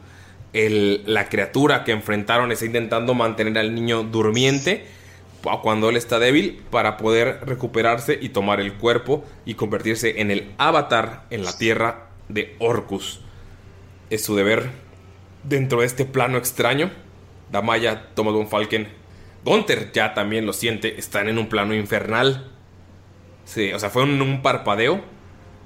El- 0.53 1.03
la 1.05 1.27
criatura 1.27 1.83
que 1.83 1.91
enfrentaron 1.91 2.49
está 2.53 2.63
intentando 2.65 3.13
mantener 3.13 3.57
al 3.57 3.75
niño 3.75 4.03
durmiente 4.03 4.87
cuando 5.61 5.89
él 5.89 5.97
está 5.97 6.19
débil 6.19 6.61
para 6.71 6.95
poder 6.95 7.41
recuperarse 7.45 8.17
y 8.21 8.29
tomar 8.29 8.61
el 8.61 8.75
cuerpo 8.75 9.25
y 9.45 9.55
convertirse 9.55 10.21
en 10.21 10.31
el 10.31 10.53
avatar 10.57 11.25
en 11.31 11.43
la 11.43 11.51
tierra 11.57 12.07
de 12.29 12.55
Orcus. 12.59 13.19
Es 14.09 14.23
su 14.23 14.35
deber 14.35 14.69
dentro 15.43 15.81
de 15.81 15.88
este 15.88 16.05
plano 16.05 16.38
extraño. 16.38 16.91
Damaya, 17.51 18.09
Thomas 18.13 18.34
von 18.34 18.47
Falken, 18.47 18.88
Gunther 19.43 19.91
ya 19.93 20.13
también 20.13 20.45
lo 20.45 20.53
siente, 20.53 20.99
están 20.99 21.29
en 21.29 21.38
un 21.38 21.47
plano 21.47 21.73
infernal. 21.73 22.51
Sí, 23.45 23.71
o 23.71 23.79
sea, 23.79 23.89
fue 23.89 24.03
un, 24.03 24.21
un 24.21 24.41
parpadeo. 24.41 25.01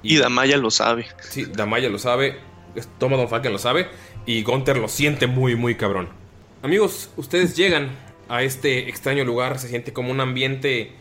Y 0.02 0.16
Damaya 0.16 0.56
lo 0.56 0.70
sabe. 0.70 1.06
Sí, 1.20 1.46
Damaya 1.46 1.88
lo 1.88 1.98
sabe, 1.98 2.38
Thomas 2.98 3.18
von 3.18 3.28
Falken 3.28 3.52
lo 3.52 3.58
sabe 3.58 3.88
y 4.26 4.42
Gunther 4.42 4.78
lo 4.78 4.88
siente 4.88 5.26
muy, 5.26 5.56
muy 5.56 5.74
cabrón. 5.74 6.08
Amigos, 6.62 7.10
ustedes 7.16 7.56
llegan 7.56 7.90
a 8.28 8.42
este 8.42 8.88
extraño 8.88 9.24
lugar, 9.24 9.58
se 9.58 9.68
siente 9.68 9.92
como 9.92 10.10
un 10.10 10.20
ambiente 10.20 10.92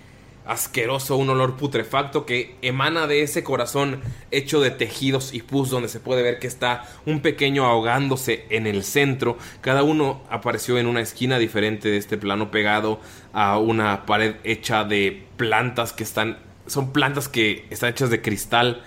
asqueroso, 0.45 1.17
un 1.17 1.29
olor 1.29 1.55
putrefacto 1.55 2.25
que 2.25 2.55
emana 2.61 3.07
de 3.07 3.23
ese 3.23 3.43
corazón 3.43 4.01
hecho 4.31 4.61
de 4.61 4.71
tejidos 4.71 5.33
y 5.33 5.41
pus 5.41 5.69
donde 5.69 5.89
se 5.89 5.99
puede 5.99 6.23
ver 6.23 6.39
que 6.39 6.47
está 6.47 6.83
un 7.05 7.21
pequeño 7.21 7.65
ahogándose 7.65 8.45
en 8.49 8.67
el 8.67 8.83
centro. 8.83 9.37
Cada 9.61 9.83
uno 9.83 10.21
apareció 10.29 10.77
en 10.77 10.87
una 10.87 11.01
esquina 11.01 11.39
diferente 11.39 11.89
de 11.89 11.97
este 11.97 12.17
plano 12.17 12.51
pegado 12.51 12.99
a 13.33 13.57
una 13.57 14.05
pared 14.05 14.35
hecha 14.43 14.83
de 14.83 15.25
plantas 15.37 15.93
que 15.93 16.03
están 16.03 16.37
son 16.67 16.93
plantas 16.93 17.27
que 17.27 17.65
están 17.69 17.89
hechas 17.89 18.09
de 18.09 18.21
cristal. 18.21 18.83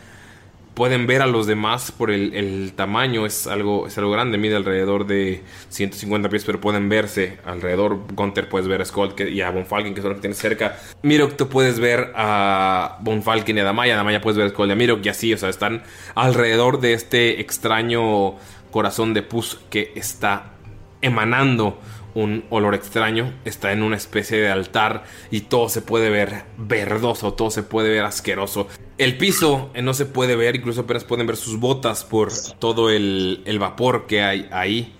Pueden 0.74 1.06
ver 1.06 1.22
a 1.22 1.26
los 1.26 1.46
demás 1.46 1.92
por 1.92 2.10
el, 2.10 2.72
tamaño, 2.74 3.26
es 3.26 3.46
algo, 3.46 3.86
es 3.86 3.96
algo 3.96 4.10
grande, 4.10 4.38
mide 4.38 4.56
alrededor 4.56 5.06
de 5.06 5.42
150 5.68 6.28
pies, 6.28 6.44
pero 6.44 6.60
pueden 6.60 6.88
verse 6.88 7.38
alrededor. 7.44 8.01
Gunther 8.12 8.48
puedes 8.48 8.66
ver 8.66 8.82
a 8.82 8.84
Scott 8.84 9.20
y 9.20 9.40
a 9.40 9.51
Von 9.51 9.66
Falken, 9.66 9.94
que 9.94 10.01
son 10.01 10.10
los 10.10 10.18
que 10.18 10.22
tienes 10.22 10.38
cerca. 10.38 10.76
Mirok, 11.02 11.36
tú 11.36 11.48
puedes 11.48 11.78
ver 11.78 12.12
a 12.16 12.98
Von 13.02 13.22
Falken 13.22 13.56
y 13.56 13.60
a 13.60 13.64
Damaya. 13.64 13.94
Damaya 13.94 14.20
puedes 14.20 14.36
ver 14.36 14.46
a 14.46 14.51
Scott 14.51 14.68
y 14.68 14.72
a 14.72 14.74
Mirok, 14.74 15.05
y 15.06 15.09
así, 15.09 15.32
o 15.32 15.38
sea, 15.38 15.48
están 15.48 15.84
alrededor 16.16 16.80
de 16.80 16.94
este 16.94 17.40
extraño 17.40 18.34
corazón 18.72 19.14
de 19.14 19.22
pus 19.22 19.60
que 19.70 19.92
está 19.94 20.55
emanando 21.01 21.78
un 22.14 22.44
olor 22.51 22.74
extraño, 22.74 23.32
está 23.44 23.72
en 23.72 23.82
una 23.82 23.96
especie 23.96 24.38
de 24.38 24.48
altar 24.48 25.05
y 25.30 25.42
todo 25.42 25.68
se 25.68 25.82
puede 25.82 26.10
ver 26.10 26.44
verdoso, 26.56 27.34
todo 27.34 27.51
se 27.51 27.62
puede 27.62 27.90
ver 27.90 28.05
asqueroso. 28.05 28.68
El 28.96 29.16
piso 29.18 29.70
eh, 29.74 29.82
no 29.82 29.92
se 29.92 30.06
puede 30.06 30.36
ver, 30.36 30.54
incluso 30.56 30.82
apenas 30.82 31.04
pueden 31.04 31.26
ver 31.26 31.36
sus 31.36 31.58
botas 31.58 32.04
por 32.04 32.32
todo 32.58 32.90
el, 32.90 33.42
el 33.44 33.58
vapor 33.58 34.06
que 34.06 34.22
hay 34.22 34.48
ahí. 34.52 34.94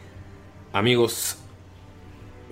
Amigos, 0.73 1.37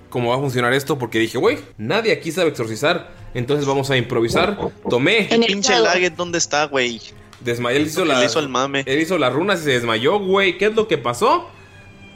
¿cómo 0.09 0.29
va 0.29 0.37
a 0.37 0.39
funcionar 0.39 0.71
esto? 0.73 0.97
Porque 0.97 1.19
dije, 1.19 1.37
güey, 1.37 1.59
nadie 1.77 2.13
aquí 2.13 2.31
sabe 2.31 2.49
exorcizar, 2.49 3.11
entonces 3.33 3.65
vamos 3.65 3.89
a 3.89 3.97
improvisar. 3.97 4.57
Tomé. 4.89 5.27
El 5.29 5.45
pinche 5.45 5.77
Laget, 5.77 6.15
¿dónde 6.15 6.37
está, 6.37 6.65
güey? 6.65 7.01
Desmayé, 7.41 7.77
él 7.77 7.87
hizo 7.87 8.05
la, 8.05 8.19
le 8.19 8.27
hizo 8.27 8.39
al 8.39 8.47
mame. 8.47 8.83
Él 8.85 9.01
hizo 9.01 9.17
las 9.17 9.33
runas 9.33 9.59
y 9.61 9.63
se 9.65 9.71
desmayó, 9.71 10.19
güey. 10.19 10.57
¿Qué 10.57 10.67
es 10.67 10.75
lo 10.75 10.87
que 10.87 10.97
pasó? 10.97 11.49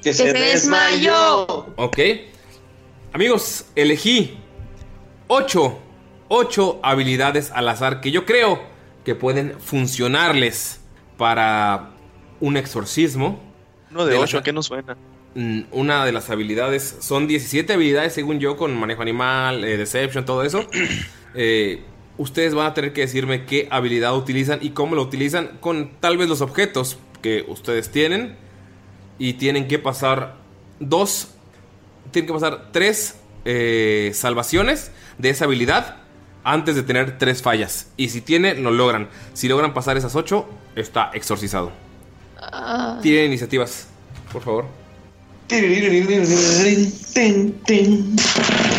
Que 0.02 0.14
se 0.14 0.32
desmayó. 0.32 1.66
Ok. 1.76 2.00
Amigos, 3.12 3.66
elegí 3.76 4.38
8, 5.28 5.78
8 6.30 6.80
habilidades 6.82 7.52
al 7.52 7.68
azar 7.68 8.00
que 8.00 8.12
yo 8.12 8.26
creo 8.26 8.77
que 9.08 9.16
pueden 9.16 9.58
funcionarles 9.62 10.82
para 11.18 11.92
un 12.42 12.58
exorcismo. 12.58 13.42
Uno 13.90 14.06
de 14.06 14.18
De 14.18 14.38
¿a 14.38 14.44
qué 14.44 14.52
nos 14.52 14.66
suena? 14.66 14.98
Mm, 15.34 15.62
Una 15.72 16.04
de 16.04 16.12
las 16.12 16.30
habilidades 16.30 16.98
son 17.00 17.26
17 17.26 17.72
habilidades 17.72 18.12
según 18.12 18.42
yo 18.42 18.58
con 18.58 18.76
manejo 18.76 19.02
animal, 19.02 19.64
eh, 19.64 19.78
deception, 19.78 20.26
todo 20.26 20.44
eso. 20.44 20.68
Eh, 21.40 21.84
ustedes 22.18 22.56
van 22.56 22.66
a 22.66 22.74
tener 22.74 22.94
que 22.94 23.02
decirme 23.02 23.46
qué 23.46 23.68
habilidad 23.70 24.18
utilizan 24.18 24.58
y 24.62 24.72
cómo 24.72 24.96
lo 24.96 25.04
utilizan 25.04 25.58
con 25.60 25.92
tal 26.00 26.18
vez 26.18 26.28
los 26.28 26.42
objetos 26.42 26.98
que 27.22 27.46
ustedes 27.48 27.92
tienen. 27.92 28.36
Y 29.20 29.34
tienen 29.34 29.68
que 29.68 29.78
pasar 29.78 30.36
dos, 30.80 31.30
tienen 32.12 32.28
que 32.28 32.34
pasar 32.34 32.72
tres 32.72 33.20
eh, 33.46 34.12
salvaciones 34.16 34.92
de 35.20 35.30
esa 35.30 35.46
habilidad 35.46 36.07
antes 36.48 36.76
de 36.78 36.84
tener 36.84 37.18
tres 37.18 37.42
fallas. 37.42 37.88
Y 37.98 38.08
si 38.08 38.22
tiene, 38.22 38.56
lo 38.56 38.72
logran. 38.72 39.10
Si 39.34 39.50
logran 39.50 39.74
pasar 39.74 39.98
esas 39.98 40.16
ocho, 40.16 40.48
está 40.78 41.12
exorcizado. 41.14 41.74
Ah. 42.40 43.00
Tienen 43.02 43.26
iniciativas, 43.26 43.88
por 44.32 44.42
favor. 44.42 44.66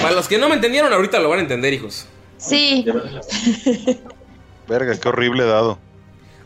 Para 0.00 0.14
los 0.14 0.28
que 0.28 0.38
no 0.38 0.48
me 0.48 0.54
entendieron, 0.54 0.90
ahorita 0.90 1.18
lo 1.18 1.28
van 1.28 1.40
a 1.40 1.42
entender, 1.42 1.74
hijos. 1.74 2.06
Sí. 2.38 2.86
Verga, 4.68 4.98
qué 4.98 5.08
horrible 5.08 5.44
dado. 5.44 5.78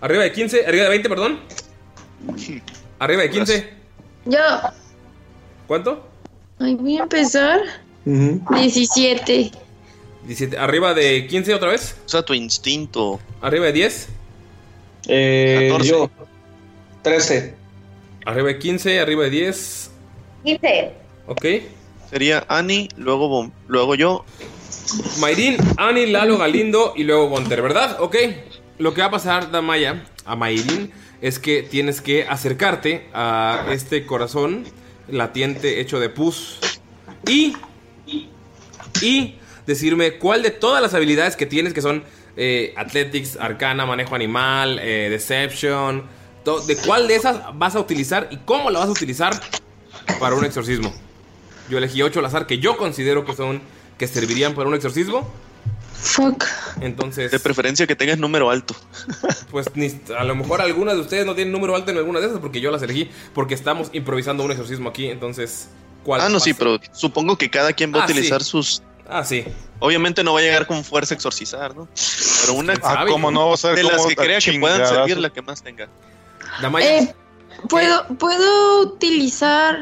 Arriba 0.00 0.24
de 0.24 0.32
15, 0.32 0.66
arriba 0.66 0.84
de 0.84 0.90
20, 0.90 1.08
perdón. 1.08 1.38
Arriba 2.98 3.22
de 3.22 3.30
15. 3.30 3.70
Yo. 4.24 4.38
¿Cuánto? 5.68 6.04
Ay, 6.58 6.74
voy 6.74 6.98
a 6.98 7.04
empezar. 7.04 7.60
17. 8.04 9.52
17. 10.26 10.56
Arriba 10.58 10.94
de 10.94 11.26
15 11.26 11.54
otra 11.54 11.70
vez. 11.70 11.96
Usa 12.06 12.22
tu 12.24 12.34
instinto. 12.34 13.20
Arriba 13.40 13.66
de 13.66 13.72
10. 13.72 14.08
Eh, 15.08 15.68
14. 15.72 15.90
yo. 15.90 16.10
13. 17.02 17.54
Arriba 18.24 18.48
de 18.48 18.58
15, 18.58 19.00
arriba 19.00 19.24
de 19.24 19.30
10. 19.30 19.90
15. 20.44 20.92
Ok. 21.26 21.44
Sería 22.10 22.44
Annie, 22.48 22.88
luego, 22.96 23.28
Bom- 23.28 23.52
luego 23.68 23.94
yo. 23.94 24.24
Mayrin, 25.20 25.56
Ani, 25.76 26.06
Lalo, 26.06 26.38
Galindo 26.38 26.92
y 26.96 27.04
luego 27.04 27.28
Gunter, 27.28 27.62
¿verdad? 27.62 28.00
Ok. 28.00 28.16
Lo 28.78 28.94
que 28.94 29.00
va 29.00 29.08
a 29.08 29.10
pasar, 29.10 29.50
Damaya, 29.50 30.04
a 30.24 30.36
Mayrin, 30.36 30.92
es 31.20 31.38
que 31.38 31.62
tienes 31.62 32.00
que 32.00 32.24
acercarte 32.24 33.08
a 33.14 33.66
este 33.70 34.06
corazón 34.06 34.64
latiente 35.08 35.80
hecho 35.80 35.98
de 36.00 36.08
pus 36.10 36.58
y. 37.26 37.54
Y 39.00 39.36
decirme 39.66 40.18
cuál 40.18 40.42
de 40.42 40.50
todas 40.50 40.82
las 40.82 40.94
habilidades 40.94 41.36
que 41.36 41.46
tienes, 41.46 41.72
que 41.72 41.82
son 41.82 42.02
eh, 42.36 42.72
Athletics, 42.76 43.36
Arcana, 43.36 43.84
Manejo 43.86 44.14
Animal, 44.14 44.78
eh, 44.80 45.08
Deception, 45.10 46.02
to- 46.44 46.60
de 46.60 46.76
cuál 46.76 47.06
de 47.08 47.16
esas 47.16 47.40
vas 47.58 47.74
a 47.76 47.80
utilizar 47.80 48.28
y 48.30 48.38
cómo 48.38 48.70
la 48.70 48.78
vas 48.80 48.88
a 48.88 48.92
utilizar 48.92 49.38
para 50.18 50.34
un 50.34 50.44
exorcismo. 50.44 50.92
Yo 51.68 51.78
elegí 51.78 52.02
8 52.02 52.18
al 52.20 52.26
azar 52.26 52.46
que 52.46 52.58
yo 52.58 52.76
considero 52.76 53.24
que 53.24 53.34
son 53.34 53.60
que 53.98 54.06
servirían 54.08 54.54
para 54.54 54.68
un 54.68 54.74
exorcismo. 54.74 55.30
Fuck. 55.94 56.44
Entonces, 56.80 57.30
De 57.30 57.38
preferencia 57.38 57.86
que 57.86 57.94
tengas 57.94 58.18
número 58.18 58.50
alto. 58.50 58.74
pues 59.52 59.66
ni- 59.76 60.00
a 60.18 60.24
lo 60.24 60.34
mejor 60.34 60.60
algunas 60.60 60.94
de 60.94 61.00
ustedes 61.02 61.24
no 61.26 61.34
tienen 61.36 61.52
número 61.52 61.76
alto 61.76 61.90
en 61.92 61.98
alguna 61.98 62.18
de 62.18 62.26
esas 62.26 62.40
porque 62.40 62.60
yo 62.60 62.70
las 62.72 62.82
elegí 62.82 63.08
porque 63.34 63.54
estamos 63.54 63.90
improvisando 63.92 64.42
un 64.42 64.50
exorcismo 64.50 64.88
aquí, 64.88 65.06
entonces 65.06 65.68
¿cuál 66.02 66.22
Ah, 66.22 66.28
no, 66.28 66.40
sí, 66.40 66.54
pero 66.54 66.80
supongo 66.92 67.36
que 67.38 67.50
cada 67.50 67.72
quien 67.72 67.94
va 67.94 67.98
a 68.00 68.02
Ah, 68.02 68.06
utilizar 68.06 68.42
sí. 68.42 68.50
sus. 68.50 68.82
Ah, 69.08 69.24
sí. 69.24 69.44
Obviamente 69.78 70.22
no 70.22 70.32
va 70.34 70.40
a 70.40 70.42
llegar 70.42 70.66
con 70.66 70.84
fuerza 70.84 71.14
a 71.14 71.16
exorcizar, 71.16 71.74
¿no? 71.74 71.88
Pero 72.40 72.54
una 72.54 72.74
Ah, 72.82 73.04
¿cómo 73.08 73.30
no? 73.30 73.48
O 73.48 73.56
sea, 73.56 73.72
de 73.72 73.82
las 73.82 73.96
¿cómo 73.96 74.08
que 74.08 74.16
crea 74.16 74.38
que 74.38 74.58
puedan 74.58 74.86
servir, 74.86 75.18
la 75.18 75.30
que 75.30 75.42
más 75.42 75.62
tenga. 75.62 75.88
Damaya, 76.60 76.98
Eh, 76.98 77.14
¿puedo, 77.68 78.06
¿Puedo 78.18 78.82
utilizar...? 78.82 79.78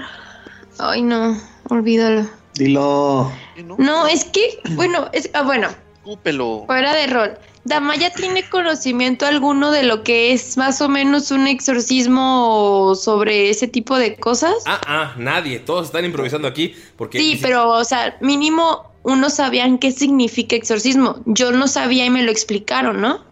Ay, 0.78 1.02
no. 1.02 1.38
Olvídalo. 1.68 2.28
Dilo. 2.54 3.30
No, 3.78 4.06
es 4.06 4.24
que... 4.24 4.60
Bueno, 4.70 5.08
es... 5.12 5.28
Ah, 5.34 5.42
bueno. 5.42 5.68
Escúpelo. 5.96 6.64
Fuera 6.66 6.94
de 6.94 7.06
rol. 7.06 7.38
¿Damaya 7.64 8.10
tiene 8.10 8.48
conocimiento 8.48 9.26
alguno 9.26 9.70
de 9.70 9.82
lo 9.82 10.02
que 10.02 10.32
es 10.32 10.56
más 10.56 10.80
o 10.80 10.88
menos 10.88 11.30
un 11.30 11.46
exorcismo 11.46 12.94
sobre 12.94 13.50
ese 13.50 13.68
tipo 13.68 13.98
de 13.98 14.16
cosas? 14.16 14.54
Ah, 14.64 14.80
ah, 14.86 15.14
nadie, 15.18 15.58
todos 15.58 15.86
están 15.86 16.06
improvisando 16.06 16.48
aquí 16.48 16.74
porque 16.96 17.18
Sí, 17.18 17.38
pero, 17.42 17.68
o 17.68 17.84
sea, 17.84 18.16
mínimo 18.20 18.89
unos 19.02 19.34
sabían 19.34 19.78
qué 19.78 19.92
significa 19.92 20.56
exorcismo. 20.56 21.20
Yo 21.26 21.52
no 21.52 21.68
sabía 21.68 22.04
y 22.06 22.10
me 22.10 22.22
lo 22.22 22.30
explicaron, 22.30 23.00
¿no? 23.00 23.30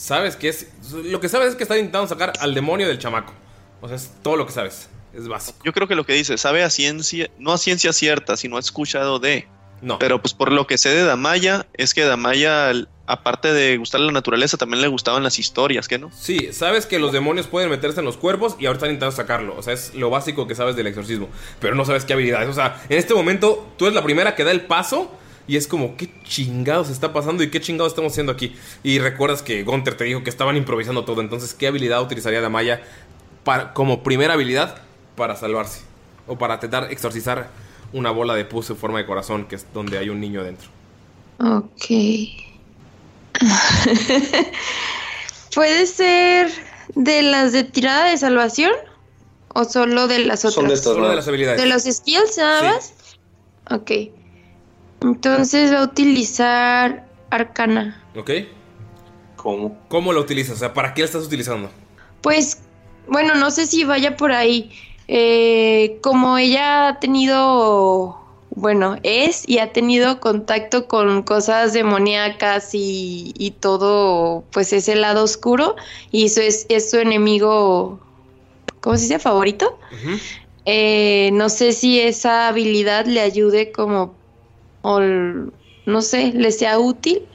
sabes 0.00 0.36
que 0.36 0.48
es 0.48 0.66
lo 0.92 1.20
que 1.20 1.28
sabes 1.28 1.50
es 1.50 1.56
que 1.56 1.64
están 1.64 1.78
intentando 1.78 2.08
sacar 2.08 2.32
al 2.40 2.54
demonio 2.54 2.88
del 2.88 2.98
chamaco. 2.98 3.34
O 3.80 3.88
sea, 3.88 3.96
es 3.96 4.10
todo 4.22 4.36
lo 4.36 4.46
que 4.46 4.52
sabes. 4.52 4.88
Es 5.12 5.28
básico. 5.28 5.58
Yo 5.64 5.72
creo 5.72 5.88
que 5.88 5.94
lo 5.94 6.06
que 6.06 6.12
dice, 6.14 6.38
sabe 6.38 6.62
a 6.62 6.70
ciencia, 6.70 7.28
no 7.38 7.52
a 7.52 7.58
ciencia 7.58 7.92
cierta, 7.92 8.36
sino 8.36 8.56
ha 8.56 8.60
escuchado 8.60 9.18
de. 9.18 9.46
No. 9.82 9.98
Pero 9.98 10.20
pues 10.20 10.34
por 10.34 10.52
lo 10.52 10.66
que 10.66 10.78
sé 10.78 10.90
de 10.90 11.04
Damaya, 11.04 11.66
es 11.74 11.94
que 11.94 12.04
Damaya, 12.04 12.72
aparte 13.06 13.52
de 13.52 13.76
gustarle 13.78 14.06
la 14.06 14.12
naturaleza, 14.12 14.56
también 14.56 14.82
le 14.82 14.88
gustaban 14.88 15.22
las 15.22 15.38
historias, 15.38 15.88
¿qué 15.88 15.98
no? 15.98 16.10
Sí, 16.12 16.52
sabes 16.52 16.86
que 16.86 16.98
los 16.98 17.12
demonios 17.12 17.46
pueden 17.46 17.70
meterse 17.70 18.00
en 18.00 18.06
los 18.06 18.16
cuerpos 18.16 18.56
y 18.58 18.66
ahorita 18.66 18.86
están 18.86 18.90
intentando 18.90 19.16
sacarlo. 19.16 19.56
O 19.56 19.62
sea, 19.62 19.72
es 19.72 19.94
lo 19.94 20.10
básico 20.10 20.46
que 20.46 20.54
sabes 20.54 20.76
del 20.76 20.86
exorcismo. 20.86 21.28
Pero 21.60 21.74
no 21.74 21.84
sabes 21.84 22.04
qué 22.04 22.12
habilidades. 22.12 22.48
O 22.48 22.54
sea, 22.54 22.82
en 22.88 22.98
este 22.98 23.14
momento 23.14 23.68
tú 23.76 23.86
eres 23.86 23.94
la 23.94 24.04
primera 24.04 24.34
que 24.34 24.44
da 24.44 24.50
el 24.50 24.62
paso 24.62 25.10
y 25.50 25.56
es 25.56 25.66
como, 25.66 25.96
¿qué 25.96 26.08
chingados 26.24 26.90
está 26.90 27.12
pasando 27.12 27.42
y 27.42 27.50
qué 27.50 27.60
chingados 27.60 27.92
estamos 27.92 28.12
haciendo 28.12 28.30
aquí? 28.30 28.54
Y 28.84 29.00
recuerdas 29.00 29.42
que 29.42 29.64
Gunther 29.64 29.96
te 29.96 30.04
dijo 30.04 30.22
que 30.22 30.30
estaban 30.30 30.56
improvisando 30.56 31.04
todo. 31.04 31.20
Entonces, 31.20 31.54
¿qué 31.54 31.66
habilidad 31.66 32.02
utilizaría 32.02 32.40
Damaya 32.40 32.82
para, 33.42 33.72
como 33.72 34.04
primera 34.04 34.34
habilidad 34.34 34.82
para 35.16 35.34
salvarse? 35.34 35.80
O 36.28 36.38
para 36.38 36.54
intentar 36.54 36.92
exorcizar 36.92 37.50
una 37.92 38.10
bola 38.10 38.34
de 38.34 38.44
pus 38.44 38.70
en 38.70 38.76
forma 38.76 38.98
de 38.98 39.06
corazón, 39.06 39.46
que 39.46 39.56
es 39.56 39.66
donde 39.72 39.98
hay 39.98 40.08
un 40.08 40.20
niño 40.20 40.42
dentro. 40.44 40.68
Ok. 41.38 41.84
¿Puede 45.54 45.86
ser 45.86 46.50
de 46.94 47.22
las 47.22 47.52
de 47.52 47.64
tirada 47.64 48.06
de 48.06 48.18
salvación? 48.18 48.72
¿O 49.52 49.64
solo 49.64 50.06
de 50.06 50.20
las 50.20 50.40
otras? 50.44 50.54
Son 50.54 50.68
de 50.68 50.74
estas, 50.74 50.94
Solo 50.94 51.08
de 51.08 51.16
las 51.16 51.26
habilidades. 51.26 51.60
¿De 51.60 51.68
los 51.68 51.82
skills 51.82 52.38
nada 52.38 52.60
Sí. 52.60 52.66
más? 52.66 52.94
Ok. 53.70 53.90
Entonces 55.02 55.72
va 55.72 55.80
a 55.80 55.84
utilizar 55.84 57.06
Arcana. 57.30 58.02
¿Ok? 58.16 58.30
¿Cómo? 59.36 59.76
¿Cómo 59.88 60.12
lo 60.12 60.20
utilizas? 60.20 60.56
O 60.56 60.58
sea, 60.58 60.74
¿para 60.74 60.94
qué 60.94 61.02
la 61.02 61.06
estás 61.06 61.24
utilizando? 61.24 61.70
Pues, 62.20 62.58
bueno, 63.08 63.34
no 63.34 63.50
sé 63.50 63.66
si 63.66 63.84
vaya 63.84 64.16
por 64.16 64.32
ahí. 64.32 64.70
Eh, 65.12 65.98
como 66.04 66.38
ella 66.38 66.86
ha 66.86 67.00
tenido, 67.00 68.16
bueno, 68.50 68.96
es 69.02 69.42
y 69.48 69.58
ha 69.58 69.72
tenido 69.72 70.20
contacto 70.20 70.86
con 70.86 71.24
cosas 71.24 71.72
demoníacas 71.72 72.76
y, 72.76 73.34
y 73.36 73.50
todo, 73.50 74.44
pues 74.52 74.72
ese 74.72 74.94
lado 74.94 75.24
oscuro, 75.24 75.74
y 76.12 76.26
eso 76.26 76.40
es, 76.42 76.64
es 76.68 76.90
su 76.90 76.98
enemigo, 76.98 77.98
¿cómo 78.80 78.96
se 78.96 79.02
dice? 79.02 79.18
¿Favorito? 79.18 79.80
Eh, 80.64 81.30
no 81.32 81.48
sé 81.48 81.72
si 81.72 81.98
esa 81.98 82.46
habilidad 82.46 83.06
le 83.06 83.20
ayude 83.20 83.72
como, 83.72 84.14
o 84.82 85.00
no 85.00 86.02
sé, 86.02 86.32
le 86.32 86.52
sea 86.52 86.78
útil. 86.78 87.26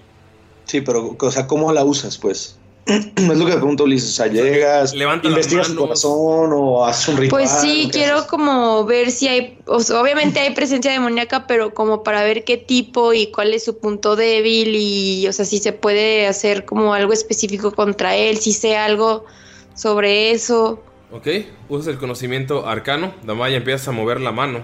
Sí, 0.65 0.79
pero, 0.79 1.17
o 1.19 1.31
sea, 1.31 1.45
¿cómo 1.45 1.73
la 1.73 1.83
usas, 1.83 2.17
pues? 2.17 2.57
es 3.15 3.37
lo 3.37 3.45
que 3.45 3.53
pregunto, 3.53 3.83
Ulises. 3.85 4.09
O 4.09 4.13
sea, 4.13 4.27
llegas, 4.27 4.93
levanta 4.93 5.27
investigas 5.27 5.69
tu 5.69 5.75
corazón 5.75 6.51
o 6.53 6.85
haces 6.85 7.07
un 7.07 7.17
ritual. 7.17 7.41
Pues 7.41 7.49
sí, 7.49 7.85
¿o 7.87 7.91
qué 7.91 7.97
quiero 7.97 8.17
haces? 8.17 8.27
como 8.27 8.85
ver 8.85 9.09
si 9.09 9.27
hay, 9.27 9.57
o 9.65 9.79
sea, 9.79 9.99
obviamente 9.99 10.39
hay 10.39 10.53
presencia 10.53 10.91
demoníaca, 10.91 11.47
pero 11.47 11.73
como 11.73 12.03
para 12.03 12.23
ver 12.23 12.43
qué 12.43 12.57
tipo 12.57 13.13
y 13.13 13.31
cuál 13.31 13.55
es 13.55 13.65
su 13.65 13.79
punto 13.79 14.15
débil 14.15 14.75
y, 14.75 15.27
o 15.27 15.33
sea, 15.33 15.45
si 15.45 15.57
se 15.57 15.73
puede 15.73 16.27
hacer 16.27 16.65
como 16.65 16.93
algo 16.93 17.11
específico 17.11 17.71
contra 17.71 18.15
él, 18.15 18.37
si 18.37 18.53
sé 18.53 18.77
algo 18.77 19.25
sobre 19.73 20.29
eso. 20.31 20.83
Ok, 21.11 21.27
usas 21.69 21.87
el 21.87 21.97
conocimiento 21.97 22.67
arcano. 22.67 23.15
Damaya 23.23 23.57
empiezas 23.57 23.87
a 23.87 23.93
mover 23.93 24.21
la 24.21 24.31
mano. 24.31 24.63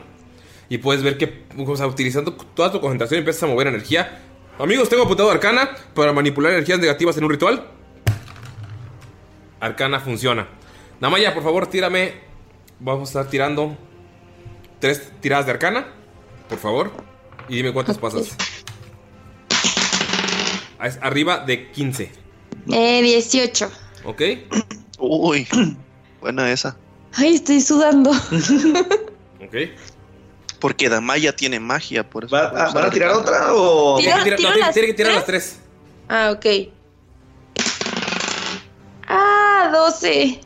Y 0.69 0.77
puedes 0.77 1.01
ver 1.01 1.17
que, 1.17 1.43
o 1.57 1.75
sea, 1.75 1.87
utilizando 1.87 2.33
toda 2.33 2.71
tu 2.71 2.79
concentración, 2.79 3.19
empiezas 3.19 3.43
a 3.43 3.47
mover 3.47 3.67
energía. 3.67 4.21
Amigos, 4.59 4.89
tengo 4.89 5.03
apuntado 5.03 5.31
arcana 5.31 5.71
para 5.95 6.13
manipular 6.13 6.53
energías 6.53 6.79
negativas 6.79 7.17
en 7.17 7.23
un 7.23 7.31
ritual. 7.31 7.80
Arcana 9.61 9.99
funciona. 10.01 10.47
Damaya, 10.99 11.33
por 11.33 11.43
favor, 11.43 11.67
tírame. 11.67 12.15
Vamos 12.79 13.09
a 13.09 13.11
estar 13.21 13.29
tirando 13.31 13.77
tres 14.79 15.11
tiradas 15.21 15.45
de 15.45 15.51
arcana. 15.53 15.87
Por 16.49 16.57
favor. 16.57 16.91
Y 17.47 17.55
dime 17.57 17.71
cuántas 17.71 17.97
pasas. 17.97 18.35
Es 20.83 20.97
arriba 21.01 21.37
de 21.45 21.71
15. 21.71 22.11
Eh, 22.71 23.01
18. 23.01 23.71
¿Ok? 24.05 24.21
Uy, 24.97 25.47
buena 26.19 26.51
esa. 26.51 26.75
Ay, 27.13 27.35
estoy 27.35 27.61
sudando. 27.61 28.11
Ok. 29.43 29.55
Porque 30.59 30.87
Damaya 30.87 31.35
tiene 31.35 31.59
magia, 31.59 32.07
por 32.07 32.25
eso. 32.25 32.35
¿Va- 32.35 32.51
¿Van 32.71 32.85
a 32.85 32.89
tirar 32.91 33.09
otra 33.11 33.53
o...? 33.55 33.97
Tira- 33.97 34.21
Tiene 34.23 34.29
no, 34.31 34.37
tiene- 34.37 34.59
las 34.59 34.73
tiene 34.73 34.87
que 34.89 34.93
tirar 34.93 35.11
tres. 35.11 35.15
las 35.15 35.25
tres. 35.25 35.59
Ah, 36.07 36.31
ok. 36.33 36.45
Ah, 39.71 39.77
12. 39.77 40.41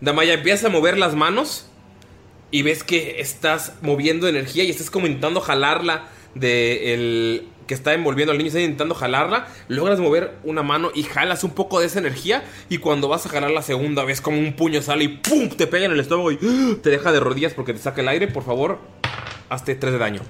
Damaya, 0.00 0.34
empiezas 0.34 0.64
a 0.64 0.68
mover 0.68 0.98
las 0.98 1.14
manos 1.14 1.66
y 2.50 2.62
ves 2.62 2.82
que 2.82 3.20
estás 3.20 3.74
moviendo 3.82 4.26
energía 4.26 4.64
y 4.64 4.70
estás 4.70 4.90
como 4.90 5.06
intentando 5.06 5.40
jalarla 5.40 6.08
de 6.34 6.92
el 6.92 7.48
que 7.68 7.74
está 7.74 7.94
envolviendo 7.94 8.32
al 8.32 8.38
niño, 8.38 8.48
estás 8.48 8.62
intentando 8.62 8.94
jalarla, 8.94 9.46
logras 9.68 10.00
mover 10.00 10.34
una 10.42 10.62
mano 10.62 10.90
y 10.92 11.04
jalas 11.04 11.44
un 11.44 11.52
poco 11.52 11.78
de 11.78 11.86
esa 11.86 12.00
energía 12.00 12.42
y 12.68 12.78
cuando 12.78 13.08
vas 13.08 13.24
a 13.26 13.28
jalar 13.28 13.52
la 13.52 13.62
segunda 13.62 14.04
vez 14.04 14.20
como 14.20 14.38
un 14.38 14.54
puño 14.54 14.82
sale 14.82 15.04
y 15.04 15.08
¡pum! 15.08 15.48
te 15.48 15.66
pega 15.66 15.86
en 15.86 15.92
el 15.92 16.00
estómago 16.00 16.32
y 16.32 16.38
¡ah! 16.42 16.74
te 16.82 16.90
deja 16.90 17.12
de 17.12 17.20
rodillas 17.20 17.54
porque 17.54 17.72
te 17.72 17.78
saca 17.78 18.00
el 18.02 18.08
aire, 18.08 18.26
por 18.26 18.44
favor, 18.44 18.80
hazte 19.50 19.76
3 19.76 19.92
de 19.92 19.98
daño. 19.98 20.20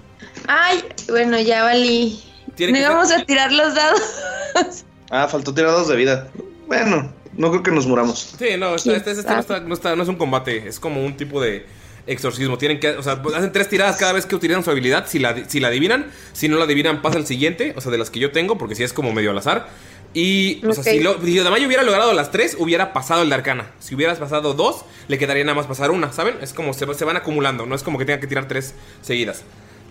Ay, 0.47 0.85
bueno, 1.09 1.41
ya 1.41 1.65
valí. 1.65 2.23
¿No 2.59 2.81
vamos 2.91 3.11
a 3.11 3.25
tirar 3.25 3.51
los 3.51 3.75
dados? 3.75 4.85
Ah, 5.11 5.29
faltó 5.29 5.53
tirar 5.55 5.71
dos 5.71 5.89
de 5.89 5.97
vida. 5.97 6.29
Bueno, 6.67 7.13
no 7.37 7.51
creo 7.51 7.63
que 7.63 7.71
nos 7.71 7.87
muramos. 7.87 8.35
Sí, 8.39 8.47
no, 8.59 8.75
esta- 8.75 8.97
esta- 8.97 9.11
esta 9.13 9.35
no, 9.35 9.41
está- 9.41 9.61
no 9.61 9.75
está- 9.75 9.97
no 9.97 10.03
es 10.03 10.09
un 10.09 10.17
combate, 10.17 10.67
es 10.69 10.79
como 10.81 11.05
un 11.05 11.17
tipo 11.17 11.41
de 11.41 11.67
exorcismo. 12.07 12.59
Tienen 12.59 12.81
que, 12.81 12.91
o 12.91 13.03
sea, 13.03 13.23
hacen 13.35 13.53
tres 13.53 13.69
tiradas 13.69 13.97
cada 13.97 14.13
vez 14.13 14.27
que 14.27 14.35
utilizan 14.35 14.63
su 14.63 14.71
habilidad. 14.71 15.07
Si 15.09 15.19
la, 15.19 15.49
si 15.49 15.61
la 15.61 15.69
adivinan, 15.69 16.07
si 16.33 16.49
no 16.49 16.59
la 16.59 16.65
adivinan, 16.65 17.01
pasa 17.03 17.19
el 17.19 17.27
siguiente, 17.27 17.73
o 17.77 17.81
sea, 17.81 17.91
de 17.91 17.99
las 17.99 18.11
que 18.11 18.21
yo 18.21 18.31
tengo, 18.31 18.59
porque 18.59 18.75
si 18.75 18.83
es 18.83 18.93
como 18.93 19.13
medio 19.13 19.31
al 19.31 19.39
azar. 19.39 19.69
Y, 20.17 20.61
o 20.65 20.73
sea, 20.75 20.85
si, 20.85 21.01
lo, 21.01 21.15
si 21.25 21.41
hubiera 21.67 21.83
logrado 21.83 22.13
las 22.13 22.31
tres, 22.31 22.57
hubiera 22.61 22.93
pasado 22.93 23.23
el 23.23 23.29
de 23.31 23.35
arcana. 23.35 23.67
Si 23.81 23.97
hubieras 23.97 24.19
pasado 24.19 24.55
dos, 24.55 24.85
le 25.09 25.19
quedaría 25.19 25.43
nada 25.43 25.57
más 25.57 25.67
pasar 25.67 25.91
una, 25.91 26.13
¿saben? 26.13 26.37
Es 26.41 26.53
como 26.53 26.73
se, 26.73 26.93
se 26.95 27.05
van 27.05 27.17
acumulando, 27.17 27.67
no 27.67 27.75
es 27.75 27.83
como 27.83 27.99
que 27.99 28.05
tengan 28.05 28.21
que 28.21 28.29
tirar 28.29 28.47
tres 28.47 28.75
seguidas. 29.03 29.43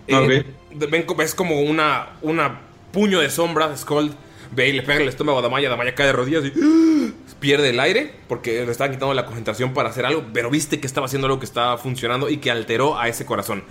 Eh, 0.07 0.45
ven, 0.89 1.03
co- 1.03 1.15
ves 1.15 1.35
como 1.35 1.59
una, 1.61 2.09
una 2.21 2.61
puño 2.93 3.19
de 3.19 3.29
sombra, 3.29 3.75
Skull 3.75 4.13
ve 4.55 4.69
y 4.69 4.73
le 4.73 4.83
pega 4.83 5.01
el 5.01 5.07
estómago 5.09 5.39
a 5.39 5.41
Damaya, 5.41 5.67
Damaya 5.67 5.93
cae 5.95 6.07
de 6.07 6.13
rodillas 6.13 6.45
y 6.45 6.53
¡ah! 6.61 7.09
Pierde 7.43 7.71
el 7.71 7.79
aire 7.81 8.09
porque 8.29 8.65
le 8.65 8.71
estaban 8.71 8.93
quitando 8.93 9.13
la 9.13 9.25
concentración 9.25 9.73
para 9.73 9.89
hacer 9.89 10.05
algo, 10.05 10.23
pero 10.31 10.49
viste 10.49 10.79
que 10.79 10.87
estaba 10.87 11.07
haciendo 11.07 11.27
algo 11.27 11.39
que 11.39 11.45
estaba 11.45 11.77
funcionando 11.77 12.29
y 12.29 12.37
que 12.37 12.49
alteró 12.49 12.97
a 12.97 13.09
ese 13.09 13.25
corazón. 13.25 13.65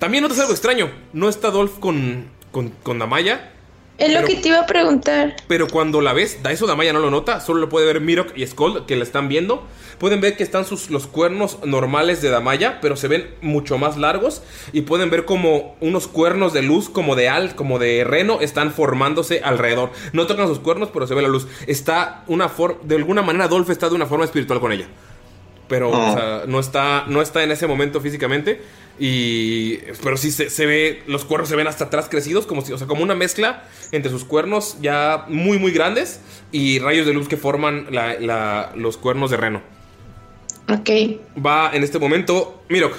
También 0.00 0.22
notas 0.22 0.40
algo 0.40 0.50
extraño, 0.50 0.90
no 1.12 1.28
está 1.28 1.52
Dolph 1.52 1.78
con, 1.78 2.26
con, 2.50 2.70
con 2.82 2.98
Damaya, 2.98 3.52
Es 3.98 4.12
lo 4.12 4.26
que 4.26 4.36
te 4.36 4.48
iba 4.48 4.60
a 4.60 4.66
preguntar. 4.66 5.36
pero 5.48 5.66
cuando 5.68 6.02
la 6.02 6.12
ves, 6.12 6.42
da 6.42 6.52
eso 6.52 6.66
Damaya 6.66 6.92
no 6.92 6.98
lo 7.00 7.10
nota, 7.10 7.40
solo 7.40 7.60
lo 7.60 7.68
puede 7.70 7.86
ver 7.86 8.00
Mirok 8.02 8.36
y 8.36 8.46
Skull 8.46 8.84
que 8.86 8.94
la 8.96 9.04
están 9.04 9.28
viendo. 9.28 9.66
Pueden 9.98 10.20
ver 10.20 10.36
que 10.36 10.42
están 10.42 10.66
sus, 10.66 10.90
los 10.90 11.06
cuernos 11.06 11.58
normales 11.64 12.20
de 12.20 12.28
Damaya, 12.28 12.80
pero 12.82 12.96
se 12.96 13.08
ven 13.08 13.30
mucho 13.40 13.78
más 13.78 13.96
largos. 13.96 14.42
Y 14.74 14.82
pueden 14.82 15.08
ver 15.08 15.24
como 15.24 15.76
unos 15.80 16.06
cuernos 16.08 16.52
de 16.52 16.60
luz, 16.60 16.90
como 16.90 17.14
de 17.16 17.30
al, 17.30 17.54
como 17.54 17.78
de 17.78 18.04
reno, 18.04 18.40
están 18.42 18.74
formándose 18.74 19.40
alrededor. 19.42 19.90
No 20.12 20.26
tocan 20.26 20.48
sus 20.48 20.58
cuernos, 20.58 20.90
pero 20.92 21.06
se 21.06 21.14
ve 21.14 21.22
la 21.22 21.28
luz. 21.28 21.46
Está 21.66 22.24
una 22.26 22.50
forma, 22.50 22.78
de 22.82 22.96
alguna 22.96 23.22
manera 23.22 23.48
Dolph 23.48 23.70
está 23.70 23.88
de 23.88 23.94
una 23.94 24.04
forma 24.04 24.26
espiritual 24.26 24.60
con 24.60 24.72
ella. 24.72 24.86
Pero, 25.68 25.88
Oh. 25.90 26.10
o 26.10 26.12
sea, 26.12 26.42
no 26.46 26.60
está, 26.60 27.04
no 27.08 27.22
está 27.22 27.42
en 27.42 27.50
ese 27.52 27.66
momento 27.66 28.00
físicamente. 28.02 28.60
Y. 28.98 29.76
Pero 30.02 30.16
sí 30.16 30.30
se, 30.30 30.50
se 30.50 30.66
ve. 30.66 31.02
Los 31.06 31.24
cuernos 31.24 31.48
se 31.48 31.56
ven 31.56 31.66
hasta 31.66 31.84
atrás 31.84 32.08
crecidos. 32.08 32.46
Como 32.46 32.62
si, 32.62 32.72
o 32.72 32.78
sea, 32.78 32.86
como 32.86 33.02
una 33.02 33.14
mezcla 33.14 33.64
entre 33.92 34.10
sus 34.10 34.24
cuernos 34.24 34.78
ya 34.80 35.26
muy, 35.28 35.58
muy 35.58 35.70
grandes. 35.72 36.20
Y 36.52 36.78
rayos 36.78 37.06
de 37.06 37.12
luz 37.12 37.28
que 37.28 37.36
forman 37.36 37.86
la- 37.90 38.18
la- 38.20 38.72
los 38.74 38.96
cuernos 38.96 39.30
de 39.30 39.36
reno. 39.36 39.62
Ok. 40.68 40.90
Va 41.44 41.70
en 41.74 41.82
este 41.84 41.98
momento. 41.98 42.62
Mirok. 42.68 42.94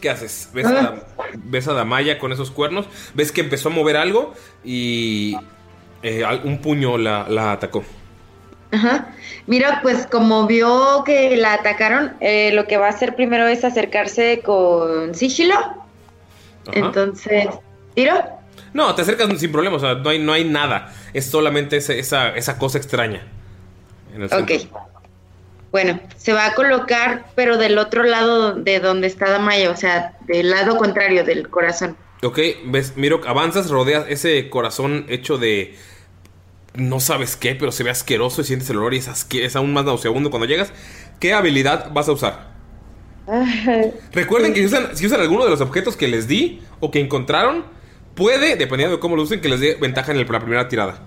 ¿Qué 0.00 0.08
haces? 0.08 0.48
¿Ves, 0.54 0.66
Ah. 0.66 0.94
a, 1.18 1.24
ves 1.36 1.68
a 1.68 1.74
Damaya 1.74 2.18
con 2.18 2.32
esos 2.32 2.50
cuernos? 2.50 2.86
¿Ves 3.14 3.32
que 3.32 3.42
empezó 3.42 3.68
a 3.68 3.72
mover 3.72 3.96
algo? 3.96 4.32
Y. 4.64 5.36
eh, 6.02 6.24
un 6.44 6.58
puño 6.62 6.96
la, 6.96 7.28
la 7.28 7.52
atacó. 7.52 7.84
Ajá. 8.72 9.08
Mira, 9.46 9.80
pues 9.82 10.06
como 10.06 10.46
vio 10.46 11.02
que 11.04 11.36
la 11.36 11.54
atacaron, 11.54 12.14
eh, 12.20 12.50
lo 12.52 12.66
que 12.66 12.76
va 12.76 12.86
a 12.86 12.90
hacer 12.90 13.16
primero 13.16 13.46
es 13.48 13.64
acercarse 13.64 14.40
con 14.44 15.14
sigilo. 15.14 15.54
Entonces, 16.72 17.48
¿tiro? 17.94 18.22
No, 18.72 18.94
te 18.94 19.02
acercas 19.02 19.28
sin 19.40 19.50
problema. 19.50 19.76
O 19.76 19.80
sea, 19.80 19.94
no 19.94 20.08
hay, 20.10 20.18
no 20.18 20.32
hay 20.32 20.44
nada. 20.44 20.92
Es 21.12 21.26
solamente 21.26 21.78
ese- 21.78 21.98
esa, 21.98 22.28
esa 22.36 22.58
cosa 22.58 22.78
extraña. 22.78 23.26
En 24.14 24.22
el 24.22 24.32
Ok. 24.32 24.52
Bueno, 25.72 26.00
se 26.16 26.32
va 26.32 26.46
a 26.46 26.54
colocar, 26.54 27.26
pero 27.36 27.56
del 27.56 27.78
otro 27.78 28.02
lado 28.02 28.54
de 28.54 28.80
donde 28.80 29.06
está 29.06 29.30
Damaya, 29.30 29.70
o 29.70 29.76
sea, 29.76 30.16
del 30.26 30.50
lado 30.50 30.76
contrario 30.76 31.22
del 31.24 31.48
corazón. 31.48 31.96
Ok, 32.24 32.38
ves, 32.66 32.96
Mirok, 32.96 33.26
avanzas, 33.26 33.70
rodeas 33.70 34.04
ese 34.08 34.50
corazón 34.50 35.06
hecho 35.08 35.38
de. 35.38 35.76
No 36.80 36.98
sabes 36.98 37.36
qué, 37.36 37.54
pero 37.54 37.72
se 37.72 37.84
ve 37.84 37.90
asqueroso 37.90 38.40
y 38.40 38.44
sientes 38.44 38.70
el 38.70 38.78
olor 38.78 38.94
y 38.94 38.98
es, 38.98 39.08
asque- 39.08 39.44
es 39.44 39.54
aún 39.54 39.72
más 39.72 39.84
nauseabundo 39.84 40.30
cuando 40.30 40.46
llegas. 40.46 40.72
¿Qué 41.18 41.34
habilidad 41.34 41.90
vas 41.92 42.08
a 42.08 42.12
usar? 42.12 42.50
Recuerden 44.12 44.54
que 44.54 44.60
si 44.60 44.66
usan, 44.66 44.96
si 44.96 45.06
usan 45.06 45.20
alguno 45.20 45.44
de 45.44 45.50
los 45.50 45.60
objetos 45.60 45.96
que 45.96 46.08
les 46.08 46.26
di 46.26 46.62
o 46.80 46.90
que 46.90 47.00
encontraron, 47.00 47.64
puede, 48.14 48.56
dependiendo 48.56 48.96
de 48.96 49.00
cómo 49.00 49.14
lo 49.14 49.22
usen, 49.22 49.40
que 49.40 49.48
les 49.50 49.60
dé 49.60 49.74
ventaja 49.74 50.12
en 50.12 50.18
el- 50.18 50.26
la 50.26 50.40
primera 50.40 50.68
tirada. 50.68 51.02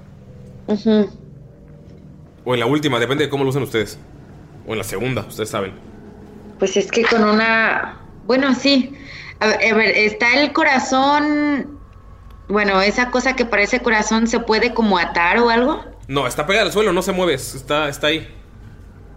O 2.46 2.54
en 2.54 2.60
la 2.60 2.66
última, 2.66 3.00
depende 3.00 3.26
de 3.26 3.30
cómo 3.30 3.44
lo 3.44 3.50
usen 3.50 3.64
ustedes. 3.64 3.98
O 4.68 4.74
en 4.74 4.78
la 4.78 4.84
segunda, 4.84 5.22
ustedes 5.28 5.50
saben. 5.50 5.74
Pues 6.60 6.78
es 6.78 6.92
que 6.92 7.04
con 7.04 7.24
una. 7.24 7.98
Bueno, 8.26 8.54
sí. 8.56 8.94
A 9.40 9.48
ver, 9.48 9.80
está 9.90 10.40
el 10.40 10.54
corazón. 10.54 11.80
Bueno, 12.48 12.82
esa 12.82 13.10
cosa 13.10 13.36
que 13.36 13.46
parece 13.46 13.80
corazón 13.80 14.28
se 14.28 14.40
puede 14.40 14.74
como 14.74 14.98
atar 14.98 15.40
o 15.40 15.50
algo. 15.50 15.84
No, 16.08 16.28
está 16.28 16.46
pegada 16.46 16.66
al 16.66 16.72
suelo, 16.74 16.92
no 16.94 17.02
se 17.02 17.12
mueve, 17.14 17.34
está, 17.36 17.88
está 17.90 18.08
ahí. 18.08 18.28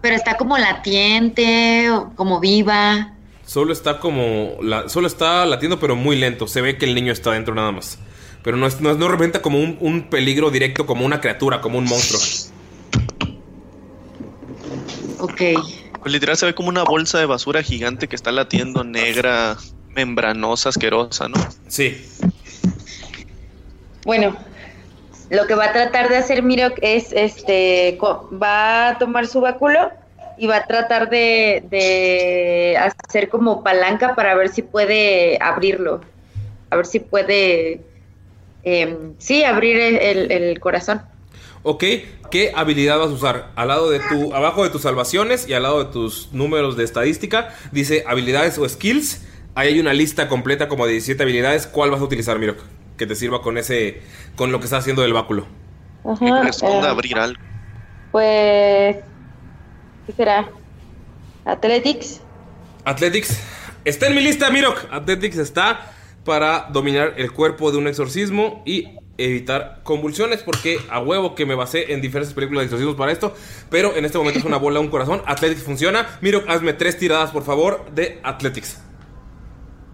Pero 0.00 0.14
está 0.14 0.36
como 0.36 0.56
latiente 0.56 1.90
o 1.90 2.10
como 2.14 2.38
viva. 2.38 3.12
Solo 3.44 3.72
está 3.72 3.98
como. 3.98 4.56
la- 4.62 4.88
solo 4.88 5.06
está 5.06 5.44
latiendo, 5.46 5.78
pero 5.80 5.96
muy 5.96 6.16
lento. 6.16 6.46
Se 6.46 6.60
ve 6.60 6.78
que 6.78 6.84
el 6.84 6.94
niño 6.94 7.12
está 7.12 7.32
dentro 7.32 7.54
nada 7.54 7.72
más. 7.72 7.98
Pero 8.42 8.56
no, 8.56 8.66
es, 8.68 8.80
no, 8.80 8.94
no 8.94 9.08
representa 9.08 9.42
como 9.42 9.58
un, 9.60 9.76
un 9.80 10.08
peligro 10.08 10.50
directo, 10.50 10.86
como 10.86 11.04
una 11.04 11.20
criatura, 11.20 11.60
como 11.60 11.78
un 11.78 11.84
monstruo. 11.84 12.20
Ok. 15.18 15.40
Pues 16.00 16.12
literal 16.12 16.36
se 16.36 16.46
ve 16.46 16.54
como 16.54 16.68
una 16.68 16.84
bolsa 16.84 17.18
de 17.18 17.26
basura 17.26 17.62
gigante 17.62 18.06
que 18.08 18.14
está 18.14 18.30
latiendo 18.30 18.84
negra, 18.84 19.56
membranosa, 19.88 20.68
asquerosa, 20.68 21.28
¿no? 21.28 21.36
Sí. 21.66 22.04
Bueno, 24.06 24.36
lo 25.30 25.46
que 25.48 25.56
va 25.56 25.64
a 25.66 25.72
tratar 25.72 26.08
de 26.08 26.16
hacer 26.16 26.42
Mirok 26.44 26.78
es, 26.80 27.12
este, 27.12 27.98
va 28.00 28.90
a 28.90 28.98
tomar 28.98 29.26
su 29.26 29.40
báculo 29.40 29.90
y 30.38 30.46
va 30.46 30.58
a 30.58 30.66
tratar 30.66 31.10
de, 31.10 31.64
de 31.68 32.78
hacer 32.78 33.28
como 33.28 33.64
palanca 33.64 34.14
para 34.14 34.36
ver 34.36 34.48
si 34.48 34.62
puede 34.62 35.38
abrirlo, 35.42 36.02
a 36.70 36.76
ver 36.76 36.86
si 36.86 37.00
puede, 37.00 37.80
em, 38.62 39.14
sí, 39.18 39.42
abrir 39.42 39.76
el, 39.80 39.96
el- 39.96 40.30
el 40.32 40.60
corazón. 40.60 41.02
Ok, 41.64 41.82
¿qué 42.30 42.52
habilidad 42.54 42.98
vas 43.00 43.08
a 43.08 43.14
usar? 43.14 43.50
Al 43.56 43.66
lado 43.68 43.90
de 43.90 43.98
tu, 43.98 44.32
abajo 44.32 44.62
de 44.62 44.70
tus 44.70 44.82
salvaciones 44.82 45.48
y 45.48 45.54
al 45.54 45.64
lado 45.64 45.82
de 45.82 45.90
tus 45.92 46.32
números 46.32 46.76
de 46.76 46.84
estadística, 46.84 47.52
dice 47.72 48.04
habilidades 48.06 48.56
o 48.58 48.68
skills. 48.68 49.22
Ahí 49.56 49.68
hay 49.74 49.80
una 49.80 49.92
lista 49.94 50.28
completa 50.28 50.68
como 50.68 50.86
de 50.86 50.92
17 50.92 51.24
habilidades. 51.24 51.66
¿Cuál 51.66 51.90
vas 51.90 52.00
a 52.00 52.04
utilizar, 52.04 52.38
Mirok? 52.38 52.58
Que 52.96 53.06
te 53.06 53.14
sirva 53.14 53.42
con 53.42 53.58
ese, 53.58 54.02
con 54.36 54.52
lo 54.52 54.58
que 54.58 54.64
estás 54.64 54.80
haciendo 54.80 55.02
del 55.02 55.12
báculo. 55.12 55.46
Que 56.18 56.28
Ajá, 56.28 56.38
corresponda 56.38 56.88
eh, 56.88 56.90
abrir 56.90 57.18
algo. 57.18 57.40
pues, 58.10 58.96
¿qué 60.06 60.12
será? 60.16 60.48
Athletics. 61.44 62.20
Athletics. 62.84 63.40
Está 63.84 64.06
en 64.08 64.14
mi 64.16 64.20
lista, 64.22 64.50
Mirok. 64.50 64.86
Athletics 64.90 65.36
está 65.38 65.92
para 66.24 66.66
dominar 66.72 67.14
el 67.18 67.32
cuerpo 67.32 67.70
de 67.70 67.78
un 67.78 67.86
exorcismo 67.86 68.62
y 68.66 68.96
evitar 69.18 69.80
convulsiones 69.84 70.42
porque 70.42 70.78
a 70.90 71.00
huevo 71.00 71.34
que 71.34 71.46
me 71.46 71.54
basé 71.54 71.92
en 71.92 72.00
diferentes 72.00 72.34
películas 72.34 72.62
de 72.62 72.64
exorcismos 72.66 72.96
para 72.96 73.12
esto, 73.12 73.34
pero 73.70 73.96
en 73.96 74.04
este 74.04 74.18
momento 74.18 74.40
es 74.40 74.44
una 74.44 74.56
bola, 74.58 74.80
un 74.80 74.88
corazón. 74.88 75.22
Athletics 75.26 75.62
funciona. 75.62 76.18
Mirok, 76.20 76.48
hazme 76.48 76.72
tres 76.72 76.98
tiradas, 76.98 77.30
por 77.30 77.44
favor, 77.44 77.86
de 77.94 78.20
Athletics. 78.24 78.80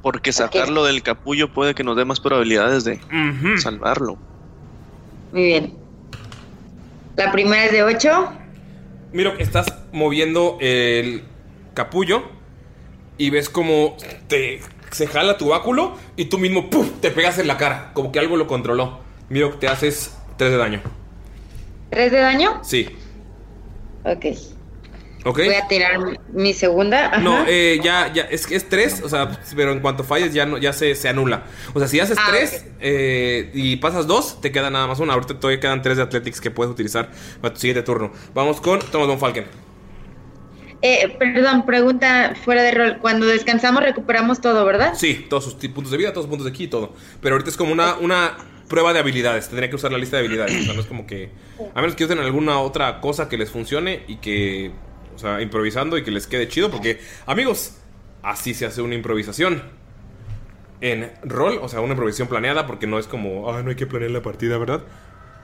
Porque 0.03 0.33
sacarlo 0.33 0.85
del 0.85 1.03
capullo 1.03 1.53
puede 1.53 1.75
que 1.75 1.85
nos 1.85 1.97
dé 1.97 2.05
más 2.05 2.21
probabilidades 2.21 2.85
de 2.85 3.01
salvarlo. 3.59 4.19
Muy 5.33 5.45
bien. 5.45 5.75
La 7.17 7.31
primera 7.31 7.65
es 7.67 7.73
de 7.73 7.83
8. 7.83 8.33
Miro 9.13 9.37
que 9.37 9.43
estás 9.43 9.67
moviendo 9.93 10.59
el 10.61 11.23
capullo 11.75 12.23
y 13.19 13.31
ves 13.31 13.49
como 13.49 13.97
te 14.29 14.61
se 14.91 15.07
jala 15.07 15.39
tu 15.39 15.49
báculo 15.49 15.97
y 16.17 16.27
tú 16.27 16.39
mismo 16.39 16.69
¡puf! 16.69 17.01
te 17.01 17.11
pegas 17.11 17.39
en 17.39 17.47
la 17.47 17.57
cara, 17.57 17.93
como 17.95 18.13
que 18.13 18.19
algo 18.19 18.37
lo 18.37 18.47
controló. 18.47 19.01
Miro 19.29 19.53
que 19.53 19.59
te 19.59 19.69
haces 19.69 20.17
3 20.37 20.51
de 20.51 20.57
daño. 20.57 20.81
¿3 21.91 22.11
de 22.11 22.21
daño? 22.21 22.61
Sí. 22.63 22.89
Ok. 24.05 24.27
Voy 25.25 25.55
a 25.55 25.69
tirar 25.69 25.99
mi- 26.33 26.53
segunda. 26.53 27.07
Ajá. 27.07 27.19
No, 27.19 27.45
eh, 27.47 27.81
ya, 27.83 28.13
ya, 28.13 28.23
es 28.23 28.47
que 28.47 28.57
es 28.57 28.69
3, 28.69 29.03
o 29.05 29.09
sea, 29.09 29.39
pero 29.55 29.73
en 29.73 29.81
cuanto 29.81 30.03
falles 30.05 30.35
ya 30.35 30.47
no, 30.47 30.59
ya 30.59 30.73
se, 30.73 30.95
se 30.95 31.09
anula. 31.09 31.45
O 31.75 31.79
sea, 31.79 31.87
si 31.89 32.01
haces 32.01 32.19
Ah, 32.21 32.27
3 32.31 32.67
y 33.55 33.77
pasas 33.77 34.07
2, 34.07 34.41
te 34.41 34.51
queda 34.51 34.71
nada 34.71 34.87
más 34.87 34.99
una. 35.01 35.13
Ahorita 35.15 35.39
todavía 35.39 35.61
quedan 35.61 35.81
3 35.83 35.97
de 35.99 36.03
Athletics 36.03 36.41
que 36.41 36.51
puedes 36.51 36.73
utilizar 36.73 37.11
para 37.41 37.55
tu 37.55 37.61
siguiente 37.61 37.83
turno. 37.83 38.13
Vamos 38.35 38.61
con 38.61 38.81
Thomas 38.81 39.07
Von 39.09 39.19
Falken. 39.19 39.45
Eh, 40.85 41.15
perdón, 41.17 41.65
pregunta 41.65 42.35
fuera 42.45 42.63
de 42.63 42.73
rol. 42.73 42.99
Cuando 43.01 43.27
descansamos 43.27 43.83
recuperamos 43.85 44.41
todo, 44.41 44.65
¿verdad? 44.65 44.95
Sí, 44.97 45.27
todos 45.31 45.45
sus 45.45 45.55
puntos 45.55 45.93
de 45.93 45.97
vida, 45.99 46.11
todos 46.13 46.25
sus 46.25 46.31
puntos 46.31 46.45
de 46.45 46.51
aquí 46.51 46.65
y 46.65 46.69
todo. 46.69 46.93
Pero 47.21 47.37
ahorita 47.37 47.51
es 47.51 47.57
como 47.57 47.71
una, 47.73 47.95
una 47.97 48.37
prueba 48.69 48.93
de 48.93 48.99
habilidades. 48.99 49.47
Tendría 49.49 49.71
que 49.71 49.77
usar 49.77 49.93
la 49.93 49.99
lista 49.99 50.17
de 50.17 50.25
habilidades. 50.25 50.61
O 50.61 50.65
sea, 50.65 50.75
no 50.75 50.81
es 50.81 50.87
como 50.87 51.07
que. 51.07 51.31
A 51.75 51.81
menos 51.81 51.95
que 51.95 52.05
usen 52.05 52.19
alguna 52.19 52.59
otra 52.59 53.01
cosa 53.01 53.29
que 53.29 53.39
les 53.39 53.51
funcione 53.51 54.03
y 54.09 54.17
que. 54.17 54.73
O 55.15 55.19
sea, 55.19 55.41
improvisando 55.41 55.97
y 55.99 56.05
que 56.05 56.11
les 56.11 56.27
quede 56.27 56.49
chido. 56.49 56.71
Porque, 56.71 57.01
amigos, 57.27 57.77
así 58.23 58.55
se 58.55 58.67
hace 58.67 58.83
una 58.83 58.95
improvisación. 58.95 59.63
En 60.81 61.13
rol, 61.23 61.59
o 61.63 61.69
sea, 61.69 61.81
una 61.81 61.93
improvisación 61.93 62.29
planeada. 62.29 62.67
Porque 62.67 62.87
no 62.87 62.99
es 62.99 63.07
como. 63.07 63.53
Ah, 63.53 63.63
no 63.63 63.71
hay 63.71 63.77
que 63.77 63.87
planear 63.87 64.11
la 64.11 64.23
partida, 64.23 64.59
¿verdad? 64.59 64.83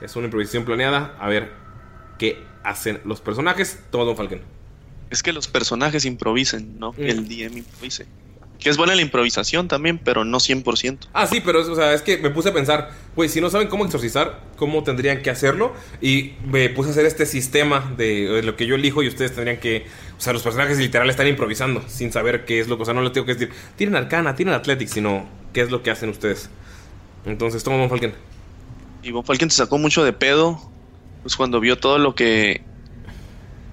Es 0.00 0.16
una 0.16 0.26
improvisación 0.26 0.64
planeada. 0.64 1.16
A 1.18 1.28
ver 1.28 1.52
qué 2.18 2.42
hacen 2.64 3.00
los 3.04 3.20
personajes. 3.20 3.80
Toma 3.90 4.04
Don 4.04 4.16
Falken. 4.16 4.42
Es 5.10 5.22
que 5.22 5.32
los 5.32 5.48
personajes 5.48 6.04
improvisen, 6.04 6.78
¿no? 6.78 6.92
Que 6.92 7.08
el 7.08 7.28
DM 7.28 7.58
improvise. 7.58 8.06
Que 8.58 8.70
es 8.70 8.76
buena 8.76 8.94
la 8.96 9.02
improvisación 9.02 9.68
también, 9.68 9.98
pero 9.98 10.24
no 10.24 10.38
100%. 10.38 11.08
Ah, 11.12 11.26
sí, 11.26 11.40
pero 11.40 11.60
es, 11.60 11.68
o 11.68 11.76
sea, 11.76 11.94
es 11.94 12.02
que 12.02 12.18
me 12.18 12.30
puse 12.30 12.48
a 12.48 12.52
pensar, 12.52 12.90
pues 13.14 13.32
si 13.32 13.40
no 13.40 13.50
saben 13.50 13.68
cómo 13.68 13.84
exorcizar, 13.84 14.42
¿cómo 14.56 14.82
tendrían 14.82 15.22
que 15.22 15.30
hacerlo? 15.30 15.72
Y 16.00 16.32
me 16.44 16.68
puse 16.68 16.88
a 16.88 16.92
hacer 16.92 17.06
este 17.06 17.24
sistema 17.24 17.94
de, 17.96 18.28
de 18.28 18.42
lo 18.42 18.56
que 18.56 18.66
yo 18.66 18.74
elijo 18.74 19.02
y 19.02 19.08
ustedes 19.08 19.32
tendrían 19.32 19.58
que, 19.58 19.86
o 20.18 20.20
sea, 20.20 20.32
los 20.32 20.42
personajes 20.42 20.78
literal 20.78 21.08
están 21.08 21.28
improvisando 21.28 21.84
sin 21.86 22.10
saber 22.10 22.44
qué 22.44 22.58
es 22.58 22.66
lo 22.66 22.76
que, 22.76 22.82
o 22.82 22.84
sea, 22.84 22.94
no 22.94 23.02
les 23.02 23.12
tengo 23.12 23.26
que 23.26 23.34
decir, 23.34 23.50
tienen 23.76 23.94
arcana, 23.94 24.34
tienen 24.34 24.54
athletics, 24.54 24.90
sino 24.90 25.26
qué 25.52 25.60
es 25.60 25.70
lo 25.70 25.82
que 25.82 25.90
hacen 25.92 26.08
ustedes. 26.08 26.50
Entonces, 27.26 27.62
toma 27.62 27.76
Von 27.76 27.90
Falken. 27.90 28.14
Y 29.02 29.12
Von 29.12 29.24
Falken 29.24 29.50
se 29.50 29.58
sacó 29.58 29.78
mucho 29.78 30.04
de 30.04 30.12
pedo, 30.12 30.60
pues 31.22 31.36
cuando 31.36 31.60
vio 31.60 31.76
todo 31.76 31.98
lo 31.98 32.14
que... 32.14 32.62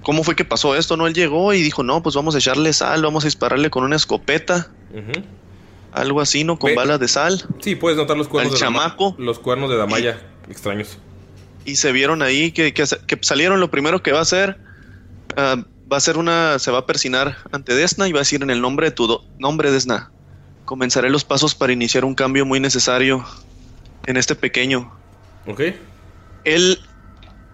¿Cómo 0.06 0.22
fue 0.22 0.36
que 0.36 0.44
pasó 0.44 0.76
esto? 0.76 0.96
No, 0.96 1.08
él 1.08 1.14
llegó 1.14 1.52
y 1.52 1.62
dijo, 1.62 1.82
no, 1.82 2.00
pues 2.00 2.14
vamos 2.14 2.36
a 2.36 2.38
echarle 2.38 2.72
sal, 2.72 3.02
vamos 3.02 3.24
a 3.24 3.26
dispararle 3.26 3.70
con 3.70 3.82
una 3.82 3.96
escopeta. 3.96 4.70
Algo 5.90 6.20
así, 6.20 6.44
¿no? 6.44 6.60
Con 6.60 6.70
Ve- 6.70 6.76
balas 6.76 7.00
de 7.00 7.08
sal. 7.08 7.44
Sí, 7.60 7.74
puedes 7.74 7.98
notar 7.98 8.16
los 8.16 8.28
cuernos 8.28 8.52
Al 8.54 8.58
de 8.60 8.64
Dama- 8.64 8.78
chamaco. 8.82 9.16
los 9.18 9.40
cuernos 9.40 9.68
de 9.68 9.76
Damaya 9.76 10.20
extraños. 10.48 10.98
Y 11.64 11.74
se 11.74 11.90
vieron 11.90 12.22
ahí 12.22 12.52
que, 12.52 12.72
que, 12.72 12.84
que 13.06 13.18
salieron 13.22 13.58
lo 13.58 13.68
primero 13.72 14.00
que 14.02 14.12
va 14.12 14.20
a 14.20 14.22
hacer. 14.22 14.58
ah, 15.36 15.56
va 15.92 15.96
a 15.96 16.00
ser 16.00 16.18
una... 16.18 16.58
Se 16.60 16.70
va 16.70 16.78
a 16.78 16.86
persinar 16.86 17.38
ante 17.50 17.74
Desna 17.74 18.06
y 18.06 18.12
va 18.12 18.18
a 18.18 18.22
decir 18.22 18.42
en 18.44 18.50
el 18.50 18.60
nombre 18.60 18.86
de 18.86 18.90
tu 18.92 19.08
do- 19.08 19.24
nombre, 19.40 19.72
Desna. 19.72 20.12
Comenzaré 20.66 21.10
los 21.10 21.24
pasos 21.24 21.56
para 21.56 21.72
iniciar 21.72 22.04
un 22.04 22.14
cambio 22.14 22.46
muy 22.46 22.60
necesario 22.60 23.24
en 24.06 24.16
este 24.16 24.36
pequeño. 24.36 24.92
¿Ok? 25.48 25.62
Él, 26.44 26.78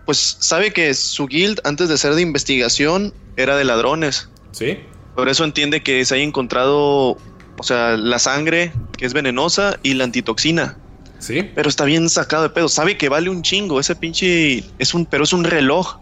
pues, 0.05 0.37
sabe 0.41 0.73
que 0.73 0.93
su 0.95 1.27
guild, 1.27 1.61
antes 1.65 1.89
de 1.89 1.99
ser 1.99 2.15
de 2.15 2.23
investigación, 2.23 3.15
era 3.37 3.57
de 3.57 3.65
ladrones. 3.65 4.29
Sí. 4.53 4.79
Por 5.15 5.29
eso 5.29 5.45
entiende 5.45 5.83
que 5.83 6.05
se 6.05 6.15
haya 6.15 6.25
encontrado, 6.25 7.17
o 7.59 7.63
sea, 7.63 7.97
la 7.97 8.19
sangre, 8.19 8.73
que 8.97 9.07
es 9.07 9.13
venenosa, 9.13 9.79
y 9.83 9.95
la 9.95 10.05
antitoxina. 10.05 10.77
Sí. 11.19 11.49
Pero 11.55 11.69
está 11.69 11.85
bien 11.85 12.09
sacado 12.09 12.43
de 12.43 12.51
pedo. 12.51 12.69
Sabe 12.69 12.97
que 12.97 13.09
vale 13.09 13.31
un 13.31 13.43
chingo. 13.43 13.79
Ese 13.79 13.95
pinche. 13.95 14.65
Es 14.79 14.93
un, 14.93 15.07
pero 15.07 15.23
es 15.23 15.33
un 15.33 15.45
reloj. 15.45 15.99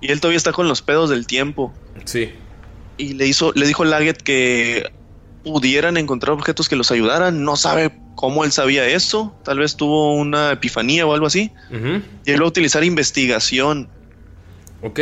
Y 0.00 0.10
él 0.10 0.20
todavía 0.20 0.38
está 0.38 0.52
con 0.52 0.66
los 0.66 0.80
pedos 0.80 1.10
del 1.10 1.26
tiempo. 1.26 1.74
Sí. 2.06 2.32
Y 2.96 3.12
le 3.14 3.26
hizo, 3.26 3.52
le 3.54 3.66
dijo 3.66 3.84
Laget 3.84 4.22
que 4.22 4.90
pudieran 5.42 5.96
encontrar 5.96 6.32
objetos 6.32 6.68
que 6.68 6.76
los 6.76 6.90
ayudaran. 6.90 7.44
No 7.44 7.56
sabe 7.56 7.92
cómo 8.14 8.44
él 8.44 8.52
sabía 8.52 8.86
eso. 8.86 9.34
Tal 9.44 9.58
vez 9.58 9.76
tuvo 9.76 10.14
una 10.14 10.52
epifanía 10.52 11.06
o 11.06 11.14
algo 11.14 11.26
así. 11.26 11.50
Y 12.24 12.30
él 12.30 12.40
va 12.40 12.44
a 12.44 12.48
utilizar 12.48 12.84
investigación. 12.84 13.88
¿Ok? 14.82 15.00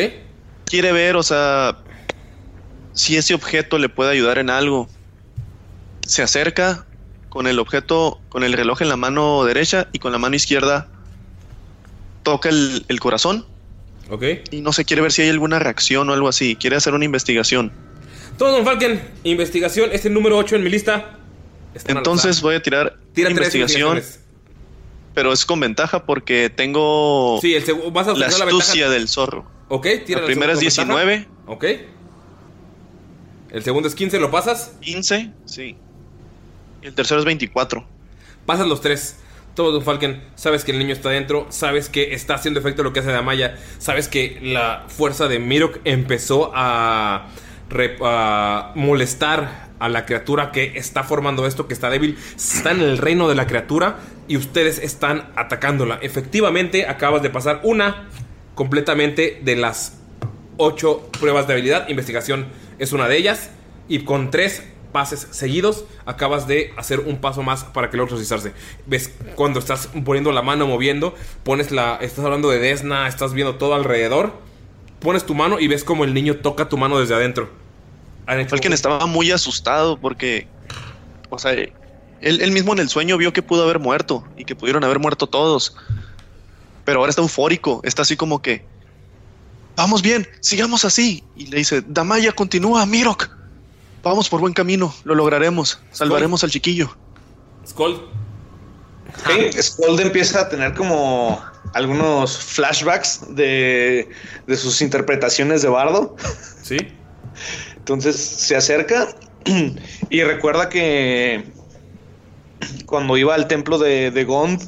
Quiere 0.65 0.93
ver, 0.93 1.17
o 1.17 1.23
sea, 1.23 1.79
si 2.93 3.17
ese 3.17 3.35
objeto 3.35 3.79
le 3.79 3.89
puede 3.89 4.13
ayudar 4.13 4.39
en 4.39 4.51
algo. 4.51 4.89
Se 6.07 6.23
acerca 6.23 6.87
con 7.29 7.47
el 7.47 7.59
objeto, 7.59 8.21
con 8.29 8.43
el 8.43 8.53
reloj 8.53 8.83
en 8.83 8.89
la 8.89 8.97
mano 8.97 9.45
derecha 9.45 9.89
y 9.93 9.99
con 9.99 10.13
la 10.13 10.19
mano 10.19 10.35
izquierda 10.37 10.89
toca 12.23 12.49
el, 12.49 12.85
el 12.89 13.01
corazón. 13.01 13.47
¿Ok? 14.11 14.25
Y 14.51 14.61
no 14.61 14.73
se 14.73 14.85
quiere 14.85 15.03
ver 15.03 15.13
si 15.13 15.23
hay 15.23 15.29
alguna 15.29 15.59
reacción 15.59 16.11
o 16.11 16.13
algo 16.13 16.29
así. 16.29 16.57
Quiere 16.57 16.77
hacer 16.77 16.95
una 16.95 17.05
investigación. 17.05 17.73
Todo 18.41 18.53
Don 18.53 18.65
Falken, 18.65 18.99
investigación, 19.23 19.91
este 19.93 19.97
es 19.97 20.07
el 20.07 20.15
número 20.15 20.39
8 20.39 20.57
en 20.57 20.63
mi 20.63 20.71
lista. 20.71 21.19
Entonces 21.87 22.41
voy 22.41 22.55
a 22.55 22.63
tirar 22.63 22.97
Tira 23.13 23.29
investigación. 23.29 24.01
Pero 25.13 25.35
es 25.35 25.45
con 25.45 25.61
ventaja 25.61 26.07
porque 26.07 26.49
tengo 26.49 27.39
Sí, 27.43 27.55
el 27.55 27.65
vas 27.93 28.09
a 28.09 28.15
la 28.15 28.29
astucia 28.29 28.89
del 28.89 29.09
zorro. 29.09 29.45
Ok, 29.69 29.87
tira 30.07 30.21
La 30.21 30.27
primera 30.27 30.55
es 30.55 30.61
segunda 30.61 30.95
con 30.95 31.05
ventaja. 31.05 31.27
19. 31.27 31.29
Ok. 31.49 31.65
El 33.51 33.63
segundo 33.63 33.91
es 33.91 33.95
15, 33.95 34.19
¿lo 34.19 34.31
pasas? 34.31 34.73
15, 34.81 35.33
sí. 35.45 35.77
Y 36.81 36.87
el 36.87 36.95
tercero 36.95 37.21
es 37.21 37.27
24. 37.27 37.87
Pasas 38.47 38.67
los 38.67 38.81
tres. 38.81 39.17
Todo 39.55 39.71
Don 39.71 39.83
Falken, 39.83 40.23
sabes 40.35 40.65
que 40.65 40.73
el 40.73 40.79
niño 40.79 40.95
está 40.95 41.11
dentro, 41.11 41.47
sabes 41.51 41.91
que 41.91 42.15
está 42.15 42.37
haciendo 42.37 42.59
efecto 42.59 42.83
lo 42.85 42.95
que 42.95 43.01
hace 43.01 43.11
Damaya, 43.11 43.59
sabes 43.79 44.09
que 44.09 44.39
la 44.41 44.87
fuerza 44.89 45.29
de 45.29 45.41
Mirok 45.41 45.81
empezó 45.85 46.53
a, 46.55 47.27
a 48.03 48.73
molestar 48.75 49.71
a 49.79 49.89
la 49.89 50.05
criatura 50.05 50.53
que 50.53 50.73
está 50.77 51.03
formando 51.03 51.47
esto, 51.47 51.67
que 51.67 51.75
está 51.75 51.91
débil, 51.91 52.19
está 52.37 52.71
en 52.71 52.81
el 52.81 52.99
reino 52.99 53.29
de 53.29 53.35
la 53.35 53.47
criatura 53.47 53.99
y 54.29 54.37
ustedes 54.37 54.79
están 54.79 55.31
atacándola. 55.37 55.99
Efectivamente, 56.03 56.87
acabas 56.87 57.23
de 57.23 57.31
pasar 57.31 57.61
una 57.65 58.09
completamente 58.55 59.41
de 59.43 59.57
las 59.57 59.99
ocho 60.59 61.09
pruebas 61.19 61.47
de 61.47 61.55
habilidad. 61.55 61.89
Investigación 61.89 62.47
es 62.79 62.93
una 62.93 63.09
de 63.09 63.17
ellas. 63.17 63.51
Y 63.89 64.05
con 64.05 64.31
tres 64.31 64.63
pases 64.93 65.27
seguidos, 65.31 65.85
acabas 66.05 66.47
de 66.47 66.73
hacer 66.77 67.01
un 67.01 67.21
paso 67.21 67.43
más 67.43 67.65
para 67.65 67.91
que 67.91 67.97
logre 67.97 68.15
exorcizarse. 68.15 68.53
Ves 68.87 69.13
cuando 69.35 69.59
estás 69.59 69.89
poniendo 70.05 70.31
la 70.33 70.43
mano, 70.43 70.67
moviendo, 70.67 71.15
pones 71.43 71.71
la. 71.71 71.97
Estás 72.01 72.25
hablando 72.25 72.51
de 72.51 72.59
Desna, 72.59 73.09
estás 73.09 73.33
viendo 73.33 73.57
todo 73.57 73.75
alrededor. 73.75 74.33
Pones 75.01 75.25
tu 75.25 75.35
mano 75.35 75.59
y 75.59 75.69
ves 75.69 75.83
como 75.83 76.05
el 76.05 76.15
niño 76.15 76.37
toca 76.37 76.69
tu 76.69 76.77
mano 76.77 76.99
desde 77.01 77.15
adentro. 77.15 77.51
Falken 78.27 78.73
estaba 78.73 79.07
muy 79.07 79.31
asustado 79.33 79.99
porque, 79.99 80.47
o 81.31 81.39
sea, 81.39 81.53
él, 81.53 81.73
él 82.21 82.53
mismo 82.53 82.73
en 82.73 82.79
el 82.79 82.89
sueño 82.89 83.17
vio 83.17 83.33
que 83.33 83.43
pudo 83.43 83.65
haber 83.65 83.79
muerto 83.79 84.25
y 84.37 84.45
que 84.45 84.55
pudieron 84.55 84.85
haber 84.85 84.99
muerto 84.99 85.27
todos. 85.27 85.75
Pero 86.85 87.01
ahora 87.01 87.11
está 87.11 87.23
eufórico, 87.23 87.81
está 87.83 88.03
así 88.03 88.17
como 88.17 88.41
que, 88.41 88.65
vamos 89.77 90.03
bien, 90.03 90.29
sigamos 90.41 90.85
así. 90.85 91.25
Y 91.37 91.47
le 91.47 91.59
dice, 91.59 91.83
Damaya, 91.87 92.33
continúa, 92.33 92.87
Mirok. 92.87 93.29
Vamos 94.03 94.29
por 94.29 94.41
buen 94.41 94.55
camino, 94.55 94.95
lo 95.05 95.15
lograremos, 95.15 95.81
salvaremos 95.91 96.43
al 96.45 96.51
chiquillo. 96.51 96.97
Skull. 97.67 98.01
Skold 99.61 100.01
empieza 100.01 100.41
a 100.41 100.49
tener 100.49 100.75
como 100.75 101.43
algunos 101.75 102.37
flashbacks 102.39 103.35
de, 103.35 104.09
de 104.47 104.57
sus 104.57 104.83
interpretaciones 104.83 105.63
de 105.63 105.69
Bardo. 105.69 106.17
Sí. 106.63 106.77
Entonces 107.77 108.17
se 108.17 108.57
acerca 108.57 109.09
y 110.11 110.23
recuerda 110.23 110.69
que 110.69 111.45
cuando 112.87 113.17
iba 113.17 113.35
al 113.35 113.49
templo 113.49 113.79
de, 113.79 114.11
de 114.11 114.25
Gond 114.25 114.61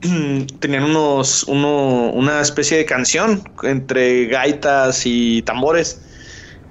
tenían 0.60 0.84
unos 0.84 1.44
uno- 1.44 2.10
una 2.10 2.40
especie 2.40 2.78
de 2.78 2.84
canción 2.86 3.42
entre 3.62 4.26
gaitas 4.26 5.02
y 5.04 5.42
tambores 5.42 6.00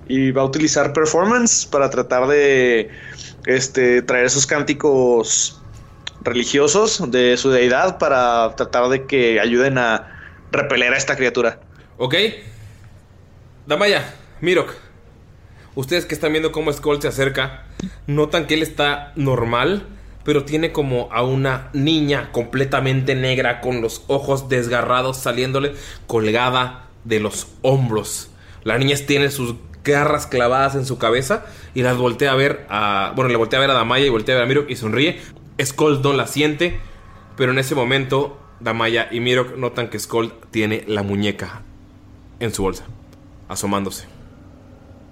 y 0.08 0.32
va 0.32 0.42
a 0.42 0.46
utilizar 0.46 0.92
performance 0.94 1.66
para 1.68 1.90
tratar 1.90 2.28
de 2.28 2.90
este 3.46 4.02
traer 4.02 4.26
esos 4.26 4.46
cánticos 4.48 5.59
religiosos 6.22 7.12
de 7.12 7.38
su 7.38 7.50
deidad 7.50 7.98
para 7.98 8.56
tratar 8.56 8.90
de 8.90 9.06
que 9.06 9.40
ayuden 9.40 9.78
a 9.78 10.20
repeler 10.52 10.94
a 10.94 10.98
esta 10.98 11.16
criatura. 11.16 11.60
Ok. 11.98 12.16
Damaya, 13.66 14.14
Mirok. 14.42 14.74
Ustedes 15.76 16.06
que 16.06 16.16
están 16.16 16.32
viendo 16.32 16.52
cómo 16.52 16.74
Skull 16.74 17.02
se 17.02 17.08
acerca, 17.08 17.66
notan 18.08 18.48
que 18.48 18.56
él 18.56 18.64
está 18.64 19.14
normal, 19.16 19.86
pero 20.24 20.44
tiene 20.44 20.72
como 20.72 21.08
a 21.12 21.24
una 21.24 21.70
niña 21.74 22.32
completamente 22.32 23.16
negra 23.16 23.62
con 23.62 23.82
los 23.82 24.04
ojos 24.08 24.50
desgarrados 24.50 25.18
saliéndole 25.18 25.74
colgada 26.08 26.88
de 27.06 27.20
los 27.20 27.48
hombros. 27.62 28.30
La 28.64 28.78
niña 28.78 28.98
tiene 29.08 29.30
sus 29.30 29.56
garras 29.84 30.28
clavadas 30.28 30.76
en 30.76 30.86
su 30.86 30.98
cabeza 30.98 31.46
y 31.74 31.82
las 31.84 31.98
voltea 31.98 32.32
a 32.32 32.36
ver 32.36 32.66
a. 32.70 33.14
Bueno, 33.16 33.30
le 33.30 33.38
voltea 33.38 33.60
a 33.60 33.62
ver 33.62 33.72
a 33.72 33.74
Damaya 33.74 34.06
y 34.06 34.10
voltea 34.10 34.36
a 34.36 34.38
ver 34.40 34.46
a 34.46 34.48
Mirok 34.48 34.70
y 34.70 34.76
sonríe. 34.76 35.20
Skull 35.64 36.02
no 36.02 36.14
la 36.14 36.28
siente, 36.28 36.80
pero 37.36 37.52
en 37.52 37.60
ese 37.60 37.76
momento 37.76 38.40
Damaya 38.60 39.08
y 39.12 39.20
Mirok 39.20 39.56
notan 39.58 39.90
que 39.90 40.00
Skull 40.00 40.34
tiene 40.52 40.84
la 40.88 41.04
muñeca 41.04 41.62
en 42.40 42.54
su 42.54 42.64
bolsa, 42.64 42.86
asomándose. 43.48 44.08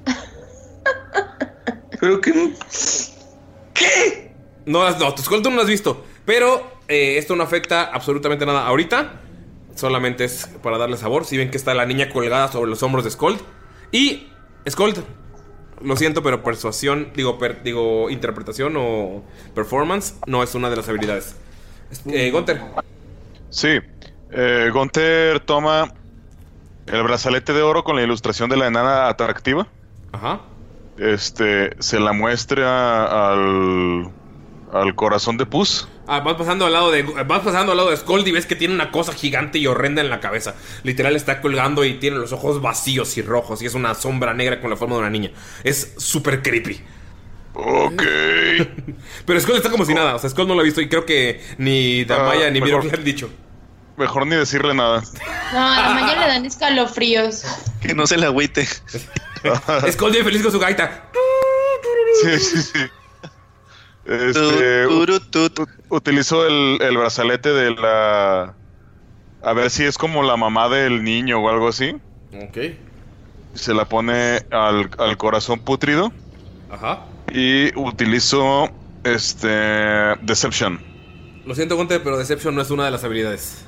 Pero 1.99 2.21
que. 2.21 2.53
¿Qué? 3.73 4.33
No, 4.65 4.89
no, 4.97 5.13
tu 5.13 5.21
Skull 5.21 5.41
tú 5.41 5.49
no 5.49 5.57
lo 5.57 5.61
has 5.63 5.67
visto. 5.67 6.03
Pero 6.25 6.79
eh, 6.87 7.17
esto 7.17 7.35
no 7.35 7.43
afecta 7.43 7.83
absolutamente 7.85 8.45
nada 8.45 8.67
ahorita. 8.67 9.21
Solamente 9.75 10.25
es 10.25 10.47
para 10.61 10.77
darle 10.77 10.97
sabor. 10.97 11.25
Si 11.25 11.37
ven 11.37 11.51
que 11.51 11.57
está 11.57 11.73
la 11.73 11.85
niña 11.85 12.09
colgada 12.09 12.51
sobre 12.51 12.69
los 12.69 12.83
hombros 12.83 13.03
de 13.03 13.11
Skold. 13.11 13.39
Y 13.91 14.27
Skold, 14.69 15.03
lo 15.81 15.95
siento, 15.95 16.23
pero 16.23 16.43
persuasión, 16.43 17.09
digo, 17.15 17.37
per- 17.37 17.63
digo, 17.63 18.09
interpretación 18.09 18.75
o 18.77 19.23
performance 19.55 20.15
no 20.25 20.43
es 20.43 20.55
una 20.55 20.69
de 20.69 20.75
las 20.77 20.89
habilidades. 20.89 21.35
Eh, 22.07 22.31
Gunter. 22.31 22.61
Sí. 23.49 23.79
Eh, 24.31 24.69
Gunther 24.73 25.39
toma 25.39 25.93
el 26.85 27.03
brazalete 27.03 27.53
de 27.53 27.61
oro 27.61 27.83
con 27.83 27.95
la 27.95 28.03
ilustración 28.03 28.49
de 28.49 28.57
la 28.57 28.67
enana 28.67 29.07
atractiva. 29.07 29.67
Ajá. 30.11 30.41
Este, 30.97 31.75
se 31.79 31.99
la 31.99 32.11
muestra 32.11 33.31
al, 33.31 34.09
al 34.73 34.95
corazón 34.95 35.37
de 35.37 35.45
Pus. 35.45 35.87
Ah, 36.07 36.19
vas 36.21 36.35
pasando 36.35 36.65
al 36.65 36.73
lado 36.73 36.91
de 36.91 37.03
vas 37.03 37.41
pasando 37.41 37.71
al 37.71 37.77
lado 37.77 37.89
de 37.89 37.97
Skold 37.97 38.27
y 38.27 38.31
ves 38.31 38.45
que 38.45 38.55
tiene 38.55 38.73
una 38.73 38.91
cosa 38.91 39.13
gigante 39.13 39.59
y 39.59 39.67
horrenda 39.67 40.01
en 40.01 40.09
la 40.09 40.19
cabeza. 40.19 40.55
Literal 40.83 41.15
está 41.15 41.41
colgando 41.41 41.85
y 41.85 41.95
tiene 41.95 42.17
los 42.17 42.31
ojos 42.31 42.61
vacíos 42.61 43.17
y 43.17 43.21
rojos 43.21 43.61
y 43.61 43.65
es 43.65 43.73
una 43.73 43.93
sombra 43.93 44.33
negra 44.33 44.61
con 44.61 44.69
la 44.69 44.77
forma 44.77 44.95
de 44.95 45.01
una 45.01 45.09
niña. 45.09 45.31
Es 45.63 45.93
súper 45.97 46.41
creepy. 46.41 46.81
Ok. 47.53 48.03
Pero 49.25 49.39
Skold 49.39 49.57
está 49.57 49.71
como 49.71 49.85
si 49.85 49.93
nada. 49.93 50.15
O 50.15 50.19
sea, 50.19 50.29
Skold 50.29 50.47
no 50.47 50.53
lo 50.55 50.61
ha 50.61 50.63
visto 50.63 50.81
y 50.81 50.89
creo 50.89 51.05
que 51.05 51.41
ni 51.57 52.05
Damaya 52.05 52.47
Ah, 52.47 52.51
ni. 52.51 52.61
Mirok 52.61 52.85
le 52.85 52.91
han 52.91 53.03
dicho. 53.03 53.29
Mejor 53.97 54.27
ni 54.27 54.35
decirle 54.35 54.75
nada. 54.75 55.01
No, 55.53 55.59
a 55.59 56.15
le 56.19 56.27
dan 56.27 56.45
escalofríos. 56.45 57.43
Que 57.81 57.95
no 57.95 58.05
se 58.05 58.17
le 58.17 58.27
agüite. 58.27 58.67
Skold 59.91 60.13
bien 60.13 60.25
feliz 60.25 60.43
con 60.43 60.51
su 60.51 60.59
gaita. 60.59 61.09
Sí, 62.21 62.39
sí, 62.39 62.61
sí. 62.61 62.79
Este, 64.07 64.87
u- 64.87 65.05
utilizó 65.89 66.47
el, 66.47 66.81
el 66.81 66.97
brazalete 66.97 67.49
de 67.53 67.71
la... 67.71 68.53
A 69.43 69.53
ver 69.53 69.69
si 69.69 69.83
es 69.83 69.97
como 69.97 70.23
la 70.23 70.37
mamá 70.37 70.69
del 70.69 71.03
niño 71.03 71.39
o 71.39 71.49
algo 71.49 71.67
así. 71.67 71.95
Ok. 72.33 72.57
Se 73.53 73.73
la 73.73 73.85
pone 73.85 74.39
al, 74.51 74.89
al 74.97 75.17
corazón 75.17 75.59
putrido. 75.59 76.11
Ajá. 76.71 77.05
Y 77.31 77.77
utilizó 77.77 78.69
este 79.03 79.47
Deception. 80.21 80.79
Lo 81.45 81.55
siento, 81.55 81.75
Gunter, 81.75 82.01
pero 82.03 82.17
Deception 82.17 82.55
no 82.55 82.61
es 82.61 82.71
una 82.71 82.85
de 82.85 82.91
las 82.91 83.03
habilidades. 83.03 83.63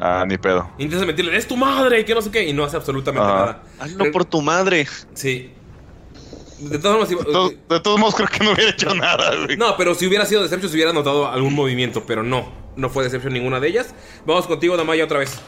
Ah, 0.00 0.24
ni 0.26 0.38
pedo. 0.38 0.68
Intentas 0.78 1.06
mentirle, 1.06 1.36
es 1.36 1.46
tu 1.46 1.56
madre, 1.56 2.00
y 2.00 2.04
que 2.04 2.14
no 2.14 2.22
sé 2.22 2.30
qué, 2.30 2.48
y 2.48 2.52
no 2.52 2.64
hace 2.64 2.76
absolutamente 2.76 3.26
Ajá. 3.26 3.38
nada. 3.38 3.62
Hazlo 3.78 4.10
por 4.10 4.24
tu 4.24 4.40
madre. 4.40 4.86
Sí. 5.14 5.52
De 6.60 6.78
todas 6.78 7.08
formas, 7.08 7.56
de, 7.68 7.80
todos 7.80 7.98
modos 7.98 8.14
creo 8.14 8.28
que 8.28 8.44
no 8.44 8.52
hubiera 8.52 8.70
hecho 8.70 8.94
nada, 8.94 9.34
güey. 9.44 9.56
No, 9.56 9.76
pero 9.76 9.94
si 9.94 10.06
hubiera 10.06 10.26
sido 10.26 10.42
Deception, 10.42 10.70
se 10.70 10.76
hubiera 10.76 10.92
notado 10.92 11.28
algún 11.28 11.54
movimiento, 11.54 12.04
pero 12.06 12.22
no. 12.22 12.52
No 12.76 12.90
fue 12.90 13.04
Deception 13.04 13.32
ninguna 13.32 13.60
de 13.60 13.68
ellas. 13.68 13.94
Vamos 14.26 14.46
contigo, 14.46 14.76
Damaya, 14.76 15.04
otra 15.04 15.18
vez. 15.18 15.40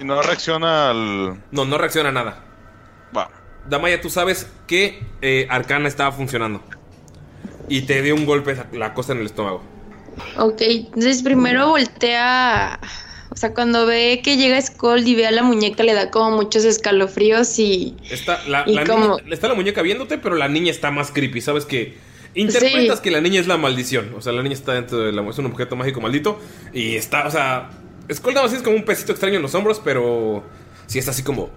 Y 0.00 0.04
no 0.04 0.20
reacciona 0.22 0.90
al. 0.90 1.42
No, 1.50 1.64
no 1.64 1.78
reacciona 1.78 2.08
a 2.08 2.12
nada. 2.12 2.44
Va. 3.16 3.30
Damaya, 3.68 4.00
tú 4.00 4.10
sabes 4.10 4.50
que 4.66 5.02
eh, 5.22 5.46
Arcana 5.50 5.88
estaba 5.88 6.12
funcionando. 6.12 6.62
Y 7.68 7.82
te 7.82 8.02
dio 8.02 8.14
un 8.14 8.26
golpe 8.26 8.56
la 8.72 8.94
cosa 8.94 9.12
en 9.12 9.18
el 9.18 9.26
estómago. 9.26 9.62
Ok, 10.38 10.60
entonces 10.60 11.22
primero 11.22 11.68
voltea. 11.68 12.78
O 13.30 13.36
sea, 13.36 13.52
cuando 13.52 13.84
ve 13.86 14.20
que 14.22 14.36
llega 14.36 14.60
Skull 14.60 15.06
y 15.08 15.14
ve 15.16 15.26
a 15.26 15.30
la 15.32 15.42
muñeca, 15.42 15.82
le 15.82 15.94
da 15.94 16.10
como 16.10 16.30
muchos 16.36 16.64
escalofríos 16.64 17.58
y. 17.58 17.96
Está 18.10 18.40
la, 18.46 18.64
Y 18.66 18.74
la 18.74 18.84
como- 18.84 19.16
niña- 19.18 19.34
está 19.34 19.48
la 19.48 19.54
muñeca 19.54 19.82
viéndote, 19.82 20.18
pero 20.18 20.36
la 20.36 20.48
niña 20.48 20.70
está 20.70 20.90
más 20.90 21.10
creepy. 21.10 21.40
Sabes 21.40 21.64
que 21.64 21.96
interpretas 22.34 22.98
Sí. 22.98 23.02
que 23.02 23.10
la 23.10 23.20
niña 23.20 23.40
es 23.40 23.46
la 23.48 23.56
maldición. 23.56 24.14
O 24.16 24.20
sea, 24.20 24.32
la 24.32 24.42
niña 24.42 24.54
está 24.54 24.72
dentro 24.74 24.98
de 24.98 25.10
la. 25.12 25.28
Es 25.28 25.38
un 25.38 25.46
objeto 25.46 25.74
mágico 25.74 26.00
maldito. 26.00 26.38
Y 26.72 26.94
está, 26.96 27.26
o 27.26 27.30
sea. 27.30 27.70
Skull 28.12 28.34
nada 28.34 28.46
más 28.46 28.54
es 28.54 28.62
como 28.62 28.76
un 28.76 28.84
pesito 28.84 29.12
extraño 29.12 29.36
en 29.36 29.42
los 29.42 29.54
hombros, 29.54 29.80
pero. 29.82 30.44
Sí 30.86 30.98
está 30.98 31.10
así 31.12 31.22
como. 31.22 31.50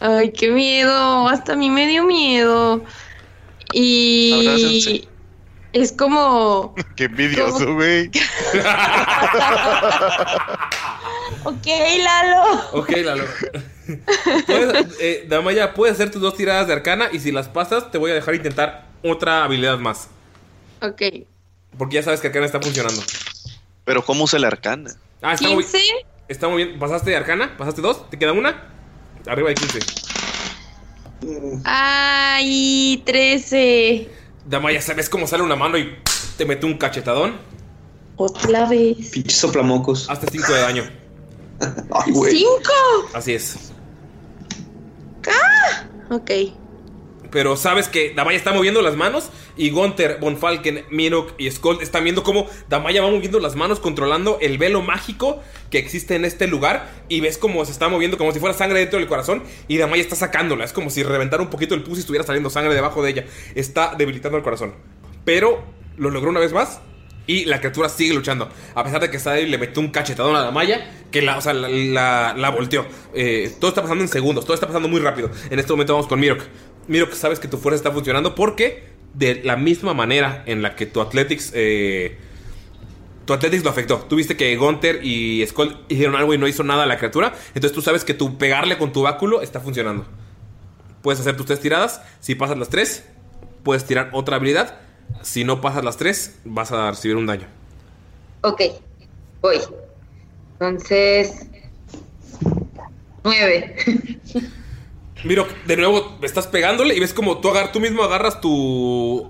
Ay, 0.00 0.32
qué 0.32 0.50
miedo. 0.50 1.28
Hasta 1.28 1.52
a 1.52 1.56
mí 1.56 1.70
me 1.70 1.86
dio 1.86 2.04
miedo. 2.04 2.82
Y. 3.72 4.32
Abrácense. 4.46 5.08
Es 5.72 5.92
como. 5.92 6.74
Qué 6.96 7.04
envidioso, 7.04 7.74
güey. 7.74 8.10
Ok, 11.44 11.66
Lalo. 12.04 12.60
Ok, 12.72 12.90
Lalo. 12.98 13.24
Puedes, 14.46 14.86
eh, 15.00 15.26
Damaya, 15.28 15.74
puedes 15.74 15.94
hacer 15.94 16.10
tus 16.10 16.22
dos 16.22 16.36
tiradas 16.36 16.68
de 16.68 16.72
arcana 16.72 17.08
y 17.12 17.18
si 17.18 17.32
las 17.32 17.48
pasas, 17.48 17.90
te 17.90 17.98
voy 17.98 18.12
a 18.12 18.14
dejar 18.14 18.36
intentar 18.36 18.86
otra 19.02 19.42
habilidad 19.44 19.78
más. 19.78 20.08
Ok. 20.80 21.02
Porque 21.76 21.96
ya 21.96 22.02
sabes 22.04 22.20
que 22.20 22.28
arcana 22.28 22.46
está 22.46 22.60
funcionando. 22.60 23.02
Pero 23.84 24.04
¿cómo 24.04 24.24
usa 24.24 24.38
la 24.38 24.48
arcana? 24.48 24.92
Ah, 25.20 25.34
está 25.34 25.48
muy, 25.48 25.64
15. 25.64 25.78
está 26.28 26.48
muy 26.48 26.64
bien. 26.64 26.78
¿Pasaste 26.78 27.16
arcana? 27.16 27.56
¿Pasaste 27.56 27.82
dos? 27.82 28.08
¿Te 28.08 28.18
queda 28.18 28.32
una? 28.32 28.68
Arriba 29.26 29.48
hay 29.48 29.54
15. 29.56 29.80
Ay, 31.64 33.02
13. 33.04 34.08
Damaya, 34.44 34.80
¿sabes 34.80 35.08
cómo 35.08 35.26
sale 35.26 35.42
una 35.42 35.56
mano 35.56 35.78
y 35.78 35.96
te 36.36 36.44
mete 36.44 36.66
un 36.66 36.76
cachetadón? 36.76 37.36
Otra 38.16 38.68
vez. 38.68 39.10
Pinche 39.10 39.36
soplamocos. 39.36 40.08
Hasta 40.10 40.26
5 40.30 40.52
de 40.52 40.60
daño. 40.60 40.84
¿Cinco? 42.04 43.08
Así 43.14 43.34
es. 43.34 43.72
¡Ah! 45.28 45.84
Ok. 46.10 46.30
Pero 47.32 47.56
sabes 47.56 47.88
que 47.88 48.12
Damaya 48.14 48.36
está 48.36 48.52
moviendo 48.52 48.82
las 48.82 48.94
manos 48.94 49.30
y 49.56 49.70
Gunther, 49.70 50.18
Von 50.20 50.36
Falken, 50.36 50.84
Mirok 50.90 51.32
y 51.38 51.50
Skold 51.50 51.80
están 51.82 52.04
viendo 52.04 52.22
cómo 52.22 52.46
Damaya 52.68 53.02
va 53.02 53.10
moviendo 53.10 53.40
las 53.40 53.56
manos 53.56 53.80
controlando 53.80 54.38
el 54.42 54.58
velo 54.58 54.82
mágico 54.82 55.42
que 55.70 55.78
existe 55.78 56.14
en 56.14 56.26
este 56.26 56.46
lugar 56.46 56.90
y 57.08 57.20
ves 57.20 57.38
cómo 57.38 57.64
se 57.64 57.72
está 57.72 57.88
moviendo 57.88 58.18
como 58.18 58.32
si 58.32 58.38
fuera 58.38 58.54
sangre 58.54 58.80
dentro 58.80 58.98
del 58.98 59.08
corazón 59.08 59.42
y 59.66 59.78
Damaya 59.78 60.02
está 60.02 60.14
sacándola. 60.14 60.64
Es 60.64 60.74
como 60.74 60.90
si 60.90 61.02
reventara 61.02 61.42
un 61.42 61.48
poquito 61.50 61.74
el 61.74 61.82
pus 61.82 61.96
y 61.96 62.00
estuviera 62.00 62.24
saliendo 62.26 62.50
sangre 62.50 62.74
debajo 62.74 63.02
de 63.02 63.10
ella. 63.10 63.24
Está 63.54 63.94
debilitando 63.96 64.36
el 64.36 64.44
corazón. 64.44 64.74
Pero 65.24 65.64
lo 65.96 66.10
logró 66.10 66.28
una 66.30 66.40
vez 66.40 66.52
más 66.52 66.80
y 67.26 67.44
la 67.44 67.60
criatura 67.60 67.88
sigue 67.88 68.14
luchando. 68.14 68.48
A 68.74 68.84
pesar 68.84 69.00
de 69.00 69.10
que 69.10 69.18
débil, 69.18 69.50
le 69.50 69.58
metió 69.58 69.80
un 69.80 69.88
cachetadón 69.88 70.34
a 70.36 70.40
Damaya 70.40 70.90
que 71.10 71.22
la, 71.22 71.38
o 71.38 71.40
sea, 71.40 71.54
la, 71.54 71.68
la- 71.68 72.34
la 72.36 72.50
volteó. 72.50 72.84
Eh, 73.14 73.52
todo 73.60 73.68
está 73.68 73.80
pasando 73.82 74.02
en 74.02 74.08
segundos, 74.08 74.44
todo 74.44 74.54
está 74.54 74.66
pasando 74.66 74.88
muy 74.88 75.00
rápido. 75.00 75.30
En 75.50 75.58
este 75.58 75.72
momento 75.72 75.92
vamos 75.94 76.08
con 76.08 76.18
Mirok. 76.20 76.42
Mirok, 76.88 77.12
sabes 77.12 77.38
que 77.38 77.48
tu 77.48 77.58
fuerza 77.58 77.76
está 77.76 77.92
funcionando 77.92 78.34
porque 78.34 78.84
de 79.14 79.42
la 79.44 79.56
misma 79.56 79.94
manera 79.94 80.42
en 80.46 80.62
la 80.62 80.74
que 80.76 80.86
tu 80.86 81.00
Athletics... 81.00 81.52
eh, 81.54 82.16
tu 83.24 83.32
Athletics 83.32 83.62
lo 83.62 83.70
afectó. 83.70 83.98
Tú 84.08 84.16
viste 84.16 84.36
que 84.36 84.56
Gunther 84.56 85.00
y 85.04 85.46
Skull 85.46 85.84
hicieron 85.88 86.16
algo 86.16 86.34
y 86.34 86.38
no 86.38 86.48
hizo 86.48 86.64
nada 86.64 86.82
a 86.82 86.86
la 86.86 86.98
criatura. 86.98 87.32
Entonces 87.48 87.72
tú 87.72 87.80
sabes 87.80 88.04
que 88.04 88.14
tu 88.14 88.36
pegarle 88.36 88.78
con 88.78 88.92
tu 88.92 89.02
báculo 89.02 89.42
está 89.42 89.60
funcionando. 89.60 90.06
Puedes 91.02 91.20
hacer 91.20 91.36
tus 91.36 91.46
tres 91.46 91.60
tiradas. 91.60 92.02
Si 92.20 92.34
pasas 92.34 92.58
las 92.58 92.68
tres, 92.68 93.04
puedes 93.62 93.84
tirar 93.84 94.10
otra 94.12 94.36
habilidad. 94.36 94.80
Si 95.22 95.44
no 95.44 95.60
pasas 95.60 95.84
las 95.84 95.96
tres, 95.96 96.38
vas 96.44 96.72
a 96.72 96.90
recibir 96.90 97.16
un 97.16 97.26
daño. 97.26 97.46
Ok, 98.42 98.60
voy. 99.40 99.60
Entonces. 100.58 101.46
Nueve. 103.22 103.76
Miro, 105.24 105.46
de 105.66 105.76
nuevo 105.76 106.18
estás 106.22 106.46
pegándole 106.46 106.94
y 106.96 107.00
ves 107.00 107.14
como 107.14 107.38
tú, 107.38 107.48
agar- 107.50 107.72
tú 107.72 107.80
mismo 107.80 108.02
agarras 108.02 108.40
tu, 108.40 109.28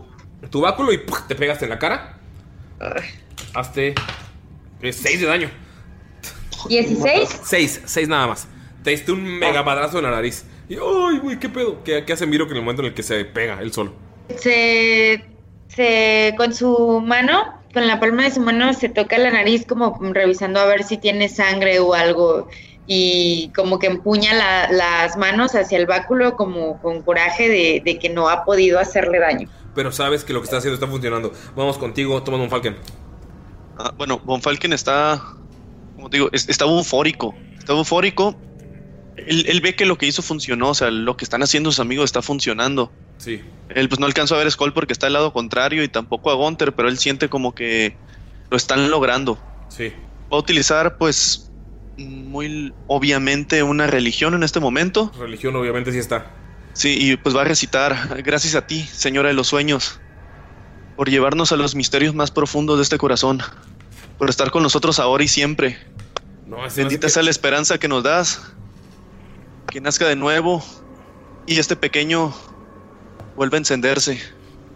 tu 0.50 0.60
báculo 0.60 0.92
y 0.92 1.00
te 1.28 1.34
pegas 1.34 1.62
en 1.62 1.70
la 1.70 1.78
cara. 1.78 2.18
Hazte 3.54 3.94
6 4.80 5.20
de 5.20 5.26
daño. 5.26 5.50
¿16? 6.68 7.28
6, 7.44 7.82
6 7.84 8.08
nada 8.08 8.26
más. 8.28 8.48
Te 8.82 8.90
diste 8.90 9.12
un 9.12 9.22
mega 9.22 9.62
madrazo 9.62 9.98
en 9.98 10.04
la 10.04 10.10
nariz. 10.10 10.44
Y, 10.68 10.74
¡ay, 10.74 11.18
güey, 11.20 11.38
qué 11.38 11.48
pedo! 11.48 11.82
¿Qué, 11.84 12.04
qué 12.04 12.12
hace 12.12 12.26
Miro 12.26 12.46
en 12.46 12.56
el 12.56 12.62
momento 12.62 12.82
en 12.82 12.88
el 12.88 12.94
que 12.94 13.02
se 13.02 13.24
pega 13.24 13.60
él 13.60 13.72
solo? 13.72 13.92
Se, 14.38 15.24
se. 15.68 16.34
Con 16.36 16.54
su 16.54 17.00
mano, 17.04 17.60
con 17.74 17.86
la 17.86 18.00
palma 18.00 18.24
de 18.24 18.30
su 18.30 18.40
mano, 18.40 18.72
se 18.72 18.88
toca 18.88 19.18
la 19.18 19.30
nariz, 19.30 19.66
como 19.66 19.98
revisando 20.00 20.60
a 20.60 20.66
ver 20.66 20.82
si 20.84 20.98
tiene 20.98 21.28
sangre 21.28 21.78
o 21.80 21.94
algo. 21.94 22.48
Y 22.86 23.50
como 23.54 23.78
que 23.78 23.86
empuña 23.86 24.34
la- 24.34 24.70
las 24.72 25.16
manos 25.16 25.54
hacia 25.54 25.78
el 25.78 25.86
báculo, 25.86 26.36
como 26.36 26.80
con 26.82 27.02
coraje 27.02 27.48
de, 27.48 27.82
de 27.84 27.98
que 27.98 28.08
no 28.08 28.28
ha 28.28 28.44
podido 28.44 28.78
hacerle 28.80 29.18
daño. 29.20 29.48
Pero 29.74 29.92
sabes 29.92 30.24
que 30.24 30.32
lo 30.32 30.40
que 30.40 30.44
estás 30.44 30.58
haciendo 30.58 30.74
está 30.74 30.86
funcionando. 30.88 31.32
Vamos 31.56 31.78
contigo, 31.78 32.22
toma 32.22 32.38
un 32.38 32.50
Falcon. 32.50 32.76
Ah, 33.78 33.92
bueno, 33.96 34.18
Von 34.24 34.42
Falken 34.42 34.72
está, 34.72 35.22
como 35.96 36.10
te 36.10 36.18
digo, 36.18 36.28
es- 36.32 36.48
está 36.48 36.64
eufórico. 36.66 37.34
Está 37.58 37.72
eufórico. 37.72 38.34
Él, 39.16 39.44
él 39.48 39.60
ve 39.60 39.74
que 39.76 39.86
lo 39.86 39.96
que 39.96 40.06
hizo 40.06 40.20
funcionó, 40.22 40.70
o 40.70 40.74
sea, 40.74 40.90
lo 40.90 41.16
que 41.16 41.24
están 41.24 41.42
haciendo 41.42 41.70
sus 41.70 41.80
amigos 41.80 42.06
está 42.06 42.20
funcionando. 42.20 42.90
Sí. 43.18 43.40
Él 43.68 43.88
pues 43.88 44.00
no 44.00 44.06
alcanzó 44.06 44.34
a 44.34 44.38
ver 44.38 44.46
a 44.48 44.50
Skull 44.50 44.72
porque 44.74 44.92
está 44.92 45.06
al 45.06 45.12
lado 45.12 45.32
contrario 45.32 45.82
y 45.84 45.88
tampoco 45.88 46.30
a 46.30 46.34
Gunter, 46.34 46.74
pero 46.74 46.88
él 46.88 46.98
siente 46.98 47.28
como 47.28 47.54
que 47.54 47.94
lo 48.50 48.56
están 48.56 48.90
logrando. 48.90 49.38
Sí. 49.68 49.92
Va 50.30 50.36
a 50.36 50.40
utilizar 50.40 50.98
pues 50.98 51.50
muy 51.96 52.72
obviamente 52.86 53.62
una 53.62 53.86
religión 53.86 54.34
en 54.34 54.42
este 54.42 54.60
momento. 54.60 55.12
Religión 55.18 55.56
obviamente 55.56 55.92
sí 55.92 55.98
está. 55.98 56.30
Sí, 56.72 56.96
y 56.98 57.16
pues 57.16 57.36
va 57.36 57.42
a 57.42 57.44
recitar, 57.44 58.22
gracias 58.24 58.54
a 58.54 58.66
ti, 58.66 58.82
Señora 58.82 59.28
de 59.28 59.34
los 59.34 59.48
Sueños, 59.48 60.00
por 60.96 61.10
llevarnos 61.10 61.52
a 61.52 61.56
los 61.56 61.74
misterios 61.74 62.14
más 62.14 62.30
profundos 62.30 62.78
de 62.78 62.82
este 62.82 62.96
corazón, 62.96 63.40
por 64.18 64.30
estar 64.30 64.50
con 64.50 64.62
nosotros 64.62 64.98
ahora 64.98 65.22
y 65.22 65.28
siempre. 65.28 65.78
No, 66.46 66.56
Bendita 66.74 67.08
sea 67.08 67.22
la 67.22 67.30
esperanza 67.30 67.78
que 67.78 67.88
nos 67.88 68.02
das, 68.02 68.54
que 69.68 69.80
nazca 69.80 70.08
de 70.08 70.16
nuevo 70.16 70.62
y 71.46 71.58
este 71.58 71.76
pequeño 71.76 72.32
vuelva 73.36 73.56
a 73.56 73.58
encenderse. 73.58 74.20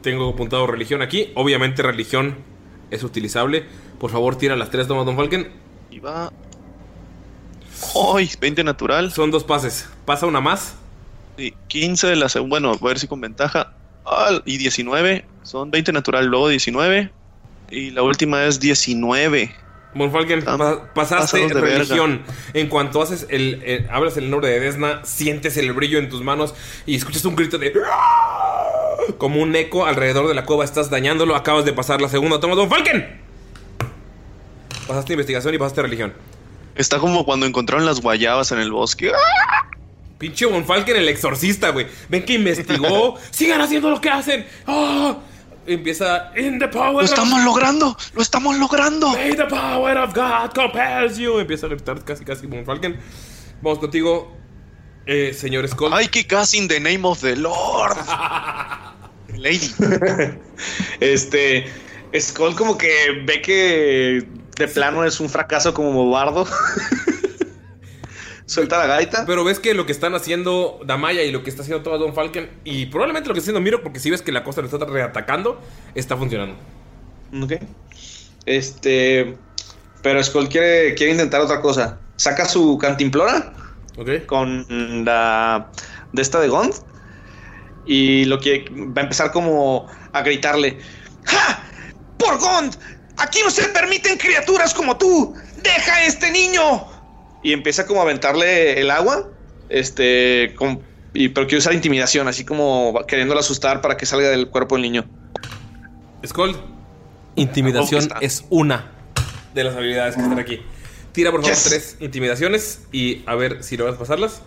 Tengo 0.02 0.28
apuntado 0.30 0.66
religión 0.66 1.02
aquí. 1.02 1.32
Obviamente 1.34 1.82
religión 1.82 2.36
es 2.90 3.02
utilizable. 3.02 3.64
Por 3.98 4.10
favor, 4.10 4.36
tira 4.36 4.56
las 4.56 4.70
tres 4.70 4.86
tomas, 4.86 5.06
Don 5.06 5.16
Falken. 5.16 5.50
Y 5.90 5.98
va. 5.98 6.32
¡Ay! 8.14 8.30
20 8.40 8.64
natural. 8.64 9.12
Son 9.12 9.30
dos 9.30 9.44
pases. 9.44 9.88
Pasa 10.04 10.26
una 10.26 10.40
más. 10.40 10.74
Sí, 11.36 11.54
15 11.68 12.06
de 12.08 12.16
la 12.16 12.28
segunda. 12.28 12.54
Bueno, 12.58 12.78
voy 12.78 12.88
a 12.88 12.92
ver 12.92 12.98
si 12.98 13.06
con 13.06 13.20
ventaja. 13.20 13.72
Ah, 14.04 14.40
y 14.44 14.56
19. 14.58 15.24
Son 15.42 15.70
20 15.70 15.92
natural, 15.92 16.26
luego 16.26 16.48
19. 16.48 17.10
Y 17.70 17.90
la 17.90 18.02
última 18.02 18.44
es 18.44 18.60
19. 18.60 19.52
Monfalken, 19.94 20.44
pa- 20.44 20.92
pasaste 20.92 21.46
verga. 21.46 21.60
religión. 21.60 22.22
En 22.52 22.68
cuanto 22.68 23.00
haces 23.02 23.26
el, 23.30 23.62
el- 23.64 23.88
hablas 23.90 24.16
el 24.18 24.28
nombre 24.30 24.48
de 24.50 24.60
Desna, 24.60 25.00
sientes 25.04 25.56
el 25.56 25.72
brillo 25.72 25.98
en 25.98 26.08
tus 26.10 26.22
manos 26.22 26.54
y 26.84 26.96
escuchas 26.96 27.24
un 27.24 27.34
grito 27.34 27.56
de 27.58 27.72
como 29.18 29.40
un 29.40 29.56
eco 29.56 29.86
alrededor 29.86 30.28
de 30.28 30.34
la 30.34 30.44
cueva. 30.44 30.64
Estás 30.64 30.90
dañándolo. 30.90 31.34
Acabas 31.34 31.64
de 31.64 31.72
pasar 31.72 32.00
la 32.02 32.08
segunda. 32.08 32.38
Toma, 32.40 32.54
Don 32.54 32.68
Falken. 32.68 33.20
Pasaste 34.86 35.14
investigación 35.14 35.54
y 35.54 35.58
pasaste 35.58 35.82
religión. 35.82 36.12
Está 36.76 36.98
como 36.98 37.24
cuando 37.24 37.46
encontraron 37.46 37.86
las 37.86 38.00
guayabas 38.00 38.52
en 38.52 38.58
el 38.58 38.70
bosque. 38.70 39.10
Pinche 40.18 40.46
Von 40.46 40.64
Falken, 40.64 40.96
el 40.96 41.08
exorcista, 41.08 41.70
güey. 41.70 41.86
Ven 42.08 42.24
que 42.24 42.34
investigó. 42.34 43.16
Sigan 43.30 43.60
haciendo 43.60 43.90
lo 43.90 44.00
que 44.00 44.08
hacen. 44.10 44.46
¡Ah! 44.66 45.16
Empieza. 45.66 46.30
In 46.36 46.58
the 46.58 46.68
power 46.68 46.92
¡Lo 46.94 47.00
estamos 47.02 47.38
of- 47.40 47.44
logrando! 47.44 47.96
¡Lo 48.14 48.22
estamos 48.22 48.56
logrando! 48.58 49.08
May 49.10 49.34
the 49.34 49.44
power 49.46 49.98
of 49.98 50.14
God 50.14 50.52
compels 50.54 51.18
you. 51.18 51.38
Empieza 51.38 51.66
a 51.66 51.70
gritar 51.70 52.02
casi, 52.04 52.24
casi 52.24 52.46
Von 52.46 52.64
Falken. 52.64 52.98
Vamos 53.62 53.78
contigo, 53.78 54.36
eh, 55.06 55.34
señor 55.34 55.66
Skull. 55.68 55.92
¡Ay, 55.92 56.08
que 56.08 56.26
casi 56.26 56.58
in 56.58 56.68
the 56.68 56.78
name 56.78 57.00
of 57.02 57.20
the 57.20 57.34
Lord! 57.36 57.96
Lady. 59.36 59.70
Este. 61.00 61.66
Skull 62.18 62.54
como 62.54 62.78
que 62.78 62.88
ve 63.26 63.42
que 63.42 64.26
de 64.56 64.68
plano 64.68 65.04
es 65.04 65.20
un 65.20 65.28
fracaso 65.28 65.74
como 65.74 66.10
bardo. 66.10 66.46
Suelta 68.46 68.78
la 68.78 68.86
gaita. 68.86 69.26
Pero 69.26 69.44
ves 69.44 69.58
que 69.58 69.74
lo 69.74 69.86
que 69.86 69.92
están 69.92 70.14
haciendo 70.14 70.80
Damaya 70.84 71.22
y 71.22 71.32
lo 71.32 71.42
que 71.42 71.50
está 71.50 71.62
haciendo 71.62 71.82
todo 71.82 71.98
Don 71.98 72.14
Falken 72.14 72.48
y 72.64 72.86
probablemente 72.86 73.28
lo 73.28 73.34
que 73.34 73.40
está 73.40 73.50
haciendo 73.50 73.60
Miro, 73.60 73.82
porque 73.82 73.98
si 73.98 74.10
ves 74.10 74.22
que 74.22 74.32
la 74.32 74.44
costa 74.44 74.62
lo 74.62 74.68
está 74.68 74.84
reatacando, 74.84 75.60
está 75.94 76.16
funcionando. 76.16 76.54
Ok. 77.42 77.54
Este. 78.46 79.36
Pero 80.02 80.22
Skull 80.22 80.48
quiere, 80.48 80.94
quiere 80.94 81.12
intentar 81.12 81.40
otra 81.40 81.60
cosa. 81.60 81.98
Saca 82.14 82.46
su 82.46 82.78
cantimplora. 82.78 83.52
Ok. 83.98 84.26
Con 84.26 85.04
la. 85.04 85.70
De 86.12 86.22
esta 86.22 86.38
de 86.40 86.48
Gond. 86.48 86.72
Y 87.84 88.24
lo 88.26 88.38
que 88.38 88.64
va 88.70 89.02
a 89.02 89.04
empezar 89.04 89.32
como 89.32 89.88
a 90.12 90.22
gritarle. 90.22 90.78
¡Ja! 91.24 91.62
¡Por 92.16 92.38
Gond! 92.38 92.76
¡Aquí 93.18 93.40
no 93.42 93.50
se 93.50 93.64
permiten 93.68 94.18
criaturas 94.18 94.74
como 94.74 94.96
tú! 94.96 95.34
¡Deja 95.62 95.94
a 95.94 96.04
este 96.06 96.30
niño! 96.30 96.86
Y 97.42 97.52
empieza 97.52 97.86
como 97.86 98.00
a 98.00 98.02
aventarle 98.04 98.80
el 98.80 98.90
agua. 98.90 99.28
Este. 99.68 100.54
con- 100.56 100.80
y, 101.14 101.30
pero 101.30 101.46
quiere 101.46 101.58
usar 101.58 101.72
intimidación, 101.72 102.28
así 102.28 102.44
como 102.44 103.00
queriéndolo 103.08 103.40
asustar 103.40 103.80
para 103.80 103.96
que 103.96 104.04
salga 104.04 104.28
del 104.28 104.48
cuerpo 104.48 104.74
del 104.74 104.82
niño. 104.82 105.04
Skull, 106.26 106.54
intimidación 107.36 108.08
es 108.20 108.44
una 108.50 108.92
de 109.54 109.64
las 109.64 109.74
habilidades 109.76 110.14
que 110.16 110.20
están 110.22 110.38
aquí. 110.38 110.60
Tira 111.12 111.30
por 111.30 111.40
favor 111.40 111.54
Yes. 111.56 111.64
tres 111.64 111.96
intimidaciones 112.00 112.80
y 112.92 113.22
a 113.26 113.34
ver 113.34 113.62
si 113.64 113.78
logras 113.78 113.96
pasarlas. 113.96 114.42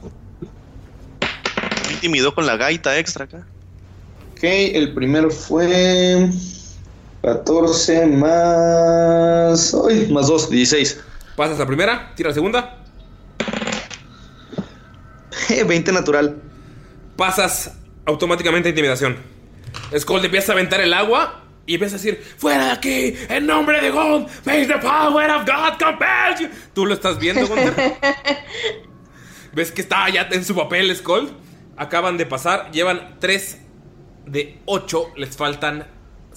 Me 1.88 1.94
intimidó 1.94 2.36
con 2.36 2.46
la 2.46 2.56
gaita 2.58 3.00
extra 3.00 3.26
acá. 3.26 3.48
Ok, 4.34 4.44
el 4.44 4.94
primero 4.94 5.32
fue 5.32 6.30
14 7.22 8.06
más. 8.08 9.76
Ay, 9.88 10.08
más 10.12 10.28
2, 10.28 10.50
16. 10.50 11.04
Pasas 11.36 11.60
la 11.60 11.66
primera, 11.66 12.14
tira 12.16 12.30
la 12.30 12.34
segunda. 12.34 12.78
20 15.68 15.92
natural. 15.92 16.42
Pasas 17.16 17.78
automáticamente 18.06 18.70
a 18.70 18.72
intimidación. 18.72 19.18
Skull 19.98 20.22
te 20.22 20.28
empieza 20.28 20.52
a 20.52 20.56
aventar 20.56 20.82
el 20.82 20.94
agua 20.94 21.44
y 21.66 21.76
empieza 21.76 21.96
a 21.96 21.98
decir: 21.98 22.24
¡Fuera 22.38 22.66
de 22.66 22.72
aquí! 22.72 23.16
¡En 23.30 23.46
nombre 23.46 23.82
de 23.82 23.90
God! 23.90 24.28
¡May 24.46 24.66
the 24.68 24.78
power 24.78 25.30
of 25.32 25.46
God 25.46 25.78
compel 25.80 26.36
you! 26.40 26.48
Tú 26.74 26.86
lo 26.86 26.94
estás 26.94 27.20
viendo, 27.20 27.48
Gunther. 27.48 27.74
¿Ves 29.54 29.72
que 29.72 29.82
está 29.82 30.08
ya 30.10 30.28
en 30.32 30.46
su 30.46 30.56
papel, 30.56 30.96
Skull? 30.96 31.30
acaban 31.80 32.18
de 32.18 32.26
pasar. 32.26 32.70
Llevan 32.72 33.18
3 33.20 33.58
de 34.28 34.60
8. 34.66 35.14
Les 35.16 35.36
faltan 35.36 35.88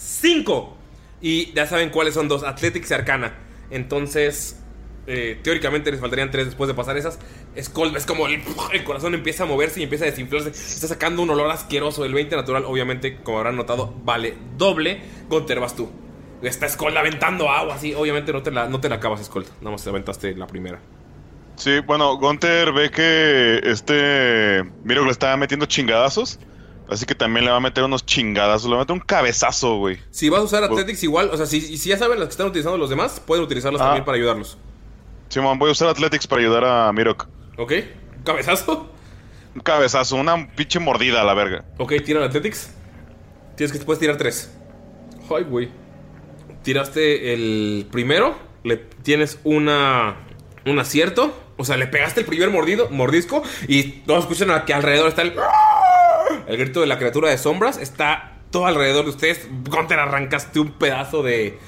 5. 0.02 0.76
Y 1.20 1.52
ya 1.52 1.66
saben 1.66 1.90
cuáles 1.90 2.14
son 2.14 2.28
dos: 2.28 2.42
Athletics 2.42 2.90
y 2.90 2.94
Arcana. 2.94 3.34
Entonces, 3.70 4.60
eh, 5.06 5.38
teóricamente 5.42 5.90
les 5.90 6.00
faltarían 6.00 6.30
3 6.30 6.46
después 6.46 6.68
de 6.68 6.74
pasar 6.74 6.96
esas. 6.96 7.18
Skull, 7.60 7.92
ves 7.92 8.06
como 8.06 8.26
el, 8.26 8.42
el 8.72 8.84
corazón 8.84 9.14
empieza 9.14 9.44
a 9.44 9.46
moverse 9.46 9.80
y 9.80 9.84
empieza 9.84 10.04
a 10.04 10.10
desinflarse. 10.10 10.50
Está 10.50 10.88
sacando 10.88 11.22
un 11.22 11.30
olor 11.30 11.50
asqueroso. 11.50 12.04
El 12.04 12.14
20 12.14 12.36
natural, 12.36 12.64
obviamente, 12.64 13.18
como 13.22 13.38
habrán 13.38 13.56
notado, 13.56 13.94
vale 14.04 14.34
doble. 14.56 15.00
Gunter, 15.28 15.60
vas 15.60 15.74
tú. 15.76 15.90
Está 16.42 16.68
Skull 16.68 16.96
aventando 16.96 17.48
agua 17.48 17.76
así. 17.76 17.94
Obviamente 17.94 18.32
no 18.32 18.42
te 18.42 18.50
la, 18.50 18.68
no 18.68 18.80
te 18.80 18.88
la 18.88 18.96
acabas, 18.96 19.24
Skull. 19.24 19.44
Nada 19.60 19.70
más 19.70 19.84
te 19.84 19.90
aventaste 19.90 20.34
la 20.34 20.46
primera. 20.46 20.80
Sí, 21.56 21.80
bueno, 21.80 22.16
Gunter 22.16 22.72
ve 22.72 22.90
que 22.90 23.60
este 23.62 24.64
Miro 24.84 25.04
le 25.04 25.10
está 25.10 25.36
metiendo 25.36 25.66
chingadazos. 25.66 26.38
Así 26.92 27.06
que 27.06 27.14
también 27.14 27.44
le 27.44 27.50
va 27.50 27.56
a 27.56 27.60
meter 27.60 27.82
unos 27.84 28.04
chingadazos. 28.06 28.64
Le 28.68 28.76
va 28.76 28.82
a 28.82 28.84
meter 28.84 28.94
un 28.94 29.00
cabezazo, 29.00 29.76
güey. 29.78 29.98
Si 30.10 30.28
vas 30.28 30.40
a 30.40 30.44
usar 30.44 30.64
Athletics 30.64 31.02
igual, 31.02 31.30
o 31.32 31.36
sea, 31.36 31.46
si, 31.46 31.60
si 31.76 31.88
ya 31.88 31.98
saben 31.98 32.18
las 32.18 32.28
que 32.28 32.32
están 32.32 32.46
utilizando 32.46 32.78
los 32.78 32.90
demás, 32.90 33.20
pueden 33.24 33.44
utilizarlos 33.44 33.80
Ah. 33.80 33.84
también 33.86 34.04
para 34.04 34.16
ayudarlos. 34.16 34.58
Simón, 35.28 35.58
voy 35.58 35.70
a 35.70 35.72
usar 35.72 35.88
Athletics 35.88 36.26
para 36.26 36.40
ayudar 36.42 36.64
a 36.64 36.92
Mirok. 36.92 37.26
¿Ok? 37.58 37.72
¿Un 38.18 38.22
cabezazo? 38.24 38.90
Un 39.54 39.60
cabezazo, 39.62 40.16
una 40.16 40.48
pinche 40.54 40.78
mordida 40.78 41.22
a 41.22 41.24
la 41.24 41.34
verga. 41.34 41.64
Ok, 41.78 41.94
tiran 42.04 42.22
Athletics. 42.22 42.70
Tienes 43.56 43.76
que 43.76 43.84
puedes 43.84 44.00
tirar 44.00 44.16
tres. 44.16 44.50
Ay, 45.34 45.44
güey. 45.44 45.70
Tiraste 46.62 47.32
el 47.32 47.86
primero. 47.90 48.36
Le 48.64 48.76
tienes 48.76 49.38
una. 49.44 50.16
Un 50.64 50.78
acierto. 50.78 51.34
O 51.56 51.64
sea, 51.64 51.76
le 51.76 51.86
pegaste 51.86 52.20
el 52.20 52.26
primer 52.26 52.50
mordido, 52.50 52.88
mordisco. 52.90 53.42
Y 53.68 53.82
todos 54.06 54.20
escuchan 54.20 54.50
a 54.50 54.64
que 54.64 54.72
alrededor 54.74 55.08
está 55.08 55.22
el. 55.22 55.34
El 56.46 56.56
grito 56.56 56.80
de 56.80 56.86
la 56.86 56.98
criatura 56.98 57.30
de 57.30 57.38
sombras. 57.38 57.78
Está 57.78 58.38
todo 58.50 58.66
alrededor 58.66 59.04
de 59.04 59.10
ustedes. 59.10 59.48
Gunter, 59.68 59.98
arrancaste 59.98 60.60
un 60.60 60.72
pedazo 60.72 61.22
de. 61.22 61.58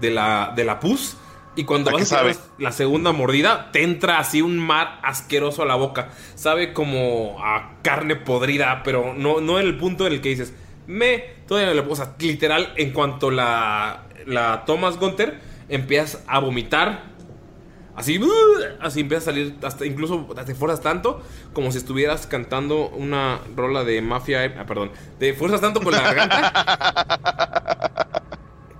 De 0.00 0.10
la, 0.10 0.52
de 0.56 0.64
la 0.64 0.80
pus. 0.80 1.16
Y 1.56 1.64
cuando 1.64 1.90
¿A 1.90 1.94
vas 1.94 2.12
a 2.12 2.22
la 2.58 2.72
segunda 2.72 3.12
mordida, 3.12 3.70
te 3.72 3.82
entra 3.82 4.18
así 4.18 4.40
un 4.40 4.56
mar 4.58 4.98
asqueroso 5.02 5.62
a 5.62 5.66
la 5.66 5.74
boca. 5.74 6.08
Sabe 6.36 6.72
como 6.72 7.36
a 7.44 7.72
carne 7.82 8.16
podrida, 8.16 8.82
pero 8.84 9.12
no, 9.14 9.40
no 9.40 9.58
en 9.58 9.66
el 9.66 9.76
punto 9.76 10.06
en 10.06 10.14
el 10.14 10.20
que 10.20 10.30
dices, 10.30 10.54
me, 10.86 11.18
todavía 11.46 11.74
no 11.74 11.82
le- 11.82 11.92
O 11.92 11.96
sea, 11.96 12.14
literal, 12.18 12.72
en 12.76 12.92
cuanto 12.92 13.30
la, 13.30 14.04
la 14.26 14.64
tomas, 14.64 14.96
Gunter, 14.96 15.38
empiezas 15.68 16.22
a 16.28 16.38
vomitar. 16.38 17.09
Así, 17.96 18.18
¡uh! 18.18 18.28
así 18.80 19.00
empieza 19.00 19.22
a 19.22 19.24
salir, 19.26 19.56
hasta 19.62 19.84
incluso 19.84 20.26
te 20.46 20.54
fuerzas 20.54 20.80
tanto 20.80 21.22
como 21.52 21.72
si 21.72 21.78
estuvieras 21.78 22.26
cantando 22.26 22.88
una 22.88 23.40
rola 23.56 23.84
de 23.84 24.00
mafia. 24.00 24.54
Ah, 24.58 24.66
perdón, 24.66 24.92
te 25.18 25.34
fuerzas 25.34 25.60
tanto 25.60 25.80
con 25.80 25.92
la 25.92 26.00
garganta 26.00 28.06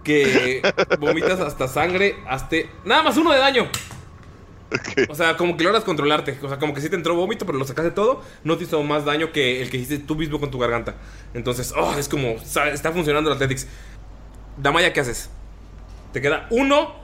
que 0.04 0.62
vomitas 0.98 1.40
hasta 1.40 1.68
sangre, 1.68 2.16
hasta 2.26 2.56
nada 2.84 3.02
más 3.02 3.16
uno 3.16 3.32
de 3.32 3.38
daño. 3.38 3.68
O 5.08 5.14
sea, 5.14 5.36
como 5.36 5.56
que 5.56 5.64
logras 5.64 5.84
controlarte. 5.84 6.38
O 6.42 6.48
sea, 6.48 6.58
como 6.58 6.74
que 6.74 6.80
sí 6.80 6.88
te 6.88 6.96
entró 6.96 7.14
vómito, 7.14 7.46
pero 7.46 7.58
lo 7.58 7.64
sacaste 7.64 7.90
todo. 7.90 8.22
No 8.44 8.56
te 8.56 8.64
hizo 8.64 8.82
más 8.82 9.04
daño 9.04 9.32
que 9.32 9.62
el 9.62 9.70
que 9.70 9.78
hiciste 9.78 9.98
tú 9.98 10.14
mismo 10.14 10.38
con 10.38 10.50
tu 10.50 10.58
garganta. 10.58 10.94
Entonces, 11.34 11.72
oh, 11.76 11.94
es 11.98 12.08
como, 12.08 12.30
está 12.30 12.92
funcionando 12.92 13.30
el 13.30 13.36
Athletics. 13.36 13.66
Damaya, 14.56 14.92
¿qué 14.92 15.00
haces? 15.00 15.30
Te 16.12 16.20
queda 16.20 16.46
uno. 16.50 16.99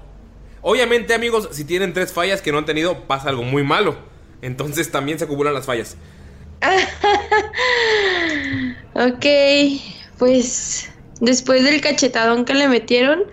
Obviamente, 0.68 1.14
amigos, 1.14 1.48
si 1.52 1.64
tienen 1.64 1.92
tres 1.92 2.12
fallas 2.12 2.42
que 2.42 2.50
no 2.50 2.58
han 2.58 2.64
tenido, 2.64 3.06
pasa 3.06 3.28
algo 3.28 3.44
muy 3.44 3.62
malo. 3.62 3.96
Entonces 4.42 4.90
también 4.90 5.16
se 5.16 5.24
acumulan 5.24 5.54
las 5.54 5.64
fallas. 5.64 5.96
Ok, 8.94 9.26
pues 10.18 10.90
después 11.20 11.62
del 11.62 11.80
cachetadón 11.82 12.46
que 12.46 12.54
le 12.54 12.66
metieron, 12.66 13.24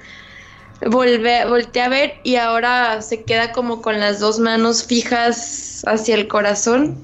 volve, 0.85 1.45
volteé 1.45 1.81
a 1.81 1.89
ver 1.89 2.15
y 2.23 2.35
ahora 2.35 3.01
se 3.01 3.23
queda 3.23 3.53
como 3.53 3.81
con 3.81 3.99
las 3.99 4.19
dos 4.19 4.39
manos 4.39 4.85
fijas 4.85 5.83
hacia 5.87 6.15
el 6.15 6.27
corazón 6.27 7.03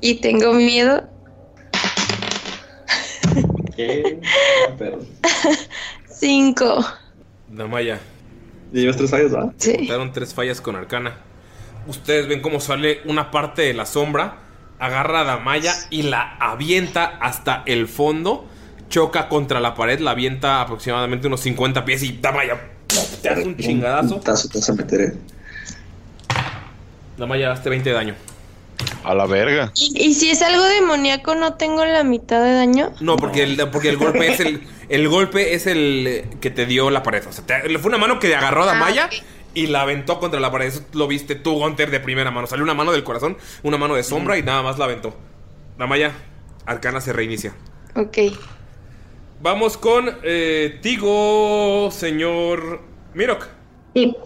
y 0.00 0.14
tengo 0.14 0.54
miedo. 0.54 1.06
Cinco. 6.08 6.84
Damaya. 7.48 8.00
¿Ya 8.72 8.80
llevas 8.80 8.96
tres 8.96 9.10
fallas, 9.10 9.32
¿verdad? 9.32 9.52
Sí. 9.58 9.76
Contaron 9.76 10.12
tres 10.12 10.34
fallas 10.34 10.60
con 10.60 10.76
Arcana. 10.76 11.16
Ustedes 11.86 12.28
ven 12.28 12.40
cómo 12.40 12.60
sale 12.60 13.00
una 13.04 13.30
parte 13.30 13.62
de 13.62 13.74
la 13.74 13.86
sombra, 13.86 14.38
agarra 14.78 15.20
a 15.20 15.24
Damaya 15.24 15.74
y 15.90 16.02
la 16.02 16.36
avienta 16.38 17.04
hasta 17.20 17.62
el 17.66 17.86
fondo. 17.88 18.46
Choca 18.88 19.28
contra 19.28 19.60
la 19.60 19.74
pared, 19.74 20.00
la 20.00 20.12
avienta 20.12 20.60
aproximadamente 20.60 21.26
unos 21.26 21.40
50 21.40 21.84
pies 21.84 22.02
y 22.02 22.18
Damaya 22.20 22.60
te 23.22 23.28
hace 23.28 23.44
un 23.44 23.56
chingadazo. 23.56 24.16
Tazo, 24.20 24.48
te 24.48 24.58
vas 24.58 24.70
a 24.70 24.72
meter, 24.74 25.00
eh. 25.00 25.12
Damaya, 27.16 27.52
hazte 27.52 27.70
20 27.70 27.88
de 27.88 27.94
daño. 27.94 28.14
A 29.04 29.14
la 29.14 29.26
verga. 29.26 29.72
¿Y, 29.74 30.08
y 30.08 30.14
si 30.14 30.30
es 30.30 30.42
algo 30.42 30.62
demoníaco, 30.64 31.34
no 31.34 31.54
tengo 31.54 31.84
la 31.84 32.04
mitad 32.04 32.42
de 32.42 32.54
daño? 32.54 32.92
No, 33.00 33.16
porque 33.16 33.42
el, 33.44 33.56
porque 33.70 33.88
el 33.88 33.96
golpe 33.96 34.32
es 34.32 34.40
el. 34.40 34.62
El 34.88 35.08
golpe 35.08 35.54
es 35.54 35.66
el 35.66 36.04
eh, 36.06 36.28
que 36.40 36.50
te 36.50 36.66
dio 36.66 36.90
la 36.90 37.02
pared. 37.02 37.26
O 37.26 37.32
sea, 37.32 37.44
te- 37.44 37.78
fue 37.78 37.88
una 37.88 37.98
mano 37.98 38.18
que 38.18 38.34
agarró 38.34 38.62
a 38.62 38.66
Damaya 38.66 39.08
y 39.54 39.66
la 39.66 39.82
aventó 39.82 40.20
contra 40.20 40.38
la 40.40 40.50
pared. 40.52 40.66
Eso 40.66 40.82
lo 40.92 41.08
viste 41.08 41.34
tú, 41.34 41.54
Gunter, 41.54 41.90
de 41.90 42.00
primera 42.00 42.30
mano. 42.30 42.46
Salió 42.46 42.62
una 42.64 42.74
mano 42.74 42.92
del 42.92 43.02
corazón, 43.04 43.36
una 43.62 43.76
mano 43.78 43.94
de 43.94 44.02
sombra 44.02 44.38
y 44.38 44.42
nada 44.42 44.62
más 44.62 44.78
la 44.78 44.84
aventó. 44.84 45.16
Damaya, 45.78 46.12
Arcana 46.66 47.00
se 47.00 47.12
reinicia. 47.12 47.54
Ok. 47.94 48.18
Vamos 49.40 49.76
con 49.76 50.10
eh, 50.22 50.78
Tigo, 50.82 51.90
señor 51.90 52.80
Mirok. 53.14 53.46
Sí. 53.94 54.16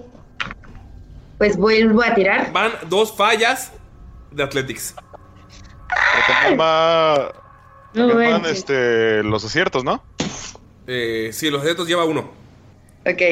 Pues 1.39 1.57
vuelvo 1.57 2.03
a 2.03 2.15
tirar. 2.15 2.53
Van 2.53 2.71
dos 2.89 3.17
fallas 3.17 3.73
de 4.31 4.43
Athletics. 4.43 4.95
No 7.95 8.15
manches. 8.15 8.59
este, 8.59 9.23
los 9.25 9.45
aciertos, 9.45 9.83
¿no? 9.85 10.03
Eh, 10.93 11.31
sí, 11.33 11.51
los 11.51 11.61
aciertos 11.61 11.87
lleva 11.87 12.05
uno. 12.05 12.31
Ok. 13.07 13.23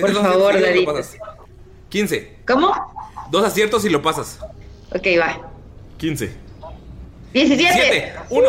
Por 0.00 0.12
favor, 0.14 0.54
pasas. 0.86 1.16
15. 1.90 2.36
¿Cómo? 2.46 2.72
Dos 3.30 3.44
aciertos 3.44 3.84
y 3.84 3.90
lo 3.90 4.00
pasas. 4.00 4.38
Ok, 4.94 5.06
va. 5.20 5.38
15. 5.98 6.32
17. 7.34 7.72
7. 7.74 8.12
1. 8.30 8.48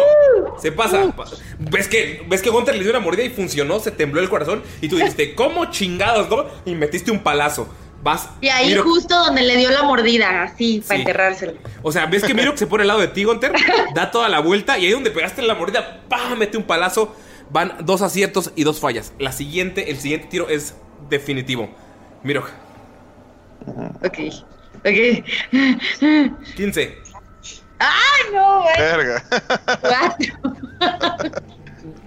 Se 0.62 0.72
pasa. 0.72 1.12
Pa- 1.12 1.26
¿Ves 1.60 1.88
que, 1.90 2.26
ves 2.30 2.42
que 2.42 2.50
Gunter 2.50 2.74
le 2.76 2.82
dio 2.84 2.92
una 2.92 3.02
mordida 3.02 3.26
y 3.26 3.30
funcionó, 3.30 3.80
se 3.82 3.92
tembló 3.92 4.22
el 4.22 4.30
corazón. 4.30 4.64
Y 4.82 4.88
tú 4.88 4.96
dijiste, 4.96 5.36
¿cómo 5.36 5.66
chingados, 5.70 6.30
no? 6.30 6.46
Y 6.66 6.76
metiste 6.76 7.12
un 7.12 7.20
palazo. 7.20 7.68
Vas. 8.02 8.30
Y 8.42 8.48
ahí 8.50 8.68
Miro- 8.70 8.84
justo 8.84 9.14
donde 9.26 9.42
le 9.44 9.58
dio 9.58 9.72
la 9.72 9.84
mordida, 9.84 10.44
así, 10.44 10.82
para 10.88 11.00
enterrárselo. 11.00 11.54
O 11.82 11.92
sea, 11.92 12.06
ves 12.06 12.24
que 12.24 12.34
Mirok 12.34 12.56
se 12.58 12.68
pone 12.68 12.84
al 12.84 12.88
lado 12.90 13.00
de 13.02 13.08
ti, 13.10 13.24
Gunter, 13.26 13.54
da 13.96 14.10
toda 14.12 14.28
la 14.30 14.40
vuelta 14.40 14.78
y 14.78 14.86
ahí 14.86 14.92
donde 14.92 15.12
pegaste 15.12 15.42
la 15.42 15.56
mordida, 15.56 16.02
¡pam! 16.10 16.38
mete 16.38 16.58
un 16.58 16.64
palazo. 16.64 17.16
Van 17.50 17.86
dos 17.86 18.02
aciertos 18.02 18.52
y 18.56 18.64
dos 18.64 18.80
fallas. 18.80 19.14
La 19.20 19.32
siguiente, 19.32 19.92
el 19.92 19.98
siguiente 19.98 20.28
tiro 20.30 20.50
es 20.50 20.76
definitivo. 21.10 21.70
Mirok, 22.24 22.50
Ok. 24.04 24.20
Ok. 24.78 25.24
15. 26.56 26.98
¡Ay, 27.80 28.34
no, 28.34 28.62
güey! 28.62 28.76
Verga. 28.78 29.24
Cuatro. 29.82 31.42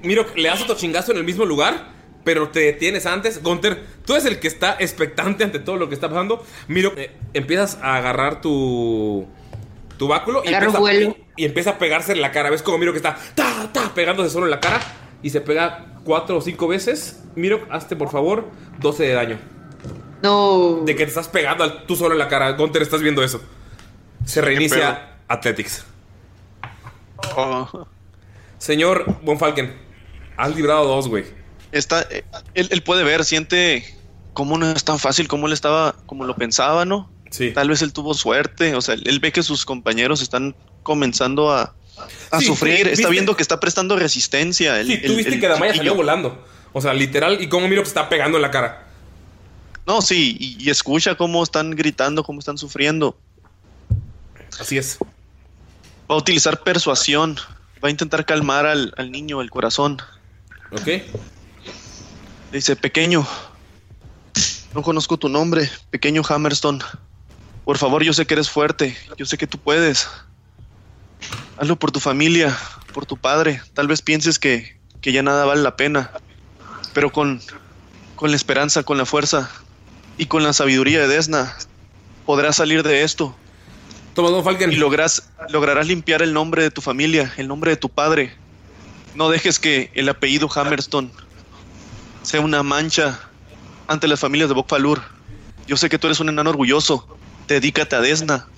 Mirok, 0.02 0.36
le 0.36 0.48
das 0.48 0.62
otro 0.62 0.76
chingazo 0.76 1.12
en 1.12 1.18
el 1.18 1.24
mismo 1.24 1.44
lugar, 1.44 1.88
pero 2.24 2.48
te 2.50 2.60
detienes 2.60 3.06
antes. 3.06 3.42
Gunter, 3.42 3.84
tú 4.04 4.12
eres 4.14 4.24
el 4.26 4.38
que 4.38 4.48
está 4.48 4.76
expectante 4.78 5.44
ante 5.44 5.58
todo 5.58 5.76
lo 5.76 5.88
que 5.88 5.94
está 5.94 6.08
pasando. 6.08 6.44
Mirok, 6.68 6.98
eh, 6.98 7.16
empiezas 7.34 7.78
a 7.82 7.96
agarrar 7.96 8.40
tu. 8.40 9.26
tu 9.98 10.08
báculo 10.08 10.42
y 10.44 10.52
empieza, 10.52 10.78
vuelo. 10.78 11.16
y 11.36 11.44
empieza 11.44 11.70
a 11.70 11.78
pegarse 11.78 12.12
en 12.12 12.20
la 12.20 12.32
cara. 12.32 12.50
¿Ves 12.50 12.62
como 12.62 12.78
Mirok 12.78 12.96
está 12.96 13.16
ta, 13.34 13.70
ta, 13.72 13.92
pegándose 13.94 14.30
solo 14.30 14.46
en 14.46 14.50
la 14.50 14.60
cara? 14.60 14.80
Y 15.22 15.30
se 15.30 15.40
pega 15.40 15.86
cuatro 16.04 16.36
o 16.38 16.40
cinco 16.40 16.68
veces. 16.68 17.22
Mirok, 17.34 17.70
hazte 17.70 17.96
por 17.96 18.10
favor 18.10 18.48
12 18.80 19.02
de 19.04 19.12
daño. 19.14 19.38
No. 20.22 20.82
De 20.84 20.94
que 20.94 21.04
te 21.04 21.08
estás 21.10 21.28
pegando 21.28 21.64
al- 21.64 21.84
tú 21.86 21.96
solo 21.96 22.12
en 22.12 22.18
la 22.18 22.28
cara. 22.28 22.52
Gunter, 22.52 22.82
estás 22.82 23.02
viendo 23.02 23.22
eso. 23.22 23.40
Se 24.24 24.40
reinicia 24.40 25.18
Athletics. 25.28 25.84
Oh. 27.36 27.86
Señor 28.58 29.18
Von 29.22 29.38
Falken, 29.38 29.74
has 30.36 30.54
librado 30.54 30.86
dos, 30.86 31.08
güey. 31.08 31.24
Está, 31.72 32.02
eh, 32.10 32.24
él, 32.54 32.68
él 32.70 32.82
puede 32.82 33.04
ver, 33.04 33.24
siente 33.24 33.84
cómo 34.32 34.56
no 34.58 34.70
es 34.70 34.84
tan 34.84 34.98
fácil 34.98 35.28
como 35.28 35.46
él 35.46 35.52
estaba, 35.52 35.94
como 36.06 36.24
lo 36.24 36.34
pensaba, 36.36 36.84
¿no? 36.84 37.10
Sí. 37.30 37.52
Tal 37.52 37.68
vez 37.68 37.82
él 37.82 37.92
tuvo 37.92 38.14
suerte, 38.14 38.74
o 38.74 38.80
sea, 38.80 38.94
él 38.94 39.18
ve 39.20 39.32
que 39.32 39.42
sus 39.42 39.64
compañeros 39.64 40.22
están 40.22 40.54
comenzando 40.82 41.50
a, 41.52 41.74
a 42.30 42.38
Sí, 42.40 42.46
sufrir, 42.46 42.88
está 42.88 43.08
viendo 43.08 43.36
que 43.36 43.42
está 43.42 43.58
prestando 43.60 43.96
resistencia. 43.96 44.80
El, 44.80 44.86
Sí, 44.86 44.98
tú 45.06 45.14
viste 45.16 45.34
el 45.34 45.40
que 45.40 45.48
Damaya 45.48 45.72
chiquillo. 45.72 45.90
salió 45.92 45.94
volando. 45.94 46.44
O 46.72 46.80
sea, 46.80 46.92
literal, 46.92 47.40
y 47.40 47.48
cómo 47.48 47.68
miro 47.68 47.82
que 47.82 47.88
está 47.88 48.08
pegando 48.08 48.36
en 48.38 48.42
la 48.42 48.50
cara. 48.50 48.86
No, 49.86 50.02
sí, 50.02 50.36
y, 50.38 50.62
y 50.64 50.70
escucha 50.70 51.14
cómo 51.14 51.42
están 51.42 51.70
gritando, 51.70 52.22
cómo 52.24 52.40
están 52.40 52.58
sufriendo. 52.58 53.16
Así 54.58 54.76
es. 54.78 54.98
Va 56.10 56.14
a 56.14 56.18
utilizar 56.18 56.62
persuasión. 56.62 57.36
Va 57.84 57.88
a 57.88 57.90
intentar 57.90 58.24
calmar 58.24 58.66
al, 58.66 58.92
al 58.96 59.10
niño, 59.12 59.40
el 59.40 59.50
corazón. 59.50 60.00
Ok. 60.72 61.02
Dice, 62.52 62.74
pequeño, 62.76 63.26
no 64.74 64.82
conozco 64.82 65.16
tu 65.18 65.28
nombre, 65.28 65.70
pequeño 65.90 66.22
Hammerstone. 66.28 66.80
Por 67.64 67.78
favor, 67.78 68.02
yo 68.02 68.12
sé 68.12 68.26
que 68.26 68.34
eres 68.34 68.48
fuerte, 68.48 68.96
yo 69.16 69.26
sé 69.26 69.36
que 69.36 69.46
tú 69.46 69.58
puedes. 69.58 70.08
Hazlo 71.58 71.76
por 71.76 71.90
tu 71.90 72.00
familia, 72.00 72.56
por 72.92 73.06
tu 73.06 73.16
padre. 73.16 73.62
Tal 73.74 73.88
vez 73.88 74.02
pienses 74.02 74.38
que, 74.38 74.76
que 75.00 75.12
ya 75.12 75.22
nada 75.22 75.44
vale 75.44 75.62
la 75.62 75.76
pena, 75.76 76.10
pero 76.92 77.12
con, 77.12 77.40
con 78.14 78.30
la 78.30 78.36
esperanza, 78.36 78.82
con 78.82 78.98
la 78.98 79.06
fuerza 79.06 79.50
y 80.18 80.26
con 80.26 80.42
la 80.42 80.52
sabiduría 80.52 81.00
de 81.00 81.08
Desna, 81.08 81.56
podrás 82.24 82.56
salir 82.56 82.82
de 82.82 83.02
esto. 83.02 83.36
Toma, 84.14 84.30
Don 84.30 84.42
Falken. 84.42 84.72
Y 84.72 84.76
lograrás 84.76 85.22
limpiar 85.86 86.22
el 86.22 86.32
nombre 86.32 86.62
de 86.62 86.70
tu 86.70 86.80
familia, 86.80 87.32
el 87.36 87.48
nombre 87.48 87.70
de 87.70 87.76
tu 87.76 87.90
padre. 87.90 88.34
No 89.14 89.28
dejes 89.28 89.58
que 89.58 89.90
el 89.94 90.08
apellido 90.08 90.48
Hammerstone 90.54 91.10
sea 92.22 92.40
una 92.40 92.62
mancha 92.62 93.20
ante 93.86 94.08
las 94.08 94.20
familias 94.20 94.48
de 94.48 94.54
Bokfalur. 94.54 95.02
Yo 95.66 95.76
sé 95.76 95.88
que 95.88 95.98
tú 95.98 96.06
eres 96.06 96.20
un 96.20 96.28
enano 96.28 96.50
orgulloso. 96.50 97.06
Dedícate 97.46 97.94
a 97.96 98.00
Desna. 98.00 98.48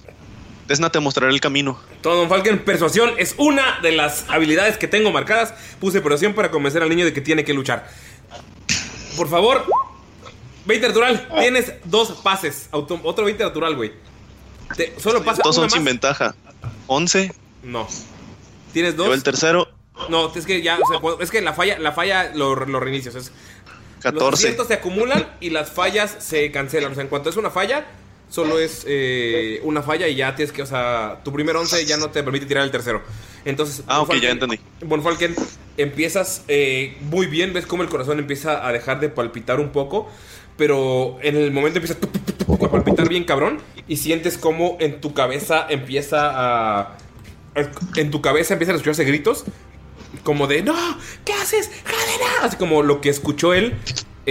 Desna 0.69 0.91
te 0.93 1.01
mostrará 1.01 1.33
el 1.33 1.41
camino. 1.41 1.81
Todo 2.03 2.17
Don 2.19 2.29
Falken, 2.29 2.63
persuasión 2.65 3.13
es 3.19 3.35
una 3.39 3.81
de 3.81 3.93
las 3.93 4.27
habilidades 4.29 4.77
que 4.77 4.87
tengo 4.87 5.11
marcadas. 5.11 5.55
Puse 5.81 6.01
persuasión 6.03 6.35
para 6.35 6.51
convencer 6.51 6.83
al 6.83 6.91
niño 6.91 7.05
de 7.07 7.13
que 7.15 7.21
tiene 7.23 7.43
que 7.45 7.55
luchar. 7.55 7.89
Por 9.17 9.29
favor, 9.29 9.65
20 10.67 10.89
natural. 10.89 11.27
Tienes 11.41 11.73
dos 11.85 12.13
pases. 12.23 12.69
Auto- 12.71 13.01
otro 13.03 13.25
20 13.25 13.43
natural, 13.43 13.75
güey. 13.77 13.93
Te- 14.77 14.95
Solo 15.01 15.25
pasa 15.25 15.43
Todos 15.43 15.57
son 15.57 15.71
sin 15.71 15.85
ventaja. 15.85 16.35
11. 16.87 17.33
No. 17.63 17.89
¿Tienes 18.75 18.95
dos? 18.97 19.07
Yo 19.09 19.15
el 19.15 19.23
tercero. 19.23 19.69
No, 20.11 20.33
es 20.33 20.45
que 20.47 20.63
ya, 20.63 20.79
o 20.79 20.87
sea, 20.87 21.01
es 21.25 21.31
que 21.31 21.41
la 21.41 21.55
falla, 21.55 21.79
la 21.79 21.93
falla 21.93 22.31
lo, 22.35 22.55
lo 22.55 22.79
reinicias. 22.79 23.15
Es, 23.15 23.33
Los 23.97 24.03
14. 24.03 24.35
aciertos 24.35 24.69
se 24.69 24.75
acumulan 24.75 25.35
y 25.41 25.51
las 25.51 25.73
fallas 25.73 26.15
se 26.21 26.53
cancelan. 26.53 26.93
O 26.93 26.95
sea, 26.95 27.03
en 27.03 27.09
cuanto 27.09 27.31
es 27.31 27.37
una 27.37 27.51
falla, 27.51 27.87
solo 28.29 28.59
es 28.59 28.85
eh, 28.87 29.61
una 29.65 29.83
falla 29.83 30.09
y 30.09 30.17
ya 30.17 30.35
tienes 30.35 30.53
que, 30.53 30.63
o 30.63 30.67
sea, 30.67 31.21
tu 31.25 31.33
primer 31.33 31.57
11 31.57 31.85
ya 31.87 31.97
no 31.97 32.11
te 32.11 32.23
permite 32.23 32.47
tirar 32.47 32.65
el 32.65 32.71
tercero. 32.71 33.03
Entonces, 33.45 33.83
Ah, 33.87 34.01
ok, 34.01 34.15
ya 34.17 34.31
entendí. 34.31 34.59
Von 34.83 35.03
Falken, 35.03 35.35
empiezas 35.77 36.45
eh, 36.49 36.97
muy 37.03 37.27
bien, 37.27 37.53
ves 37.53 37.67
cómo 37.67 37.83
el 37.83 37.89
corazón 37.89 38.19
empieza 38.19 38.67
a 38.67 38.73
dejar 38.73 39.01
de 39.01 39.09
palpitar 39.09 39.61
un 39.61 39.71
poco, 39.71 40.11
pero 40.57 41.19
en 41.23 41.37
el 41.37 41.51
momento 41.53 41.79
empieza 41.79 41.97
a 41.99 42.71
palpitar 42.71 43.09
bien 43.09 43.25
cabrón 43.25 43.61
y 43.87 43.97
sientes 43.97 44.37
como 44.39 44.77
en 44.81 45.01
tu 45.01 45.15
cabeza 45.15 45.67
empieza 45.69 46.31
a... 46.33 46.99
En 47.97 48.11
tu 48.11 48.21
cabeza 48.21 48.55
empiezan 48.55 48.75
a 48.75 48.77
escucharse 48.77 49.05
gritos 49.05 49.45
como 50.23 50.47
de 50.47 50.63
no, 50.63 50.75
¿qué 51.25 51.33
haces? 51.33 51.71
Así 52.43 52.57
como 52.57 52.83
lo 52.83 53.01
que 53.01 53.09
escuchó 53.09 53.55
él. 53.55 53.75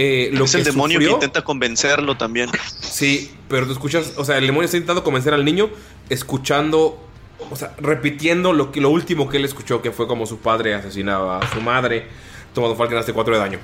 Eh, 0.00 0.30
lo 0.32 0.44
es 0.44 0.52
que 0.52 0.58
el 0.58 0.64
demonio 0.64 1.00
que 1.00 1.06
intenta 1.10 1.42
convencerlo 1.42 2.16
también. 2.16 2.50
Sí, 2.80 3.32
pero 3.48 3.66
tú 3.66 3.72
escuchas, 3.72 4.12
o 4.16 4.24
sea, 4.24 4.38
el 4.38 4.46
demonio 4.46 4.66
está 4.66 4.76
intentando 4.76 5.02
convencer 5.02 5.34
al 5.34 5.44
niño, 5.44 5.70
escuchando, 6.08 7.04
o 7.50 7.56
sea, 7.56 7.74
repitiendo 7.78 8.52
lo, 8.52 8.70
que, 8.70 8.80
lo 8.80 8.90
último 8.90 9.28
que 9.28 9.38
él 9.38 9.44
escuchó, 9.44 9.82
que 9.82 9.90
fue 9.90 10.06
como 10.06 10.24
su 10.24 10.38
padre 10.38 10.72
asesinaba 10.74 11.40
a 11.40 11.52
su 11.52 11.60
madre, 11.60 12.06
tomando 12.54 12.76
Falcon 12.76 12.98
hace 12.98 13.12
4 13.12 13.34
de 13.34 13.40
daño. 13.40 13.58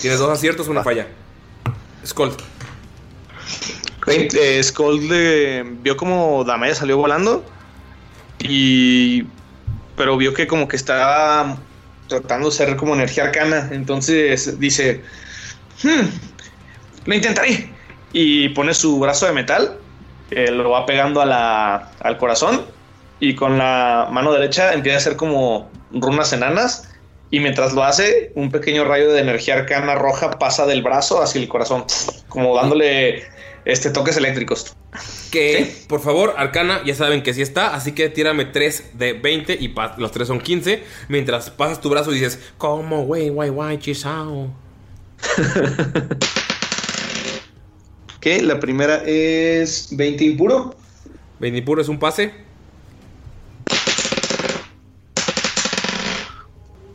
Tienes 0.00 0.18
dos 0.18 0.30
aciertos, 0.30 0.68
una 0.68 0.82
falla. 0.82 1.06
Skull. 2.06 2.30
Eh, 4.06 4.62
Skull 4.62 5.06
le- 5.06 5.62
vio 5.82 5.98
como 5.98 6.44
Damaya 6.44 6.74
salió 6.74 6.96
volando 6.96 7.44
y 8.38 9.24
pero 9.96 10.16
vio 10.16 10.32
que 10.34 10.46
como 10.46 10.66
que 10.66 10.76
estaba 10.76 11.58
tratando 12.08 12.50
de 12.50 12.56
ser 12.56 12.76
como 12.76 12.94
energía 12.94 13.24
arcana 13.24 13.68
entonces 13.72 14.58
dice 14.58 15.02
"Hmm, 15.84 16.08
lo 17.06 17.14
intentaré. 17.14 17.70
Y 18.12 18.48
pone 18.50 18.74
su 18.74 18.98
brazo 18.98 19.26
de 19.26 19.32
metal 19.32 19.78
eh, 20.30 20.50
lo 20.50 20.70
va 20.70 20.86
pegando 20.86 21.20
a 21.20 21.26
la- 21.26 21.90
al 22.00 22.16
corazón 22.16 22.62
y 23.20 23.34
con 23.34 23.58
la 23.58 24.08
mano 24.10 24.32
derecha 24.32 24.72
empieza 24.72 24.96
a 24.96 25.00
hacer 25.00 25.16
como 25.16 25.70
runas 25.92 26.32
enanas 26.32 26.88
y 27.30 27.40
mientras 27.40 27.72
lo 27.74 27.84
hace 27.84 28.32
un 28.34 28.50
pequeño 28.50 28.84
rayo 28.84 29.12
de 29.12 29.20
energía 29.20 29.54
arcana 29.54 29.94
roja 29.94 30.30
pasa 30.38 30.66
del 30.66 30.82
brazo 30.82 31.22
hacia 31.22 31.40
el 31.40 31.48
corazón 31.48 31.84
como 32.28 32.56
dándole 32.56 33.24
este 33.64 33.90
toques 33.90 34.16
eléctricos. 34.16 34.74
Que, 35.30 35.74
por 35.88 36.00
favor, 36.00 36.34
Arcana, 36.36 36.82
ya 36.84 36.94
saben 36.94 37.22
que 37.22 37.34
sí 37.34 37.42
está, 37.42 37.74
así 37.74 37.92
que 37.92 38.08
tírame 38.08 38.44
3 38.44 38.92
de 38.94 39.12
20 39.14 39.54
y 39.54 39.74
los 39.98 40.12
3 40.12 40.28
son 40.28 40.40
15. 40.40 40.82
Mientras 41.08 41.50
pasas 41.50 41.80
tu 41.80 41.90
brazo 41.90 42.12
y 42.12 42.14
dices, 42.14 42.38
¿cómo, 42.58 43.04
güey, 43.04 43.28
guay, 43.30 43.50
guay, 43.50 43.78
chisao? 43.78 44.50
Ok, 48.16 48.26
la 48.42 48.58
primera 48.58 49.02
es 49.04 49.88
20 49.90 50.24
impuro. 50.24 50.74
20 51.40 51.58
impuro 51.58 51.82
es 51.82 51.88
un 51.88 51.98
pase. 51.98 52.32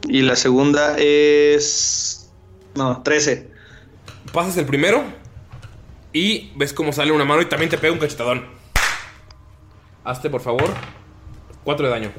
Y 0.08 0.24
la 0.24 0.36
segunda 0.36 0.98
es. 0.98 2.32
No, 2.76 3.04
13. 3.04 3.52
Pasas 4.34 4.58
el 4.58 4.66
primero 4.66 5.04
y 6.14 6.52
ves 6.56 6.74
cómo 6.74 6.92
sale 6.94 7.12
una 7.12 7.26
mano 7.26 7.42
y 7.42 7.46
también 7.46 7.70
te 7.70 7.78
pega 7.78 7.94
un 7.94 8.00
cachetadón. 8.00 8.46
Hazte, 10.04 10.30
por 10.30 10.42
favor, 10.42 10.74
4 11.64 11.86
de 11.86 11.92
daño. 11.92 12.12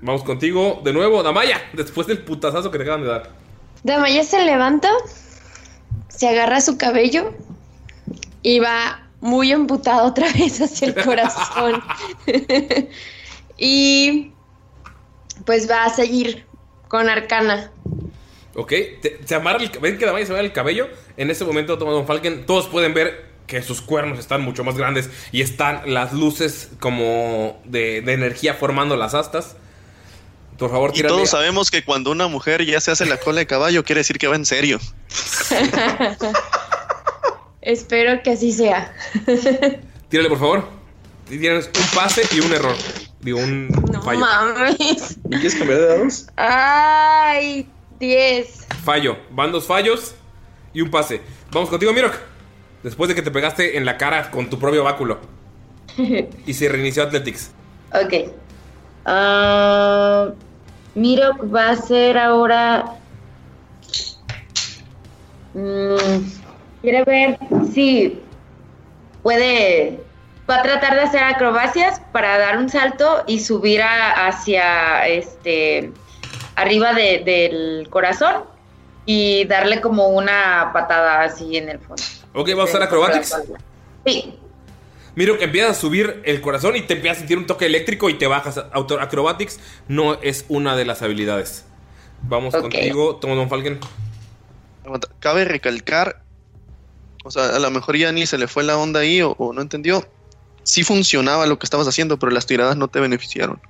Vamos 0.00 0.24
contigo 0.24 0.80
de 0.82 0.92
nuevo, 0.94 1.22
Damaya, 1.22 1.60
después 1.74 2.06
del 2.06 2.18
putazazo 2.18 2.70
que 2.70 2.78
te 2.78 2.84
acaban 2.84 3.02
de 3.02 3.08
dar. 3.08 3.45
Damaya 3.86 4.24
se 4.24 4.44
levanta, 4.44 4.90
se 6.08 6.28
agarra 6.28 6.60
su 6.60 6.76
cabello 6.76 7.32
y 8.42 8.58
va 8.58 9.08
muy 9.20 9.52
emputada 9.52 10.02
otra 10.02 10.26
vez 10.32 10.60
hacia 10.60 10.88
el 10.88 10.94
corazón. 10.96 11.80
y 13.56 14.32
pues 15.44 15.70
va 15.70 15.84
a 15.84 15.90
seguir 15.90 16.44
con 16.88 17.08
Arcana. 17.08 17.70
Ok, 18.56 18.72
se 19.24 19.34
amarra 19.36 19.62
el 19.62 19.70
ven 19.78 19.98
que 19.98 20.06
Damaya 20.06 20.26
se 20.26 20.32
amarra 20.32 20.46
el 20.46 20.52
cabello. 20.52 20.88
En 21.16 21.30
ese 21.30 21.44
momento 21.44 21.78
toma 21.78 21.92
Don 21.92 22.08
Falken. 22.08 22.44
Todos 22.44 22.66
pueden 22.66 22.92
ver 22.92 23.26
que 23.46 23.62
sus 23.62 23.82
cuernos 23.82 24.18
están 24.18 24.42
mucho 24.42 24.64
más 24.64 24.76
grandes 24.76 25.10
y 25.30 25.42
están 25.42 25.94
las 25.94 26.12
luces 26.12 26.72
como 26.80 27.62
de, 27.64 28.00
de 28.00 28.14
energía 28.14 28.54
formando 28.54 28.96
las 28.96 29.14
astas. 29.14 29.54
Por 30.58 30.70
favor, 30.70 30.90
Y 30.90 30.94
tírale. 30.94 31.14
todos 31.14 31.30
sabemos 31.30 31.70
que 31.70 31.84
cuando 31.84 32.10
una 32.10 32.28
mujer 32.28 32.64
ya 32.64 32.80
se 32.80 32.90
hace 32.90 33.04
la 33.06 33.18
cola 33.18 33.40
de 33.40 33.46
caballo, 33.46 33.84
quiere 33.84 34.00
decir 34.00 34.18
que 34.18 34.26
va 34.26 34.36
en 34.36 34.46
serio. 34.46 34.78
Espero 37.62 38.22
que 38.22 38.30
así 38.30 38.52
sea. 38.52 38.94
Tírale, 40.08 40.28
por 40.28 40.38
favor. 40.38 40.68
Y 41.30 41.38
Tienes 41.38 41.66
un 41.66 41.98
pase 41.98 42.22
y 42.34 42.40
un 42.40 42.52
error. 42.52 42.76
Digo, 43.20 43.38
un 43.40 43.68
fallo. 44.04 44.20
Mames. 44.20 45.18
¿Quieres 45.28 45.56
cambiar 45.56 45.80
de 45.80 45.86
dados? 45.88 46.26
Ay, 46.36 47.68
10. 47.98 48.66
Fallo. 48.84 49.18
Van 49.32 49.50
dos 49.50 49.66
fallos 49.66 50.14
y 50.72 50.80
un 50.80 50.90
pase. 50.90 51.20
Vamos 51.50 51.68
contigo, 51.68 51.92
Mirok. 51.92 52.14
Después 52.84 53.08
de 53.08 53.16
que 53.16 53.22
te 53.22 53.32
pegaste 53.32 53.76
en 53.76 53.84
la 53.84 53.96
cara 53.96 54.30
con 54.30 54.48
tu 54.48 54.58
propio 54.58 54.84
báculo. 54.84 55.18
Y 56.46 56.54
se 56.54 56.68
reinició 56.68 57.02
Athletics. 57.02 57.50
Ok. 57.92 58.30
Ah, 59.06 60.28
Mirok 60.96 61.54
va 61.54 61.68
a 61.68 61.70
hacer 61.72 62.16
ahora. 62.18 62.96
Mm, 65.54 65.96
quiere 66.82 67.04
ver 67.04 67.38
si 67.72 68.20
puede. 69.22 70.00
Va 70.48 70.56
a 70.56 70.62
tratar 70.62 70.94
de 70.94 71.00
hacer 71.02 71.22
acrobacias 71.24 72.00
para 72.12 72.38
dar 72.38 72.56
un 72.58 72.68
salto 72.68 73.24
y 73.26 73.40
subir 73.40 73.82
a- 73.82 74.26
hacia 74.28 75.06
este 75.08 75.92
arriba 76.54 76.92
de- 76.94 77.22
del 77.24 77.88
corazón 77.90 78.44
y 79.04 79.44
darle 79.46 79.80
como 79.80 80.08
una 80.08 80.70
patada 80.72 81.22
así 81.22 81.56
en 81.56 81.68
el 81.68 81.78
fondo. 81.80 82.02
Ok, 82.32 82.48
vamos 82.50 82.66
a 82.66 82.68
hacer 82.70 82.82
acrobatics. 82.82 83.36
Sí. 84.06 84.38
Miro 85.16 85.38
que 85.38 85.44
empiezas 85.44 85.76
a 85.76 85.80
subir 85.80 86.20
el 86.24 86.40
corazón 86.40 86.76
y 86.76 86.82
te 86.82 86.94
empiezas 86.94 87.16
a 87.16 87.20
sentir 87.20 87.38
un 87.38 87.46
toque 87.46 87.66
eléctrico 87.66 88.10
y 88.10 88.14
te 88.14 88.26
bajas. 88.26 88.62
Auto 88.72 89.00
acrobatics 89.00 89.58
no 89.88 90.20
es 90.22 90.44
una 90.48 90.76
de 90.76 90.84
las 90.84 91.02
habilidades. 91.02 91.64
Vamos 92.22 92.54
contigo, 92.54 93.16
toma 93.16 93.34
Don 93.34 93.48
Falken. 93.48 93.80
Cabe 95.18 95.44
recalcar, 95.44 96.22
o 97.24 97.30
sea, 97.30 97.56
a 97.56 97.58
lo 97.58 97.70
mejor 97.70 97.96
ya 97.96 98.12
ni 98.12 98.26
se 98.26 98.38
le 98.38 98.46
fue 98.46 98.62
la 98.62 98.78
onda 98.78 99.00
ahí 99.00 99.22
o, 99.22 99.32
o 99.38 99.52
no 99.52 99.62
entendió. 99.62 100.06
Sí 100.62 100.84
funcionaba 100.84 101.46
lo 101.46 101.58
que 101.58 101.66
estabas 101.66 101.88
haciendo, 101.88 102.18
pero 102.18 102.30
las 102.30 102.46
tiradas 102.46 102.76
no 102.76 102.88
te 102.88 103.00
beneficiaron. 103.00 103.60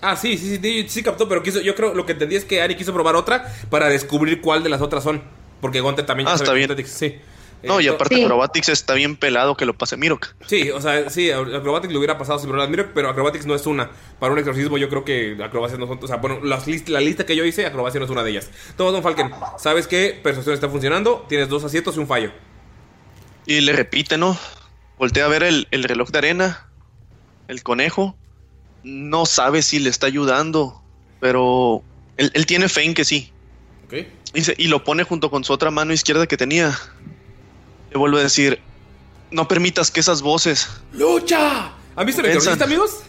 Ah, 0.00 0.16
sí, 0.16 0.36
sí, 0.36 0.58
sí, 0.60 0.86
sí, 0.88 1.02
captó, 1.02 1.28
pero 1.28 1.42
quiso, 1.42 1.60
yo 1.60 1.74
creo 1.76 1.94
lo 1.94 2.06
que 2.06 2.12
entendí 2.12 2.34
es 2.34 2.44
que 2.44 2.60
Ari 2.60 2.76
quiso 2.76 2.92
probar 2.92 3.14
otra 3.14 3.52
para 3.70 3.88
descubrir 3.88 4.40
cuál 4.40 4.62
de 4.64 4.68
las 4.68 4.80
otras 4.80 5.04
son. 5.04 5.22
Porque 5.60 5.80
Gonte 5.80 6.02
también 6.02 6.28
Ah, 6.28 6.34
está 6.34 6.52
bien. 6.52 6.74
Sí. 6.86 7.18
No, 7.64 7.80
y 7.80 7.88
aparte 7.88 8.16
Sí. 8.16 8.24
Acrobatics 8.24 8.68
está 8.70 8.94
bien 8.94 9.16
pelado 9.16 9.56
que 9.56 9.64
lo 9.66 9.74
pase 9.76 9.96
Mirok. 9.96 10.34
Sí, 10.46 10.70
o 10.70 10.80
sea, 10.80 11.08
sí, 11.10 11.30
Acrobatics 11.30 11.92
lo 11.92 11.98
hubiera 12.00 12.18
pasado 12.18 12.38
sin 12.38 12.48
problemas, 12.48 12.70
Mirok, 12.70 12.88
pero 12.94 13.08
Acrobatics 13.08 13.46
no 13.46 13.54
es 13.54 13.66
una. 13.66 13.90
Para 14.18 14.32
un 14.32 14.38
exorcismo 14.38 14.78
yo 14.78 14.88
creo 14.88 15.04
que 15.04 15.36
Acrobacias 15.42 15.78
no 15.78 15.86
son... 15.86 15.98
O 16.02 16.06
sea, 16.06 16.16
bueno, 16.16 16.40
las 16.42 16.66
list- 16.66 16.88
la 16.88 17.00
lista 17.00 17.24
que 17.26 17.36
yo 17.36 17.44
hice, 17.44 17.64
Acrobacia 17.66 17.98
no 18.00 18.06
es 18.06 18.10
una 18.10 18.24
de 18.24 18.30
ellas. 18.30 18.50
Todo, 18.76 18.90
Don 18.92 19.02
Falken, 19.02 19.30
¿sabes 19.58 19.86
que 19.86 20.18
Persuasión 20.22 20.54
está 20.54 20.68
funcionando? 20.68 21.24
Tienes 21.28 21.48
dos 21.48 21.62
aciertos 21.64 21.96
y 21.96 22.00
un 22.00 22.06
fallo. 22.06 22.32
Y 23.46 23.60
le 23.60 23.72
repite, 23.72 24.18
¿no? 24.18 24.36
Voltea 24.98 25.24
a 25.24 25.28
ver 25.28 25.42
el, 25.42 25.68
el 25.70 25.84
reloj 25.84 26.10
de 26.10 26.18
arena. 26.18 26.68
El 27.48 27.62
conejo. 27.62 28.16
No 28.84 29.26
sabe 29.26 29.62
si 29.62 29.78
le 29.78 29.90
está 29.90 30.06
ayudando. 30.06 30.82
Pero 31.20 31.82
él, 32.16 32.30
él 32.34 32.46
tiene 32.46 32.68
fe 32.68 32.82
en 32.84 32.94
que 32.94 33.04
sí. 33.04 33.32
Ok. 33.86 33.94
Dice, 34.34 34.54
y 34.56 34.68
lo 34.68 34.82
pone 34.82 35.02
junto 35.04 35.30
con 35.30 35.44
su 35.44 35.52
otra 35.52 35.70
mano 35.70 35.92
izquierda 35.92 36.26
que 36.26 36.36
tenía. 36.36 36.76
Le 37.92 37.98
vuelve 37.98 38.20
a 38.20 38.22
decir, 38.22 38.58
no 39.30 39.46
permitas 39.46 39.90
que 39.90 40.00
esas 40.00 40.22
voces... 40.22 40.68
¡Lucha! 40.92 41.72
¿Han 41.94 42.06
visto 42.06 42.22
el 42.22 42.30
Piensan- 42.32 42.62
amigos? 42.62 43.02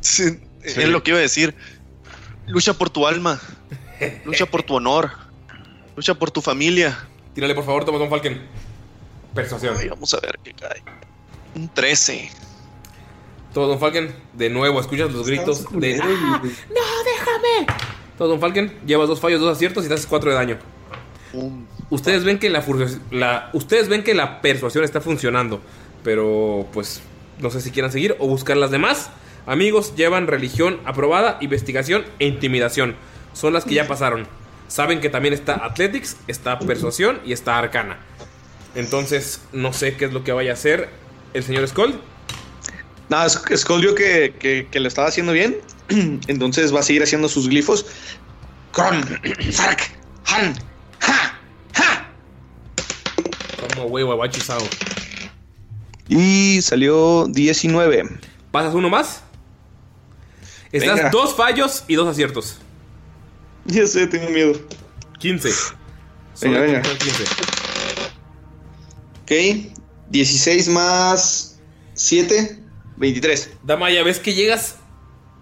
Sí, 0.00 0.38
Es 0.62 0.88
lo 0.88 1.02
que 1.02 1.10
iba 1.10 1.18
a 1.18 1.22
decir. 1.22 1.54
Lucha 2.46 2.74
por 2.74 2.90
tu 2.90 3.06
alma. 3.06 3.40
Lucha 4.24 4.46
por 4.46 4.62
tu 4.62 4.74
honor. 4.74 5.10
Lucha 5.96 6.14
por 6.14 6.30
tu 6.30 6.40
familia. 6.40 7.08
Tírale, 7.34 7.54
por 7.54 7.64
favor, 7.64 7.84
toma 7.84 7.98
Don 7.98 8.10
Falken. 8.10 8.46
Persuasión. 9.34 9.76
Ay, 9.78 9.88
vamos 9.88 10.12
a 10.14 10.20
ver 10.20 10.38
qué 10.44 10.52
cae. 10.54 10.82
Un 11.56 11.68
13. 11.68 12.30
Todo, 13.52 13.66
Don 13.68 13.80
Falken, 13.80 14.14
de 14.34 14.50
nuevo, 14.50 14.80
escuchas 14.80 15.10
los 15.12 15.26
gritos 15.26 15.64
de... 15.72 15.98
¡Ah! 16.00 16.40
¡No, 16.42 17.04
déjame! 17.04 17.66
Todo, 18.18 18.28
Don 18.28 18.40
Falken, 18.40 18.78
llevas 18.86 19.08
dos 19.08 19.20
fallos, 19.20 19.40
dos 19.40 19.56
aciertos 19.56 19.84
y 19.84 19.88
te 19.88 19.94
haces 19.94 20.06
cuatro 20.06 20.30
de 20.30 20.36
daño. 20.36 20.58
Ustedes 21.90 22.24
ven 22.24 22.38
que 22.38 22.50
la, 22.50 23.50
ustedes 23.52 23.88
ven 23.88 24.02
que 24.02 24.14
la 24.14 24.40
persuasión 24.40 24.84
está 24.84 25.00
funcionando, 25.00 25.60
pero 26.02 26.66
pues 26.72 27.02
no 27.40 27.50
sé 27.50 27.60
si 27.60 27.70
quieran 27.70 27.92
seguir 27.92 28.16
o 28.18 28.26
buscar 28.26 28.56
las 28.56 28.70
demás. 28.70 29.10
Amigos, 29.46 29.94
llevan 29.94 30.26
religión 30.26 30.80
aprobada, 30.86 31.36
investigación 31.40 32.04
e 32.18 32.26
intimidación. 32.26 32.96
Son 33.34 33.52
las 33.52 33.64
que 33.64 33.74
ya 33.74 33.86
pasaron. 33.86 34.26
Saben 34.68 35.00
que 35.00 35.10
también 35.10 35.34
está 35.34 35.64
Athletics, 35.64 36.16
está 36.26 36.58
persuasión 36.58 37.20
y 37.26 37.32
está 37.32 37.58
arcana. 37.58 37.98
Entonces, 38.74 39.42
no 39.52 39.72
sé 39.72 39.96
qué 39.96 40.06
es 40.06 40.12
lo 40.12 40.24
que 40.24 40.32
vaya 40.32 40.52
a 40.52 40.54
hacer 40.54 40.88
el 41.34 41.44
señor 41.44 41.68
Skull. 41.68 42.00
Nada, 43.10 43.26
Sk- 43.26 43.56
Skull 43.56 43.82
vio 43.82 43.94
que, 43.94 44.34
que, 44.38 44.66
que 44.70 44.80
lo 44.80 44.88
estaba 44.88 45.08
haciendo 45.08 45.32
bien. 45.32 45.58
Entonces 46.26 46.74
va 46.74 46.80
a 46.80 46.82
seguir 46.82 47.02
haciendo 47.02 47.28
sus 47.28 47.48
glifos. 47.48 47.84
Kron, 48.72 49.04
Han. 50.26 50.54
Como 53.88 54.16
güey. 54.16 54.30
Y 56.08 56.62
salió 56.62 57.26
19. 57.28 58.18
¿Pasas 58.50 58.74
uno 58.74 58.88
más? 58.88 59.22
Estás 60.72 60.96
Venga. 60.96 61.10
dos 61.10 61.34
fallos 61.34 61.84
y 61.86 61.94
dos 61.94 62.08
aciertos. 62.08 62.58
Ya 63.66 63.86
sé, 63.86 64.06
tengo 64.06 64.28
miedo. 64.30 64.58
15. 65.18 65.50
Venga, 66.42 66.60
venga. 66.60 66.82
con 66.82 66.96
15. 66.96 67.24
Ok. 69.22 69.72
16 70.10 70.68
más 70.68 71.58
7, 71.94 72.58
23. 72.96 73.50
Damaya, 73.62 74.02
ves 74.02 74.18
que 74.18 74.34
llegas 74.34 74.76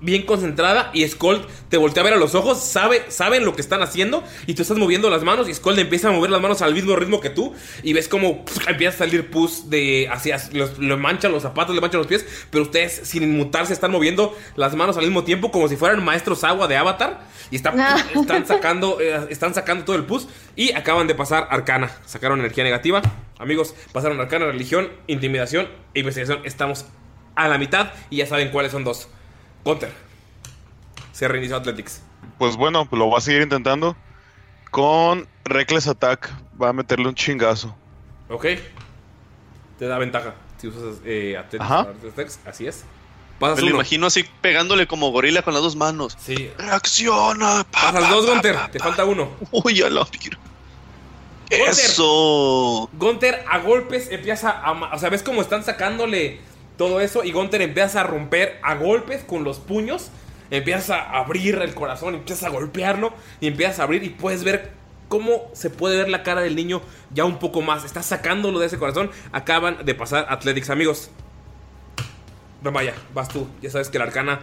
bien 0.02 0.22
concentrada 0.26 0.90
y 0.92 1.06
Skull 1.08 1.46
te 1.70 1.76
voltea 1.76 2.02
a 2.02 2.04
ver 2.04 2.12
a 2.14 2.16
los 2.16 2.34
ojos, 2.34 2.62
sabe, 2.62 3.04
saben 3.08 3.44
lo 3.44 3.54
que 3.54 3.60
están 3.62 3.82
haciendo 3.82 4.22
y 4.46 4.54
tú 4.54 4.62
estás 4.62 4.76
moviendo 4.76 5.08
las 5.08 5.22
manos 5.22 5.48
y 5.48 5.54
Skull 5.54 5.78
empieza 5.78 6.08
a 6.08 6.10
mover 6.12 6.28
las 6.30 6.40
manos 6.42 6.60
al 6.60 6.74
mismo 6.74 6.94
ritmo 6.96 7.20
que 7.20 7.30
tú 7.30 7.54
y 7.84 7.92
ves 7.92 8.08
como 8.08 8.44
empieza 8.66 8.96
a 8.96 8.98
salir 8.98 9.30
pus 9.30 9.70
de 9.70 10.08
hacia 10.12 10.38
los, 10.52 10.78
le 10.78 10.96
manchan 10.96 11.30
los 11.32 11.42
zapatos, 11.42 11.74
le 11.74 11.80
manchan 11.80 11.98
los 11.98 12.08
pies, 12.08 12.26
pero 12.50 12.64
ustedes 12.64 13.00
sin 13.04 13.22
inmutarse 13.22 13.72
están 13.72 13.92
moviendo 13.92 14.36
las 14.56 14.74
manos 14.74 14.96
al 14.96 15.04
mismo 15.04 15.24
tiempo 15.24 15.50
como 15.52 15.68
si 15.68 15.76
fueran 15.76 16.04
maestros 16.04 16.42
agua 16.44 16.66
de 16.68 16.76
Avatar 16.76 17.20
y 17.52 17.56
está- 17.56 17.70
están 18.20 18.46
sacando 18.46 18.98
eh, 19.00 19.26
están 19.30 19.54
sacando 19.54 19.84
todo 19.84 19.96
el 19.96 20.04
pus 20.04 20.26
y 20.56 20.72
acaban 20.72 21.06
de 21.06 21.14
pasar 21.14 21.46
Arcana, 21.50 21.90
sacaron 22.06 22.40
energía 22.40 22.64
negativa. 22.64 23.00
Amigos, 23.38 23.74
pasaron 23.92 24.20
Arcana, 24.20 24.46
religión, 24.46 24.88
intimidación 25.06 25.68
e 25.94 26.00
investigación. 26.00 26.40
Estamos 26.44 26.86
a 27.34 27.48
la 27.48 27.56
mitad 27.58 27.90
y 28.10 28.16
ya 28.16 28.26
saben 28.26 28.50
cuáles 28.50 28.72
son 28.72 28.84
dos. 28.84 29.08
Gunter. 29.64 29.92
Se 31.12 31.28
reinició 31.28 31.56
Athletics. 31.56 32.02
Pues 32.38 32.56
bueno, 32.56 32.88
lo 32.90 33.10
va 33.10 33.18
a 33.18 33.20
seguir 33.20 33.42
intentando. 33.42 33.96
Con 34.70 35.28
Reckless 35.44 35.86
Attack 35.86 36.30
va 36.60 36.70
a 36.70 36.72
meterle 36.72 37.08
un 37.08 37.14
chingazo. 37.14 37.74
Ok. 38.28 38.46
Te 39.78 39.86
da 39.86 39.98
ventaja 39.98 40.34
si 40.58 40.68
usas 40.68 40.96
eh, 41.04 41.36
Athletics. 41.36 41.64
Ajá. 41.64 41.80
Athletics, 41.80 42.40
Así 42.46 42.66
es. 42.66 42.84
Me 43.34 43.48
Pasas 43.48 43.58
lo 43.60 43.66
uno. 43.66 43.74
imagino 43.76 44.06
así 44.06 44.24
pegándole 44.40 44.86
como 44.86 45.10
gorila 45.10 45.42
con 45.42 45.52
las 45.52 45.62
dos 45.62 45.74
manos. 45.76 46.16
Sí. 46.20 46.50
Reacciona. 46.58 47.64
pa, 47.70 47.92
Pasas 47.92 48.04
pa, 48.04 48.10
dos, 48.10 48.26
pa, 48.26 48.32
Gunter. 48.32 48.56
Te 48.70 48.78
falta 48.78 49.04
uno. 49.04 49.30
Uy, 49.50 49.74
ya 49.74 49.90
la 49.90 50.06
miro. 50.12 50.38
Gunter. 51.50 51.68
Eso. 51.68 52.88
Gunter 52.94 53.44
a 53.50 53.58
golpes 53.58 54.10
empieza 54.10 54.50
a... 54.50 54.94
O 54.94 54.98
sea, 54.98 55.10
ves 55.10 55.22
cómo 55.22 55.42
están 55.42 55.64
sacándole 55.64 56.40
todo 56.82 57.00
eso 57.00 57.22
y 57.22 57.30
Gunter 57.30 57.62
empieza 57.62 58.00
a 58.00 58.02
romper 58.02 58.58
a 58.64 58.74
golpes 58.74 59.22
con 59.22 59.44
los 59.44 59.60
puños. 59.60 60.10
Empieza 60.50 60.96
a 60.96 61.18
abrir 61.20 61.54
el 61.54 61.76
corazón, 61.76 62.16
empieza 62.16 62.48
a 62.48 62.50
golpearlo 62.50 63.14
y 63.40 63.46
empiezas 63.46 63.78
a 63.78 63.84
abrir 63.84 64.02
y 64.02 64.08
puedes 64.08 64.42
ver 64.42 64.72
cómo 65.06 65.48
se 65.52 65.70
puede 65.70 65.96
ver 65.98 66.08
la 66.08 66.24
cara 66.24 66.40
del 66.40 66.56
niño 66.56 66.82
ya 67.14 67.24
un 67.24 67.38
poco 67.38 67.62
más. 67.62 67.84
Está 67.84 68.02
sacándolo 68.02 68.58
de 68.58 68.66
ese 68.66 68.78
corazón. 68.78 69.12
Acaban 69.30 69.84
de 69.84 69.94
pasar 69.94 70.26
Athletics, 70.28 70.70
amigos. 70.70 71.12
Vaya, 72.62 72.94
vas 73.14 73.28
tú. 73.28 73.46
Ya 73.62 73.70
sabes 73.70 73.88
que 73.88 74.00
la 74.00 74.06
arcana 74.06 74.40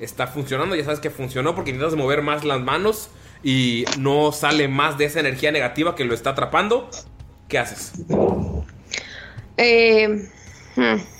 está 0.00 0.26
funcionando. 0.26 0.74
Ya 0.74 0.84
sabes 0.84 0.98
que 0.98 1.10
funcionó 1.10 1.54
porque 1.54 1.72
intentas 1.72 1.94
mover 1.94 2.22
más 2.22 2.42
las 2.42 2.62
manos 2.62 3.10
y 3.42 3.84
no 3.98 4.32
sale 4.32 4.66
más 4.66 4.96
de 4.96 5.04
esa 5.04 5.20
energía 5.20 5.52
negativa 5.52 5.94
que 5.94 6.06
lo 6.06 6.14
está 6.14 6.30
atrapando. 6.30 6.88
¿Qué 7.48 7.58
haces? 7.58 7.92
Eh, 9.58 10.30
hmm. 10.74 11.11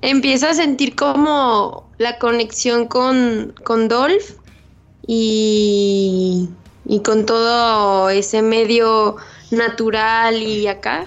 Empiezo 0.00 0.48
a 0.48 0.54
sentir 0.54 0.94
como 0.94 1.90
la 1.98 2.18
conexión 2.18 2.86
con, 2.86 3.54
con 3.64 3.88
Dolph 3.88 4.36
y, 5.06 6.48
y 6.84 7.00
con 7.00 7.26
todo 7.26 8.08
ese 8.10 8.42
medio 8.42 9.16
natural 9.50 10.42
y 10.42 10.66
acá. 10.68 11.06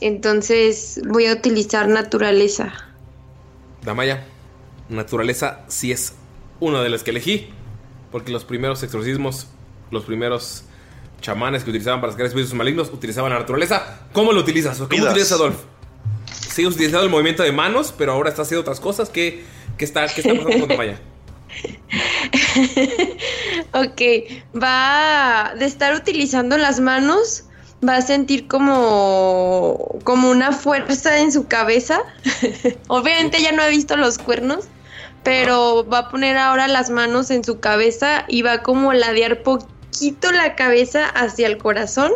Entonces 0.00 1.00
voy 1.06 1.26
a 1.26 1.32
utilizar 1.32 1.86
naturaleza. 1.88 2.72
Damaya, 3.82 4.24
naturaleza 4.88 5.60
sí 5.68 5.92
es 5.92 6.14
una 6.58 6.82
de 6.82 6.88
las 6.88 7.02
que 7.02 7.10
elegí. 7.10 7.48
Porque 8.10 8.30
los 8.30 8.44
primeros 8.44 8.82
exorcismos, 8.82 9.46
los 9.90 10.04
primeros 10.04 10.64
chamanes 11.22 11.64
que 11.64 11.70
utilizaban 11.70 12.00
para 12.00 12.12
sacar 12.12 12.26
espíritus 12.26 12.52
malignos 12.52 12.90
utilizaban 12.92 13.32
la 13.32 13.38
naturaleza. 13.38 14.06
¿Cómo 14.12 14.32
lo 14.32 14.40
utilizas? 14.40 14.78
¿O 14.80 14.84
¿Cómo 14.84 14.96
Vidas. 14.96 15.12
utilizas 15.12 15.32
Adolf? 15.32 15.56
Sigues 16.52 16.74
utilizando 16.74 17.04
el 17.04 17.10
movimiento 17.10 17.42
de 17.42 17.52
manos, 17.52 17.94
pero 17.96 18.12
ahora 18.12 18.28
estás 18.28 18.46
haciendo 18.46 18.60
otras 18.60 18.78
cosas. 18.78 19.08
¿Qué, 19.08 19.42
qué 19.78 19.84
está, 19.86 20.06
qué 20.08 20.20
está 20.20 20.34
pasando 20.34 20.60
con 20.60 20.68
Damaya? 20.68 21.00
Ok, 23.74 24.02
va 24.62 25.54
de 25.58 25.64
estar 25.64 25.94
utilizando 25.94 26.58
las 26.58 26.78
manos, 26.78 27.44
va 27.86 27.96
a 27.96 28.02
sentir 28.02 28.46
como, 28.46 29.98
como 30.04 30.30
una 30.30 30.52
fuerza 30.52 31.20
en 31.20 31.32
su 31.32 31.46
cabeza. 31.46 32.00
Obviamente 32.88 33.40
ya 33.40 33.52
no 33.52 33.62
ha 33.62 33.68
visto 33.68 33.96
los 33.96 34.18
cuernos, 34.18 34.66
pero 35.22 35.86
va 35.88 35.98
a 36.00 36.08
poner 36.10 36.36
ahora 36.36 36.68
las 36.68 36.90
manos 36.90 37.30
en 37.30 37.44
su 37.44 37.60
cabeza 37.60 38.26
y 38.28 38.42
va 38.42 38.62
como 38.62 38.90
a 38.90 38.94
ladear 38.94 39.42
poquito 39.42 40.30
la 40.32 40.54
cabeza 40.54 41.06
hacia 41.06 41.46
el 41.46 41.56
corazón. 41.56 42.12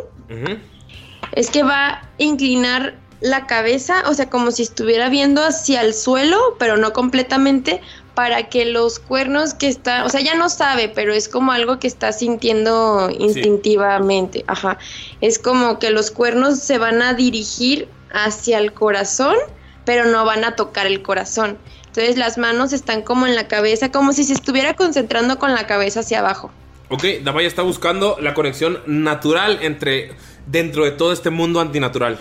Es 1.32 1.48
que 1.50 1.62
va 1.62 1.88
a 1.88 2.02
inclinar 2.18 2.98
la 3.20 3.46
cabeza, 3.46 4.04
o 4.06 4.14
sea, 4.14 4.28
como 4.28 4.50
si 4.50 4.62
estuviera 4.62 5.08
viendo 5.08 5.42
hacia 5.42 5.82
el 5.82 5.94
suelo, 5.94 6.38
pero 6.58 6.76
no 6.76 6.92
completamente, 6.92 7.80
para 8.14 8.48
que 8.48 8.64
los 8.64 8.98
cuernos 8.98 9.52
que 9.52 9.68
está, 9.68 10.04
o 10.04 10.08
sea, 10.08 10.20
ya 10.22 10.34
no 10.34 10.48
sabe, 10.48 10.88
pero 10.88 11.12
es 11.12 11.28
como 11.28 11.52
algo 11.52 11.78
que 11.78 11.86
está 11.86 12.12
sintiendo 12.12 13.10
instintivamente, 13.10 14.44
ajá. 14.46 14.78
Es 15.20 15.38
como 15.38 15.78
que 15.78 15.90
los 15.90 16.10
cuernos 16.10 16.60
se 16.60 16.78
van 16.78 17.02
a 17.02 17.14
dirigir 17.14 17.88
hacia 18.12 18.58
el 18.58 18.72
corazón, 18.72 19.36
pero 19.84 20.06
no 20.06 20.24
van 20.24 20.44
a 20.44 20.56
tocar 20.56 20.86
el 20.86 21.02
corazón. 21.02 21.58
Entonces 21.88 22.16
las 22.16 22.38
manos 22.38 22.72
están 22.72 23.02
como 23.02 23.26
en 23.26 23.34
la 23.34 23.48
cabeza, 23.48 23.90
como 23.90 24.12
si 24.12 24.24
se 24.24 24.32
estuviera 24.32 24.74
concentrando 24.74 25.38
con 25.38 25.54
la 25.54 25.66
cabeza 25.66 26.00
hacia 26.00 26.20
abajo. 26.20 26.50
Ok, 26.88 27.04
Damaya 27.22 27.48
está 27.48 27.62
buscando 27.62 28.16
la 28.20 28.32
conexión 28.32 28.80
natural 28.86 29.58
entre 29.62 30.12
dentro 30.46 30.84
de 30.84 30.92
todo 30.92 31.12
este 31.12 31.30
mundo 31.30 31.60
antinatural. 31.60 32.18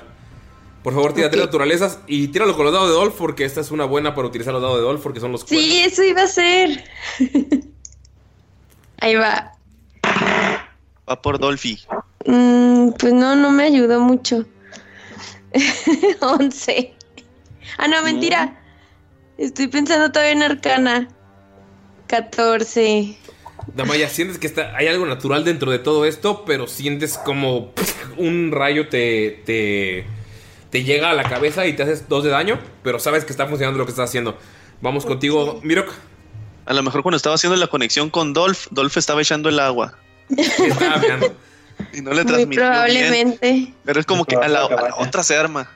Por 0.86 0.94
favor, 0.94 1.14
tírate 1.14 1.36
naturalezas 1.36 1.98
y 2.06 2.28
tíralo 2.28 2.56
con 2.56 2.64
los 2.64 2.72
dados 2.72 2.90
de 2.90 2.94
Dolph 2.94 3.16
porque 3.18 3.44
esta 3.44 3.60
es 3.60 3.72
una 3.72 3.86
buena 3.86 4.14
para 4.14 4.28
utilizar 4.28 4.54
los 4.54 4.62
dados 4.62 4.78
de 4.78 4.84
Dolph 4.84 5.02
porque 5.02 5.20
son 5.20 5.32
los 5.32 5.42
Sí, 5.42 5.80
eso 5.84 6.04
iba 6.04 6.22
a 6.22 6.28
ser. 6.28 6.84
Ahí 9.00 9.16
va. 9.16 9.54
Va 11.10 11.22
por 11.24 11.40
Dolphy. 11.40 11.80
Mm, 12.28 12.92
pues 13.00 13.14
no, 13.14 13.36
no 13.36 13.50
me 13.50 13.64
ayudó 13.64 14.00
mucho. 14.00 14.46
11. 16.22 16.94
Ah, 17.80 17.88
no, 17.88 18.04
mentira. 18.04 18.62
Estoy 19.40 19.66
pensando 19.70 20.12
todavía 20.12 20.34
en 20.34 20.44
Arcana. 20.44 21.08
14. 22.06 23.18
Damaya, 23.74 24.08
sientes 24.08 24.38
que 24.38 24.46
está, 24.46 24.78
hay 24.78 24.86
algo 24.86 25.08
natural 25.08 25.44
dentro 25.44 25.72
de 25.72 25.80
todo 25.80 26.06
esto, 26.06 26.46
pero 26.46 26.68
sientes 26.68 27.18
como 27.18 27.74
un 28.18 28.52
rayo 28.52 28.88
te, 28.88 29.42
te, 29.48 30.06
te 30.76 30.84
llega 30.84 31.10
a 31.10 31.14
la 31.14 31.24
cabeza 31.24 31.66
y 31.66 31.72
te 31.72 31.84
haces 31.84 32.10
dos 32.10 32.26
de 32.26 32.32
daño, 32.32 32.60
pero 32.84 33.00
sabes 33.00 33.24
que 33.24 33.32
está 33.32 33.48
funcionando 33.48 33.80
lo 33.80 33.86
que 33.86 33.92
estás 33.92 34.10
haciendo. 34.10 34.38
Vamos 34.82 35.06
contigo, 35.06 35.62
Mirok. 35.64 35.90
A 36.66 36.74
lo 36.74 36.84
mejor 36.84 37.02
cuando 37.02 37.16
estaba 37.16 37.36
haciendo 37.36 37.56
la 37.56 37.68
conexión 37.68 38.10
con 38.10 38.34
Dolph, 38.34 38.68
Dolph 38.72 38.98
estaba 38.98 39.22
echando 39.22 39.48
el 39.48 39.58
agua. 39.62 39.98
y 40.28 42.02
no 42.02 42.12
le 42.12 42.24
Muy 42.24 42.26
transmitió 42.26 42.48
bien. 42.48 42.56
probablemente. 42.58 43.74
Pero 43.86 44.00
es 44.02 44.06
como 44.06 44.26
que 44.26 44.36
a 44.36 44.50
la, 44.50 44.66
a 44.66 44.70
la 44.70 44.96
otra 44.98 45.24
se 45.24 45.38
arma. 45.38 45.72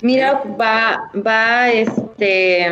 Mira, 0.00 0.42
va, 0.60 1.08
va, 1.24 1.70
este, 1.70 2.68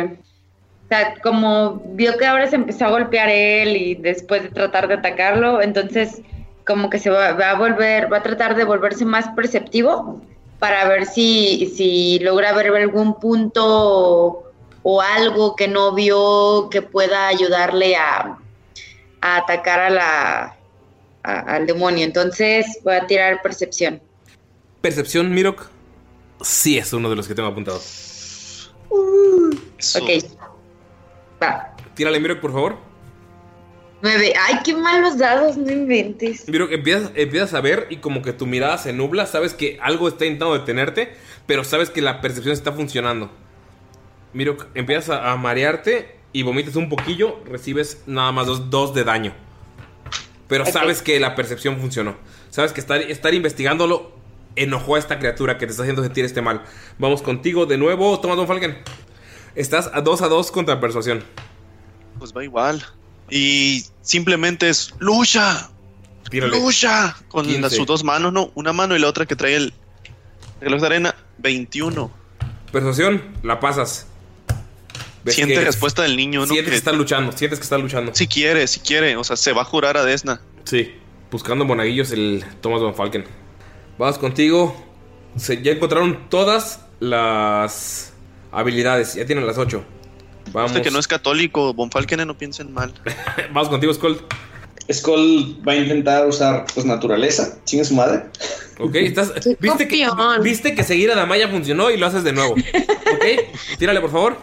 o 0.83 0.87
sea, 0.89 1.15
como 1.23 1.81
vio 1.93 2.17
que 2.17 2.25
ahora 2.25 2.49
se 2.49 2.57
empezó 2.57 2.87
a 2.87 2.89
golpear 2.89 3.29
él 3.29 3.77
y 3.77 3.95
después 3.95 4.43
de 4.43 4.49
tratar 4.49 4.89
de 4.89 4.95
atacarlo, 4.95 5.61
entonces 5.61 6.21
como 6.67 6.89
que 6.89 6.99
se 6.99 7.09
va, 7.09 7.31
va 7.31 7.51
a 7.51 7.55
volver, 7.55 8.11
va 8.11 8.17
a 8.17 8.23
tratar 8.23 8.57
de 8.57 8.65
volverse 8.65 9.05
más 9.05 9.29
perceptivo 9.29 10.21
para 10.61 10.87
ver 10.87 11.07
si, 11.07 11.73
si 11.75 12.19
logra 12.19 12.53
ver 12.53 12.67
algún 12.75 13.19
punto 13.19 14.43
o 14.83 15.01
algo 15.01 15.55
que 15.55 15.67
no 15.67 15.91
vio 15.95 16.69
que 16.69 16.83
pueda 16.83 17.27
ayudarle 17.27 17.95
a, 17.95 18.37
a 19.21 19.37
atacar 19.37 19.79
a 19.79 19.89
la, 19.89 20.55
a- 21.23 21.39
al 21.55 21.65
demonio. 21.65 22.05
Entonces 22.05 22.67
voy 22.83 22.93
a 22.93 23.07
tirar 23.07 23.41
percepción. 23.41 24.03
Percepción, 24.81 25.33
Mirok. 25.33 25.65
Sí, 26.41 26.77
es 26.77 26.93
uno 26.93 27.09
de 27.09 27.15
los 27.15 27.27
que 27.27 27.33
tengo 27.33 27.49
apuntados. 27.49 28.71
Ok. 28.89 30.09
Va. 31.41 31.75
Tírale, 31.95 32.19
Mirok, 32.19 32.39
por 32.39 32.51
favor. 32.53 32.77
Nueve. 34.01 34.33
Ay, 34.39 34.59
qué 34.63 34.75
malos 34.75 35.17
dados, 35.17 35.57
no 35.57 35.71
inventes. 35.71 36.47
Mirok, 36.49 36.71
empiezas, 36.71 37.11
empiezas 37.15 37.53
a 37.53 37.61
ver 37.61 37.87
y 37.89 37.97
como 37.97 38.21
que 38.21 38.33
tu 38.33 38.47
mirada 38.47 38.77
se 38.77 38.93
nubla. 38.93 39.27
Sabes 39.27 39.53
que 39.53 39.77
algo 39.81 40.07
está 40.07 40.25
intentando 40.25 40.57
detenerte, 40.57 41.13
pero 41.45 41.63
sabes 41.63 41.89
que 41.89 42.01
la 42.01 42.21
percepción 42.21 42.53
está 42.53 42.71
funcionando. 42.71 43.29
Mirok, 44.33 44.67
empiezas 44.73 45.09
a, 45.09 45.31
a 45.31 45.37
marearte 45.37 46.15
y 46.33 46.43
vomitas 46.43 46.75
un 46.75 46.89
poquillo. 46.89 47.39
Recibes 47.45 48.03
nada 48.07 48.31
más 48.31 48.47
dos, 48.47 48.69
dos 48.69 48.93
de 48.93 49.03
daño. 49.03 49.33
Pero 50.47 50.65
sabes 50.65 51.01
que 51.01 51.19
la 51.19 51.35
percepción 51.35 51.79
funcionó. 51.79 52.17
Sabes 52.49 52.73
que 52.73 52.81
estar, 52.81 52.99
estar 53.01 53.33
investigándolo 53.33 54.11
enojó 54.55 54.95
a 54.95 54.99
esta 54.99 55.19
criatura 55.19 55.57
que 55.57 55.65
te 55.65 55.71
está 55.71 55.83
haciendo 55.83 56.03
sentir 56.03 56.25
este 56.25 56.41
mal. 56.41 56.63
Vamos 56.97 57.21
contigo 57.21 57.65
de 57.65 57.77
nuevo. 57.77 58.19
Toma, 58.19 58.35
Don 58.35 58.47
Falken. 58.47 58.77
Estás 59.55 59.89
a 59.93 60.01
2 60.01 60.21
a 60.21 60.27
2 60.27 60.51
contra 60.51 60.79
persuasión. 60.79 61.23
Pues 62.19 62.35
va 62.35 62.43
igual. 62.43 62.83
Y 63.31 63.85
simplemente 64.01 64.69
es 64.69 64.93
lucha. 64.99 65.69
Tírale. 66.29 66.59
Lucha. 66.59 67.15
Con 67.29 67.45
15. 67.45 67.61
las- 67.61 67.73
sus 67.75 67.87
dos 67.87 68.03
manos, 68.03 68.31
¿no? 68.31 68.51
Una 68.55 68.73
mano 68.73 68.95
y 68.95 68.99
la 68.99 69.07
otra 69.07 69.25
que 69.25 69.35
trae 69.35 69.55
el 69.55 69.73
reloj 70.59 70.81
de 70.81 70.85
arena. 70.87 71.15
21. 71.39 72.11
Persuasión, 72.71 73.23
la 73.41 73.59
pasas. 73.59 74.05
Siente 75.27 75.55
que- 75.55 75.61
respuesta 75.61 76.01
del 76.03 76.15
niño, 76.17 76.41
¿no? 76.41 76.47
Sientes 76.47 76.65
que 76.65 76.71
Que- 76.71 76.77
está 76.77 76.91
luchando, 76.91 77.31
sientes 77.31 77.59
que 77.59 77.63
está 77.63 77.77
luchando. 77.77 78.13
Si 78.15 78.27
quiere, 78.27 78.67
si 78.67 78.79
quiere. 78.79 79.15
O 79.17 79.23
sea, 79.23 79.35
se 79.35 79.53
va 79.53 79.61
a 79.61 79.65
jurar 79.65 79.97
a 79.97 80.03
Desna. 80.03 80.41
Sí, 80.63 80.93
buscando 81.31 81.63
monaguillos 81.65 82.11
el 82.11 82.43
Thomas 82.61 82.81
Van 82.81 82.95
Falken. 82.95 83.25
Vamos 83.97 84.17
contigo. 84.17 84.75
Se- 85.37 85.61
ya 85.61 85.71
encontraron 85.73 86.29
todas 86.29 86.81
las 86.99 88.13
habilidades. 88.51 89.13
Ya 89.15 89.25
tienen 89.25 89.45
las 89.45 89.57
8. 89.57 89.83
Vamos. 90.51 90.71
Usted 90.71 90.83
que 90.83 90.91
no 90.91 90.99
es 90.99 91.07
católico, 91.07 91.73
Von 91.73 91.91
Falken, 91.91 92.25
no 92.27 92.37
piensen 92.37 92.73
mal. 92.73 92.93
Vamos 93.53 93.69
contigo, 93.69 93.93
Skull. 93.93 94.21
Skull 94.91 95.61
va 95.67 95.73
a 95.73 95.75
intentar 95.75 96.27
usar 96.27 96.65
pues 96.73 96.85
naturaleza. 96.85 97.57
Chingue 97.65 97.85
su 97.85 97.95
madre. 97.95 98.23
Ok, 98.79 98.95
estás. 98.95 99.31
¿Viste 99.59 99.87
que, 99.87 100.07
viste 100.41 100.75
que 100.75 100.83
seguir 100.83 101.11
a 101.11 101.15
Damaya 101.15 101.47
funcionó 101.47 101.91
y 101.91 101.97
lo 101.97 102.07
haces 102.07 102.23
de 102.23 102.33
nuevo. 102.33 102.53
Ok, 102.53 103.77
tírale 103.77 104.01
por 104.01 104.11
favor. 104.11 104.37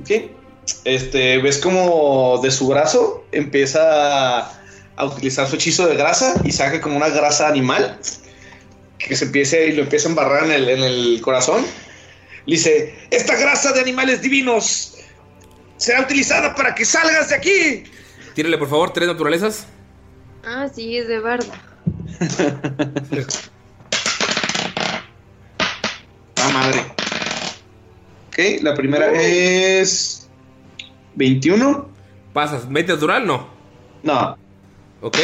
Ok. 0.00 0.30
Este, 0.84 1.38
ves 1.38 1.58
como 1.58 2.38
de 2.42 2.50
su 2.50 2.68
brazo 2.68 3.24
empieza 3.32 4.40
a 4.96 5.04
utilizar 5.04 5.48
su 5.48 5.56
hechizo 5.56 5.86
de 5.86 5.96
grasa 5.96 6.40
y 6.44 6.52
saca 6.52 6.80
como 6.80 6.96
una 6.96 7.08
grasa 7.08 7.48
animal 7.48 7.98
que 8.98 9.16
se 9.16 9.24
empiece 9.24 9.68
y 9.68 9.72
lo 9.72 9.82
empieza 9.82 10.08
a 10.08 10.10
embarrar 10.10 10.44
en 10.44 10.52
el, 10.52 10.68
en 10.68 10.82
el 10.82 11.20
corazón. 11.22 11.64
Le 12.46 12.56
dice: 12.56 12.94
Esta 13.10 13.36
grasa 13.36 13.72
de 13.72 13.80
animales 13.80 14.22
divinos 14.22 14.94
será 15.76 16.00
utilizada 16.02 16.54
para 16.54 16.74
que 16.74 16.84
salgas 16.84 17.28
de 17.30 17.34
aquí. 17.36 17.84
Tírale 18.34 18.58
por 18.58 18.68
favor, 18.68 18.92
tres 18.92 19.08
naturalezas. 19.08 19.66
Ah, 20.44 20.68
sí, 20.74 20.96
es 20.96 21.08
de 21.08 21.18
barda. 21.20 21.62
Ah, 26.36 26.48
madre. 26.52 26.80
Ok, 28.28 28.62
la 28.62 28.74
primera 28.74 29.12
es 29.12 30.28
21. 31.16 31.88
¿Pasas? 32.32 32.68
¿Mente 32.68 32.92
natural? 32.94 33.26
No. 33.26 33.48
No. 34.02 34.36
Ok. 35.02 35.18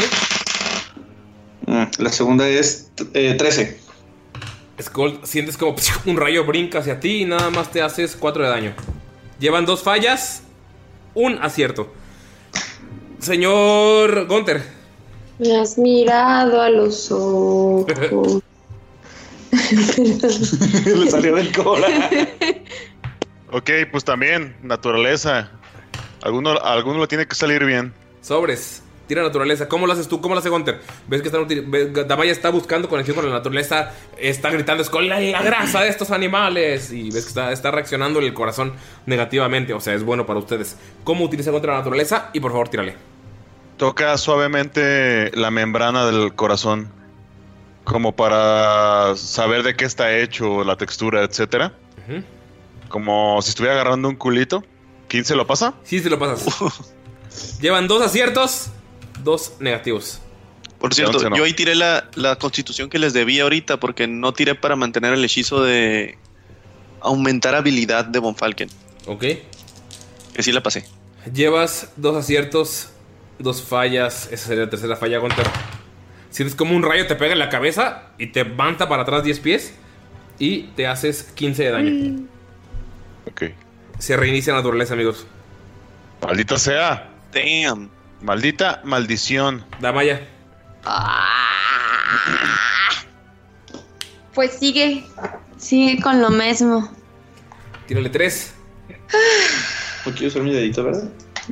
Mm, 1.67 1.85
La 1.99 2.11
segunda 2.13 2.47
es 2.49 2.91
eh, 3.15 3.35
13. 3.39 3.81
Skull, 4.81 5.21
sientes 5.25 5.57
como 5.57 5.77
un 6.07 6.17
rayo 6.17 6.45
brinca 6.45 6.81
hacia 6.81 7.01
ti 7.01 7.23
y 7.23 7.25
nada 7.25 7.51
más 7.51 7.71
te 7.71 7.83
haces 7.83 8.17
4 8.17 8.45
de 8.45 8.49
daño. 8.49 8.75
Llevan 9.39 9.67
dos 9.67 9.83
fallas, 9.83 10.43
un 11.15 11.39
acierto. 11.43 11.93
Señor 13.19 14.27
Gunter. 14.27 14.63
Me 15.39 15.57
has 15.57 15.77
mirado 15.79 16.61
a 16.61 16.71
los 16.71 17.11
ojos. 17.11 18.43
Le 20.87 21.11
salió 21.11 21.35
del 21.35 21.53
cola. 21.53 21.89
Ok, 23.53 23.71
pues 23.91 24.05
también, 24.05 24.57
naturaleza. 24.63 25.51
Alguno, 26.23 26.59
alguno 26.59 27.01
le 27.01 27.07
tiene 27.07 27.27
que 27.27 27.35
salir 27.35 27.65
bien. 27.65 27.93
Sobres. 28.21 28.83
Tira 29.07 29.23
naturaleza. 29.23 29.69
¿Cómo 29.69 29.87
lo 29.87 29.93
haces 29.93 30.09
tú? 30.09 30.21
¿Cómo 30.21 30.35
lo 30.35 30.41
hace 30.41 30.49
Gunter? 30.49 30.81
¿Ves 31.07 31.23
que 31.23 31.29
está, 31.29 31.39
util- 31.39 31.65
ve- 31.69 32.05
Damaya 32.05 32.33
está 32.33 32.51
buscando 32.51 32.89
conexión 32.89 33.15
con 33.17 33.25
la 33.29 33.33
naturaleza? 33.33 33.93
Está 34.19 34.51
gritando, 34.51 34.83
es 34.83 34.91
con 34.91 35.09
la, 35.09 35.21
la 35.21 35.43
grasa 35.43 35.83
de 35.83 35.89
estos 35.89 36.11
animales. 36.11 36.91
Y 36.93 37.11
ves 37.11 37.23
que 37.25 37.29
está, 37.29 37.53
está 37.53 37.71
reaccionando 37.71 38.19
el 38.19 38.35
corazón 38.35 38.73
negativamente. 39.07 39.73
O 39.75 39.81
sea, 39.81 39.95
es 39.95 40.03
bueno 40.03 40.27
para 40.27 40.39
ustedes. 40.41 40.77
¿Cómo 41.05 41.25
utiliza 41.25 41.53
contra 41.53 41.73
la 41.73 41.79
naturaleza? 41.79 42.31
Y 42.33 42.41
por 42.41 42.51
favor, 42.51 42.69
tírale. 42.69 42.95
Toca 43.77 44.17
suavemente 44.19 45.31
la 45.37 45.51
membrana 45.51 46.07
del 46.07 46.35
corazón. 46.35 46.89
Como 47.85 48.17
para 48.17 49.15
saber 49.17 49.63
de 49.63 49.77
qué 49.77 49.85
está 49.85 50.17
hecho, 50.19 50.65
la 50.65 50.77
textura, 50.77 51.23
etcétera. 51.23 51.73
Ujú. 52.09 52.23
Como 52.89 53.41
si 53.43 53.51
estuviera 53.51 53.75
agarrando 53.75 54.09
un 54.09 54.17
culito. 54.17 54.65
¿15 55.09 55.37
lo 55.37 55.47
pasa? 55.47 55.75
Sí, 55.85 56.01
se 56.01 56.11
lo 56.11 56.19
pasas. 56.19 56.45
Llevan 57.61 57.87
dos 57.87 58.03
aciertos, 58.03 58.71
dos 59.27 59.57
negativos. 59.61 60.21
Por 60.79 60.95
cierto, 60.95 61.29
no. 61.29 61.37
yo 61.37 61.45
ahí 61.45 61.53
tiré 61.53 61.75
la, 61.75 62.09
la 62.15 62.37
constitución 62.37 62.89
que 62.89 62.99
les 62.99 63.13
debía 63.13 63.43
ahorita 63.43 63.79
porque 63.79 64.07
no 64.07 64.33
tiré 64.33 64.55
para 64.55 64.77
mantener 64.77 65.13
el 65.13 65.25
hechizo 65.25 65.63
de 65.63 66.17
aumentar 67.01 67.55
habilidad 67.55 68.05
de 68.05 68.19
Von 68.19 68.37
Falken. 68.37 68.71
Ok. 69.07 69.21
Que 70.35 70.43
sí 70.43 70.53
la 70.53 70.63
pasé. 70.63 70.87
Llevas 71.33 71.93
dos 71.97 72.17
aciertos, 72.17 72.91
dos 73.39 73.63
fallas. 73.63 74.29
Esa 74.31 74.49
sería 74.49 74.65
la 74.65 74.71
tercera 74.71 74.97
falla, 74.97 75.19
Gunter. 75.19 75.47
Sientes 76.31 76.55
como 76.55 76.77
un 76.77 76.83
rayo 76.83 77.07
te 77.07 77.17
pega 77.17 77.33
en 77.33 77.39
la 77.39 77.49
cabeza 77.49 78.11
y 78.19 78.29
te 78.29 78.45
manta 78.45 78.89
para 78.89 79.03
atrás 79.03 79.25
10 79.25 79.41
pies 79.41 79.75
y 80.39 80.65
te 80.77 80.87
haces 80.87 81.23
15 81.35 81.63
de 81.65 81.71
daño. 81.71 82.29
Ok. 83.31 83.45
Se 83.99 84.17
reinicia 84.17 84.53
la 84.53 84.59
naturaleza, 84.59 84.95
amigos. 84.95 85.27
Maldita 86.23 86.59
sea. 86.59 87.11
Damn. 87.33 87.96
Maldita 88.21 88.81
maldición. 88.85 89.65
Damaya. 89.81 90.27
Pues 94.35 94.53
sigue, 94.53 95.05
sigue 95.57 96.01
con 96.03 96.21
lo 96.21 96.31
mismo. 96.31 96.91
Tírale 97.87 98.11
3. 98.11 98.55
No 100.07 100.13
quiero 100.13 100.29
usar 100.29 100.43
mi 100.43 100.53
dedito, 100.53 100.85
¿verdad? 100.85 101.09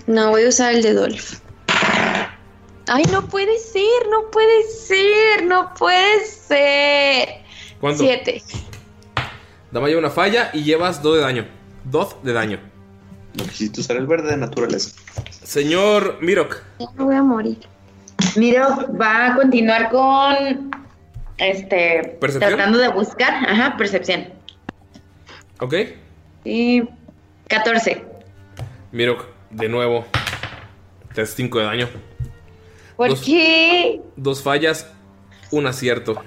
No, 0.06 0.30
voy 0.30 0.44
a 0.44 0.48
usar 0.48 0.74
el 0.74 0.82
de 0.82 0.94
Dolph. 0.94 1.34
Ay, 2.88 3.04
no 3.10 3.26
puede 3.26 3.58
ser, 3.58 4.08
no 4.10 4.30
puede 4.30 4.62
ser, 4.68 5.44
no 5.44 5.72
puede 5.74 6.26
ser. 6.26 7.28
¿Cuánto? 7.80 8.02
Siete. 8.02 8.42
Damaya 9.70 9.98
una 9.98 10.10
falla 10.10 10.50
y 10.52 10.62
llevas 10.62 11.02
2 11.02 11.16
de 11.16 11.22
daño. 11.22 11.48
2 11.84 12.16
de 12.22 12.32
daño. 12.32 12.73
No 13.34 13.44
quisiste 13.44 13.80
usar 13.80 13.96
el 13.96 14.06
verde 14.06 14.30
de 14.30 14.36
naturaleza. 14.36 14.96
Señor 15.42 16.18
Mirok. 16.20 16.56
Ya 16.78 16.86
me 16.96 17.04
voy 17.04 17.14
a 17.16 17.22
morir. 17.22 17.58
Miro 18.36 18.68
va 19.00 19.26
a 19.32 19.34
continuar 19.36 19.90
con 19.90 20.70
Este, 21.36 22.16
¿Percepción? 22.20 22.54
tratando 22.54 22.78
de 22.78 22.88
buscar, 22.88 23.34
ajá, 23.48 23.76
percepción. 23.76 24.28
¿Ok? 25.60 25.74
Y 26.44 26.82
14. 27.48 28.04
Miro 28.92 29.26
de 29.50 29.68
nuevo. 29.68 30.04
Te 31.14 31.22
haces 31.22 31.34
5 31.36 31.58
de 31.58 31.64
daño. 31.64 31.88
¿Por 32.96 33.08
Dos. 33.08 33.22
qué? 33.22 34.00
Dos 34.16 34.42
fallas, 34.42 34.88
un 35.50 35.66
acierto. 35.66 36.22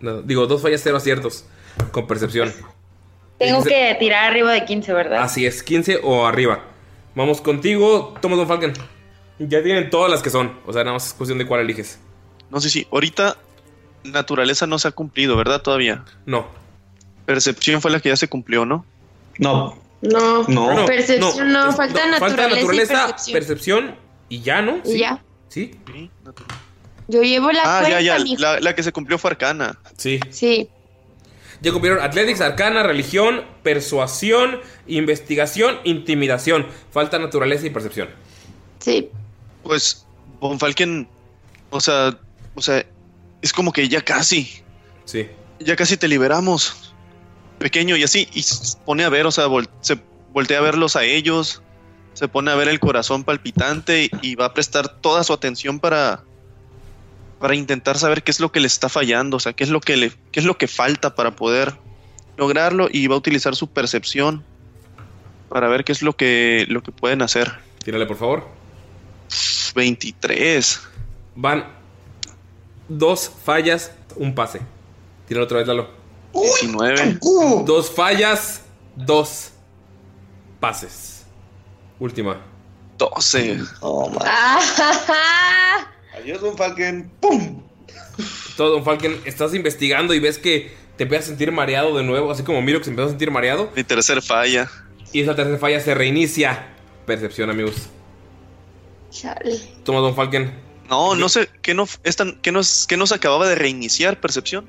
No, 0.00 0.22
digo, 0.22 0.46
dos 0.46 0.62
fallas, 0.62 0.80
cero 0.82 0.96
aciertos. 0.96 1.44
Con 1.92 2.06
percepción. 2.06 2.50
Tengo 3.40 3.64
que 3.64 3.96
tirar 3.98 4.30
arriba 4.30 4.52
de 4.52 4.64
15, 4.64 4.92
¿verdad? 4.92 5.22
Así 5.22 5.44
es, 5.46 5.62
15 5.64 6.00
o 6.04 6.26
arriba. 6.26 6.62
Vamos 7.16 7.40
contigo, 7.40 8.14
Thomas 8.20 8.38
Don 8.38 8.46
Falcon. 8.46 8.72
Ya 9.38 9.62
tienen 9.62 9.90
todas 9.90 10.10
las 10.10 10.22
que 10.22 10.30
son. 10.30 10.52
O 10.66 10.72
sea, 10.72 10.84
nada 10.84 10.94
más 10.94 11.08
es 11.08 11.12
cuestión 11.14 11.38
de 11.38 11.46
cuál 11.46 11.60
eliges. 11.62 11.98
No 12.50 12.60
sé 12.60 12.70
si 12.70 12.86
ahorita 12.92 13.36
naturaleza 14.04 14.66
no 14.66 14.78
se 14.78 14.88
ha 14.88 14.90
cumplido, 14.92 15.36
¿verdad? 15.36 15.62
Todavía. 15.62 16.04
No. 16.26 16.46
Percepción 17.26 17.80
fue 17.80 17.90
la 17.90 18.00
que 18.00 18.10
ya 18.10 18.16
se 18.16 18.28
cumplió, 18.28 18.64
¿no? 18.64 18.84
No. 19.38 19.76
No. 20.02 20.44
No. 20.48 20.84
Percepción 20.86 21.52
no, 21.52 21.72
falta 21.72 22.06
naturaleza, 22.06 22.18
Falta 22.18 22.48
naturaleza, 22.48 22.94
y 22.94 23.06
percepción. 23.06 23.32
percepción 23.34 23.94
y 24.28 24.40
ya, 24.42 24.62
¿no? 24.62 24.80
Y 24.84 24.98
ya. 24.98 25.22
¿Sí? 25.48 25.78
Yo 27.08 27.22
llevo 27.22 27.50
la 27.50 27.60
Ah, 27.64 27.80
cuenta, 27.80 28.00
ya, 28.00 28.18
ya. 28.18 28.60
la 28.60 28.74
que 28.74 28.82
se 28.82 28.92
cumplió 28.92 29.18
fue 29.18 29.30
Arcana. 29.30 29.78
Sí. 29.96 30.20
Sí. 30.30 30.68
Ya 31.62 31.72
cumplieron 31.72 32.02
Athletics, 32.02 32.40
Arcana, 32.40 32.82
Religión, 32.82 33.44
Persuasión, 33.62 34.60
Investigación, 34.86 35.78
Intimidación. 35.84 36.66
Falta 36.90 37.18
naturaleza 37.18 37.66
y 37.66 37.70
percepción. 37.70 38.08
Sí. 38.78 39.10
Pues, 39.62 40.06
Von 40.40 40.58
Falken, 40.58 41.06
o 41.68 41.80
sea, 41.80 42.18
o 42.54 42.62
sea, 42.62 42.84
es 43.42 43.52
como 43.52 43.72
que 43.72 43.88
ya 43.88 44.00
casi, 44.00 44.62
Sí. 45.04 45.28
ya 45.58 45.76
casi 45.76 45.96
te 45.98 46.08
liberamos. 46.08 46.94
Pequeño 47.58 47.94
y 47.96 48.04
así, 48.04 48.26
y 48.32 48.42
se 48.42 48.78
pone 48.86 49.04
a 49.04 49.10
ver, 49.10 49.26
o 49.26 49.30
sea, 49.30 49.46
vol- 49.46 49.68
se 49.82 49.98
voltea 50.32 50.58
a 50.58 50.62
verlos 50.62 50.96
a 50.96 51.04
ellos, 51.04 51.62
se 52.14 52.26
pone 52.26 52.50
a 52.50 52.54
ver 52.54 52.68
el 52.68 52.80
corazón 52.80 53.22
palpitante 53.22 54.04
y, 54.04 54.10
y 54.22 54.34
va 54.34 54.46
a 54.46 54.54
prestar 54.54 54.88
toda 55.02 55.24
su 55.24 55.34
atención 55.34 55.78
para 55.78 56.22
para 57.40 57.54
intentar 57.54 57.98
saber 57.98 58.22
qué 58.22 58.30
es 58.30 58.38
lo 58.38 58.52
que 58.52 58.60
le 58.60 58.66
está 58.66 58.88
fallando, 58.88 59.38
o 59.38 59.40
sea, 59.40 59.54
qué 59.54 59.64
es 59.64 59.70
lo 59.70 59.80
que 59.80 59.96
le 59.96 60.12
qué 60.30 60.40
es 60.40 60.46
lo 60.46 60.58
que 60.58 60.68
falta 60.68 61.14
para 61.14 61.34
poder 61.34 61.74
lograrlo 62.36 62.88
y 62.92 63.06
va 63.06 63.14
a 63.14 63.18
utilizar 63.18 63.56
su 63.56 63.68
percepción 63.68 64.44
para 65.48 65.66
ver 65.68 65.82
qué 65.82 65.92
es 65.92 66.02
lo 66.02 66.14
que 66.14 66.66
lo 66.68 66.82
que 66.82 66.92
pueden 66.92 67.22
hacer. 67.22 67.50
Tírale, 67.82 68.06
por 68.06 68.18
favor. 68.18 68.46
23. 69.74 70.80
Van 71.34 71.64
dos 72.88 73.32
fallas, 73.42 73.92
un 74.16 74.34
pase. 74.34 74.60
Tíralo 75.26 75.44
otra 75.44 75.58
vez, 75.58 75.66
Lalo. 75.66 75.88
19. 76.34 77.18
Dos 77.64 77.90
fallas, 77.90 78.62
dos 78.94 79.52
pases. 80.60 81.24
Última. 81.98 82.38
12. 82.98 83.60
Ah, 83.82 84.60
Adiós, 86.22 86.40
Don 86.40 86.56
Falken. 86.56 87.10
¡Pum! 87.20 87.62
Todo, 88.56 88.72
Don 88.72 88.84
Falken, 88.84 89.20
estás 89.24 89.54
investigando 89.54 90.12
y 90.14 90.20
ves 90.20 90.38
que 90.38 90.72
te 90.96 91.04
empiezas 91.04 91.26
a 91.26 91.28
sentir 91.28 91.50
mareado 91.52 91.96
de 91.96 92.02
nuevo, 92.04 92.30
así 92.30 92.42
como 92.42 92.60
Miro 92.62 92.78
que 92.78 92.84
se 92.84 92.90
empezó 92.90 93.06
a 93.06 93.10
sentir 93.10 93.30
mareado. 93.30 93.70
Mi 93.74 93.84
tercer 93.84 94.20
falla. 94.22 94.70
Y 95.12 95.20
esa 95.22 95.34
tercera 95.34 95.58
falla 95.58 95.80
se 95.80 95.94
reinicia. 95.94 96.68
Percepción, 97.06 97.50
amigos. 97.50 97.88
Chale. 99.10 99.58
Toma, 99.84 100.00
Don 100.00 100.14
Falken. 100.14 100.52
No, 100.88 101.14
no 101.14 101.28
sé, 101.28 101.48
¿qué, 101.62 101.72
no, 101.72 101.86
esta, 102.04 102.26
qué, 102.42 102.52
nos, 102.52 102.86
qué 102.86 102.96
nos 102.96 103.12
acababa 103.12 103.48
de 103.48 103.54
reiniciar? 103.54 104.20
¿Percepción? 104.20 104.66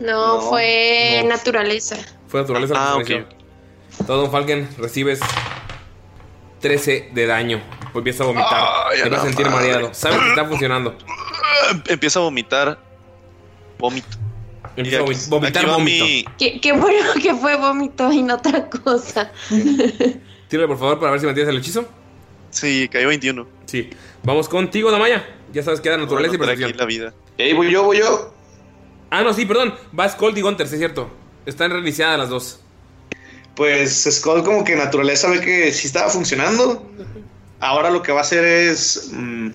No, 0.00 0.40
fue 0.40 1.20
no. 1.22 1.28
naturaleza. 1.28 1.96
Fue 2.26 2.40
naturaleza 2.40 2.74
la 2.74 2.80
Ah, 2.92 2.92
reinició. 2.94 3.26
Todo, 4.06 4.22
Don 4.22 4.30
Falken, 4.30 4.68
recibes 4.78 5.20
13 6.60 7.10
de 7.14 7.26
daño. 7.26 7.62
Pues 7.92 7.96
empiezas 7.96 8.22
a 8.22 8.24
vomitar. 8.24 8.64
Ay, 8.90 9.00
a 9.00 9.04
te 9.04 9.10
vas 9.10 9.20
a 9.20 9.22
sentir 9.24 9.46
madre. 9.46 9.68
mareado. 9.72 9.94
Sabes 9.94 10.18
que 10.18 10.28
está 10.28 10.44
funcionando. 10.44 10.96
Empieza 11.88 12.18
a 12.18 12.22
vomitar. 12.22 12.78
Vómito. 13.78 14.08
Empieza 14.76 15.00
a 15.00 15.02
aquí- 15.02 15.14
vomitar 15.28 15.66
vómito. 15.66 16.04
mi- 16.04 16.24
Qué, 16.38 16.60
qué 16.60 16.72
bueno 16.72 17.12
que 17.22 17.34
fue 17.34 17.56
vómito 17.56 18.12
y 18.12 18.22
no 18.22 18.34
otra 18.34 18.68
cosa. 18.68 19.32
Tírale, 20.48 20.68
por 20.68 20.78
favor, 20.78 20.98
para 20.98 21.10
ver 21.12 21.20
si 21.20 21.26
mantienes 21.26 21.52
el 21.52 21.58
hechizo. 21.60 21.86
Sí, 22.50 22.88
cayó 22.90 23.08
21. 23.08 23.46
Sí. 23.66 23.90
Vamos 24.22 24.48
contigo, 24.48 24.90
Damaya. 24.90 25.24
Ya 25.52 25.62
sabes 25.62 25.80
que 25.80 25.88
da 25.90 25.96
naturaleza 25.96 26.34
y 26.34 26.38
Bueno, 26.38 26.50
percepción. 26.52 26.70
aquí 26.70 26.78
la 26.78 26.84
vida. 26.86 27.14
Ey, 27.38 27.52
voy 27.54 27.70
yo, 27.70 27.84
voy 27.84 27.98
yo. 27.98 28.34
Ah, 29.10 29.22
no, 29.22 29.32
sí, 29.32 29.46
perdón. 29.46 29.74
Va 29.98 30.08
Scold 30.08 30.36
y 30.38 30.40
Gunter, 30.42 30.66
sí 30.66 30.74
es 30.74 30.80
cierto. 30.80 31.10
Están 31.46 31.70
reiniciadas 31.70 32.18
las 32.18 32.28
dos. 32.28 32.60
Pues 33.58 34.08
Skull 34.08 34.44
como 34.44 34.62
que 34.62 34.76
naturaleza 34.76 35.28
ve 35.28 35.40
que 35.40 35.72
sí 35.72 35.88
estaba 35.88 36.08
funcionando. 36.08 36.88
Ahora 37.58 37.90
lo 37.90 38.02
que 38.02 38.12
va 38.12 38.20
a 38.20 38.22
hacer 38.22 38.44
es... 38.44 39.10
mm, 39.12 39.48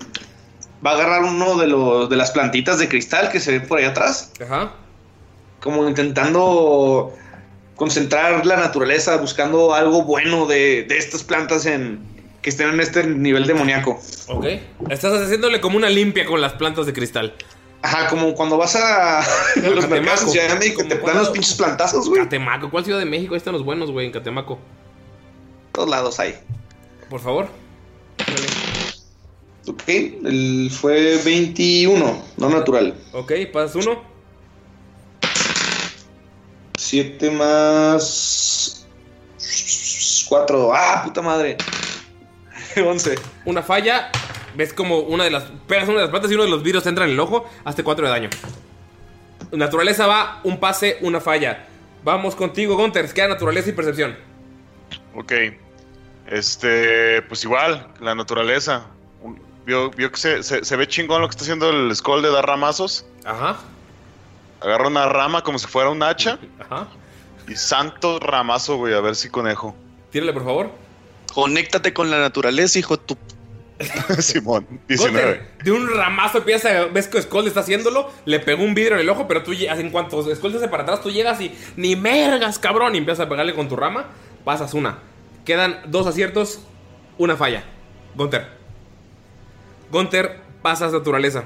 va 0.84 0.90
a 0.90 0.94
agarrar 0.94 1.22
uno 1.22 1.56
de, 1.56 1.66
los, 1.68 2.10
de 2.10 2.16
las 2.16 2.30
plantitas 2.30 2.78
de 2.78 2.86
cristal 2.86 3.30
que 3.30 3.40
se 3.40 3.52
ven 3.52 3.66
por 3.66 3.78
ahí 3.78 3.86
atrás. 3.86 4.30
Ajá. 4.42 4.74
Como 5.60 5.88
intentando 5.88 7.14
concentrar 7.76 8.44
la 8.44 8.56
naturaleza, 8.56 9.16
buscando 9.16 9.72
algo 9.72 10.02
bueno 10.02 10.44
de, 10.44 10.84
de 10.86 10.98
estas 10.98 11.24
plantas 11.24 11.64
en, 11.64 11.98
que 12.42 12.50
estén 12.50 12.68
en 12.68 12.80
este 12.80 13.06
nivel 13.06 13.46
demoníaco. 13.46 13.98
Ok. 14.28 14.44
Estás 14.90 15.22
haciéndole 15.22 15.62
como 15.62 15.78
una 15.78 15.88
limpia 15.88 16.26
con 16.26 16.42
las 16.42 16.52
plantas 16.52 16.84
de 16.84 16.92
cristal. 16.92 17.34
Ajá, 17.84 18.08
como 18.08 18.34
cuando 18.34 18.56
vas 18.56 18.76
a, 18.76 19.20
a 19.20 19.68
los 19.68 19.86
mercados 19.90 20.22
en 20.22 20.28
Ciudad 20.30 20.48
de 20.48 20.54
México, 20.54 20.82
te 20.88 20.96
dan 20.96 21.18
los 21.18 21.28
pinches 21.28 21.52
plantazos, 21.52 22.08
güey. 22.08 22.22
Catemaco. 22.22 22.70
¿Cuál 22.70 22.82
ciudad 22.82 22.98
de 22.98 23.04
México? 23.04 23.34
Ahí 23.34 23.38
están 23.38 23.52
los 23.52 23.62
buenos, 23.62 23.90
güey, 23.90 24.06
en 24.06 24.12
Catemaco. 24.12 24.58
Todos 25.72 25.90
lados 25.90 26.18
hay. 26.18 26.34
Por 27.10 27.20
favor. 27.20 27.46
Ok, 29.68 29.82
el 29.86 30.70
fue 30.72 31.18
21, 31.22 32.22
no 32.38 32.48
natural. 32.48 32.94
Ok, 33.12 33.32
pasas 33.52 33.84
uno. 33.84 34.02
7 36.78 37.30
más 37.32 38.86
4. 40.26 40.72
Ah, 40.74 41.02
puta 41.04 41.20
madre. 41.20 41.58
11. 42.82 43.16
Una 43.44 43.62
falla. 43.62 44.10
Ves 44.54 44.72
como 44.72 44.98
una 45.00 45.24
de 45.24 45.30
las. 45.30 45.44
Pegas 45.66 45.84
una 45.88 45.96
de 45.98 46.02
las 46.02 46.10
plantas 46.10 46.30
y 46.30 46.34
uno 46.34 46.44
de 46.44 46.50
los 46.50 46.62
virus 46.62 46.86
entra 46.86 47.04
en 47.04 47.10
el 47.12 47.20
ojo. 47.20 47.48
Hazte 47.64 47.82
4 47.82 48.06
de 48.06 48.10
daño. 48.10 48.30
Naturaleza 49.52 50.06
va, 50.06 50.40
un 50.44 50.58
pase, 50.58 50.98
una 51.02 51.20
falla. 51.20 51.66
Vamos 52.02 52.34
contigo, 52.34 52.76
Gunter. 52.76 53.12
Queda 53.12 53.28
naturaleza 53.28 53.68
y 53.70 53.72
percepción. 53.72 54.16
Ok. 55.14 55.32
Este, 56.26 57.22
pues 57.22 57.44
igual, 57.44 57.88
la 58.00 58.14
naturaleza. 58.14 58.86
Un- 59.22 59.40
Vio, 59.66 59.90
vio 59.90 60.10
que 60.10 60.18
se, 60.18 60.42
se- 60.42 60.64
se 60.64 60.76
ve 60.76 60.86
chingón 60.86 61.20
lo 61.22 61.28
que 61.28 61.32
está 61.32 61.42
haciendo 61.44 61.70
el 61.70 61.94
Skull 61.96 62.22
de 62.22 62.30
dar 62.30 62.46
ramazos. 62.46 63.06
Ajá. 63.24 63.56
Agarra 64.60 64.88
una 64.88 65.06
rama 65.06 65.42
como 65.42 65.58
si 65.58 65.66
fuera 65.66 65.90
un 65.90 66.02
hacha. 66.02 66.38
Ajá. 66.60 66.88
Y 67.48 67.54
santo 67.56 68.18
ramazo, 68.20 68.76
güey, 68.76 68.94
a 68.94 69.00
ver 69.00 69.14
si 69.16 69.28
conejo. 69.30 69.74
Tírale, 70.10 70.32
por 70.32 70.44
favor. 70.44 70.70
Conéctate 71.34 71.92
con 71.94 72.10
la 72.10 72.18
naturaleza, 72.20 72.78
hijo. 72.78 72.98
Tu... 72.98 73.16
Simón, 74.20 74.66
19. 74.88 75.10
Gunter, 75.10 75.64
de 75.64 75.72
un 75.72 75.88
ramazo 75.88 76.38
empieza, 76.38 76.84
ves 76.86 77.08
que 77.08 77.20
Skull 77.20 77.46
está 77.46 77.60
haciéndolo, 77.60 78.10
le 78.24 78.38
pegó 78.40 78.62
un 78.62 78.74
vidrio 78.74 78.94
en 78.94 79.00
el 79.00 79.08
ojo, 79.08 79.26
pero 79.26 79.42
tú 79.42 79.52
en 79.52 79.90
cuanto 79.90 80.22
Skull 80.34 80.52
se 80.52 80.58
hace 80.58 80.68
para 80.68 80.84
atrás, 80.84 81.02
tú 81.02 81.10
llegas 81.10 81.40
y 81.40 81.54
ni 81.76 81.96
mergas, 81.96 82.58
cabrón, 82.58 82.94
y 82.94 82.98
empiezas 82.98 83.26
a 83.26 83.28
pegarle 83.28 83.54
con 83.54 83.68
tu 83.68 83.76
rama, 83.76 84.06
pasas 84.44 84.74
una. 84.74 84.98
Quedan 85.44 85.80
dos 85.86 86.06
aciertos, 86.06 86.60
una 87.18 87.36
falla. 87.36 87.64
Gunter. 88.14 88.46
Gunter, 89.90 90.40
pasas 90.62 90.92
naturaleza. 90.92 91.44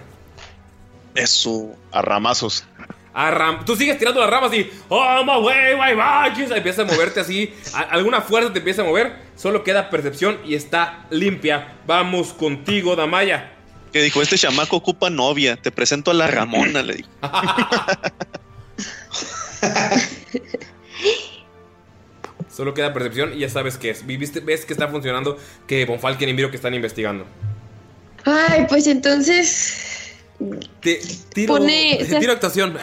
Eso. 1.15 1.75
A 1.91 2.03
ramazos. 2.03 2.65
A 3.15 3.31
ram- 3.31 3.65
tú 3.65 3.75
sigues 3.75 3.99
tirando 3.99 4.21
las 4.21 4.31
ramas 4.31 4.53
y 4.55 4.71
oh 4.89 5.25
my 5.25 5.45
way, 5.45 5.75
my 5.77 5.95
baches", 5.97 6.51
empieza 6.51 6.83
a 6.83 6.85
moverte 6.85 7.21
así, 7.21 7.53
a- 7.75 7.81
alguna 7.81 8.21
fuerza 8.21 8.53
te 8.53 8.59
empieza 8.61 8.83
a 8.83 8.85
mover, 8.85 9.17
solo 9.35 9.65
queda 9.65 9.91
percepción 9.91 10.39
y 10.45 10.55
está 10.55 11.07
limpia. 11.11 11.75
Vamos 11.87 12.33
contigo, 12.33 12.95
Damaya. 12.97 13.53
Que 13.93 14.03
dijo, 14.03 14.21
este 14.21 14.37
chamaco 14.37 14.77
ocupa 14.77 15.09
novia. 15.09 15.57
Te 15.57 15.71
presento 15.73 16.11
a 16.11 16.15
la 16.15 16.27
Ramona, 16.27 16.83
le 16.83 16.95
dijo. 16.97 17.09
Solo 22.55 22.75
queda 22.75 22.93
percepción 22.93 23.35
y 23.35 23.41
ya 23.41 23.49
sabes 23.49 23.77
qué 23.79 23.91
es. 23.91 24.05
Viviste, 24.07 24.41
ves 24.41 24.65
que 24.65 24.73
está 24.73 24.89
funcionando, 24.89 25.39
que 25.67 25.85
Von 25.85 26.01
Falken 26.01 26.29
y 26.29 26.33
Miro 26.35 26.51
que 26.51 26.57
están 26.57 26.75
investigando. 26.75 27.25
Ay, 28.25 28.67
pues 28.69 28.87
entonces. 28.87 29.98
Te, 30.81 31.01
tiro, 31.35 31.55
Pone- 31.57 31.99
tiro 32.21 32.33
actuación. 32.33 32.77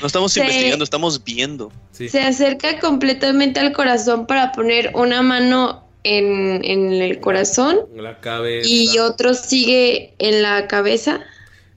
No 0.00 0.06
estamos 0.06 0.36
investigando, 0.36 0.84
estamos 0.84 1.24
viendo. 1.24 1.72
Se 1.92 2.20
acerca 2.20 2.78
completamente 2.80 3.60
al 3.60 3.72
corazón 3.72 4.26
para 4.26 4.52
poner 4.52 4.90
una 4.94 5.22
mano 5.22 5.86
en, 6.04 6.64
en 6.64 6.92
el 6.94 7.20
corazón 7.20 7.80
La 7.94 8.20
cabeza. 8.20 8.68
y 8.68 8.98
otro 8.98 9.34
sigue 9.34 10.14
en 10.18 10.42
la 10.42 10.66
cabeza. 10.66 11.20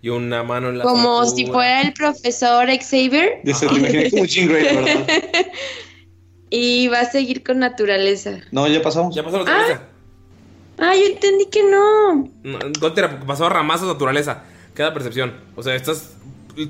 y 0.01 0.09
una 0.09 0.43
mano 0.43 0.69
en 0.69 0.77
la 0.79 0.83
Como 0.85 1.23
cintura. 1.25 1.35
si 1.35 1.51
fuera 1.51 1.81
el 1.81 1.93
profesor 1.93 2.67
Xavier. 2.67 3.39
Yo 3.43 3.53
se 3.53 3.65
lo 3.65 3.77
imaginé 3.77 4.09
como 4.11 4.25
Jean 4.25 4.47
Grey, 4.49 4.63
¿verdad? 4.75 5.07
y 6.49 6.87
va 6.87 6.99
a 7.01 7.11
seguir 7.11 7.43
con 7.43 7.59
naturaleza. 7.59 8.39
No, 8.51 8.67
ya 8.67 8.81
pasamos. 8.81 9.15
Ya 9.15 9.23
pasó 9.23 9.37
la 9.39 9.43
naturaleza. 9.45 9.81
Ah, 9.83 9.89
yo 10.77 11.05
entendí 11.05 11.45
que 11.47 11.63
no. 11.63 12.29
No, 12.43 12.59
pasó 13.27 13.45
a 13.45 13.49
ramazo 13.49 13.85
naturaleza. 13.85 14.43
Queda 14.75 14.93
percepción. 14.93 15.33
O 15.55 15.63
sea, 15.63 15.75
estás. 15.75 16.09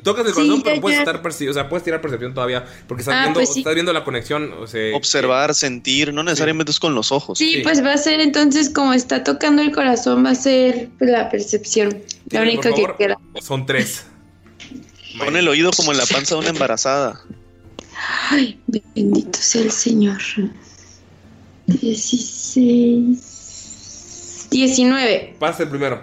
Tocas 0.01 0.25
el 0.25 0.31
Sí, 0.31 0.35
corazón, 0.35 0.57
ya, 0.59 0.63
pero 0.63 0.81
puedes 0.81 0.97
ya. 0.97 1.01
estar 1.03 1.21
perci- 1.21 1.49
O 1.49 1.53
sea, 1.53 1.67
puedes 1.67 1.83
tirar 1.83 1.99
percepción 1.99 2.33
todavía. 2.33 2.65
Porque 2.87 3.01
estás, 3.01 3.15
Ah, 3.15 3.21
viendo, 3.23 3.39
pues 3.39 3.53
sí. 3.53 3.59
estás 3.59 3.73
viendo 3.73 3.91
la 3.91 4.05
conexión. 4.05 4.53
O 4.61 4.65
sea, 4.67 4.95
Observar, 4.95 5.53
sentir, 5.53 6.13
no 6.13 6.23
necesariamente 6.23 6.71
es 6.71 6.79
con 6.79 6.95
los 6.95 7.11
ojos. 7.11 7.37
Sí, 7.37 7.59
pues 7.63 7.83
va 7.83 7.91
a 7.93 7.97
ser 7.97 8.21
entonces 8.21 8.69
como 8.69 8.93
está 8.93 9.23
tocando 9.25 9.61
el 9.61 9.73
corazón, 9.73 10.23
va 10.25 10.29
a 10.31 10.35
ser 10.35 10.89
pues, 10.97 11.09
la 11.11 11.29
percepción. 11.29 12.01
La 12.29 12.41
única 12.43 12.73
que 12.73 12.85
queda. 12.97 13.17
Son 13.41 13.65
tres. 13.65 14.05
Pon 15.19 15.35
el 15.35 15.47
oído 15.49 15.71
como 15.71 15.91
en 15.91 15.97
la 15.97 16.05
panza 16.05 16.35
de 16.35 16.39
una 16.41 16.49
embarazada. 16.49 17.21
Ay, 18.31 18.59
bendito 18.95 19.37
sea 19.41 19.63
el 19.63 19.71
Señor. 19.71 20.17
16. 21.67 23.32
19. 24.53 25.35
Pasa 25.39 25.63
el 25.63 25.69
primero. 25.69 25.99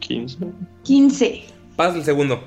15. 0.00 0.36
15. 0.84 1.44
Pasa 1.76 1.96
el 1.96 2.04
segundo. 2.04 2.44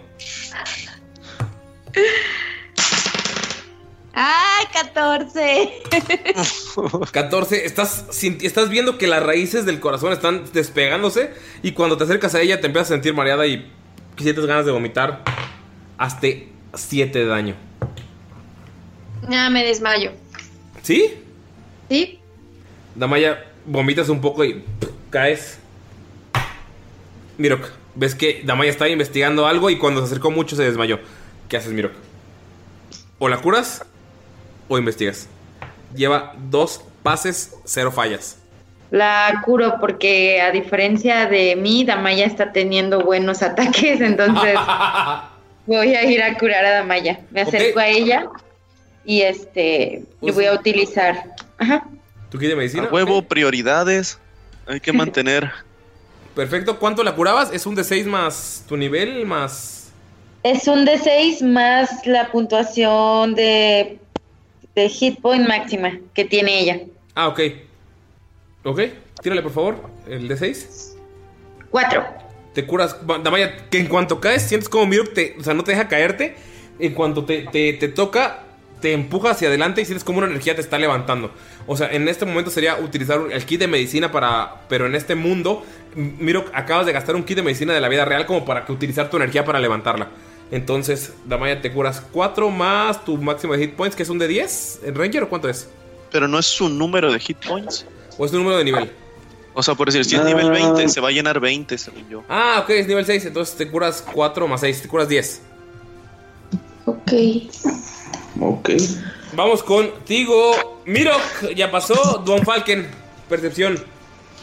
¡Ay, 4.13 4.65
14! 4.71 5.71
14. 7.11 7.65
Estás, 7.65 8.05
estás 8.41 8.69
viendo 8.69 8.97
que 8.97 9.07
las 9.07 9.23
raíces 9.23 9.65
del 9.65 9.79
corazón 9.79 10.13
están 10.13 10.43
despegándose. 10.53 11.31
Y 11.63 11.71
cuando 11.71 11.97
te 11.97 12.03
acercas 12.03 12.35
a 12.35 12.41
ella, 12.41 12.61
te 12.61 12.67
empiezas 12.67 12.91
a 12.91 12.93
sentir 12.93 13.15
mareada 13.15 13.47
y 13.47 13.71
sientes 14.17 14.45
ganas 14.45 14.65
de 14.67 14.71
vomitar. 14.71 15.23
Hasta 15.97 16.27
7 16.75 17.19
de 17.19 17.25
daño. 17.25 17.55
Ya 19.27 19.49
me 19.49 19.65
desmayo. 19.65 20.11
¿Sí? 20.83 21.15
¿Sí? 21.89 22.19
Damaya, 22.95 23.43
vomitas 23.65 24.09
un 24.09 24.21
poco 24.21 24.43
y 24.43 24.53
pff, 24.53 24.89
caes. 25.09 25.59
Mirok, 27.37 27.69
ves 27.95 28.15
que 28.15 28.41
Damaya 28.43 28.71
está 28.71 28.87
investigando 28.87 29.47
algo 29.47 29.69
y 29.69 29.77
cuando 29.77 30.01
se 30.01 30.07
acercó 30.07 30.31
mucho 30.31 30.55
se 30.55 30.63
desmayó. 30.63 30.99
¿Qué 31.49 31.57
haces, 31.57 31.73
Mirok? 31.73 31.93
O 33.19 33.27
la 33.27 33.37
curas 33.37 33.85
o 34.67 34.77
investigas. 34.77 35.27
Lleva 35.93 36.33
dos 36.49 36.83
pases, 37.03 37.55
cero 37.65 37.91
fallas. 37.91 38.39
La 38.91 39.41
curo 39.43 39.75
porque 39.79 40.41
a 40.41 40.51
diferencia 40.51 41.25
de 41.25 41.55
mí, 41.55 41.83
Damaya 41.83 42.25
está 42.25 42.51
teniendo 42.51 43.01
buenos 43.01 43.41
ataques, 43.43 43.99
entonces 43.99 44.57
voy 45.65 45.95
a 45.95 46.03
ir 46.03 46.23
a 46.23 46.37
curar 46.37 46.65
a 46.65 46.71
Damaya. 46.71 47.19
Me 47.31 47.41
acerco 47.41 47.79
a 47.79 47.87
ella 47.87 48.29
y 49.03 49.21
este 49.21 50.03
y 50.21 50.31
voy 50.31 50.45
a 50.45 50.53
utilizar. 50.53 51.35
Ajá. 51.57 51.85
¿Tú 52.29 52.37
quieres 52.37 52.57
medicina? 52.57 52.83
A 52.85 52.93
huevo, 52.93 53.21
prioridades. 53.21 54.19
Hay 54.67 54.79
que 54.79 54.93
mantener. 54.93 55.51
Perfecto. 56.35 56.79
¿Cuánto 56.79 57.03
la 57.03 57.15
curabas? 57.15 57.51
¿Es 57.53 57.65
un 57.65 57.75
de 57.75 57.83
6 57.83 58.05
más 58.07 58.65
tu 58.67 58.75
nivel? 58.75 59.25
Más. 59.25 59.91
Es 60.43 60.67
un 60.67 60.85
D6 60.85 61.43
más 61.43 62.05
la 62.05 62.31
puntuación 62.31 63.33
de, 63.33 63.97
de 64.75 64.89
hit 64.89 65.19
point 65.21 65.47
máxima 65.47 65.97
que 66.13 66.25
tiene 66.25 66.59
ella. 66.59 66.81
Ah, 67.15 67.29
ok. 67.29 67.39
Ok, 68.63 68.81
tírale 69.21 69.41
por 69.41 69.53
favor. 69.53 69.89
El 70.07 70.27
de 70.27 70.37
6. 70.37 70.97
Cuatro. 71.71 72.05
Te 72.53 72.65
curas. 72.65 72.97
Damaya, 73.23 73.69
que 73.69 73.79
en 73.79 73.87
cuanto 73.87 74.19
caes, 74.19 74.43
sientes 74.43 74.69
como 74.69 74.85
Mirok 74.85 75.13
te. 75.13 75.35
O 75.39 75.43
sea, 75.43 75.53
no 75.53 75.63
te 75.63 75.71
deja 75.71 75.87
caerte. 75.87 76.35
En 76.79 76.93
cuanto 76.93 77.23
te, 77.23 77.47
te, 77.51 77.73
te 77.73 77.87
toca, 77.87 78.43
te 78.81 78.93
empuja 78.93 79.31
hacia 79.31 79.47
adelante 79.47 79.81
y 79.81 79.85
sientes 79.85 80.03
como 80.03 80.19
una 80.19 80.27
energía 80.27 80.55
te 80.55 80.61
está 80.61 80.77
levantando. 80.77 81.31
O 81.67 81.75
sea, 81.77 81.91
en 81.91 82.07
este 82.07 82.25
momento 82.25 82.51
sería 82.51 82.77
utilizar 82.77 83.19
un- 83.19 83.31
el 83.31 83.43
kit 83.45 83.59
de 83.59 83.67
medicina 83.67 84.11
para. 84.11 84.61
Pero 84.69 84.85
en 84.85 84.95
este 84.95 85.15
mundo, 85.15 85.63
M- 85.95 86.13
Mirok, 86.19 86.49
acabas 86.53 86.85
de 86.85 86.91
gastar 86.93 87.15
un 87.15 87.23
kit 87.23 87.37
de 87.37 87.43
medicina 87.43 87.73
de 87.73 87.81
la 87.81 87.89
vida 87.89 88.05
real 88.05 88.25
como 88.25 88.45
para 88.45 88.65
que 88.65 88.71
utilizar 88.71 89.09
tu 89.09 89.17
energía 89.17 89.43
para 89.45 89.59
levantarla. 89.59 90.09
Entonces, 90.51 91.13
Damaya, 91.25 91.61
te 91.61 91.71
curas 91.71 92.03
4 92.11 92.51
más 92.51 93.03
tu 93.03 93.17
máximo 93.17 93.53
de 93.53 93.59
hit 93.65 93.73
points, 93.75 93.95
que 93.95 94.03
es 94.03 94.09
un 94.09 94.19
de 94.19 94.27
10. 94.27 94.81
¿En 94.83 94.93
Ranger 94.93 95.23
o 95.23 95.29
cuánto 95.29 95.49
es? 95.49 95.67
Pero 96.11 96.27
no 96.27 96.37
es 96.37 96.45
su 96.45 96.69
número 96.69 97.11
de 97.11 97.19
hit 97.19 97.37
points. 97.45 97.85
¿O 98.17 98.25
es 98.25 98.31
tu 98.31 98.37
número 98.37 98.57
de 98.57 98.63
nivel? 98.63 98.91
O 99.55 99.63
sea, 99.63 99.73
por 99.73 99.87
decir, 99.87 100.05
si 100.05 100.15
es 100.17 100.23
nivel 100.23 100.51
20, 100.51 100.87
se 100.89 100.99
va 101.01 101.07
a 101.07 101.11
llenar 101.11 101.39
20, 101.39 101.77
según 101.77 102.07
yo. 102.09 102.23
Ah, 102.29 102.59
ok, 102.63 102.69
es 102.71 102.87
nivel 102.87 103.05
6. 103.05 103.25
Entonces 103.25 103.55
te 103.55 103.67
curas 103.71 104.05
4 104.13 104.47
más 104.47 104.59
6, 104.61 104.81
te 104.83 104.87
curas 104.87 105.07
10. 105.09 105.41
Ok. 106.85 107.11
Ok. 108.39 108.69
Vamos 109.33 109.63
contigo. 109.63 110.81
Mirok, 110.85 111.53
ya 111.55 111.71
pasó. 111.71 112.21
Don 112.25 112.43
Falken, 112.43 112.87
percepción. 113.29 113.83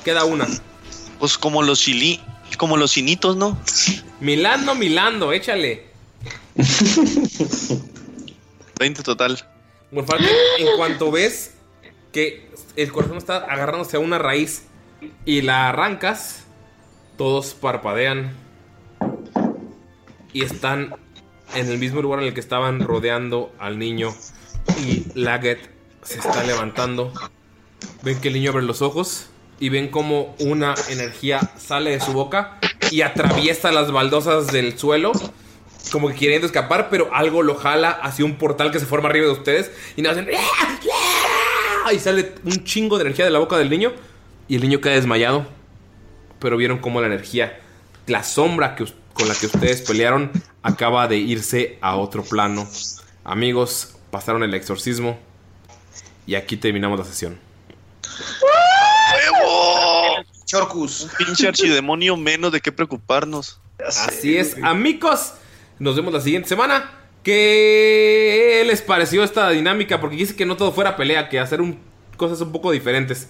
Queda 0.05 0.25
una. 0.25 0.47
Pues 1.19 1.39
como 1.39 1.63
los 1.63 1.81
chili, 1.81 2.21
como 2.59 2.77
los 2.77 2.93
chinitos, 2.93 3.37
¿no? 3.37 3.59
Milando, 4.21 4.75
Milando, 4.75 5.33
échale. 5.33 5.87
20 8.79 9.03
total. 9.03 9.39
Don 9.91 10.07
Falken, 10.07 10.29
en 10.59 10.77
cuanto 10.77 11.11
ves 11.11 11.55
que 12.13 12.51
el 12.77 12.93
corazón 12.93 13.19
está 13.19 13.39
agarrándose 13.39 13.97
a 13.97 14.01
una 14.01 14.19
raíz 14.19 14.65
y 15.25 15.43
la 15.43 15.69
arrancas, 15.69 16.45
todos 17.17 17.55
parpadean 17.55 18.37
y 20.33 20.43
están 20.43 20.95
en 21.55 21.69
el 21.69 21.79
mismo 21.79 22.03
lugar 22.03 22.21
en 22.21 22.27
el 22.27 22.35
que 22.35 22.41
estaban 22.41 22.81
rodeando 22.81 23.53
al 23.59 23.79
niño 23.79 24.15
y 24.79 25.05
Laget 25.15 25.71
se 26.03 26.19
está 26.19 26.45
levantando. 26.45 27.13
Ven 28.03 28.21
que 28.21 28.29
el 28.29 28.35
niño 28.35 28.51
abre 28.51 28.63
los 28.63 28.83
ojos 28.83 29.29
y 29.61 29.69
ven 29.69 29.89
como 29.89 30.35
una 30.41 30.75
energía 30.89 31.41
sale 31.57 31.91
de 31.91 32.01
su 32.01 32.13
boca 32.13 32.59
y 32.91 33.03
atraviesa 33.03 33.71
las 33.73 33.93
baldosas 33.93 34.49
del 34.49 34.79
suelo. 34.79 35.13
Como 35.91 36.09
que 36.09 36.15
queriendo 36.15 36.47
escapar, 36.47 36.89
pero 36.91 37.15
algo 37.15 37.43
lo 37.43 37.55
jala 37.55 37.91
hacia 37.91 38.25
un 38.25 38.37
portal 38.37 38.71
que 38.71 38.81
se 38.81 38.87
forma 38.87 39.09
arriba 39.09 39.27
de 39.27 39.33
ustedes. 39.33 39.71
Y 39.97 40.03
nada, 40.03 40.21
hacen. 40.21 40.31
Y 41.93 41.99
sale 41.99 42.33
un 42.45 42.65
chingo 42.65 42.97
de 42.97 43.03
energía 43.03 43.25
de 43.25 43.31
la 43.31 43.41
boca 43.41 43.59
del 43.59 43.69
niño. 43.69 43.93
Y 44.49 44.57
el 44.57 44.63
niño 44.63 44.81
cae 44.81 44.95
desmayado. 44.95 45.47
Pero 46.39 46.57
vieron 46.57 46.79
cómo 46.79 47.01
la 47.01 47.09
energía, 47.09 47.61
la 48.07 48.23
sombra 48.23 48.75
que, 48.75 48.87
con 49.15 49.29
la 49.29 49.35
que 49.35 49.47
ustedes 49.47 49.83
pelearon, 49.83 50.31
acaba 50.63 51.09
de 51.09 51.17
irse 51.19 51.79
a 51.81 51.97
otro 51.97 52.23
plano. 52.25 52.69
Amigos, 53.25 53.97
pasaron 54.11 54.43
el 54.43 54.55
exorcismo. 54.55 55.19
Y 56.27 56.35
aquí 56.37 56.57
terminamos 56.57 56.99
la 56.99 57.05
sesión. 57.05 57.39
¡Huevo! 58.43 60.25
Chorcus. 60.45 61.03
Un 61.05 61.11
pinche 61.27 61.49
archidemonio 61.49 62.17
menos 62.17 62.53
de 62.53 62.61
qué 62.61 62.73
preocuparnos. 62.73 63.59
Así 63.87 64.37
es, 64.37 64.57
amigos. 64.63 65.35
Nos 65.79 65.97
vemos 65.97 66.13
la 66.13 66.21
siguiente 66.21 66.49
semana. 66.49 66.91
¿Qué 67.23 68.63
les 68.67 68.83
pareció 68.83 69.23
esta 69.25 69.49
dinámica? 69.51 70.01
Porque 70.01 70.17
quise 70.17 70.35
que 70.37 70.47
no 70.47 70.57
todo 70.57 70.73
fuera 70.73 70.97
pelea, 70.97 71.29
que 71.29 71.39
hacer 71.41 71.61
un- 71.61 71.79
cosas 72.17 72.41
un 72.41 72.53
poco 72.53 72.71
diferentes. 72.71 73.29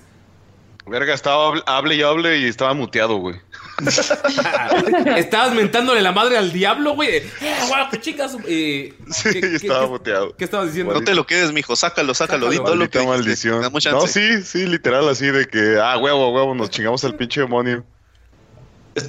Verga, 0.87 1.15
estaba 1.15 1.49
hable, 1.49 1.63
hable 1.67 1.95
y 1.97 2.03
hable 2.03 2.39
y 2.39 2.45
estaba 2.47 2.75
muteado, 2.75 3.17
güey. 3.17 3.37
Estabas 5.17 5.55
mentándole 5.55 6.01
la 6.03 6.13
madre 6.13 6.37
al 6.37 6.53
diablo, 6.53 6.95
güey. 6.95 7.17
Eh, 7.17 7.25
guau, 7.69 7.89
qué 7.91 8.01
chingas. 8.01 8.37
Eh, 8.47 8.95
Sí, 9.11 9.41
¿qué- 9.41 9.55
estaba 9.57 9.85
qué- 9.85 9.91
muteado. 9.91 10.37
¿Qué 10.37 10.45
estabas 10.45 10.69
diciendo? 10.69 10.95
No 10.95 11.01
te 11.03 11.15
lo 11.15 11.27
quedes, 11.27 11.53
mijo, 11.53 11.75
sácalo, 11.77 12.15
sácalo. 12.15 12.49
Di 12.51 12.57
todo 12.59 12.77
lo 12.77 12.89
que 12.91 12.99
Maldita 12.99 13.29
dijiste. 13.31 13.51
maldición. 13.51 13.93
No, 13.95 14.07
sí, 14.07 14.43
sí, 14.43 14.67
literal, 14.67 15.09
así 15.09 15.27
de 15.27 15.47
que, 15.47 15.79
ah, 15.83 15.99
huevo, 15.99 16.33
huevo, 16.33 16.55
nos 16.55 16.71
chingamos 16.71 17.05
al 17.05 17.17
pinche 17.17 17.41
demonio. 17.41 17.85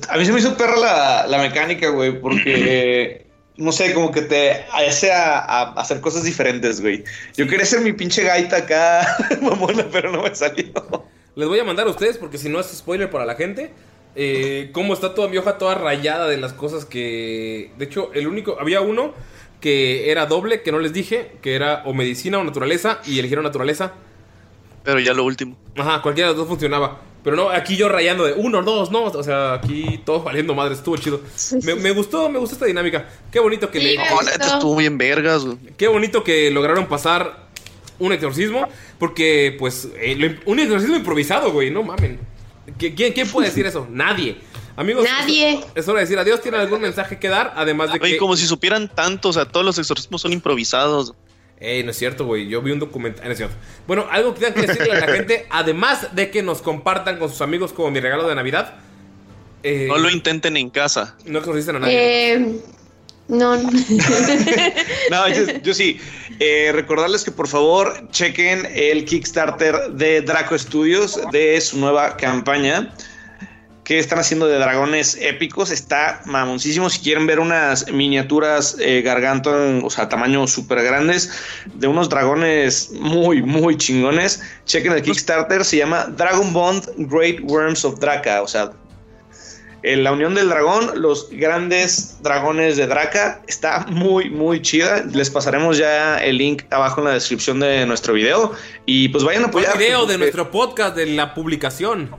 A 0.10 0.18
mí 0.18 0.26
se 0.26 0.32
me 0.32 0.40
hizo 0.40 0.56
perra 0.56 0.78
la, 0.78 1.28
la 1.28 1.38
mecánica, 1.40 1.90
güey, 1.90 2.20
porque 2.20 3.28
no 3.58 3.72
sé, 3.72 3.94
como 3.94 4.12
que 4.12 4.22
te 4.22 4.66
hace 4.72 5.12
a, 5.12 5.40
a 5.40 5.62
hacer 5.74 6.00
cosas 6.00 6.24
diferentes, 6.24 6.80
güey. 6.82 7.04
Yo 7.36 7.48
quería 7.48 7.66
ser 7.66 7.82
mi 7.82 7.92
pinche 7.94 8.24
gaita 8.24 8.58
acá, 8.58 9.18
mamona, 9.42 9.86
pero 9.92 10.12
no 10.12 10.24
me 10.24 10.34
salió. 10.34 10.72
Les 11.36 11.48
voy 11.48 11.60
a 11.60 11.64
mandar 11.64 11.86
a 11.88 11.90
ustedes 11.90 12.18
porque 12.18 12.38
si 12.38 12.48
no 12.48 12.60
es 12.60 12.68
spoiler 12.68 13.10
para 13.10 13.26
la 13.26 13.36
gente. 13.36 13.72
Eh, 14.16 14.70
cómo 14.74 14.94
está 14.94 15.16
toda 15.16 15.28
mi 15.28 15.38
hoja 15.38 15.58
toda 15.58 15.76
rayada 15.76 16.28
de 16.28 16.38
las 16.38 16.54
cosas 16.54 16.86
que... 16.86 17.72
De 17.78 17.86
hecho, 17.86 18.12
el 18.14 18.28
único... 18.28 18.58
Había 18.60 18.82
uno 18.82 19.14
que 19.60 20.12
era 20.12 20.26
doble, 20.26 20.62
que 20.62 20.72
no 20.72 20.80
les 20.80 20.94
dije, 20.94 21.32
que 21.42 21.56
era 21.56 21.84
o 21.86 21.94
medicina 21.94 22.38
o 22.38 22.44
naturaleza, 22.44 23.00
y 23.06 23.20
eligieron 23.20 23.44
naturaleza. 23.44 23.94
Pero 24.84 25.00
ya 25.00 25.14
lo 25.14 25.24
último. 25.24 25.56
Ajá, 25.78 26.02
cualquiera 26.02 26.30
de 26.30 26.34
los 26.34 26.40
dos 26.42 26.50
funcionaba. 26.50 27.00
Pero 27.24 27.38
no, 27.38 27.50
aquí 27.50 27.78
yo 27.78 27.88
rayando 27.88 28.26
de 28.26 28.34
uno, 28.34 28.62
dos, 28.62 28.92
no. 28.92 29.06
O 29.06 29.24
sea, 29.24 29.54
aquí 29.54 30.02
todo 30.06 30.22
valiendo 30.24 30.54
madre, 30.54 30.74
estuvo 30.74 30.98
chido. 30.98 31.22
Me, 31.64 31.76
me 31.76 31.92
gustó, 31.92 32.28
me 32.28 32.38
gustó 32.38 32.56
esta 32.56 32.66
dinámica. 32.66 33.08
Qué 33.32 33.40
bonito 33.40 33.72
que 33.72 33.80
le... 33.80 33.96
No, 33.96 34.22
neta, 34.22 34.56
estuvo 34.56 34.76
bien 34.76 34.98
vergas, 34.98 35.46
güey. 35.46 35.58
Qué 35.78 35.88
bonito 35.88 36.26
que 36.26 36.52
lograron 36.52 36.88
pasar 36.88 37.48
un 38.00 38.12
exorcismo. 38.12 38.68
Porque, 39.00 39.56
pues, 39.58 39.88
eh, 39.96 40.16
lo 40.18 40.52
un 40.52 40.60
exorcismo 40.60 40.98
improvisado, 40.98 41.54
güey. 41.54 41.72
No 41.72 41.82
mamen. 41.82 42.20
¿Qui- 42.92 42.96
¿Quién, 42.96 43.14
quién 43.14 43.28
puede 43.30 43.48
decir 43.50 43.66
eso? 43.66 43.88
Nadie. 43.90 44.38
Amigos, 44.76 45.06
Nadie. 45.06 45.60
Es, 45.76 45.88
hora 45.88 46.00
de 46.00 46.06
decir 46.06 46.18
adiós. 46.18 46.42
¿Tienen 46.42 46.60
algún 46.62 46.82
mensaje 46.82 47.20
que 47.20 47.30
dar? 47.30 47.54
Además 47.56 47.94
de 47.94 48.00
Güey, 48.00 48.14
que. 48.14 48.18
como 48.18 48.36
si 48.36 48.46
supieran 48.48 48.90
tanto, 48.94 49.30
o 49.30 49.34
sea, 49.34 49.46
todos 49.46 49.66
los 49.66 49.78
exorcismos 49.78 50.22
son 50.22 50.34
improvisados. 50.34 51.14
Ey, 51.60 51.84
no 51.84 51.92
es 51.92 51.98
cierto, 51.98 52.26
güey. 52.26 52.48
Yo 52.50 52.62
vi 52.62 52.72
un 52.72 52.80
documental. 52.80 53.24
No 53.26 53.32
es 53.32 53.38
cierto. 53.38 53.56
Bueno, 53.88 54.06
algo 54.12 54.34
que 54.34 54.40
tengan 54.42 54.54
que 54.56 54.68
decirle 54.68 54.92
a 54.94 55.00
la 55.06 55.08
gente, 55.14 55.46
además 55.52 56.14
de 56.16 56.30
que 56.32 56.42
nos 56.44 56.62
compartan 56.62 57.20
con 57.20 57.30
sus 57.30 57.42
amigos 57.42 57.72
como 57.72 57.92
mi 57.92 58.00
regalo 58.00 58.28
de 58.28 58.36
Navidad. 58.36 58.74
eh, 59.62 59.86
No 59.88 59.98
lo 59.98 60.10
intenten 60.10 60.58
en 60.58 60.70
casa. 60.70 61.16
no 61.26 61.40
exorcisten 61.40 61.76
a 61.78 61.80
nadie. 61.80 62.34
Eh, 62.34 62.56
no. 63.28 63.58
No, 65.10 65.28
yo, 65.30 65.60
yo 65.62 65.74
sí. 65.74 66.00
Eh, 66.40 66.72
recordarles 66.74 67.24
que 67.24 67.32
por 67.32 67.48
favor 67.48 68.10
chequen 68.12 68.68
el 68.74 69.06
Kickstarter 69.06 69.92
de 69.92 70.22
Draco 70.22 70.58
Studios 70.58 71.20
de 71.32 71.60
su 71.62 71.78
nueva 71.78 72.18
campaña. 72.18 72.94
Que 73.84 74.00
están 74.00 74.18
haciendo 74.18 74.48
de 74.48 74.60
dragones 74.60 75.18
épicos. 75.20 75.70
Está 75.70 76.22
mamoncísimo. 76.26 76.90
Si 76.90 77.00
quieren 77.00 77.28
ver 77.28 77.40
unas 77.40 77.92
miniaturas 77.92 78.78
eh, 78.80 79.02
garganton, 79.02 79.82
o 79.84 79.90
sea, 79.90 80.08
tamaño 80.08 80.48
súper 80.48 80.82
grandes, 80.84 81.32
de 81.74 81.88
unos 81.88 82.08
dragones 82.08 82.92
muy, 82.94 83.42
muy 83.42 83.76
chingones, 83.78 84.42
chequen 84.66 84.94
el 84.94 85.02
Kickstarter. 85.02 85.66
Se 85.66 85.78
llama 85.78 86.06
Dragon 86.06 86.54
Bond 86.54 86.86
Great 86.96 87.42
Worms 87.44 87.84
of 87.84 88.00
Draca. 88.00 88.42
O 88.42 88.48
sea, 88.48 88.72
en 89.84 90.04
la 90.04 90.14
unión 90.14 90.34
del 90.34 90.50
dragón, 90.50 91.02
los 91.02 91.30
grandes 91.30 92.18
dragones 92.22 92.78
de 92.78 92.88
Draca. 92.88 93.42
Está 93.48 93.86
muy, 93.90 94.30
muy 94.30 94.62
chida. 94.62 95.04
Les 95.12 95.30
pasaremos 95.30 95.78
ya 95.78 96.24
el 96.24 96.38
link 96.38 96.64
abajo 96.72 97.02
en 97.02 97.08
la 97.08 97.14
descripción 97.14 97.60
de 97.60 97.86
nuestro 97.86 98.14
video. 98.14 98.54
Y 98.86 99.10
pues 99.10 99.24
vayan 99.24 99.44
a 99.44 99.48
apoyar. 99.48 99.74
el 99.74 99.80
video 99.80 100.06
de 100.06 100.18
nuestro 100.18 100.50
podcast, 100.52 100.96
de 100.96 101.08
la 101.08 101.34
publicación. 101.34 102.10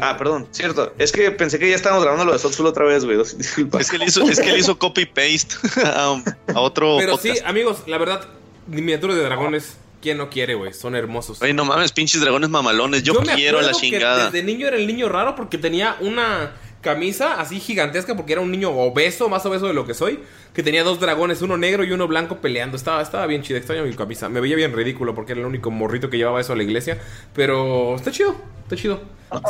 Ah, 0.00 0.16
perdón, 0.18 0.46
cierto. 0.50 0.92
Es 0.98 1.12
que 1.12 1.30
pensé 1.30 1.58
que 1.58 1.70
ya 1.70 1.76
estábamos 1.76 2.04
grabando 2.04 2.26
lo 2.26 2.32
de 2.34 2.38
Soulful 2.38 2.66
otra 2.66 2.84
vez, 2.84 3.06
güey. 3.06 3.16
Disculpa. 3.16 3.80
Es 3.80 3.90
que 3.90 3.96
él 3.96 4.02
hizo, 4.02 4.22
es 4.28 4.38
que 4.38 4.50
él 4.50 4.58
hizo 4.58 4.78
copy 4.78 5.06
paste 5.06 5.54
a, 5.82 6.22
a 6.54 6.60
otro 6.60 6.96
Pero 6.98 7.12
podcast. 7.12 7.38
sí, 7.38 7.42
amigos, 7.46 7.78
la 7.86 7.96
verdad, 7.96 8.28
miniaturas 8.66 9.16
de 9.16 9.22
dragones, 9.22 9.78
¿quién 10.02 10.18
no 10.18 10.28
quiere, 10.28 10.56
güey? 10.56 10.74
Son 10.74 10.94
hermosos. 10.94 11.40
Ay, 11.40 11.54
no 11.54 11.64
mames, 11.64 11.92
pinches 11.92 12.20
dragones 12.20 12.50
mamalones. 12.50 13.02
Yo, 13.02 13.14
quiero 13.14 13.62
la 13.62 13.68
acuerdo 13.68 13.80
que 13.80 13.86
chingada. 13.86 14.24
Desde 14.30 14.42
niño 14.42 14.66
era 14.66 14.76
el 14.76 14.86
niño 14.86 15.08
raro 15.08 15.34
porque 15.34 15.56
tenía 15.56 15.96
una 16.00 16.52
camisa 16.80 17.40
así 17.40 17.60
gigantesca 17.60 18.16
porque 18.16 18.32
era 18.32 18.40
un 18.40 18.50
niño 18.50 18.70
obeso, 18.70 19.28
más 19.28 19.44
obeso 19.46 19.66
de 19.66 19.74
lo 19.74 19.86
que 19.86 19.94
soy, 19.94 20.20
que 20.54 20.62
tenía 20.62 20.84
dos 20.84 21.00
dragones, 21.00 21.42
uno 21.42 21.56
negro 21.56 21.84
y 21.84 21.92
uno 21.92 22.06
blanco 22.06 22.38
peleando. 22.38 22.76
Estaba, 22.76 23.02
estaba 23.02 23.26
bien 23.26 23.42
chido, 23.42 23.58
extraño 23.58 23.84
mi 23.84 23.94
camisa. 23.94 24.28
Me 24.28 24.40
veía 24.40 24.56
bien 24.56 24.72
ridículo 24.72 25.14
porque 25.14 25.32
era 25.32 25.40
el 25.40 25.46
único 25.46 25.70
morrito 25.70 26.10
que 26.10 26.16
llevaba 26.16 26.40
eso 26.40 26.52
a 26.52 26.56
la 26.56 26.62
iglesia, 26.62 26.98
pero 27.34 27.96
está 27.96 28.10
chido, 28.10 28.36
está 28.62 28.76
chido. 28.76 29.00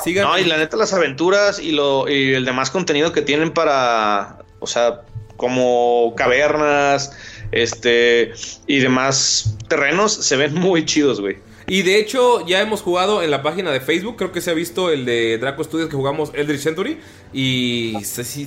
Sigan. 0.02 0.24
No, 0.24 0.38
y 0.38 0.44
la 0.44 0.56
neta, 0.56 0.76
las 0.76 0.92
aventuras 0.92 1.60
y, 1.60 1.72
lo, 1.72 2.08
y 2.08 2.34
el 2.34 2.44
demás 2.44 2.70
contenido 2.70 3.12
que 3.12 3.22
tienen 3.22 3.52
para, 3.52 4.38
o 4.58 4.66
sea, 4.66 5.02
como 5.36 6.14
cavernas, 6.16 7.16
este, 7.52 8.32
y 8.66 8.78
demás 8.80 9.56
terrenos, 9.68 10.12
se 10.12 10.36
ven 10.36 10.54
muy 10.54 10.84
chidos, 10.84 11.20
güey. 11.20 11.36
Y 11.68 11.82
de 11.82 11.98
hecho, 11.98 12.46
ya 12.46 12.60
hemos 12.60 12.80
jugado 12.80 13.22
en 13.22 13.30
la 13.30 13.42
página 13.42 13.70
de 13.70 13.80
Facebook. 13.80 14.16
Creo 14.16 14.32
que 14.32 14.40
se 14.40 14.50
ha 14.50 14.54
visto 14.54 14.90
el 14.90 15.04
de 15.04 15.36
Draco 15.38 15.62
Studios 15.62 15.90
que 15.90 15.96
jugamos 15.96 16.30
Eldritch 16.34 16.62
Century. 16.62 16.98
Y 17.32 17.92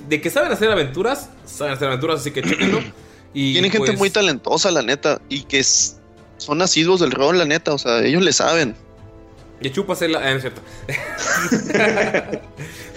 de 0.08 0.22
que 0.22 0.30
saben 0.30 0.52
hacer 0.52 0.72
aventuras, 0.72 1.30
saben 1.46 1.74
hacer 1.74 1.88
aventuras, 1.88 2.22
así 2.22 2.32
que 2.32 2.42
chéquenlo. 2.42 2.80
Y 3.34 3.54
Tienen 3.54 3.72
gente 3.72 3.88
pues, 3.88 3.98
muy 3.98 4.10
talentosa, 4.10 4.72
la 4.72 4.82
neta. 4.82 5.22
Y 5.30 5.44
que 5.44 5.64
son 5.64 6.62
asiduos 6.62 7.00
del 7.00 7.12
rol, 7.12 7.38
la 7.38 7.46
neta. 7.46 7.74
O 7.74 7.78
sea, 7.78 8.04
ellos 8.04 8.22
le 8.22 8.34
saben. 8.34 8.76
Y 9.62 9.70
chupas 9.72 10.02
el... 10.02 10.16
Ah, 10.16 10.22
no 10.22 10.36
es 10.38 10.42
cierto. 10.42 10.62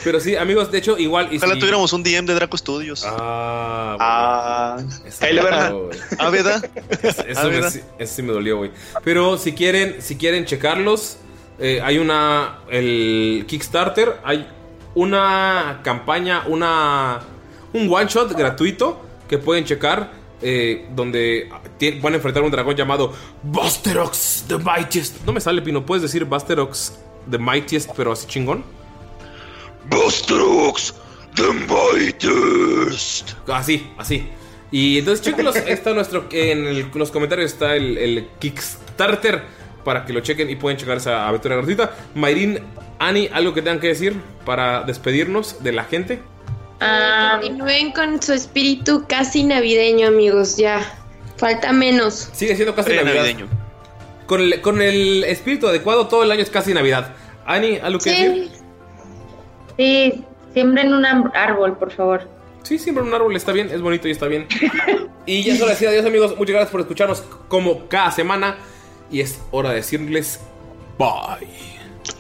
Pero 0.05 0.21
sí, 0.21 0.37
amigos, 0.37 0.71
de 0.71 0.79
hecho, 0.79 0.99
igual... 0.99 1.29
Y 1.33 1.39
Ojalá 1.39 1.55
si- 1.55 1.61
tuviéramos 1.61 1.93
un 1.93 2.03
DM 2.03 2.27
de 2.27 2.35
Draco 2.35 2.57
Studios. 2.59 3.05
Ah, 3.07 3.97
Ah, 4.01 4.77
Eso 5.07 5.25
ahí 5.25 5.35
me 5.35 5.43
verán. 5.43 5.73
dolió, 5.73 5.87
güey. 5.87 5.99
Ah, 6.19 6.31
¿verdad? 6.31 6.71
Eso, 7.03 7.23
Ah, 7.37 7.45
me- 7.45 7.51
¿verdad? 7.51 7.71
sí- 7.71 7.81
eso 7.99 8.15
sí 8.17 8.23
me 8.23 8.33
dolió, 8.33 8.59
güey. 8.59 8.71
Pero 9.03 9.39
si 9.39 9.53
quieren, 9.53 9.97
si 10.01 10.17
quieren 10.17 10.45
checarlos, 10.45 11.19
eh, 11.59 11.81
hay 11.83 11.99
una. 11.99 12.59
El 12.71 13.45
Kickstarter, 13.49 14.17
hay 14.25 14.47
una 14.95 15.81
campaña, 15.85 16.43
una. 16.49 17.21
Un 17.73 17.93
one 17.93 18.07
shot 18.09 18.33
gratuito 18.37 19.01
que 19.29 19.39
pueden 19.39 19.65
checar. 19.65 20.13
Eh, 20.45 20.87
donde 20.95 21.49
van 22.03 22.13
a 22.13 22.17
enfrentar 22.17 22.43
a 22.43 22.47
un 22.47 22.53
dragón 22.53 22.77
llamado 22.77 23.13
Busterox 23.43 24.45
the 24.47 24.59
Mightiest. 24.59 25.25
No 25.25 25.33
me 25.33 25.41
sale, 25.41 25.63
Pino. 25.63 25.85
¿Puedes 25.87 26.03
decir 26.03 26.25
Busterox 26.27 26.93
the 27.31 27.39
Mightiest, 27.39 27.91
pero 27.97 28.13
así 28.13 28.27
chingón? 28.29 28.63
Busterox 29.89 30.95
the 31.35 31.51
Mightiest. 31.53 33.33
Así, 33.49 33.91
así. 33.99 34.29
Y 34.71 34.99
entonces, 34.99 35.25
chéquenlos. 35.25 35.57
Está 35.57 35.93
nuestro. 35.95 36.27
En 36.33 36.67
el- 36.67 36.91
los 36.95 37.11
comentarios 37.11 37.53
está 37.53 37.77
el, 37.77 37.97
el 37.99 38.29
Kickstarter 38.39 39.43
para 39.85 40.05
que 40.05 40.13
lo 40.13 40.21
chequen 40.21 40.49
y 40.51 40.57
pueden 40.57 40.79
checar 40.79 40.97
esa 40.97 41.29
aventura 41.29 41.57
gratuita. 41.57 41.95
Mayrin, 42.15 42.59
Ani, 42.99 43.29
¿algo 43.33 43.53
que 43.55 43.63
tengan 43.63 43.81
que 43.81 43.89
decir 43.89 44.15
para 44.45 44.83
despedirnos 44.83 45.63
de 45.63 45.73
la 45.73 45.85
gente? 45.85 46.21
Ah, 46.81 47.39
Continúen 47.41 47.93
con 47.93 48.21
su 48.23 48.33
espíritu 48.33 49.05
casi 49.09 49.45
navideño, 49.45 50.09
amigos. 50.09 50.57
Ya. 50.57 50.81
Falta 51.37 51.73
menos. 51.73 52.31
Sigue 52.33 52.55
siendo 52.57 52.75
casi 52.75 52.91
Navidad. 52.95 53.15
navideño. 53.15 53.49
Con 54.27 54.41
el, 54.41 54.61
con 54.61 54.81
el 54.83 55.25
espíritu 55.25 55.69
adecuado, 55.69 56.07
todo 56.09 56.23
el 56.23 56.31
año 56.31 56.43
es 56.43 56.51
casi 56.51 56.73
Navidad. 56.75 57.13
Ani, 57.47 57.77
¿algo 57.77 57.99
que 57.99 58.11
decir? 58.11 58.51
Sí. 58.57 58.65
Sí, 59.77 60.25
siembren 60.53 60.95
un 60.95 61.05
árbol, 61.05 61.77
por 61.77 61.93
favor. 61.93 62.29
Sí, 62.63 62.79
siempre 62.79 63.05
un 63.05 63.13
árbol 63.13 63.37
está 63.37 63.53
bien, 63.53 63.69
es 63.71 63.83
bonito 63.83 64.09
y 64.09 64.13
está 64.13 64.27
bien. 64.27 64.47
y 65.27 65.43
ya 65.43 65.53
es 65.55 65.61
hora 65.61 65.69
de 65.71 65.75
decir 65.75 65.89
adiós, 65.89 66.07
amigos. 66.07 66.37
Muchas 66.39 66.53
gracias 66.55 66.71
por 66.71 66.81
escucharnos 66.81 67.23
como 67.49 67.87
cada 67.89 68.11
semana. 68.11 68.57
Y 69.11 69.21
es 69.21 69.41
hora 69.51 69.71
de 69.71 69.77
decirles 69.77 70.41
bye. 70.99 71.47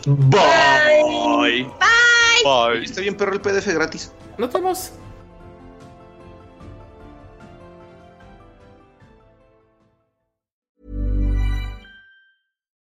Bye. 0.07 1.67
Bye. 2.45 2.85
Está 2.85 3.01
bien, 3.01 3.17
perro, 3.17 3.33
el 3.33 3.41
PDF 3.41 3.67
gratis. 3.69 4.13
Nos 4.39 4.93